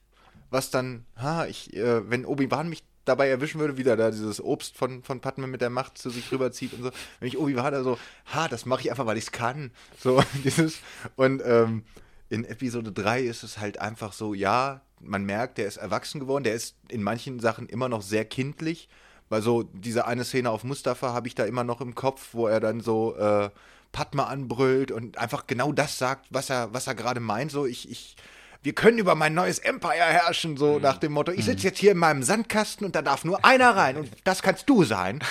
was 0.49 0.71
dann, 0.71 1.05
ha, 1.17 1.45
ich, 1.45 1.73
äh, 1.75 2.09
wenn 2.09 2.25
Obi-Wan 2.25 2.69
mich 2.69 2.83
dabei 3.05 3.29
erwischen 3.29 3.59
würde, 3.59 3.77
wieder 3.77 3.95
da 3.95 4.11
dieses 4.11 4.41
Obst 4.41 4.75
von, 4.75 5.03
von 5.03 5.21
Padme 5.21 5.47
mit 5.47 5.61
der 5.61 5.69
Macht 5.69 5.97
zu 5.97 6.09
sich 6.09 6.31
rüberzieht 6.31 6.73
und 6.73 6.83
so, 6.83 6.91
wenn 7.19 7.27
ich 7.27 7.37
Obi-Wan 7.37 7.71
da 7.73 7.83
so, 7.83 7.97
ha, 8.33 8.47
das 8.47 8.65
mache 8.65 8.81
ich 8.81 8.91
einfach, 8.91 9.05
weil 9.05 9.17
ich 9.17 9.25
es 9.25 9.31
kann. 9.31 9.71
So, 9.97 10.21
dieses, 10.43 10.79
und 11.15 11.41
ähm, 11.45 11.83
in 12.29 12.43
Episode 12.43 12.91
3 12.91 13.21
ist 13.21 13.43
es 13.43 13.57
halt 13.57 13.79
einfach 13.79 14.13
so, 14.13 14.33
ja, 14.33 14.81
man 14.99 15.23
merkt, 15.23 15.57
der 15.57 15.67
ist 15.67 15.77
erwachsen 15.77 16.19
geworden, 16.19 16.43
der 16.43 16.55
ist 16.55 16.75
in 16.89 17.03
manchen 17.03 17.39
Sachen 17.39 17.69
immer 17.69 17.87
noch 17.87 18.01
sehr 18.01 18.25
kindlich, 18.25 18.89
weil 19.29 19.41
so 19.41 19.63
diese 19.63 20.05
eine 20.05 20.23
Szene 20.23 20.49
auf 20.49 20.63
Mustafa 20.63 21.13
habe 21.13 21.27
ich 21.27 21.35
da 21.35 21.45
immer 21.45 21.63
noch 21.63 21.81
im 21.81 21.95
Kopf, 21.95 22.29
wo 22.33 22.47
er 22.47 22.59
dann 22.59 22.81
so 22.81 23.15
äh, 23.15 23.49
Padma 23.91 24.25
anbrüllt 24.25 24.91
und 24.91 25.17
einfach 25.17 25.47
genau 25.47 25.71
das 25.71 25.97
sagt, 25.97 26.27
was 26.29 26.49
er, 26.49 26.73
was 26.73 26.87
er 26.87 26.95
gerade 26.95 27.19
meint. 27.19 27.51
So, 27.51 27.65
ich, 27.65 27.89
ich, 27.89 28.15
wir 28.61 28.73
können 28.73 28.97
über 28.99 29.15
mein 29.15 29.33
neues 29.33 29.59
Empire 29.59 30.03
herrschen, 30.03 30.57
so 30.57 30.79
nach 30.79 30.97
dem 30.97 31.13
Motto, 31.13 31.31
ich 31.31 31.45
sitze 31.45 31.67
jetzt 31.67 31.79
hier 31.79 31.91
in 31.91 31.97
meinem 31.97 32.23
Sandkasten 32.23 32.85
und 32.85 32.95
da 32.95 33.01
darf 33.01 33.25
nur 33.25 33.43
einer 33.43 33.75
rein 33.75 33.97
und 33.97 34.09
das 34.23 34.41
kannst 34.41 34.69
du 34.69 34.83
sein. 34.83 35.23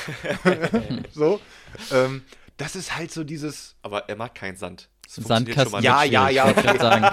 so. 1.13 1.41
Ähm, 1.93 2.23
das 2.57 2.75
ist 2.75 2.97
halt 2.97 3.13
so 3.13 3.23
dieses 3.23 3.77
Aber 3.83 4.09
er 4.09 4.17
mag 4.17 4.35
keinen 4.35 4.57
Sand. 4.57 4.89
Sandkasten. 5.07 5.83
Ja, 5.83 6.03
ja, 6.03 6.29
ja. 6.29 6.51
Gerade 6.51 6.79
sagen. 6.79 7.07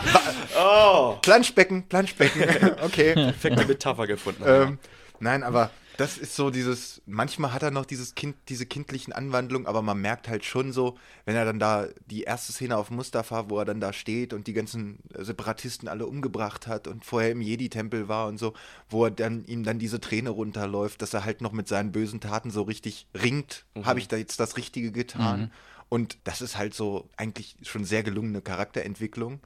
Oh, 0.57 1.17
Planschbecken, 1.21 1.87
Planschbecken. 1.87 2.71
okay. 2.81 3.13
perfekte 3.13 3.65
Metapher 3.65 4.07
gefunden. 4.07 4.43
ähm, 4.45 4.79
nein, 5.19 5.43
aber 5.43 5.69
das 5.97 6.17
ist 6.17 6.35
so 6.35 6.49
dieses, 6.49 7.01
manchmal 7.05 7.53
hat 7.53 7.63
er 7.63 7.71
noch 7.71 7.85
dieses 7.85 8.15
Kind, 8.15 8.35
diese 8.49 8.65
kindlichen 8.65 9.13
Anwandlungen, 9.13 9.67
aber 9.67 9.81
man 9.81 10.01
merkt 10.01 10.27
halt 10.27 10.43
schon 10.43 10.71
so, 10.71 10.97
wenn 11.25 11.35
er 11.35 11.45
dann 11.45 11.59
da 11.59 11.87
die 12.07 12.23
erste 12.23 12.51
Szene 12.51 12.77
auf 12.77 12.89
Mustafa, 12.89 13.49
wo 13.49 13.59
er 13.59 13.65
dann 13.65 13.79
da 13.79 13.93
steht 13.93 14.33
und 14.33 14.47
die 14.47 14.53
ganzen 14.53 14.99
Separatisten 15.17 15.87
alle 15.87 16.05
umgebracht 16.07 16.67
hat 16.67 16.87
und 16.87 17.05
vorher 17.05 17.31
im 17.31 17.41
Jedi-Tempel 17.41 18.07
war 18.07 18.27
und 18.27 18.37
so, 18.37 18.53
wo 18.89 19.05
er 19.05 19.11
dann 19.11 19.45
ihm 19.45 19.63
dann 19.63 19.79
diese 19.79 19.99
Träne 19.99 20.29
runterläuft, 20.31 21.01
dass 21.01 21.13
er 21.13 21.25
halt 21.25 21.41
noch 21.41 21.51
mit 21.51 21.67
seinen 21.67 21.91
bösen 21.91 22.19
Taten 22.19 22.51
so 22.51 22.63
richtig 22.63 23.07
ringt, 23.13 23.65
habe 23.83 23.99
ich 23.99 24.07
da 24.07 24.17
jetzt 24.17 24.39
das 24.39 24.57
Richtige 24.57 24.91
getan? 24.91 25.51
Und 25.89 26.17
das 26.23 26.41
ist 26.41 26.57
halt 26.57 26.73
so 26.73 27.07
eigentlich 27.17 27.55
schon 27.61 27.85
sehr 27.85 28.01
gelungene 28.01 28.41
Charakterentwicklung, 28.41 29.41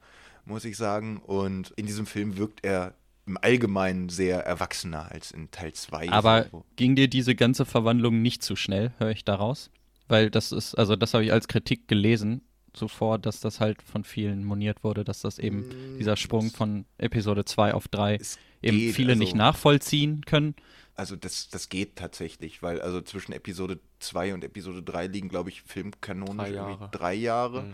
muss 0.46 0.64
ich 0.64 0.78
sagen. 0.78 1.18
Und 1.18 1.72
in 1.76 1.84
diesem 1.84 2.06
Film 2.06 2.38
wirkt 2.38 2.64
er 2.64 2.94
im 3.28 3.38
Allgemeinen 3.40 4.08
sehr 4.08 4.40
erwachsener 4.44 5.10
als 5.12 5.30
in 5.30 5.50
Teil 5.50 5.72
2. 5.72 6.10
Aber 6.10 6.46
ging 6.76 6.96
dir 6.96 7.08
diese 7.08 7.34
ganze 7.34 7.64
Verwandlung 7.64 8.22
nicht 8.22 8.42
zu 8.42 8.56
schnell, 8.56 8.92
höre 8.98 9.10
ich 9.10 9.24
daraus? 9.24 9.70
Weil 10.08 10.30
das 10.30 10.52
ist, 10.52 10.74
also 10.74 10.96
das 10.96 11.14
habe 11.14 11.24
ich 11.24 11.32
als 11.32 11.46
Kritik 11.48 11.86
gelesen 11.86 12.40
zuvor, 12.72 13.18
dass 13.18 13.40
das 13.40 13.60
halt 13.60 13.82
von 13.82 14.04
vielen 14.04 14.44
moniert 14.44 14.82
wurde, 14.84 15.04
dass 15.04 15.20
das 15.20 15.38
eben 15.38 15.64
dieser 15.98 16.16
Sprung 16.16 16.50
von 16.50 16.84
Episode 16.98 17.44
2 17.44 17.74
auf 17.74 17.88
3 17.88 18.16
Es 18.16 18.38
eben 18.62 18.76
geht, 18.78 18.94
viele 18.94 19.10
also- 19.12 19.20
nicht 19.22 19.34
nachvollziehen 19.34 20.22
können. 20.24 20.54
Also 20.94 21.14
das, 21.14 21.48
das 21.48 21.68
geht 21.68 21.94
tatsächlich, 21.96 22.60
weil 22.62 22.80
also 22.80 23.00
zwischen 23.00 23.32
Episode 23.32 23.78
2 24.00 24.34
und 24.34 24.42
Episode 24.42 24.82
3 24.82 25.06
liegen, 25.06 25.28
glaube 25.28 25.48
ich, 25.50 25.62
filmkanonisch 25.62 26.48
Drei 26.48 26.50
irgendwie 26.54 26.72
Jahre. 26.80 26.88
drei 26.90 27.14
Jahre. 27.14 27.62
Mhm. 27.62 27.72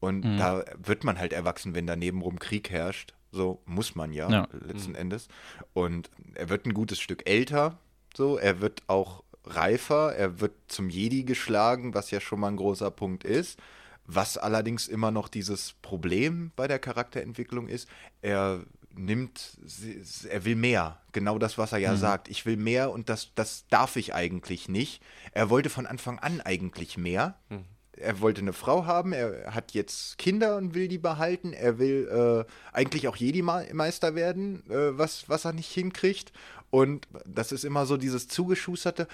Und 0.00 0.24
Mhm. 0.24 0.36
da 0.38 0.64
wird 0.82 1.04
man 1.04 1.18
halt 1.18 1.32
erwachsen, 1.32 1.74
wenn 1.74 1.86
daneben 1.86 2.22
rum 2.22 2.38
Krieg 2.38 2.70
herrscht. 2.70 3.12
So 3.32 3.60
muss 3.64 3.94
man 3.94 4.12
ja, 4.12 4.30
Ja. 4.30 4.48
letzten 4.66 4.94
Endes. 4.94 5.28
Und 5.72 6.10
er 6.34 6.48
wird 6.50 6.66
ein 6.66 6.74
gutes 6.74 7.00
Stück 7.00 7.28
älter, 7.28 7.78
so, 8.14 8.36
er 8.36 8.60
wird 8.60 8.82
auch 8.88 9.24
reifer, 9.44 10.14
er 10.14 10.38
wird 10.40 10.52
zum 10.68 10.90
Jedi 10.90 11.24
geschlagen, 11.24 11.94
was 11.94 12.10
ja 12.10 12.20
schon 12.20 12.40
mal 12.40 12.48
ein 12.48 12.56
großer 12.56 12.90
Punkt 12.90 13.24
ist. 13.24 13.58
Was 14.04 14.36
allerdings 14.36 14.88
immer 14.88 15.10
noch 15.10 15.28
dieses 15.28 15.74
Problem 15.80 16.50
bei 16.56 16.68
der 16.68 16.78
Charakterentwicklung 16.78 17.68
ist, 17.68 17.88
er 18.20 18.64
nimmt, 18.94 19.56
er 20.28 20.44
will 20.44 20.56
mehr. 20.56 21.00
Genau 21.12 21.38
das, 21.38 21.56
was 21.56 21.72
er 21.72 21.78
ja 21.78 21.96
sagt. 21.96 22.28
Ich 22.28 22.44
will 22.44 22.56
mehr 22.58 22.90
und 22.90 23.08
das, 23.08 23.30
das 23.34 23.64
darf 23.68 23.96
ich 23.96 24.12
eigentlich 24.14 24.68
nicht. 24.68 25.02
Er 25.32 25.48
wollte 25.50 25.70
von 25.70 25.86
Anfang 25.86 26.18
an 26.18 26.40
eigentlich 26.42 26.98
mehr. 26.98 27.38
Er 27.96 28.20
wollte 28.20 28.40
eine 28.40 28.52
Frau 28.52 28.86
haben, 28.86 29.12
er 29.12 29.54
hat 29.54 29.72
jetzt 29.72 30.18
Kinder 30.18 30.56
und 30.56 30.74
will 30.74 30.88
die 30.88 30.98
behalten. 30.98 31.52
Er 31.52 31.78
will 31.78 32.08
äh, 32.46 32.52
eigentlich 32.72 33.06
auch 33.06 33.16
Jedi-Meister 33.16 34.14
werden, 34.14 34.62
äh, 34.70 34.96
was, 34.98 35.28
was 35.28 35.44
er 35.44 35.52
nicht 35.52 35.70
hinkriegt. 35.70 36.32
Und 36.70 37.06
das 37.26 37.52
ist 37.52 37.64
immer 37.64 37.84
so 37.84 37.98
dieses 37.98 38.28
Zugeschusterte, 38.28 39.06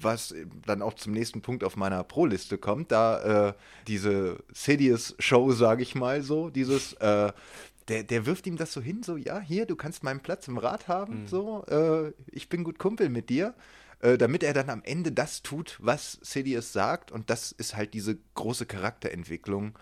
was 0.00 0.34
dann 0.66 0.80
auch 0.80 0.94
zum 0.94 1.12
nächsten 1.12 1.42
Punkt 1.42 1.62
auf 1.62 1.76
meiner 1.76 2.02
Pro-Liste 2.04 2.56
kommt, 2.56 2.90
da 2.90 3.48
äh, 3.48 3.52
diese 3.86 4.38
Sidious-Show, 4.54 5.52
sage 5.52 5.82
ich 5.82 5.94
mal 5.94 6.22
so, 6.22 6.48
dieses, 6.48 6.94
äh, 6.94 7.32
der, 7.88 8.02
der 8.04 8.24
wirft 8.24 8.46
ihm 8.46 8.56
das 8.56 8.72
so 8.72 8.80
hin, 8.80 9.02
so, 9.02 9.18
ja, 9.18 9.40
hier, 9.40 9.66
du 9.66 9.76
kannst 9.76 10.02
meinen 10.02 10.20
Platz 10.20 10.48
im 10.48 10.56
Rat 10.56 10.88
haben, 10.88 11.26
so, 11.26 11.64
äh, 11.66 12.12
ich 12.32 12.48
bin 12.48 12.64
gut 12.64 12.78
Kumpel 12.78 13.10
mit 13.10 13.28
dir, 13.28 13.52
äh, 14.00 14.18
damit 14.18 14.42
er 14.42 14.52
dann 14.54 14.70
am 14.70 14.82
Ende 14.82 15.12
das 15.12 15.42
tut, 15.42 15.76
was 15.80 16.18
Sidious 16.22 16.72
sagt. 16.72 17.10
Und 17.12 17.30
das 17.30 17.52
ist 17.52 17.76
halt 17.76 17.94
diese 17.94 18.18
große 18.34 18.66
Charakterentwicklung, 18.66 19.78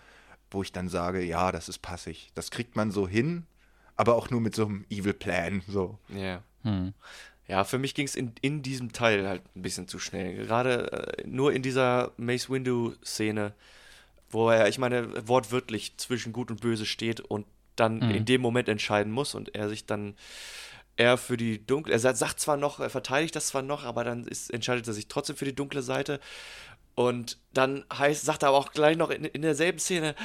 wo 0.51 0.61
ich 0.63 0.71
dann 0.71 0.89
sage, 0.89 1.21
ja, 1.23 1.51
das 1.51 1.69
ist 1.69 1.79
passig. 1.79 2.31
Das 2.35 2.51
kriegt 2.51 2.75
man 2.75 2.91
so 2.91 3.07
hin, 3.07 3.45
aber 3.95 4.15
auch 4.15 4.29
nur 4.29 4.41
mit 4.41 4.55
so 4.55 4.65
einem 4.65 4.85
Evil 4.89 5.13
Plan, 5.13 5.61
so. 5.67 5.97
Ja. 6.09 6.43
Hm. 6.63 6.93
Ja, 7.47 7.63
für 7.63 7.79
mich 7.79 7.95
ging 7.95 8.05
es 8.05 8.15
in, 8.15 8.33
in 8.41 8.61
diesem 8.61 8.91
Teil 8.93 9.27
halt 9.27 9.41
ein 9.55 9.63
bisschen 9.63 9.87
zu 9.87 9.97
schnell. 9.97 10.45
Gerade 10.45 11.17
äh, 11.17 11.27
nur 11.27 11.51
in 11.51 11.63
dieser 11.63 12.11
Mace 12.17 12.49
Windu-Szene, 12.49 13.53
wo 14.29 14.49
er, 14.51 14.67
ich 14.67 14.77
meine, 14.77 15.27
wortwörtlich 15.27 15.97
zwischen 15.97 16.31
Gut 16.31 16.51
und 16.51 16.61
Böse 16.61 16.85
steht 16.85 17.21
und 17.21 17.47
dann 17.75 17.99
Mhm. 17.99 18.11
in 18.11 18.25
dem 18.25 18.41
Moment 18.41 18.67
entscheiden 18.69 19.11
muss 19.11 19.33
und 19.35 19.55
er 19.55 19.69
sich 19.69 19.85
dann 19.85 20.15
eher 20.99 21.17
für 21.17 21.37
die 21.37 21.65
dunkle, 21.65 21.93
er 21.93 21.99
sagt, 21.99 22.39
zwar 22.39 22.57
noch, 22.57 22.79
er 22.79 22.89
verteidigt 22.89 23.35
das 23.35 23.47
zwar 23.47 23.61
noch, 23.61 23.83
aber 23.85 24.03
dann 24.03 24.25
ist, 24.27 24.53
entscheidet 24.53 24.85
er 24.87 24.93
sich 24.93 25.07
trotzdem 25.07 25.35
für 25.35 25.45
die 25.45 25.55
dunkle 25.55 25.81
Seite. 25.81 26.19
Und 26.95 27.37
dann 27.53 27.85
heißt, 27.97 28.25
sagt 28.25 28.43
er 28.43 28.49
aber 28.49 28.57
auch 28.57 28.71
gleich 28.73 28.97
noch 28.97 29.09
in, 29.09 29.23
in 29.23 29.41
derselben 29.41 29.79
Szene, 29.79 30.15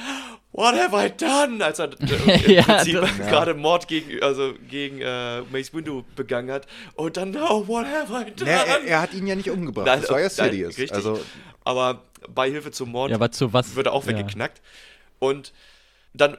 What 0.51 0.75
have 0.75 0.93
I 0.95 1.09
done? 1.09 1.63
Als 1.63 1.79
er 1.79 1.89
äh, 2.01 2.43
im 2.45 2.51
Ja, 2.51 2.63
Prinzip 2.63 2.99
das- 3.01 3.17
gerade 3.17 3.53
Mord 3.53 3.87
gegen, 3.87 4.21
also 4.21 4.53
gegen 4.69 4.99
äh, 5.01 5.41
Mace 5.43 5.73
Windu 5.73 6.03
begangen 6.17 6.51
hat. 6.51 6.67
Und 6.95 7.15
dann, 7.15 7.35
oh, 7.37 7.65
what 7.67 7.85
have 7.85 8.11
I 8.13 8.31
done? 8.31 8.51
Naja, 8.51 8.63
er, 8.63 8.83
er 8.83 9.01
hat 9.01 9.13
ihn 9.13 9.25
ja 9.27 9.35
nicht 9.35 9.49
umgebracht, 9.49 9.85
Nein, 9.87 10.01
das 10.01 10.09
war 10.09 10.19
ja 10.19 10.29
Sidious. 10.29 10.77
richtig. 10.77 10.93
Also, 10.93 11.21
aber 11.63 12.01
Beihilfe 12.29 12.71
zum 12.71 12.91
Mord 12.91 13.09
Ja, 13.11 13.15
aber 13.15 13.31
zu 13.31 13.53
was? 13.53 13.75
wird 13.75 13.87
er 13.87 13.93
auch 13.93 14.03
ja. 14.05 14.09
weggeknackt. 14.11 14.61
Und 15.19 15.53
dann 16.21 16.37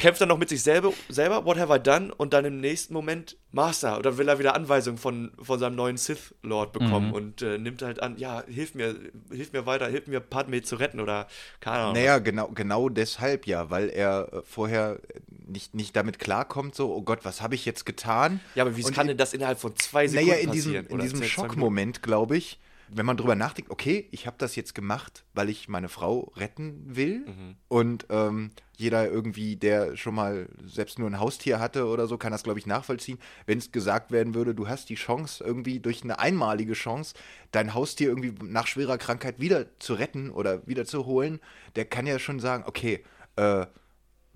kämpft 0.00 0.20
er 0.20 0.26
noch 0.26 0.38
mit 0.38 0.48
sich 0.48 0.62
selber, 0.62 0.92
selber, 1.08 1.44
what 1.44 1.58
have 1.58 1.74
I 1.74 1.78
done? 1.78 2.14
Und 2.14 2.32
dann 2.32 2.44
im 2.44 2.60
nächsten 2.60 2.94
Moment 2.94 3.36
Master. 3.50 3.98
Oder 3.98 4.18
will 4.18 4.28
er 4.28 4.38
wieder 4.38 4.54
Anweisungen 4.54 4.98
von, 4.98 5.32
von 5.40 5.58
seinem 5.58 5.74
neuen 5.76 5.96
Sith-Lord 5.96 6.72
bekommen 6.72 7.08
Mhm. 7.08 7.12
und 7.14 7.42
äh, 7.42 7.58
nimmt 7.58 7.82
halt 7.82 8.00
an, 8.02 8.16
ja, 8.18 8.44
hilf 8.46 8.74
mir, 8.74 8.94
hilf 9.30 9.52
mir 9.52 9.66
weiter, 9.66 9.86
hilf 9.88 10.06
mir 10.06 10.20
Padme 10.20 10.62
zu 10.62 10.76
retten 10.76 11.00
oder 11.00 11.26
keine 11.60 11.76
Ahnung. 11.78 11.94
Naja, 11.94 12.18
genau, 12.18 12.48
genau 12.48 12.88
deshalb 12.88 13.46
ja, 13.46 13.70
weil 13.70 13.88
er 13.88 14.28
äh, 14.32 14.42
vorher 14.44 15.00
nicht, 15.46 15.74
nicht 15.74 15.96
damit 15.96 16.18
klarkommt, 16.18 16.74
so, 16.74 16.94
oh 16.94 17.02
Gott, 17.02 17.20
was 17.24 17.40
habe 17.40 17.54
ich 17.54 17.64
jetzt 17.64 17.86
getan? 17.86 18.40
Ja, 18.54 18.64
aber 18.64 18.76
wie 18.76 18.84
Und 18.84 18.94
kann 18.94 19.02
in- 19.06 19.08
denn 19.08 19.16
das 19.18 19.32
innerhalb 19.32 19.58
von 19.58 19.74
zwei 19.76 20.06
Sekunden 20.06 20.30
Naja, 20.30 20.42
in 20.42 20.50
diesem, 20.52 20.72
passieren? 20.74 20.86
in 20.86 20.98
diesem 21.00 21.18
Minuten? 21.20 21.32
Schockmoment, 21.32 22.02
glaube 22.02 22.36
ich, 22.36 22.58
wenn 22.90 23.06
man 23.06 23.16
drüber 23.16 23.34
nachdenkt, 23.34 23.70
okay, 23.70 24.08
ich 24.10 24.26
habe 24.26 24.36
das 24.38 24.56
jetzt 24.56 24.74
gemacht, 24.74 25.24
weil 25.34 25.48
ich 25.48 25.68
meine 25.68 25.88
Frau 25.88 26.32
retten 26.36 26.84
will 26.96 27.20
Mhm. 27.26 27.56
und 27.68 28.06
ähm, 28.10 28.50
jeder 28.76 29.10
irgendwie, 29.10 29.56
der 29.56 29.96
schon 29.96 30.14
mal 30.14 30.48
selbst 30.66 30.98
nur 30.98 31.08
ein 31.10 31.18
Haustier 31.18 31.58
hatte 31.58 31.86
oder 31.86 32.06
so, 32.06 32.16
kann 32.16 32.30
das, 32.32 32.44
glaube 32.44 32.58
ich, 32.60 32.66
nachvollziehen. 32.66 33.18
Wenn 33.46 33.58
es 33.58 33.72
gesagt 33.72 34.12
werden 34.12 34.34
würde, 34.34 34.54
du 34.54 34.68
hast 34.68 34.88
die 34.88 34.94
Chance, 34.94 35.42
irgendwie 35.42 35.80
durch 35.80 36.04
eine 36.04 36.18
einmalige 36.20 36.74
Chance, 36.74 37.14
dein 37.50 37.74
Haustier 37.74 38.08
irgendwie 38.08 38.32
nach 38.44 38.66
schwerer 38.68 38.96
Krankheit 38.98 39.40
wieder 39.40 39.66
zu 39.80 39.94
retten 39.94 40.30
oder 40.30 40.66
wieder 40.66 40.84
zu 40.84 41.06
holen, 41.06 41.40
der 41.76 41.86
kann 41.86 42.06
ja 42.06 42.18
schon 42.18 42.38
sagen, 42.40 42.64
okay, 42.66 43.04
äh, 43.36 43.66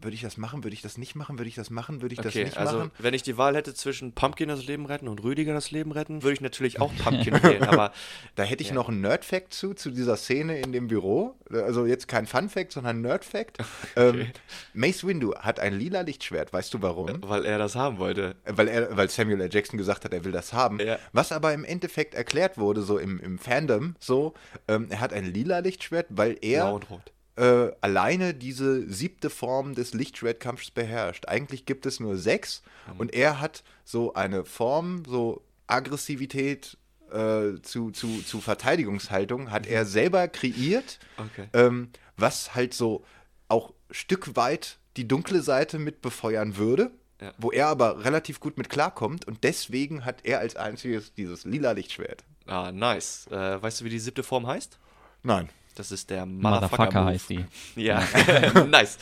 würde 0.03 0.15
ich 0.15 0.23
das 0.23 0.37
machen, 0.37 0.65
würde 0.65 0.75
ich 0.75 0.83
das 0.83 0.99
nicht 0.99 1.15
machen, 1.15 1.39
würde 1.39 1.49
ich 1.49 1.55
das 1.55 1.71
machen, 1.71 2.03
würde 2.03 2.15
ich 2.15 2.21
das 2.21 2.35
Okay, 2.35 2.45
nicht 2.45 2.57
also 2.57 2.79
machen? 2.79 2.91
wenn 2.99 3.15
ich 3.15 3.23
die 3.23 3.37
Wahl 3.37 3.55
hätte 3.57 3.75
zwischen 3.75 4.13
Pumpkin 4.13 4.49
das 4.49 4.67
Leben 4.67 4.87
retten 4.87 5.09
und 5.09 5.23
Rüdiger 5.23 5.55
das 5.55 5.71
Leben 5.71 5.93
retten, 5.93 6.23
würde 6.23 6.35
ich 6.35 6.41
natürlich 6.41 6.81
auch 6.81 6.93
Pumpkin 7.05 7.43
wählen, 7.43 7.65
aber 7.65 7.93
Da 8.35 8.43
hätte 8.45 8.63
ich 8.63 8.69
Ja. 8.69 8.75
noch 8.75 8.89
einen 8.89 9.01
Nerd-Fact 9.01 9.53
zu, 9.53 9.75
zu 9.75 9.91
dieser 9.91 10.17
Szene 10.17 10.59
in 10.61 10.73
dem 10.73 10.89
Büro. 10.89 11.37
Also 11.51 11.87
jetzt 11.87 12.09
kein 12.09 12.27
Fun-Fact, 12.27 12.73
sondern 12.73 13.01
Nerd-Fact. 13.03 13.59
Ähm, 13.97 14.29
Mace 14.73 15.07
Windu 15.07 15.35
hat 15.35 15.61
ein 15.61 15.75
lila 15.79 16.01
Lichtschwert. 16.01 16.53
Weißt 16.53 16.73
du 16.73 16.81
warum? 16.81 17.23
weil 17.23 17.45
er 17.45 17.59
das 17.59 17.75
haben 17.77 17.99
wollte. 17.99 18.37
Äh, 18.45 18.53
Weil, 18.57 18.69
er, 18.69 18.97
weil 18.97 19.11
Samuel 19.11 19.41
L. 19.41 19.49
Jackson 19.53 19.77
gesagt 19.77 20.05
hat, 20.05 20.13
er 20.15 20.25
will 20.25 20.33
das 20.33 20.53
haben. 20.53 20.81
Ja. 20.81 20.99
Was 21.13 21.31
aber 21.33 21.53
im 21.53 21.65
Endeffekt 21.65 22.15
erklärt 22.15 22.57
wurde, 22.59 22.83
so 22.83 22.97
im, 22.99 23.21
im 23.21 23.39
Fandom, 23.39 23.97
so, 23.99 24.33
ähm, 24.69 24.87
er 24.91 25.01
hat 25.01 25.13
ein 25.13 25.25
lila 25.27 25.59
Lichtschwert, 25.59 26.07
weil 26.11 26.39
er 26.41 26.63
Blau 26.63 26.75
und 26.77 26.91
rot. 26.91 27.13
Äh, 27.37 27.71
alleine 27.81 28.35
diese 28.35 28.89
siebte 28.93 29.31
Form 29.31 29.75
des 29.75 29.95
Lichtschwertkampfs 29.95 30.71
beherrscht. 30.71 31.27
Eigentlich 31.29 31.65
gibt 31.67 31.87
es 31.87 31.99
nur 32.01 32.17
sechs 32.17 32.63
Mhm. 32.93 33.01
und 33.01 33.15
er 33.15 33.41
hat 33.41 33.63
so 33.85 34.13
eine 34.15 34.45
Form, 34.45 35.05
so 35.07 35.43
Aggressivität 35.67 36.77
äh, 37.11 37.61
zu, 37.63 37.91
zu, 37.91 38.23
zu 38.23 38.41
Verteidigungshaltung, 38.41 39.51
hat 39.51 39.67
er 39.67 39.85
selber 39.85 40.29
kreiert, 40.29 40.99
Mhm. 41.19 41.25
Okay. 41.25 41.49
ähm, 41.53 41.89
was 42.17 42.55
halt 42.55 42.73
so 42.75 43.05
auch 43.49 43.73
Stück 43.91 44.35
weit 44.37 44.79
die 44.97 45.07
dunkle 45.09 45.43
Seite 45.43 45.79
mit 45.79 46.01
befeuern 46.03 46.57
würde. 46.57 46.91
Ja. 47.21 47.33
Wo 47.39 47.53
er 47.53 47.69
aber 47.69 48.05
relativ 48.05 48.41
gut 48.41 48.59
mit 48.59 48.69
klarkommt 48.69 49.27
und 49.29 49.45
deswegen 49.45 50.05
hat 50.05 50.25
er 50.25 50.41
als 50.41 50.57
einziges 50.57 51.15
dieses 51.15 51.45
lila 51.45 51.71
Lichtschwert. 51.73 52.25
Ah, 52.47 52.73
nice. 52.73 53.29
Äh, 53.31 53.63
weißt 53.63 53.81
du, 53.81 53.85
wie 53.85 53.91
die 53.91 54.01
siebte 54.01 54.25
Form 54.25 54.47
heißt? 54.49 54.79
Nein. 55.23 55.49
Das 55.75 55.91
ist 55.91 56.11
der 56.11 56.27
Motherfucker 56.27 56.61
Motherfucker 56.61 57.05
heißt 57.07 57.31
die. 57.31 57.45
Ja, 57.77 58.07
nice. 58.69 58.99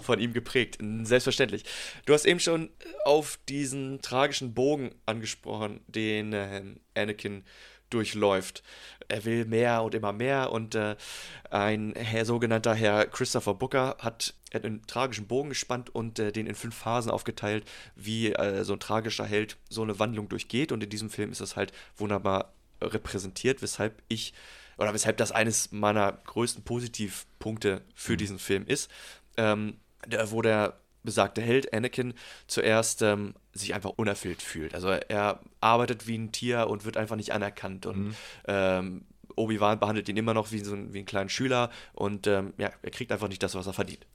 Von 0.00 0.20
ihm 0.20 0.32
geprägt. 0.32 0.78
Selbstverständlich. 1.02 1.64
Du 2.06 2.14
hast 2.14 2.24
eben 2.24 2.40
schon 2.40 2.70
auf 3.04 3.38
diesen 3.48 4.00
tragischen 4.02 4.54
Bogen 4.54 4.94
angesprochen, 5.06 5.80
den 5.88 6.32
ähm, 6.32 6.80
Anakin 6.94 7.44
durchläuft. 7.90 8.62
Er 9.08 9.24
will 9.24 9.44
mehr 9.44 9.82
und 9.82 9.94
immer 9.94 10.12
mehr 10.12 10.52
und 10.52 10.74
äh, 10.74 10.96
ein 11.50 11.94
Herr, 11.94 12.24
sogenannter 12.24 12.74
Herr 12.74 13.06
Christopher 13.06 13.54
Booker 13.54 13.96
hat 13.98 14.34
einen 14.52 14.86
tragischen 14.86 15.26
Bogen 15.26 15.50
gespannt 15.50 15.94
und 15.94 16.18
äh, 16.18 16.32
den 16.32 16.46
in 16.46 16.54
fünf 16.54 16.74
Phasen 16.74 17.10
aufgeteilt, 17.10 17.64
wie 17.94 18.32
äh, 18.32 18.64
so 18.64 18.74
ein 18.74 18.80
tragischer 18.80 19.26
Held 19.26 19.58
so 19.68 19.82
eine 19.82 19.98
Wandlung 19.98 20.28
durchgeht 20.28 20.72
und 20.72 20.82
in 20.82 20.90
diesem 20.90 21.10
Film 21.10 21.32
ist 21.32 21.40
das 21.40 21.56
halt 21.56 21.72
wunderbar 21.96 22.52
repräsentiert, 22.80 23.62
weshalb 23.62 24.02
ich 24.08 24.32
oder 24.82 24.94
weshalb 24.94 25.16
das 25.16 25.32
eines 25.32 25.72
meiner 25.72 26.12
größten 26.12 26.64
Positivpunkte 26.64 27.82
für 27.94 28.16
diesen 28.16 28.38
Film 28.38 28.66
ist, 28.66 28.90
ähm, 29.36 29.76
wo 30.26 30.42
der 30.42 30.78
besagte 31.04 31.40
Held 31.40 31.72
Anakin 31.72 32.14
zuerst 32.46 33.02
ähm, 33.02 33.34
sich 33.52 33.74
einfach 33.74 33.90
unerfüllt 33.96 34.42
fühlt. 34.42 34.74
Also 34.74 34.88
er 34.88 35.40
arbeitet 35.60 36.06
wie 36.06 36.16
ein 36.16 36.32
Tier 36.32 36.68
und 36.68 36.84
wird 36.84 36.96
einfach 36.96 37.16
nicht 37.16 37.32
anerkannt 37.32 37.86
und 37.86 38.14
ähm, 38.46 39.04
Obi-Wan 39.36 39.80
behandelt 39.80 40.08
ihn 40.08 40.16
immer 40.16 40.34
noch 40.34 40.52
wie 40.52 40.58
so 40.58 40.74
ein, 40.74 40.92
wie 40.92 40.98
einen 40.98 41.06
kleinen 41.06 41.30
Schüler 41.30 41.70
und 41.92 42.26
ähm, 42.26 42.52
ja, 42.58 42.70
er 42.82 42.90
kriegt 42.90 43.12
einfach 43.12 43.28
nicht 43.28 43.42
das, 43.42 43.54
was 43.54 43.66
er 43.66 43.72
verdient. 43.72 44.06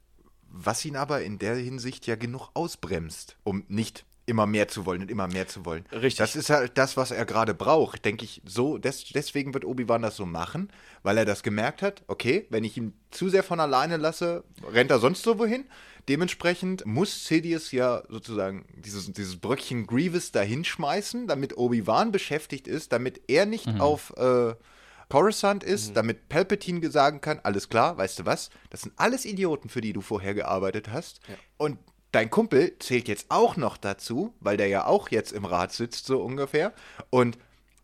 Was 0.50 0.84
ihn 0.84 0.96
aber 0.96 1.22
in 1.22 1.38
der 1.38 1.56
Hinsicht 1.56 2.06
ja 2.06 2.16
genug 2.16 2.50
ausbremst, 2.54 3.36
um 3.44 3.64
nicht 3.68 4.04
immer 4.28 4.46
mehr 4.46 4.68
zu 4.68 4.86
wollen 4.86 5.02
und 5.02 5.10
immer 5.10 5.26
mehr 5.26 5.48
zu 5.48 5.64
wollen. 5.64 5.84
Richtig. 5.92 6.16
Das 6.16 6.36
ist 6.36 6.50
halt 6.50 6.76
das, 6.76 6.96
was 6.96 7.10
er 7.10 7.24
gerade 7.24 7.54
braucht, 7.54 8.04
denke 8.04 8.24
ich. 8.24 8.42
So, 8.44 8.78
des, 8.78 9.04
deswegen 9.04 9.54
wird 9.54 9.64
Obi-Wan 9.64 10.02
das 10.02 10.16
so 10.16 10.26
machen, 10.26 10.70
weil 11.02 11.18
er 11.18 11.24
das 11.24 11.42
gemerkt 11.42 11.82
hat, 11.82 12.02
okay, 12.06 12.46
wenn 12.50 12.64
ich 12.64 12.76
ihn 12.76 12.92
zu 13.10 13.28
sehr 13.28 13.42
von 13.42 13.60
alleine 13.60 13.96
lasse, 13.96 14.44
rennt 14.72 14.90
er 14.90 14.98
sonst 14.98 15.22
so 15.22 15.38
wohin. 15.38 15.64
Dementsprechend 16.08 16.86
muss 16.86 17.26
Sidious 17.26 17.72
ja 17.72 18.02
sozusagen 18.08 18.64
dieses, 18.76 19.12
dieses 19.12 19.36
Bröckchen 19.36 19.86
Grievous 19.86 20.32
dahinschmeißen, 20.32 21.26
damit 21.26 21.56
Obi-Wan 21.58 22.12
beschäftigt 22.12 22.66
ist, 22.66 22.92
damit 22.92 23.22
er 23.28 23.44
nicht 23.44 23.68
auf 23.80 24.14
äh, 24.16 24.54
Coruscant 25.08 25.64
ist, 25.64 25.96
damit 25.96 26.28
Palpatine 26.28 26.90
sagen 26.90 27.20
kann, 27.20 27.40
alles 27.42 27.68
klar, 27.68 27.96
weißt 27.96 28.20
du 28.20 28.26
was, 28.26 28.50
das 28.70 28.82
sind 28.82 28.92
alles 28.96 29.24
Idioten, 29.24 29.68
für 29.68 29.80
die 29.80 29.92
du 29.92 30.00
vorher 30.02 30.34
gearbeitet 30.34 30.88
hast. 30.90 31.20
Und 31.56 31.78
dein 32.12 32.30
Kumpel 32.30 32.76
zählt 32.78 33.08
jetzt 33.08 33.26
auch 33.28 33.56
noch 33.56 33.76
dazu, 33.76 34.34
weil 34.40 34.56
der 34.56 34.68
ja 34.68 34.86
auch 34.86 35.10
jetzt 35.10 35.32
im 35.32 35.44
Rat 35.44 35.72
sitzt, 35.72 36.06
so 36.06 36.20
ungefähr. 36.22 36.72
Und 37.10 37.38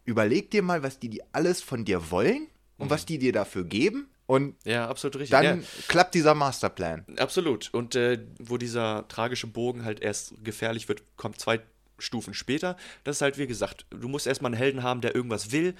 überleg 0.04 0.50
dir 0.50 0.62
mal, 0.62 0.82
was 0.82 0.98
die, 0.98 1.08
die 1.08 1.22
alles 1.32 1.60
von 1.62 1.84
dir 1.84 2.10
wollen 2.10 2.48
und 2.78 2.90
was 2.90 3.06
die 3.06 3.18
dir 3.18 3.32
dafür 3.32 3.64
geben. 3.64 4.08
Und 4.26 4.56
Ja, 4.64 4.88
absolut 4.88 5.16
richtig. 5.16 5.30
dann 5.30 5.60
ja. 5.60 5.66
klappt 5.86 6.14
dieser 6.14 6.34
Masterplan. 6.34 7.04
Absolut. 7.18 7.72
Und 7.74 7.94
äh, 7.94 8.18
wo 8.38 8.56
dieser 8.56 9.06
tragische 9.08 9.46
Bogen 9.46 9.84
halt 9.84 10.00
erst 10.00 10.34
gefährlich 10.42 10.88
wird, 10.88 11.02
kommt 11.16 11.38
zwei 11.38 11.60
Stufen 11.98 12.34
später. 12.34 12.76
Das 13.04 13.16
ist 13.16 13.22
halt, 13.22 13.38
wie 13.38 13.46
gesagt, 13.46 13.86
du 13.90 14.08
musst 14.08 14.26
erstmal 14.26 14.52
einen 14.52 14.58
Helden 14.58 14.82
haben, 14.82 15.02
der 15.02 15.14
irgendwas 15.14 15.52
will, 15.52 15.74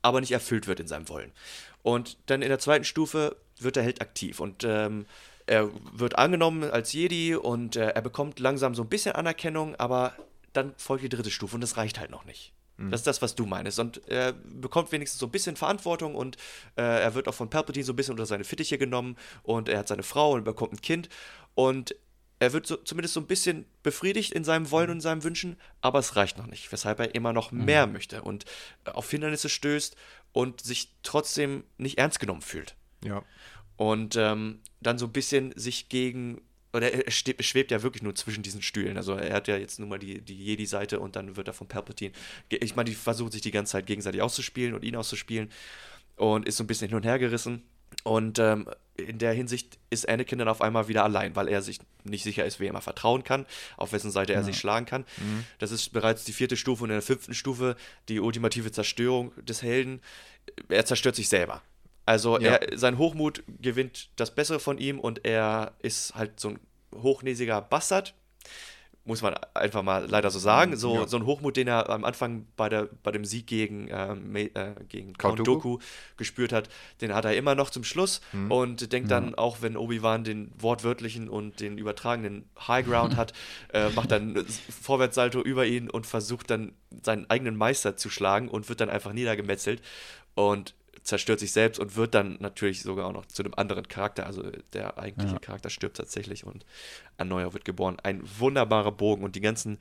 aber 0.00 0.20
nicht 0.20 0.32
erfüllt 0.32 0.68
wird 0.68 0.80
in 0.80 0.86
seinem 0.86 1.08
Wollen. 1.08 1.32
Und 1.82 2.18
dann 2.26 2.42
in 2.42 2.48
der 2.48 2.60
zweiten 2.60 2.84
Stufe 2.84 3.36
wird 3.58 3.76
der 3.76 3.82
Held 3.82 4.00
aktiv 4.00 4.40
und 4.40 4.64
ähm, 4.64 5.06
er 5.48 5.70
wird 5.92 6.18
angenommen 6.18 6.70
als 6.70 6.92
Jedi 6.92 7.34
und 7.34 7.76
äh, 7.76 7.88
er 7.88 8.02
bekommt 8.02 8.38
langsam 8.38 8.74
so 8.74 8.82
ein 8.82 8.88
bisschen 8.88 9.12
Anerkennung, 9.12 9.74
aber 9.76 10.14
dann 10.52 10.74
folgt 10.76 11.04
die 11.04 11.08
dritte 11.08 11.30
Stufe 11.30 11.54
und 11.54 11.60
das 11.60 11.76
reicht 11.76 11.98
halt 11.98 12.10
noch 12.10 12.24
nicht. 12.24 12.52
Das 12.90 13.00
ist 13.00 13.06
das, 13.08 13.22
was 13.22 13.34
du 13.34 13.44
meinst. 13.44 13.80
Und 13.80 14.06
er 14.06 14.32
bekommt 14.32 14.92
wenigstens 14.92 15.18
so 15.18 15.26
ein 15.26 15.32
bisschen 15.32 15.56
Verantwortung 15.56 16.14
und 16.14 16.36
äh, 16.76 16.82
er 16.82 17.14
wird 17.14 17.26
auch 17.26 17.34
von 17.34 17.50
Palpatine 17.50 17.84
so 17.84 17.92
ein 17.92 17.96
bisschen 17.96 18.12
unter 18.12 18.26
seine 18.26 18.44
Fittiche 18.44 18.78
genommen 18.78 19.16
und 19.42 19.68
er 19.68 19.78
hat 19.80 19.88
seine 19.88 20.04
Frau 20.04 20.34
und 20.34 20.44
bekommt 20.44 20.74
ein 20.74 20.80
Kind 20.80 21.08
und 21.56 21.96
er 22.38 22.52
wird 22.52 22.68
so, 22.68 22.76
zumindest 22.76 23.14
so 23.14 23.20
ein 23.20 23.26
bisschen 23.26 23.66
befriedigt 23.82 24.32
in 24.32 24.44
seinem 24.44 24.70
Wollen 24.70 24.90
und 24.90 25.00
seinen 25.00 25.24
Wünschen, 25.24 25.56
aber 25.80 25.98
es 25.98 26.14
reicht 26.14 26.38
noch 26.38 26.46
nicht, 26.46 26.70
weshalb 26.70 27.00
er 27.00 27.16
immer 27.16 27.32
noch 27.32 27.50
mehr 27.50 27.88
möchte 27.88 28.22
und 28.22 28.44
äh, 28.84 28.90
auf 28.90 29.10
Hindernisse 29.10 29.48
stößt 29.48 29.96
und 30.32 30.60
sich 30.60 30.92
trotzdem 31.02 31.64
nicht 31.78 31.98
ernst 31.98 32.20
genommen 32.20 32.42
fühlt 32.42 32.76
Ja. 33.02 33.24
Und 33.78 34.16
ähm, 34.16 34.58
dann 34.80 34.98
so 34.98 35.06
ein 35.06 35.12
bisschen 35.12 35.52
sich 35.56 35.88
gegen 35.88 36.42
oder 36.74 36.92
er 36.92 37.10
schwebt 37.10 37.70
ja 37.70 37.82
wirklich 37.82 38.02
nur 38.02 38.14
zwischen 38.14 38.42
diesen 38.42 38.60
Stühlen. 38.60 38.98
Also 38.98 39.14
er 39.14 39.32
hat 39.32 39.48
ja 39.48 39.56
jetzt 39.56 39.80
nun 39.80 39.88
mal 39.88 39.98
die, 39.98 40.20
die 40.20 40.36
Jedi-Seite 40.36 41.00
und 41.00 41.16
dann 41.16 41.36
wird 41.36 41.48
er 41.48 41.54
von 41.54 41.66
Palpatine. 41.66 42.12
Ich 42.50 42.76
meine, 42.76 42.90
die 42.90 42.94
versuchen 42.94 43.32
sich 43.32 43.40
die 43.40 43.52
ganze 43.52 43.72
Zeit 43.72 43.86
gegenseitig 43.86 44.20
auszuspielen 44.20 44.74
und 44.74 44.84
ihn 44.84 44.94
auszuspielen 44.94 45.50
und 46.16 46.46
ist 46.46 46.58
so 46.58 46.64
ein 46.64 46.66
bisschen 46.66 46.88
hin 46.88 46.96
und 46.96 47.06
her 47.06 47.18
gerissen. 47.18 47.62
Und 48.02 48.38
ähm, 48.38 48.68
in 48.96 49.18
der 49.18 49.32
Hinsicht 49.32 49.78
ist 49.88 50.06
Anakin 50.06 50.38
dann 50.38 50.48
auf 50.48 50.60
einmal 50.60 50.88
wieder 50.88 51.04
allein, 51.04 51.34
weil 51.36 51.48
er 51.48 51.62
sich 51.62 51.78
nicht 52.04 52.22
sicher 52.22 52.44
ist, 52.44 52.60
wem 52.60 52.74
er 52.74 52.82
vertrauen 52.82 53.24
kann, 53.24 53.46
auf 53.78 53.92
wessen 53.92 54.10
Seite 54.10 54.34
er 54.34 54.44
sich 54.44 54.58
schlagen 54.58 54.84
kann. 54.84 55.04
Das 55.58 55.70
ist 55.70 55.90
bereits 55.94 56.24
die 56.24 56.34
vierte 56.34 56.56
Stufe 56.56 56.84
und 56.84 56.90
in 56.90 56.96
der 56.96 57.02
fünften 57.02 57.32
Stufe 57.32 57.76
die 58.10 58.20
ultimative 58.20 58.72
Zerstörung 58.72 59.32
des 59.42 59.62
Helden. 59.62 60.02
Er 60.68 60.84
zerstört 60.84 61.16
sich 61.16 61.30
selber. 61.30 61.62
Also 62.08 62.38
Ja. 62.40 62.52
er, 62.56 62.78
sein 62.78 62.96
Hochmut 62.98 63.42
gewinnt 63.60 64.08
das 64.16 64.34
Bessere 64.34 64.60
von 64.60 64.78
ihm 64.78 64.98
und 64.98 65.24
er 65.26 65.72
ist 65.80 66.14
halt 66.14 66.40
so 66.40 66.48
ein 66.48 66.60
hochnäsiger 66.94 67.60
Bastard. 67.60 68.14
Muss 69.04 69.22
man 69.22 69.34
einfach 69.54 69.82
mal 69.82 70.04
leider 70.06 70.30
so 70.30 70.38
sagen. 70.38 70.76
So, 70.76 70.94
Ja. 70.96 71.06
so 71.06 71.16
ein 71.16 71.24
Hochmut, 71.24 71.56
den 71.56 71.66
er 71.66 71.88
am 71.88 72.04
Anfang 72.04 72.46
bei, 72.56 72.68
der, 72.68 72.88
bei 73.02 73.10
dem 73.10 73.24
Sieg 73.24 73.46
gegen, 73.46 73.86
Me- 74.30 74.54
äh, 74.54 74.74
gegen 74.88 75.14
Count? 75.14 75.46
Doku 75.46 75.78
gespürt 76.18 76.52
hat, 76.52 76.68
den 77.00 77.14
hat 77.14 77.24
er 77.24 77.34
immer 77.34 77.54
noch 77.54 77.70
zum 77.70 77.84
Schluss 77.84 78.20
Mhm. 78.32 78.50
und 78.52 78.92
denkt 78.92 79.10
dann, 79.10 79.34
auch 79.34 79.62
wenn 79.62 79.76
Obi-Wan 79.78 80.24
den 80.24 80.50
wortwörtlichen 80.58 81.28
und 81.30 81.60
den 81.60 81.78
übertragenen 81.78 82.44
High 82.68 82.84
Ground 82.86 83.16
hat, 83.16 83.32
äh, 83.72 83.88
macht 83.90 84.10
dann 84.10 84.44
Vorwärtssalto 84.82 85.40
über 85.40 85.64
ihn 85.66 85.88
und 85.88 86.06
versucht 86.06 86.50
dann 86.50 86.72
seinen 87.02 87.28
eigenen 87.30 87.56
Meister 87.56 87.96
zu 87.96 88.10
schlagen 88.10 88.48
und 88.48 88.68
wird 88.68 88.80
dann 88.80 88.90
einfach 88.90 89.12
niedergemetzelt 89.14 89.80
und 90.34 90.74
zerstört 91.08 91.40
sich 91.40 91.52
selbst 91.52 91.78
und 91.78 91.96
wird 91.96 92.14
dann 92.14 92.36
natürlich 92.40 92.82
sogar 92.82 93.06
auch 93.06 93.12
noch 93.12 93.24
zu 93.26 93.42
einem 93.42 93.54
anderen 93.54 93.88
Charakter. 93.88 94.26
Also 94.26 94.42
der 94.74 94.98
eigentliche 94.98 95.32
Ja. 95.34 95.38
Charakter 95.38 95.70
stirbt 95.70 95.96
tatsächlich 95.96 96.44
und 96.44 96.66
ein 97.16 97.28
neuer 97.28 97.54
wird 97.54 97.64
geboren. 97.64 97.96
Ein 98.02 98.20
wunderbarer 98.38 98.92
Bogen 98.92 99.24
und 99.24 99.34
die 99.34 99.40
ganzen 99.40 99.78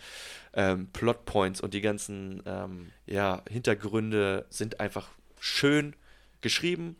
ähm, 0.54 0.88
Plotpoints 0.94 1.60
und 1.60 1.74
die 1.74 1.82
ganzen 1.82 2.41
ähm, 2.45 2.91
ja, 3.06 3.41
Hintergründe 3.49 4.45
sind 4.49 4.80
einfach 4.80 5.10
schön 5.40 5.95
geschrieben 6.40 6.95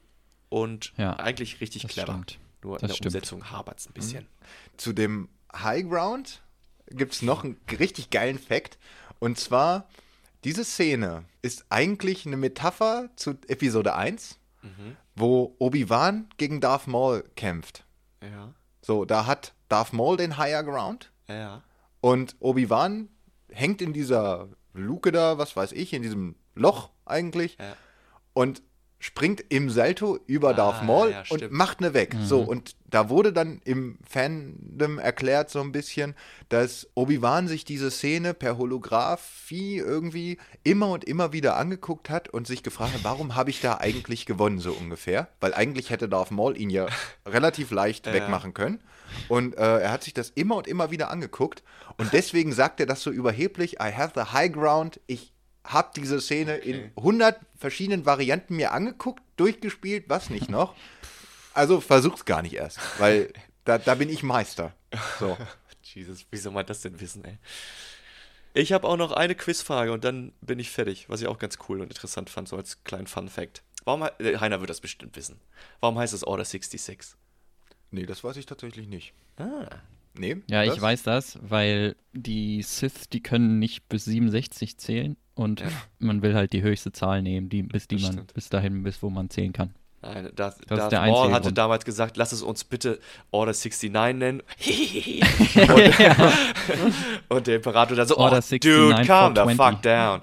und 0.50 0.92
Ja, 0.98 1.14
eigentlich 1.18 1.62
richtig 1.62 1.84
das 1.84 1.92
clever. 1.94 2.12
stimmt. 2.12 2.40
Nur 2.64 2.76
in 2.76 2.82
Das 2.82 2.90
der 2.90 2.96
stimmt. 2.96 3.16
Umsetzung 3.16 3.50
hapert 3.52 3.80
es 3.80 3.88
ein 3.88 3.94
bisschen. 3.94 4.28
Zu 4.76 4.92
dem 4.92 5.30
High 5.56 5.88
Ground 5.88 6.42
gibt 6.90 7.14
es 7.14 7.22
noch 7.22 7.44
einen 7.46 7.56
richtig 7.80 8.10
geilen 8.10 8.40
Fact. 8.40 8.78
Und 9.20 9.38
zwar, 9.40 9.88
diese 10.44 10.64
Szene 10.64 11.26
ist 11.42 11.66
eigentlich 11.70 12.26
eine 12.26 12.38
Metapher 12.38 13.10
zu 13.16 13.32
Episode 13.48 13.96
1, 13.96 14.40
wo 15.16 15.56
Obi-Wan 15.60 16.28
gegen 16.38 16.60
Darth 16.62 16.88
Maul 16.88 17.24
kämpft. 17.36 17.86
Ja, 18.22 18.54
So, 18.82 19.06
da 19.06 19.26
hat 19.26 19.54
Darth 19.70 19.94
Maul 19.94 20.18
den 20.18 20.38
Higher 20.38 20.64
Ground 20.64 21.12
ja. 21.28 21.64
und 22.02 22.36
Obi-Wan 22.40 23.10
hängt 23.50 23.82
in 23.82 23.94
dieser 23.94 24.50
Luke 24.74 25.12
da, 25.12 25.38
was 25.38 25.56
weiß 25.56 25.72
ich, 25.72 25.94
in 25.94 26.02
diesem 26.02 26.36
Loch 26.54 26.90
eigentlich 27.06 27.58
Ja. 27.60 27.76
und 28.34 28.62
springt 29.00 29.44
im 29.50 29.70
Salto 29.70 30.18
über 30.26 30.54
Darth 30.54 30.84
Maul 30.84 31.12
ja, 31.12 31.24
und 31.30 31.52
macht 31.52 31.80
eine 31.80 31.94
weg. 31.94 32.16
So, 32.24 32.42
und 32.42 32.76
da 32.90 33.10
wurde 33.10 33.32
dann 33.32 33.62
im 33.64 33.98
Fandom 34.10 34.98
erklärt 34.98 35.50
so 35.50 35.62
ein 35.62 35.72
bisschen, 35.72 36.16
dass 36.50 36.90
Obi-Wan 36.96 37.48
sich 37.48 37.64
diese 37.64 37.92
Szene 37.92 38.34
per 38.34 38.58
Holographie 38.58 39.78
irgendwie 39.78 40.38
immer 40.64 40.90
und 40.90 41.04
immer 41.04 41.32
wieder 41.32 41.58
angeguckt 41.58 42.10
hat 42.10 42.30
und 42.30 42.48
sich 42.48 42.64
gefragt 42.64 42.94
hat, 42.94 43.04
warum 43.04 43.36
habe 43.36 43.50
ich 43.50 43.62
da 43.62 43.78
eigentlich 43.78 44.26
gewonnen, 44.26 44.60
so 44.60 44.72
ungefähr? 44.72 45.28
Weil 45.42 45.54
eigentlich 45.54 45.90
hätte 45.90 46.10
Darth 46.10 46.32
Maul 46.32 46.58
ihn 46.58 46.70
ja 46.70 46.88
relativ 47.26 47.72
leicht 47.72 48.12
wegmachen 48.12 48.54
können. 48.54 48.82
Und 49.28 49.58
äh, 49.58 49.80
er 49.80 49.92
hat 49.92 50.04
sich 50.04 50.14
das 50.14 50.30
immer 50.32 50.56
und 50.56 50.68
immer 50.68 50.92
wieder 50.92 51.12
angeguckt. 51.12 51.64
Und 51.98 52.14
deswegen 52.14 52.52
sagt 52.52 52.80
er 52.80 52.86
das 52.86 53.02
so 53.02 53.12
überheblich, 53.12 53.76
I 53.76 53.92
have 53.94 54.14
the 54.16 54.32
high 54.34 54.52
ground, 54.52 55.00
ich 55.08 55.34
habe 55.68 55.92
diese 55.96 56.20
Szene 56.22 56.58
in 56.58 56.92
100 56.98 57.40
verschiedenen 57.56 58.06
Varianten 58.06 58.56
mir 58.56 58.72
angeguckt, 58.72 59.22
durchgespielt, 59.36 60.06
was 60.08 60.30
nicht 60.30 60.50
noch. 60.50 60.76
Also 61.54 61.82
versuch's 61.82 62.26
gar 62.26 62.42
nicht 62.42 62.54
erst, 62.56 62.80
weil 63.00 63.32
da, 63.66 63.78
da 63.78 63.96
bin 63.96 64.10
ich 64.10 64.24
Meister. 64.24 64.74
So. 65.20 65.38
Jesus, 65.84 66.26
wie 66.32 66.38
soll 66.38 66.52
man 66.54 66.66
das 66.66 66.82
denn 66.82 67.00
wissen, 67.00 67.24
ey? 67.26 67.38
Ich 68.54 68.74
habe 68.74 68.88
auch 68.88 68.98
noch 68.98 69.12
eine 69.12 69.36
Quizfrage 69.36 69.92
und 69.94 70.04
dann 70.04 70.34
bin 70.42 70.58
ich 70.60 70.70
fertig, 70.72 71.08
was 71.10 71.22
ich 71.22 71.28
auch 71.28 71.38
ganz 71.40 71.58
cool 71.70 71.80
und 71.82 71.88
interessant 71.90 72.30
fand, 72.30 72.48
so 72.48 72.58
als 72.58 72.84
kleinen 72.84 73.08
Fun-Fact. 73.08 73.62
Warum, 73.86 74.04
he- 74.04 74.24
äh, 74.24 74.38
Heiner 74.40 74.60
wird 74.60 74.70
das 74.70 74.82
bestimmt 74.82 75.16
wissen. 75.16 75.40
Warum 75.80 75.98
heißt 75.98 76.14
es 76.14 76.24
Order 76.26 76.44
66? 76.44 77.16
Nee, 77.92 78.06
das 78.06 78.24
weiß 78.24 78.36
ich 78.38 78.46
tatsächlich 78.46 78.88
nicht. 78.88 79.14
Ah. 79.38 79.68
Nee? 80.16 80.38
Ja, 80.48 80.64
ich 80.64 80.72
das? 80.72 80.82
weiß 80.82 81.04
das, 81.04 81.40
weil 81.42 81.96
die 82.14 82.64
Sith, 82.64 83.10
die 83.14 83.22
können 83.22 83.60
nicht 83.60 83.88
bis 83.88 84.06
67 84.06 84.78
zählen 84.78 85.16
und 85.38 85.64
man 86.00 86.22
will 86.22 86.34
halt 86.34 86.52
die 86.54 86.62
höchste 86.62 86.92
Zahl 86.92 87.22
nehmen, 87.22 87.50
die, 87.50 87.64
bis 87.64 87.88
die 87.88 87.98
Das 87.98 88.16
man 88.16 88.26
bis 88.34 88.50
dahin, 88.50 88.84
bis 88.84 89.02
wo 89.04 89.10
man 89.10 89.30
zählen 89.30 89.54
kann. 89.54 89.74
Nein, 90.02 90.32
Darth, 90.36 90.60
ist 90.60 90.70
Darth 90.72 90.92
der 90.92 91.02
Maul 91.02 91.32
hatte 91.32 91.44
Grund. 91.44 91.58
damals 91.58 91.86
gesagt, 91.86 92.18
lass 92.18 92.32
es 92.32 92.42
uns 92.42 92.64
bitte 92.64 93.00
Order 93.32 93.52
69 93.52 93.92
nennen. 93.92 94.42
und, 95.56 95.94
und 97.36 97.48
der 97.48 97.56
Imperator 97.56 97.98
dann 97.98 98.08
so, 98.08 98.18
Order 98.18 98.38
oh, 98.38 98.56
69 98.56 98.60
dude, 98.62 99.06
calm 99.06 99.36
the 99.36 99.42
420. 99.42 99.58
fuck 99.58 99.82
down. 99.82 100.22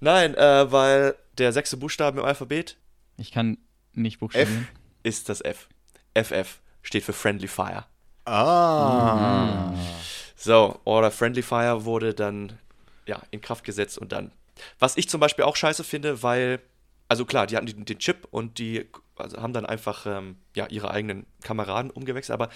Nein, 0.00 0.34
äh, 0.34 0.70
weil 0.70 1.14
der 1.38 1.52
sechste 1.52 1.76
Buchstabe 1.76 2.18
im 2.20 2.24
Alphabet 2.24 2.76
Ich 3.18 3.30
kann 3.30 3.58
nicht 3.92 4.20
buchstabieren. 4.20 4.68
ist 5.02 5.28
das 5.28 5.40
F. 5.40 5.68
FF 6.14 6.60
steht 6.82 7.04
für 7.04 7.12
Friendly 7.12 7.48
Fire. 7.48 7.84
Ah. 8.24 9.72
So, 10.34 10.80
Order 10.84 11.10
Friendly 11.10 11.42
Fire 11.42 11.84
wurde 11.84 12.14
dann 12.14 12.52
ja, 13.06 13.22
in 13.30 13.40
Kraft 13.40 13.64
gesetzt 13.64 13.98
und 13.98 14.12
dann. 14.12 14.32
Was 14.78 14.96
ich 14.96 15.08
zum 15.08 15.20
Beispiel 15.20 15.44
auch 15.44 15.56
scheiße 15.56 15.84
finde, 15.84 16.22
weil, 16.22 16.60
also 17.08 17.24
klar, 17.24 17.46
die 17.46 17.56
hatten 17.56 17.66
den, 17.66 17.84
den 17.84 17.98
Chip 17.98 18.26
und 18.30 18.58
die 18.58 18.86
also 19.16 19.40
haben 19.40 19.52
dann 19.52 19.66
einfach 19.66 20.06
ähm, 20.06 20.36
ja, 20.54 20.66
ihre 20.66 20.90
eigenen 20.90 21.26
Kameraden 21.42 21.90
umgewechselt, 21.90 22.34
aber 22.34 22.50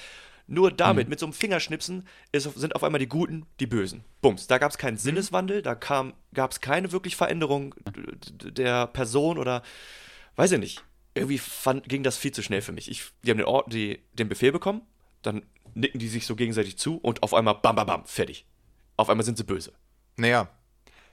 nur 0.47 0.73
damit, 0.73 1.09
mit 1.09 1.21
so 1.21 1.27
einem 1.27 1.33
Fingerschnipsen, 1.33 2.09
ist, 2.33 2.59
sind 2.59 2.75
auf 2.75 2.83
einmal 2.83 2.99
die 2.99 3.09
Guten 3.09 3.47
die 3.61 3.69
Bösen. 3.69 4.03
Bums. 4.21 4.49
Da 4.49 4.59
gab 4.59 4.73
es 4.73 4.79
keinen 4.79 4.97
Sinneswandel, 4.97 5.63
da 5.63 5.75
gab 5.75 6.51
es 6.51 6.61
keine 6.61 6.91
wirklich 6.91 7.15
Veränderung 7.15 7.75
der 7.87 8.89
Person 8.89 9.39
oder 9.39 9.63
weiß 10.35 10.51
ich 10.53 10.59
nicht. 10.59 10.85
Irgendwie 11.15 11.39
fand, 11.39 11.89
ging 11.89 12.03
das 12.03 12.17
viel 12.17 12.33
zu 12.33 12.43
schnell 12.43 12.63
für 12.63 12.73
mich. 12.73 12.91
Ich, 12.91 13.13
die 13.23 13.31
haben 13.31 13.39
den, 13.39 13.47
Or 13.47 13.65
die, 13.69 14.01
den 14.15 14.29
Befehl 14.29 14.51
bekommen, 14.51 14.83
dann 15.23 15.45
nicken 15.75 16.01
die 16.01 16.09
sich 16.09 16.27
so 16.27 16.35
gegenseitig 16.35 16.77
zu 16.79 16.97
und 16.97 17.23
auf 17.23 17.33
einmal 17.33 17.55
bam, 17.55 17.77
bam, 17.77 17.87
bam, 17.87 18.05
fertig. 18.07 18.45
Auf 18.97 19.09
einmal 19.09 19.25
sind 19.25 19.39
sie 19.39 19.45
böse. 19.45 19.73
Naja, 20.21 20.49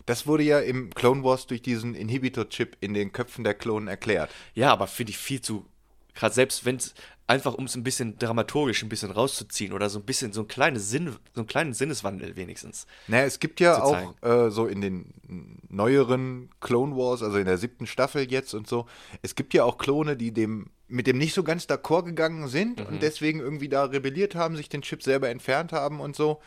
das 0.05 0.27
wurde 0.27 0.43
ja 0.43 0.59
im 0.59 0.89
Clone 0.91 1.23
Wars 1.23 1.47
durch 1.47 1.61
diesen 1.61 1.95
Inhibitor-Chip 1.95 2.77
in 2.81 2.93
den 2.93 3.11
Köpfen 3.11 3.43
der 3.43 3.53
Klonen 3.53 3.87
erklärt. 3.87 4.29
Ja, 4.53 4.71
aber 4.71 4.87
finde 4.87 5.11
ich 5.11 5.17
viel 5.17 5.41
zu. 5.41 5.65
Gerade 6.13 6.33
selbst 6.33 6.65
wenn 6.65 6.77
es 6.77 6.93
einfach 7.27 7.53
um 7.53 7.65
es 7.65 7.75
ein 7.75 7.83
bisschen 7.83 8.17
dramaturgisch 8.17 8.81
ein 8.83 8.89
bisschen 8.89 9.11
rauszuziehen 9.11 9.73
oder 9.73 9.89
so 9.89 9.99
ein 9.99 10.05
bisschen 10.05 10.31
so 10.31 10.41
ein 10.41 10.47
kleines 10.47 10.89
Sinn, 10.89 11.13
so 11.33 11.41
einen 11.41 11.47
kleinen 11.47 11.73
Sinneswandel 11.73 12.35
wenigstens. 12.37 12.87
Naja, 13.07 13.25
es 13.25 13.39
gibt 13.39 13.59
ja 13.59 13.81
auch 13.83 14.13
äh, 14.23 14.49
so 14.49 14.65
in 14.65 14.81
den 14.81 15.61
neueren 15.69 16.49
Clone 16.61 16.95
Wars, 16.95 17.21
also 17.21 17.37
in 17.37 17.45
der 17.45 17.57
siebten 17.57 17.85
Staffel 17.85 18.31
jetzt 18.31 18.53
und 18.53 18.67
so, 18.67 18.87
es 19.21 19.35
gibt 19.35 19.53
ja 19.53 19.65
auch 19.65 19.77
Klone, 19.77 20.15
die 20.15 20.31
dem 20.31 20.67
mit 20.87 21.05
dem 21.05 21.17
nicht 21.17 21.33
so 21.33 21.43
ganz 21.43 21.65
d'accord 21.65 22.05
gegangen 22.05 22.47
sind 22.47 22.79
und 22.79 23.01
deswegen 23.01 23.41
irgendwie 23.41 23.67
da 23.67 23.83
rebelliert 23.83 24.35
haben, 24.35 24.55
sich 24.55 24.69
den 24.69 24.81
Chip 24.81 25.03
selber 25.03 25.29
entfernt 25.29 25.73
haben 25.73 25.99
und 25.99 26.15
so. 26.15 26.39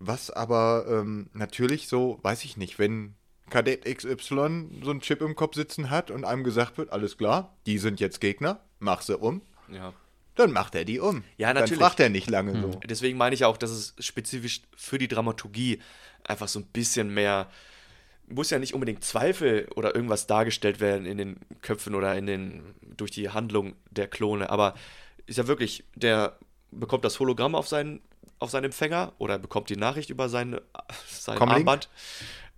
Was 0.00 0.30
aber 0.30 0.86
ähm, 0.88 1.28
natürlich 1.32 1.88
so, 1.88 2.18
weiß 2.22 2.44
ich 2.44 2.56
nicht, 2.56 2.78
wenn 2.78 3.14
Kadett 3.50 3.84
XY 3.84 4.80
so 4.82 4.90
einen 4.90 5.00
Chip 5.00 5.22
im 5.22 5.34
Kopf 5.34 5.54
sitzen 5.54 5.90
hat 5.90 6.10
und 6.10 6.24
einem 6.24 6.44
gesagt 6.44 6.78
wird, 6.78 6.90
alles 6.92 7.16
klar, 7.16 7.56
die 7.66 7.78
sind 7.78 7.98
jetzt 8.00 8.20
Gegner, 8.20 8.60
mach 8.78 9.00
sie 9.02 9.16
um, 9.16 9.42
Ja. 9.72 9.92
dann 10.34 10.52
macht 10.52 10.74
er 10.74 10.84
die 10.84 11.00
um. 11.00 11.24
Ja, 11.36 11.52
natürlich. 11.52 11.78
Dann 11.78 11.88
fragt 11.88 12.00
er 12.00 12.10
nicht 12.10 12.30
lange 12.30 12.60
so. 12.60 12.78
Deswegen 12.86 13.18
meine 13.18 13.34
ich 13.34 13.44
auch, 13.44 13.56
dass 13.56 13.70
es 13.70 13.94
spezifisch 13.98 14.62
für 14.76 14.98
die 14.98 15.08
Dramaturgie 15.08 15.80
einfach 16.24 16.48
so 16.48 16.60
ein 16.60 16.66
bisschen 16.66 17.12
mehr. 17.12 17.48
Muss 18.28 18.50
ja 18.50 18.58
nicht 18.58 18.74
unbedingt 18.74 19.02
Zweifel 19.02 19.66
oder 19.74 19.94
irgendwas 19.94 20.26
dargestellt 20.26 20.80
werden 20.80 21.06
in 21.06 21.16
den 21.16 21.40
Köpfen 21.62 21.94
oder 21.94 22.14
in 22.14 22.26
den 22.26 22.74
durch 22.82 23.10
die 23.10 23.30
Handlung 23.30 23.74
der 23.90 24.06
Klone, 24.06 24.50
aber 24.50 24.74
ist 25.26 25.38
ja 25.38 25.46
wirklich, 25.46 25.84
der 25.94 26.38
bekommt 26.70 27.04
das 27.04 27.18
Hologramm 27.20 27.54
auf 27.54 27.66
seinen, 27.68 28.00
auf 28.38 28.50
seinen 28.50 28.64
Empfänger 28.64 29.12
oder 29.18 29.38
bekommt 29.38 29.68
die 29.70 29.76
Nachricht 29.76 30.10
über 30.10 30.28
seine, 30.28 30.62
sein. 31.08 31.38
Armband, 31.38 31.88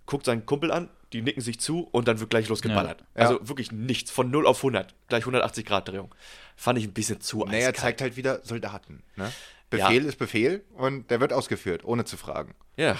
guckt 0.05 0.25
seinen 0.25 0.45
Kumpel 0.45 0.71
an, 0.71 0.89
die 1.13 1.21
nicken 1.21 1.41
sich 1.41 1.59
zu 1.59 1.81
und 1.91 2.07
dann 2.07 2.19
wird 2.19 2.29
gleich 2.29 2.47
losgeballert. 2.47 3.03
Ja. 3.15 3.21
Also 3.27 3.47
wirklich 3.47 3.71
nichts, 3.71 4.11
von 4.11 4.29
0 4.31 4.45
auf 4.47 4.57
100, 4.57 4.93
gleich 5.09 5.23
180 5.23 5.65
Grad 5.65 5.87
Drehung. 5.87 6.13
Fand 6.55 6.77
ich 6.79 6.85
ein 6.85 6.93
bisschen 6.93 7.21
zu 7.21 7.39
Naja, 7.45 7.57
eiskalt. 7.59 7.77
zeigt 7.77 8.01
halt 8.01 8.17
wieder 8.17 8.41
Soldaten. 8.43 9.03
Ne? 9.15 9.25
Ja. 9.25 9.31
Befehl 9.87 10.05
ist 10.05 10.17
Befehl 10.19 10.63
und 10.75 11.09
der 11.11 11.21
wird 11.21 11.31
ausgeführt, 11.33 11.83
ohne 11.85 12.03
zu 12.05 12.17
fragen. 12.17 12.53
Ja, 12.77 12.97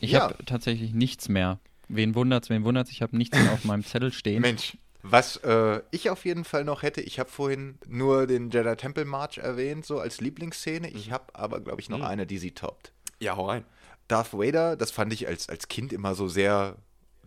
Ich 0.00 0.12
Ja. 0.12 0.20
habe 0.22 0.36
tatsächlich 0.44 0.92
nichts 0.92 1.28
mehr. 1.28 1.58
Wen 1.88 2.14
wundert's, 2.14 2.48
wen 2.50 2.64
wundert's? 2.64 2.90
Ich 2.90 3.02
habe 3.02 3.16
nichts 3.16 3.38
mehr 3.38 3.52
auf 3.52 3.64
meinem 3.64 3.84
Zettel 3.84 4.12
stehen. 4.12 4.40
Mensch. 4.42 4.76
Was 5.02 5.36
äh, 5.38 5.80
ich 5.90 6.10
auf 6.10 6.24
jeden 6.24 6.44
Fall 6.44 6.64
noch 6.64 6.82
hätte, 6.82 7.00
ich 7.00 7.18
habe 7.18 7.28
vorhin 7.30 7.78
nur 7.88 8.26
den 8.26 8.50
Jedi 8.50 8.76
Temple 8.76 9.04
March 9.04 9.38
erwähnt, 9.38 9.84
so 9.84 9.98
als 9.98 10.20
Lieblingsszene. 10.20 10.88
Ich 10.90 11.08
Mhm. 11.08 11.12
habe 11.12 11.24
aber, 11.34 11.60
glaube 11.60 11.80
ich, 11.80 11.88
noch 11.88 12.02
eine, 12.02 12.26
die 12.26 12.38
sie 12.38 12.52
toppt. 12.52 12.92
ja, 13.20 13.36
hau 13.36 13.46
rein. 13.48 13.64
Darth 14.08 14.32
Vader, 14.32 14.76
das 14.76 14.90
fand 14.90 15.12
ich 15.12 15.26
als, 15.28 15.48
als 15.48 15.68
Kind 15.68 15.92
immer 15.92 16.14
so 16.14 16.28
sehr, 16.28 16.76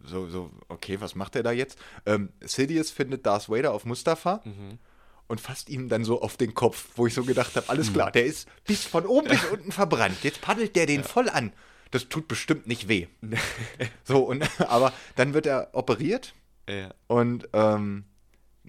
so, 0.04 0.28
so, 0.28 0.52
okay, 0.68 1.00
was 1.02 1.16
macht 1.16 1.36
er 1.36 1.44
da 1.44 1.52
jetzt? 1.52 1.80
Ähm, 2.06 2.30
Sidious 2.42 2.92
findet 2.92 3.26
Darth 3.26 3.50
Vader 3.50 3.74
auf 3.74 3.86
Mustafa 3.86 4.42
Mhm. 4.46 4.78
und 5.28 5.42
fasst 5.42 5.70
ihm 5.70 5.90
dann 5.90 6.04
so 6.06 6.22
auf 6.22 6.38
den 6.38 6.54
Kopf, 6.54 6.90
wo 6.96 7.08
ich 7.08 7.14
so 7.14 7.24
gedacht 7.24 7.56
habe, 7.56 7.70
alles 7.70 7.92
klar, 7.92 8.12
der 8.12 8.26
ist 8.26 8.48
bis 8.66 8.86
von 8.86 9.06
oben 9.06 9.28
bis 9.30 9.44
unten 9.52 9.72
verbrannt. 9.72 10.18
Jetzt 10.24 10.42
paddelt 10.42 10.76
der 10.76 10.86
den 10.86 11.04
voll 11.04 11.28
an. 11.30 11.52
Das 11.92 12.08
tut 12.10 12.28
bestimmt 12.28 12.68
nicht 12.68 12.88
weh. 12.88 13.08
so, 14.04 14.20
und, 14.20 14.44
aber 14.70 14.94
dann 15.16 15.34
wird 15.34 15.46
er 15.46 15.70
operiert 15.74 16.34
Ja. 16.70 16.94
und 17.08 17.48
ähm, 17.54 18.06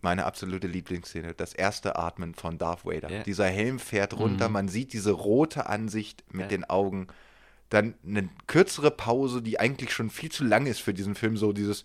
meine 0.02 0.27
absolute 0.27 0.66
Lieblingsszene, 0.66 1.32
das 1.35 1.55
erste 1.55 1.97
Atmen 1.97 2.35
von 2.35 2.59
Darth 2.59 2.85
Vader. 2.85 3.10
Ja. 3.10 3.23
Dieser 3.23 3.47
Helm 3.47 3.78
fährt 3.78 4.12
runter, 4.18 4.48
man 4.51 4.68
sieht 4.68 4.93
diese 4.93 5.12
rote 5.12 5.66
Ansicht 5.68 6.23
mit 6.32 6.43
Ja. 6.43 6.48
den 6.48 6.64
Augen. 6.64 7.06
Dann 7.70 7.94
eine 8.06 8.28
kürzere 8.47 8.90
Pause, 8.90 9.43
die 9.43 9.59
eigentlich 9.59 9.93
schon 9.93 10.10
viel 10.10 10.31
zu 10.31 10.44
lang 10.44 10.66
ist 10.66 10.81
für 10.81 10.94
diesen 10.94 11.14
Film, 11.14 11.36
so 11.36 11.52
dieses. 11.52 11.85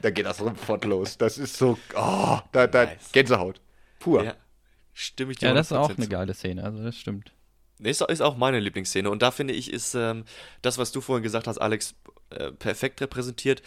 Da 0.00 0.10
geht 0.10 0.26
das 0.26 0.38
sofort 0.38 0.84
los. 0.84 1.18
Das 1.18 1.38
ist 1.38 1.56
so. 1.56 1.78
Oh, 1.94 2.38
da, 2.52 2.66
da, 2.66 2.84
Nice. 2.86 3.12
Gänsehaut. 3.12 3.60
Pur. 3.98 4.24
Ja. 4.24 4.34
Stimme 4.92 5.32
ich 5.32 5.38
dir 5.38 5.48
Ja, 5.48 5.54
das 5.54 5.66
ist 5.68 5.72
auch 5.72 5.90
100% 5.90 5.96
eine 5.96 6.04
zu. 6.04 6.10
geile 6.10 6.34
Szene, 6.34 6.64
also 6.64 6.82
das 6.82 6.96
stimmt. 6.96 7.32
Ist, 7.78 8.00
ist 8.00 8.20
auch 8.22 8.36
meine 8.36 8.60
Lieblingsszene. 8.60 9.10
Und 9.10 9.22
da 9.22 9.30
finde 9.30 9.54
ich, 9.54 9.72
ist 9.72 9.94
ähm, 9.94 10.24
das, 10.62 10.78
was 10.78 10.92
du 10.92 11.00
vorhin 11.00 11.22
gesagt 11.22 11.46
hast, 11.46 11.58
Alex, 11.58 11.94
äh, 12.30 12.52
perfekt 12.52 13.00
repräsentiert. 13.02 13.62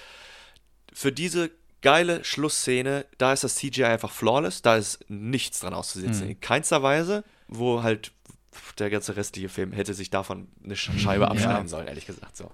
Für 0.93 1.11
diese 1.11 1.51
geile 1.81 2.23
Schlussszene, 2.23 3.05
da 3.17 3.33
ist 3.33 3.43
das 3.43 3.55
CGI 3.55 3.85
einfach 3.85 4.11
flawless, 4.11 4.61
da 4.61 4.75
ist 4.75 5.05
nichts 5.09 5.59
dran 5.59 5.73
auszusetzen. 5.73 6.25
Mhm. 6.25 6.31
In 6.31 6.39
keinster 6.41 6.81
Weise, 6.83 7.23
wo 7.47 7.83
halt 7.83 8.11
der 8.79 8.89
ganze 8.89 9.15
restliche 9.15 9.47
Film 9.47 9.71
hätte 9.71 9.93
sich 9.93 10.09
davon 10.09 10.47
eine 10.63 10.73
Sch- 10.75 10.97
Scheibe 10.99 11.29
abschneiden 11.29 11.67
sollen, 11.67 11.87
ehrlich 11.87 12.05
gesagt. 12.07 12.35
So. 12.35 12.51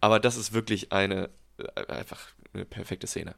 Aber 0.00 0.20
das 0.20 0.36
ist 0.36 0.52
wirklich 0.52 0.92
eine 0.92 1.28
äh, 1.58 1.86
einfach 1.92 2.28
eine 2.52 2.64
perfekte 2.64 3.06
Szene. 3.06 3.34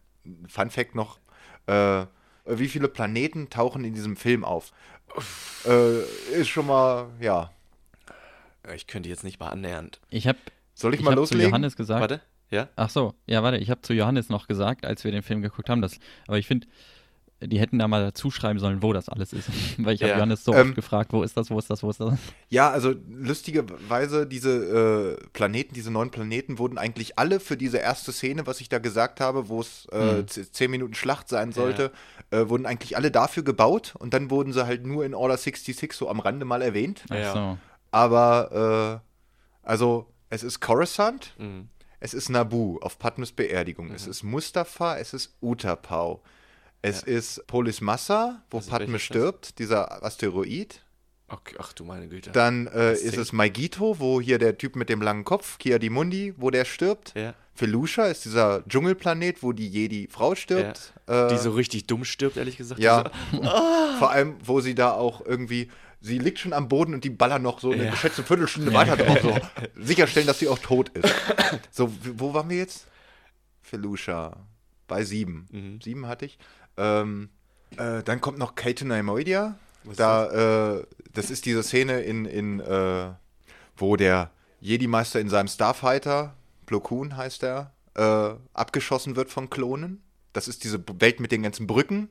Fun 0.47 0.70
Fact 0.70 0.95
noch: 0.95 1.19
äh, 1.66 2.05
Wie 2.45 2.69
viele 2.69 2.89
Planeten 2.89 3.49
tauchen 3.51 3.85
in 3.85 3.95
diesem 3.95 4.16
Film 4.16 4.45
auf? 4.45 4.73
Äh, 5.64 6.01
ist 6.40 6.48
schon 6.48 6.66
mal, 6.66 7.09
ja. 7.20 7.51
Ich 8.74 8.86
könnte 8.86 9.09
jetzt 9.09 9.24
nicht 9.24 9.40
mal 9.40 9.48
annähernd. 9.48 10.01
Ich 10.10 10.26
habe 10.26 10.38
Soll 10.74 10.94
ich, 10.94 11.01
ich 11.01 11.05
mal 11.05 11.10
hab 11.10 11.16
zu 11.16 11.20
loslegen? 11.34 11.51
Johannes 11.51 11.76
gesagt. 11.76 12.01
Warte, 12.01 12.20
ja? 12.51 12.68
Ach 12.76 12.90
so, 12.90 13.14
ja, 13.26 13.43
warte, 13.43 13.59
ich 13.59 13.70
habe 13.70 13.80
zu 13.82 13.93
Johannes 13.94 14.28
noch 14.28 14.47
gesagt, 14.47 14.84
als 14.84 15.05
wir 15.05 15.12
den 15.12 15.22
Film 15.22 15.43
geguckt 15.43 15.68
haben, 15.68 15.82
dass, 15.82 15.98
aber 16.26 16.38
ich 16.38 16.47
finde, 16.47 16.66
die 17.43 17.59
hätten 17.61 17.79
da 17.79 17.87
mal 17.89 18.03
dazu 18.03 18.31
schreiben 18.31 18.59
sollen, 18.59 18.83
wo 18.83 18.93
das 18.93 19.09
alles 19.09 19.33
ist. 19.33 19.51
Weil 19.79 19.95
ich 19.95 20.03
habe 20.03 20.11
Ja. 20.13 20.17
Johannes 20.17 20.43
so 20.45 20.53
Ähm, 20.55 20.69
oft 20.69 20.75
gefragt, 20.75 21.13
wo 21.13 21.23
ist 21.23 21.37
das, 21.37 21.51
wo 21.51 21.59
ist 21.59 21.69
das, 21.69 21.83
wo 21.83 21.91
ist 21.91 22.01
das? 22.01 22.15
Ja, 22.49 22.71
also 22.71 22.95
lustigerweise, 23.09 24.27
diese 24.27 25.17
äh, 25.21 25.29
Planeten, 25.33 25.75
diese 25.75 25.91
neun 25.91 26.11
Planeten, 26.11 26.59
wurden 26.59 26.79
eigentlich 26.79 27.19
alle 27.19 27.41
für 27.41 27.57
diese 27.57 27.79
erste 27.79 28.13
Szene, 28.13 28.47
was 28.47 28.61
ich 28.61 28.69
da 28.69 28.79
gesagt 28.79 29.21
habe, 29.21 29.49
wo 29.49 29.61
es 29.61 29.87
äh, 29.93 30.23
Mhm. 30.23 30.29
z- 30.29 30.55
zehn 30.55 30.71
Minuten 30.71 30.95
Schlacht 30.95 31.29
sein 31.29 31.53
sollte, 31.53 31.93
äh, 32.31 32.49
wurden 32.49 32.67
eigentlich 32.67 32.97
alle 32.97 33.11
dafür 33.11 33.43
gebaut 33.43 33.95
und 33.99 34.15
dann 34.15 34.31
wurden 34.31 34.53
sie 34.53 34.67
halt 34.67 34.87
nur 34.87 35.05
in 35.05 35.15
Order 35.15 35.37
66 35.37 35.93
so 35.93 36.09
am 36.09 36.21
Rande 36.21 36.45
mal 36.45 36.63
erwähnt. 36.63 37.05
Ach 37.11 37.15
Ja. 37.17 37.33
so. 37.33 37.59
Aber, 37.91 39.03
äh, 39.63 39.67
also, 39.69 40.07
es 40.31 40.43
ist 40.43 40.61
Coruscant, 40.61 41.35
Mhm. 41.39 41.69
es 42.01 42.15
ist 42.15 42.29
Nabu 42.29 42.79
auf 42.81 42.99
Padmes 42.99 43.33
Beerdigung, 43.33 43.89
Mhm. 43.89 43.95
es 43.95 44.07
ist 44.07 44.23
Mustafa, 44.23 44.97
es 44.99 45.15
ist 45.15 45.37
Utapau, 45.41 46.23
es 46.89 47.03
ist 47.03 47.47
Polis 47.47 47.81
Massa, 47.81 48.43
wo 48.51 48.59
Also, 48.59 48.71
Padme 48.71 48.99
stirbt, 48.99 49.59
dieser 49.59 50.03
Asteroid. 50.05 50.83
Okay, 51.29 51.57
ach 51.59 51.73
du 51.73 51.85
meine 51.85 52.07
Güte. 52.09 52.31
Dann 52.31 52.69
äh, 52.69 52.93
ist 52.95 53.17
es 53.17 53.33
Maigito, 53.33 53.99
wo 53.99 54.21
hier 54.21 54.39
der 54.39 54.57
Typ 54.59 54.77
mit 54.77 54.89
dem 54.89 55.03
langen 55.03 55.25
Kopf, 55.25 55.59
Kiadimundi, 55.59 56.35
wo 56.37 56.51
der 56.51 56.65
stirbt. 56.65 57.13
ja. 57.17 57.35
Felusha 57.59 58.05
ist 58.09 58.27
dieser 58.27 58.63
Dschungelplanet, 58.69 59.43
wo 59.43 59.53
die 59.53 59.67
Jedi-Frau 59.67 60.35
stirbt. 60.35 60.93
Äh, 61.07 61.29
Die 61.29 61.39
so 61.39 61.53
richtig 61.53 61.87
dumm 61.87 62.05
stirbt, 62.05 62.37
ehrlich 62.37 62.59
gesagt. 62.59 62.79
ja, 62.83 63.11
Diese- 63.33 63.43
vor 63.99 64.11
allem, 64.11 64.37
wo 64.45 64.61
sie 64.61 64.75
da 64.75 64.93
auch 64.93 65.25
irgendwie, 65.25 65.71
sie 66.03 66.19
liegt 66.19 66.39
schon 66.39 66.53
am 66.53 66.69
Boden 66.69 66.93
und 66.93 67.03
die 67.03 67.09
ballern 67.09 67.41
noch 67.41 67.59
so 67.61 67.71
eine 67.73 67.87
Ja. 67.87 67.91
geschätzte 67.93 68.23
Viertelstunde 68.25 68.75
weiter 68.75 68.99
drauf. 68.99 69.21
So. 69.23 69.35
Sicherstellen, 69.83 70.27
dass 70.27 70.39
sie 70.39 70.49
auch 70.49 70.59
tot 70.59 70.91
ist. 70.91 71.13
So, 71.71 71.91
wo 72.19 72.35
waren 72.35 72.51
wir 72.51 72.59
jetzt? 72.59 72.89
Felusha. 73.63 74.37
Bei 74.87 75.03
sieben. 75.03 75.47
Mhm. 75.51 75.81
Sieben 75.81 76.07
hatte 76.07 76.27
ich. 76.27 76.39
Ähm, 76.77 77.31
äh, 77.77 78.03
dann 78.03 78.20
kommt 78.20 78.39
noch 78.39 78.55
Kaiten 78.55 78.89
Moidia. 79.05 79.59
Was 79.85 79.97
Da, 79.97 80.78
äh, 80.78 80.86
das 81.12 81.31
ist 81.31 81.47
diese 81.47 81.62
Szene 81.62 82.01
in, 82.01 82.24
in 82.24 82.61
äh, 82.61 83.11
wo 83.77 83.97
der 83.97 84.31
Jedi-Meister 84.61 85.20
in 85.20 85.28
seinem 85.28 85.48
Starfighter, 85.48 86.35
Plo 86.66 86.81
Koon 86.81 87.16
heißt 87.16 87.44
er, 87.44 87.73
äh, 87.94 88.35
abgeschossen 88.53 89.16
wird 89.16 89.31
von 89.31 89.51
Klonen. 89.51 90.03
Das 90.32 90.48
ist 90.48 90.65
diese 90.65 90.82
Welt 91.01 91.20
mit 91.20 91.32
den 91.32 91.43
ganzen 91.43 91.66
Brücken. 91.66 92.09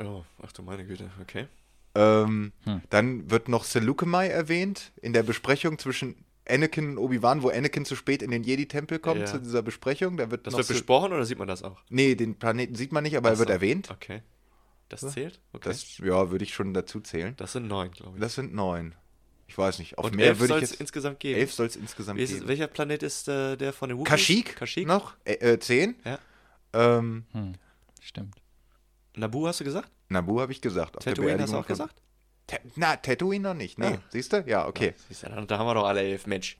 Oh, 0.00 0.22
ach 0.42 0.52
du 0.52 0.62
meine 0.62 0.86
Güte, 0.86 1.10
okay. 1.20 1.46
Ähm, 1.94 2.52
Hm. 2.64 2.82
Dann 2.90 3.30
wird 3.30 3.48
noch 3.48 3.64
Seleucumai 3.64 4.28
erwähnt 4.28 4.92
in 5.02 5.12
der 5.12 5.22
Besprechung 5.22 5.78
zwischen 5.78 6.24
Anakin 6.48 6.90
und 6.92 6.98
Obi-Wan, 6.98 7.42
wo 7.42 7.48
Anakin 7.50 7.84
zu 7.84 7.96
spät 7.96 8.22
in 8.22 8.30
den 8.30 8.42
Jedi-Tempel 8.42 8.98
kommt 8.98 9.20
Ja. 9.20 9.26
zu 9.26 9.38
dieser 9.38 9.62
Besprechung. 9.62 10.16
Da 10.16 10.30
wird 10.30 10.46
Das 10.46 10.52
noch 10.52 10.58
wird 10.58 10.68
besprochen 10.68 11.12
oder 11.12 11.24
sieht 11.24 11.38
man 11.38 11.48
das 11.48 11.62
auch? 11.62 11.80
Nee, 11.90 12.14
den 12.14 12.36
Planeten 12.38 12.74
sieht 12.74 12.92
man 12.92 13.02
nicht, 13.04 13.16
aber 13.16 13.28
er 13.30 13.34
Ach 13.34 13.38
wird 13.38 13.48
so, 13.48 13.52
erwähnt. 13.54 13.90
Okay. 13.90 14.22
Das 14.88 15.00
zählt? 15.00 15.40
Okay. 15.52 15.68
Das, 15.68 15.80
Das, 15.80 15.98
ja, 15.98 16.30
würde 16.30 16.44
ich 16.44 16.54
schon 16.54 16.72
dazu 16.74 17.00
zählen. 17.00 17.36
sind 17.44 17.68
neun, 17.68 17.90
glaube 17.90 18.16
ich. 18.16 18.20
Das 18.22 18.34
sind 18.34 18.54
neun. 18.54 18.94
Ich 19.46 19.56
weiß 19.56 19.78
nicht. 19.78 19.96
Auf 19.98 20.06
Und 20.06 20.16
mehr 20.16 20.26
elf 20.28 20.38
würde 20.40 20.48
soll 20.48 20.58
ich 20.58 20.64
es 20.64 20.70
jetzt. 20.72 20.80
insgesamt 20.80 21.20
geben. 21.20 21.40
Elf 21.40 21.52
soll 21.52 21.66
es 21.66 21.76
insgesamt 21.76 22.20
es, 22.20 22.30
geben. 22.30 22.48
welcher 22.48 22.66
Planet 22.66 23.02
ist 23.02 23.28
äh, 23.28 23.56
der 23.56 23.72
von 23.72 23.88
den 23.88 23.98
Wookies? 23.98 24.10
Kashyyyk, 24.10 24.56
Kashyyyk? 24.56 24.86
noch? 24.86 25.14
Äh, 25.24 25.34
äh, 25.34 25.58
zehn. 25.58 25.96
Ja. 26.04 26.18
Ähm, 26.74 27.24
Hm. 27.32 27.54
Stimmt. 28.00 28.36
Nabu 29.16 29.46
hast 29.46 29.60
du 29.60 29.64
gesagt? 29.64 29.90
Nabu 30.08 30.40
habe 30.40 30.52
ich 30.52 30.60
gesagt. 30.60 30.96
Auf 30.96 31.04
der 31.04 31.14
Tatooine 31.14 31.42
hast 31.42 31.52
du 31.52 31.56
auch 31.58 31.66
gesagt? 31.66 32.00
Ta 32.48 32.56
na, 32.74 32.96
Tatooine 32.96 33.42
noch 33.50 33.54
nicht. 33.54 33.78
Nee, 33.78 33.86
Ah. 33.86 33.98
siehst 34.10 34.32
du? 34.32 34.42
Ja, 34.46 34.66
okay. 34.66 34.94
Siehst 35.08 35.22
du, 35.22 35.28
Da 35.46 35.58
haben 35.58 35.66
wir 35.66 35.74
doch 35.74 35.86
alle 35.86 36.00
elf, 36.02 36.26
Mensch. 36.26 36.58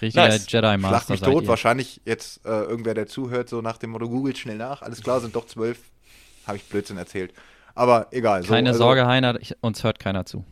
Richtiger 0.00 0.28
Nice. 0.28 0.46
Jedi 0.50 0.66
Schlag 0.66 0.80
Master 0.80 1.12
mich 1.12 1.20
seid 1.20 1.30
tot. 1.32 1.42
ihr. 1.42 1.48
Wahrscheinlich 1.48 2.00
jetzt 2.06 2.44
äh, 2.46 2.48
irgendwer, 2.48 2.94
der 2.94 3.06
zuhört, 3.06 3.48
so 3.48 3.60
nach 3.60 3.76
dem 3.76 3.90
Motto, 3.90 4.08
googelt 4.08 4.38
schnell 4.38 4.56
nach. 4.56 4.80
Alles 4.82 5.02
klar, 5.02 5.20
sind 5.20 5.34
doch 5.36 5.46
zwölf. 5.46 5.78
Habe 6.46 6.56
ich 6.58 6.64
Blödsinn 6.64 6.96
erzählt. 6.96 7.32
Aber 7.74 8.06
egal. 8.12 8.42
So, 8.42 8.48
Keine 8.48 8.70
also- 8.70 8.78
Sorge, 8.78 9.06
Heiner, 9.06 9.38
ich, 9.40 9.56
uns 9.62 9.82
hört 9.84 9.98
keiner 9.98 10.24
zu. 10.26 10.44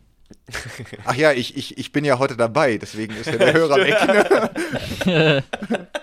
Ach 1.04 1.14
ja, 1.14 1.32
ich, 1.32 1.56
ich, 1.56 1.76
ich 1.78 1.92
bin 1.92 2.04
ja 2.04 2.18
heute 2.18 2.36
dabei, 2.36 2.78
deswegen 2.78 3.14
ist 3.14 3.26
ja 3.26 3.36
der 3.36 3.52
Hörer 3.52 3.76
weg. 3.76 3.94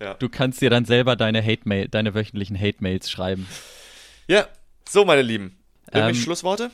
Ne? 0.00 0.14
Du 0.20 0.28
kannst 0.28 0.60
dir 0.60 0.70
dann 0.70 0.84
selber 0.84 1.16
deine 1.16 1.42
Hate-Mail, 1.44 1.88
deine 1.88 2.14
wöchentlichen 2.14 2.56
Hate-Mails 2.58 3.10
schreiben. 3.10 3.48
Ja, 4.28 4.46
so, 4.88 5.04
meine 5.04 5.22
Lieben. 5.22 5.57
Irgendwelche 5.92 6.18
Ähm, 6.18 6.24
Schlussworte? 6.24 6.70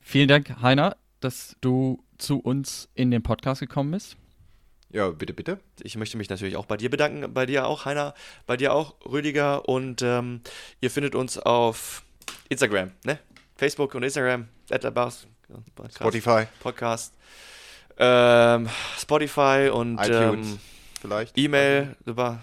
Vielen 0.00 0.28
Dank, 0.28 0.60
Heiner, 0.62 0.96
dass 1.20 1.56
du 1.60 2.02
zu 2.18 2.38
uns 2.38 2.88
in 2.94 3.10
den 3.10 3.22
Podcast 3.22 3.60
gekommen 3.60 3.90
bist. 3.92 4.16
Ja, 4.90 5.10
bitte, 5.10 5.34
bitte. 5.34 5.58
Ich 5.82 5.96
möchte 5.96 6.16
mich 6.16 6.30
natürlich 6.30 6.56
auch 6.56 6.64
bei 6.64 6.76
dir 6.76 6.88
bedanken, 6.88 7.32
bei 7.34 7.44
dir 7.44 7.66
auch, 7.66 7.84
Heiner, 7.84 8.14
bei 8.46 8.56
dir 8.56 8.72
auch, 8.72 8.94
Rüdiger. 9.04 9.68
Und 9.68 10.00
ähm, 10.02 10.40
ihr 10.80 10.90
findet 10.90 11.14
uns 11.14 11.38
auf 11.38 12.02
Instagram, 12.48 12.92
ne? 13.04 13.18
Facebook 13.56 13.94
und 13.94 14.02
Instagram, 14.02 14.48
Letterboxd, 14.70 15.26
Spotify, 15.94 16.44
Podcast, 16.60 17.14
ähm, 17.98 18.68
Spotify 18.98 19.70
und 19.72 19.98
iTunes 19.98 20.52
ähm, 20.52 20.58
vielleicht. 21.00 21.36
E-Mail 21.36 21.96
über 22.06 22.40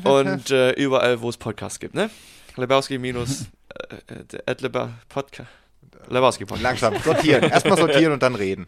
und 0.04 0.50
äh, 0.50 0.72
überall, 0.72 1.20
wo 1.20 1.28
es 1.28 1.36
Podcasts 1.36 1.80
gibt, 1.80 1.94
ne? 1.94 2.10
Lebowski 2.56 2.98
minus 2.98 3.46
äh, 4.08 4.14
äh, 4.14 4.42
at 4.46 4.60
Leba 4.60 4.90
Podcast. 5.08 5.50
Lebowski 6.08 6.44
Podcast. 6.44 6.62
Langsam, 6.62 7.02
sortieren. 7.02 7.42
Erstmal 7.50 7.78
sortieren 7.78 8.12
und 8.12 8.22
dann 8.22 8.34
reden. 8.34 8.66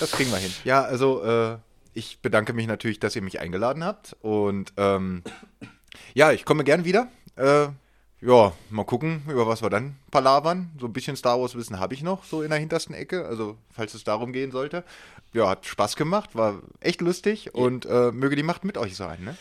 Das 0.00 0.12
kriegen 0.12 0.30
wir 0.30 0.38
hin. 0.38 0.52
Ja, 0.64 0.82
also 0.82 1.24
äh, 1.24 1.56
ich 1.94 2.18
bedanke 2.20 2.52
mich 2.52 2.66
natürlich, 2.66 3.00
dass 3.00 3.16
ihr 3.16 3.22
mich 3.22 3.40
eingeladen 3.40 3.84
habt. 3.84 4.16
Und 4.20 4.72
ähm, 4.76 5.22
ja, 6.14 6.32
ich 6.32 6.44
komme 6.44 6.64
gern 6.64 6.84
wieder. 6.84 7.08
Äh, 7.36 7.68
ja, 8.20 8.52
mal 8.70 8.84
gucken, 8.84 9.22
über 9.28 9.46
was 9.46 9.62
wir 9.62 9.70
dann 9.70 9.96
palavern. 10.10 10.70
So 10.80 10.86
ein 10.86 10.92
bisschen 10.92 11.16
Star 11.16 11.40
Wars 11.40 11.56
Wissen 11.56 11.78
habe 11.78 11.94
ich 11.94 12.02
noch, 12.02 12.24
so 12.24 12.42
in 12.42 12.50
der 12.50 12.58
hintersten 12.58 12.94
Ecke. 12.94 13.26
Also, 13.26 13.58
falls 13.70 13.94
es 13.94 14.04
darum 14.04 14.32
gehen 14.32 14.50
sollte. 14.50 14.84
Ja, 15.32 15.48
hat 15.48 15.66
Spaß 15.66 15.96
gemacht, 15.96 16.34
war 16.34 16.62
echt 16.80 17.00
lustig 17.00 17.54
und 17.54 17.86
äh, 17.86 18.12
möge 18.12 18.36
die 18.36 18.44
Macht 18.44 18.64
mit 18.64 18.78
euch 18.78 18.96
sein, 18.96 19.24
ne? 19.24 19.36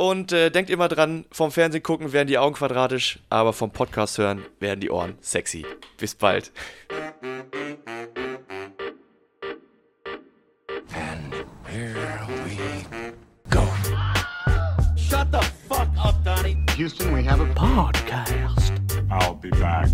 Und 0.00 0.30
äh, 0.30 0.50
denkt 0.50 0.70
immer 0.70 0.86
dran, 0.86 1.24
vom 1.32 1.50
Fernsehen 1.50 1.82
gucken 1.82 2.12
werden 2.12 2.28
die 2.28 2.38
Augen 2.38 2.54
quadratisch, 2.54 3.18
aber 3.30 3.52
vom 3.52 3.72
Podcast 3.72 4.16
hören 4.16 4.44
werden 4.60 4.78
die 4.78 4.90
Ohren 4.90 5.18
sexy. 5.20 5.66
Bis 5.96 6.14
bald. 6.14 6.52
And 10.94 11.34
here 11.66 11.96
we 12.44 12.86
go. 13.50 13.66
Shut 14.96 15.32
the 15.32 15.42
fuck 15.68 15.88
up, 15.98 16.14
Donnie. 16.24 16.56
Houston, 16.76 17.12
we 17.12 17.24
have 17.24 17.40
a 17.40 17.52
podcast. 17.54 18.78
I'll 19.10 19.34
be 19.34 19.50
back. 19.50 19.88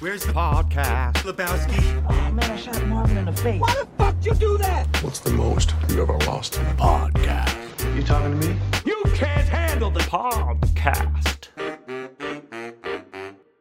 Where's 0.00 0.22
the 0.26 0.34
podcast? 0.34 1.24
Lebowski. 1.24 1.82
Oh 2.10 2.30
man, 2.30 2.44
I 2.50 2.56
shot 2.56 2.86
Marvin 2.86 3.16
in 3.16 3.24
the 3.24 3.32
face. 3.32 3.58
Why 3.58 3.72
the 3.72 3.86
fuck 3.96 4.16
you 4.22 4.34
do 4.34 4.58
that? 4.58 4.86
What's 5.02 5.20
the 5.20 5.30
most 5.30 5.72
you 5.88 6.02
ever 6.02 6.18
lost 6.26 6.58
in 6.58 6.66
a 6.66 6.74
podcast? 6.74 7.59
You 7.82 8.02
talking 8.02 8.38
to 8.38 8.46
me? 8.46 8.56
You 8.84 9.02
can't 9.14 9.48
handle 9.48 9.90
the 9.90 10.00
podcast. 10.00 11.48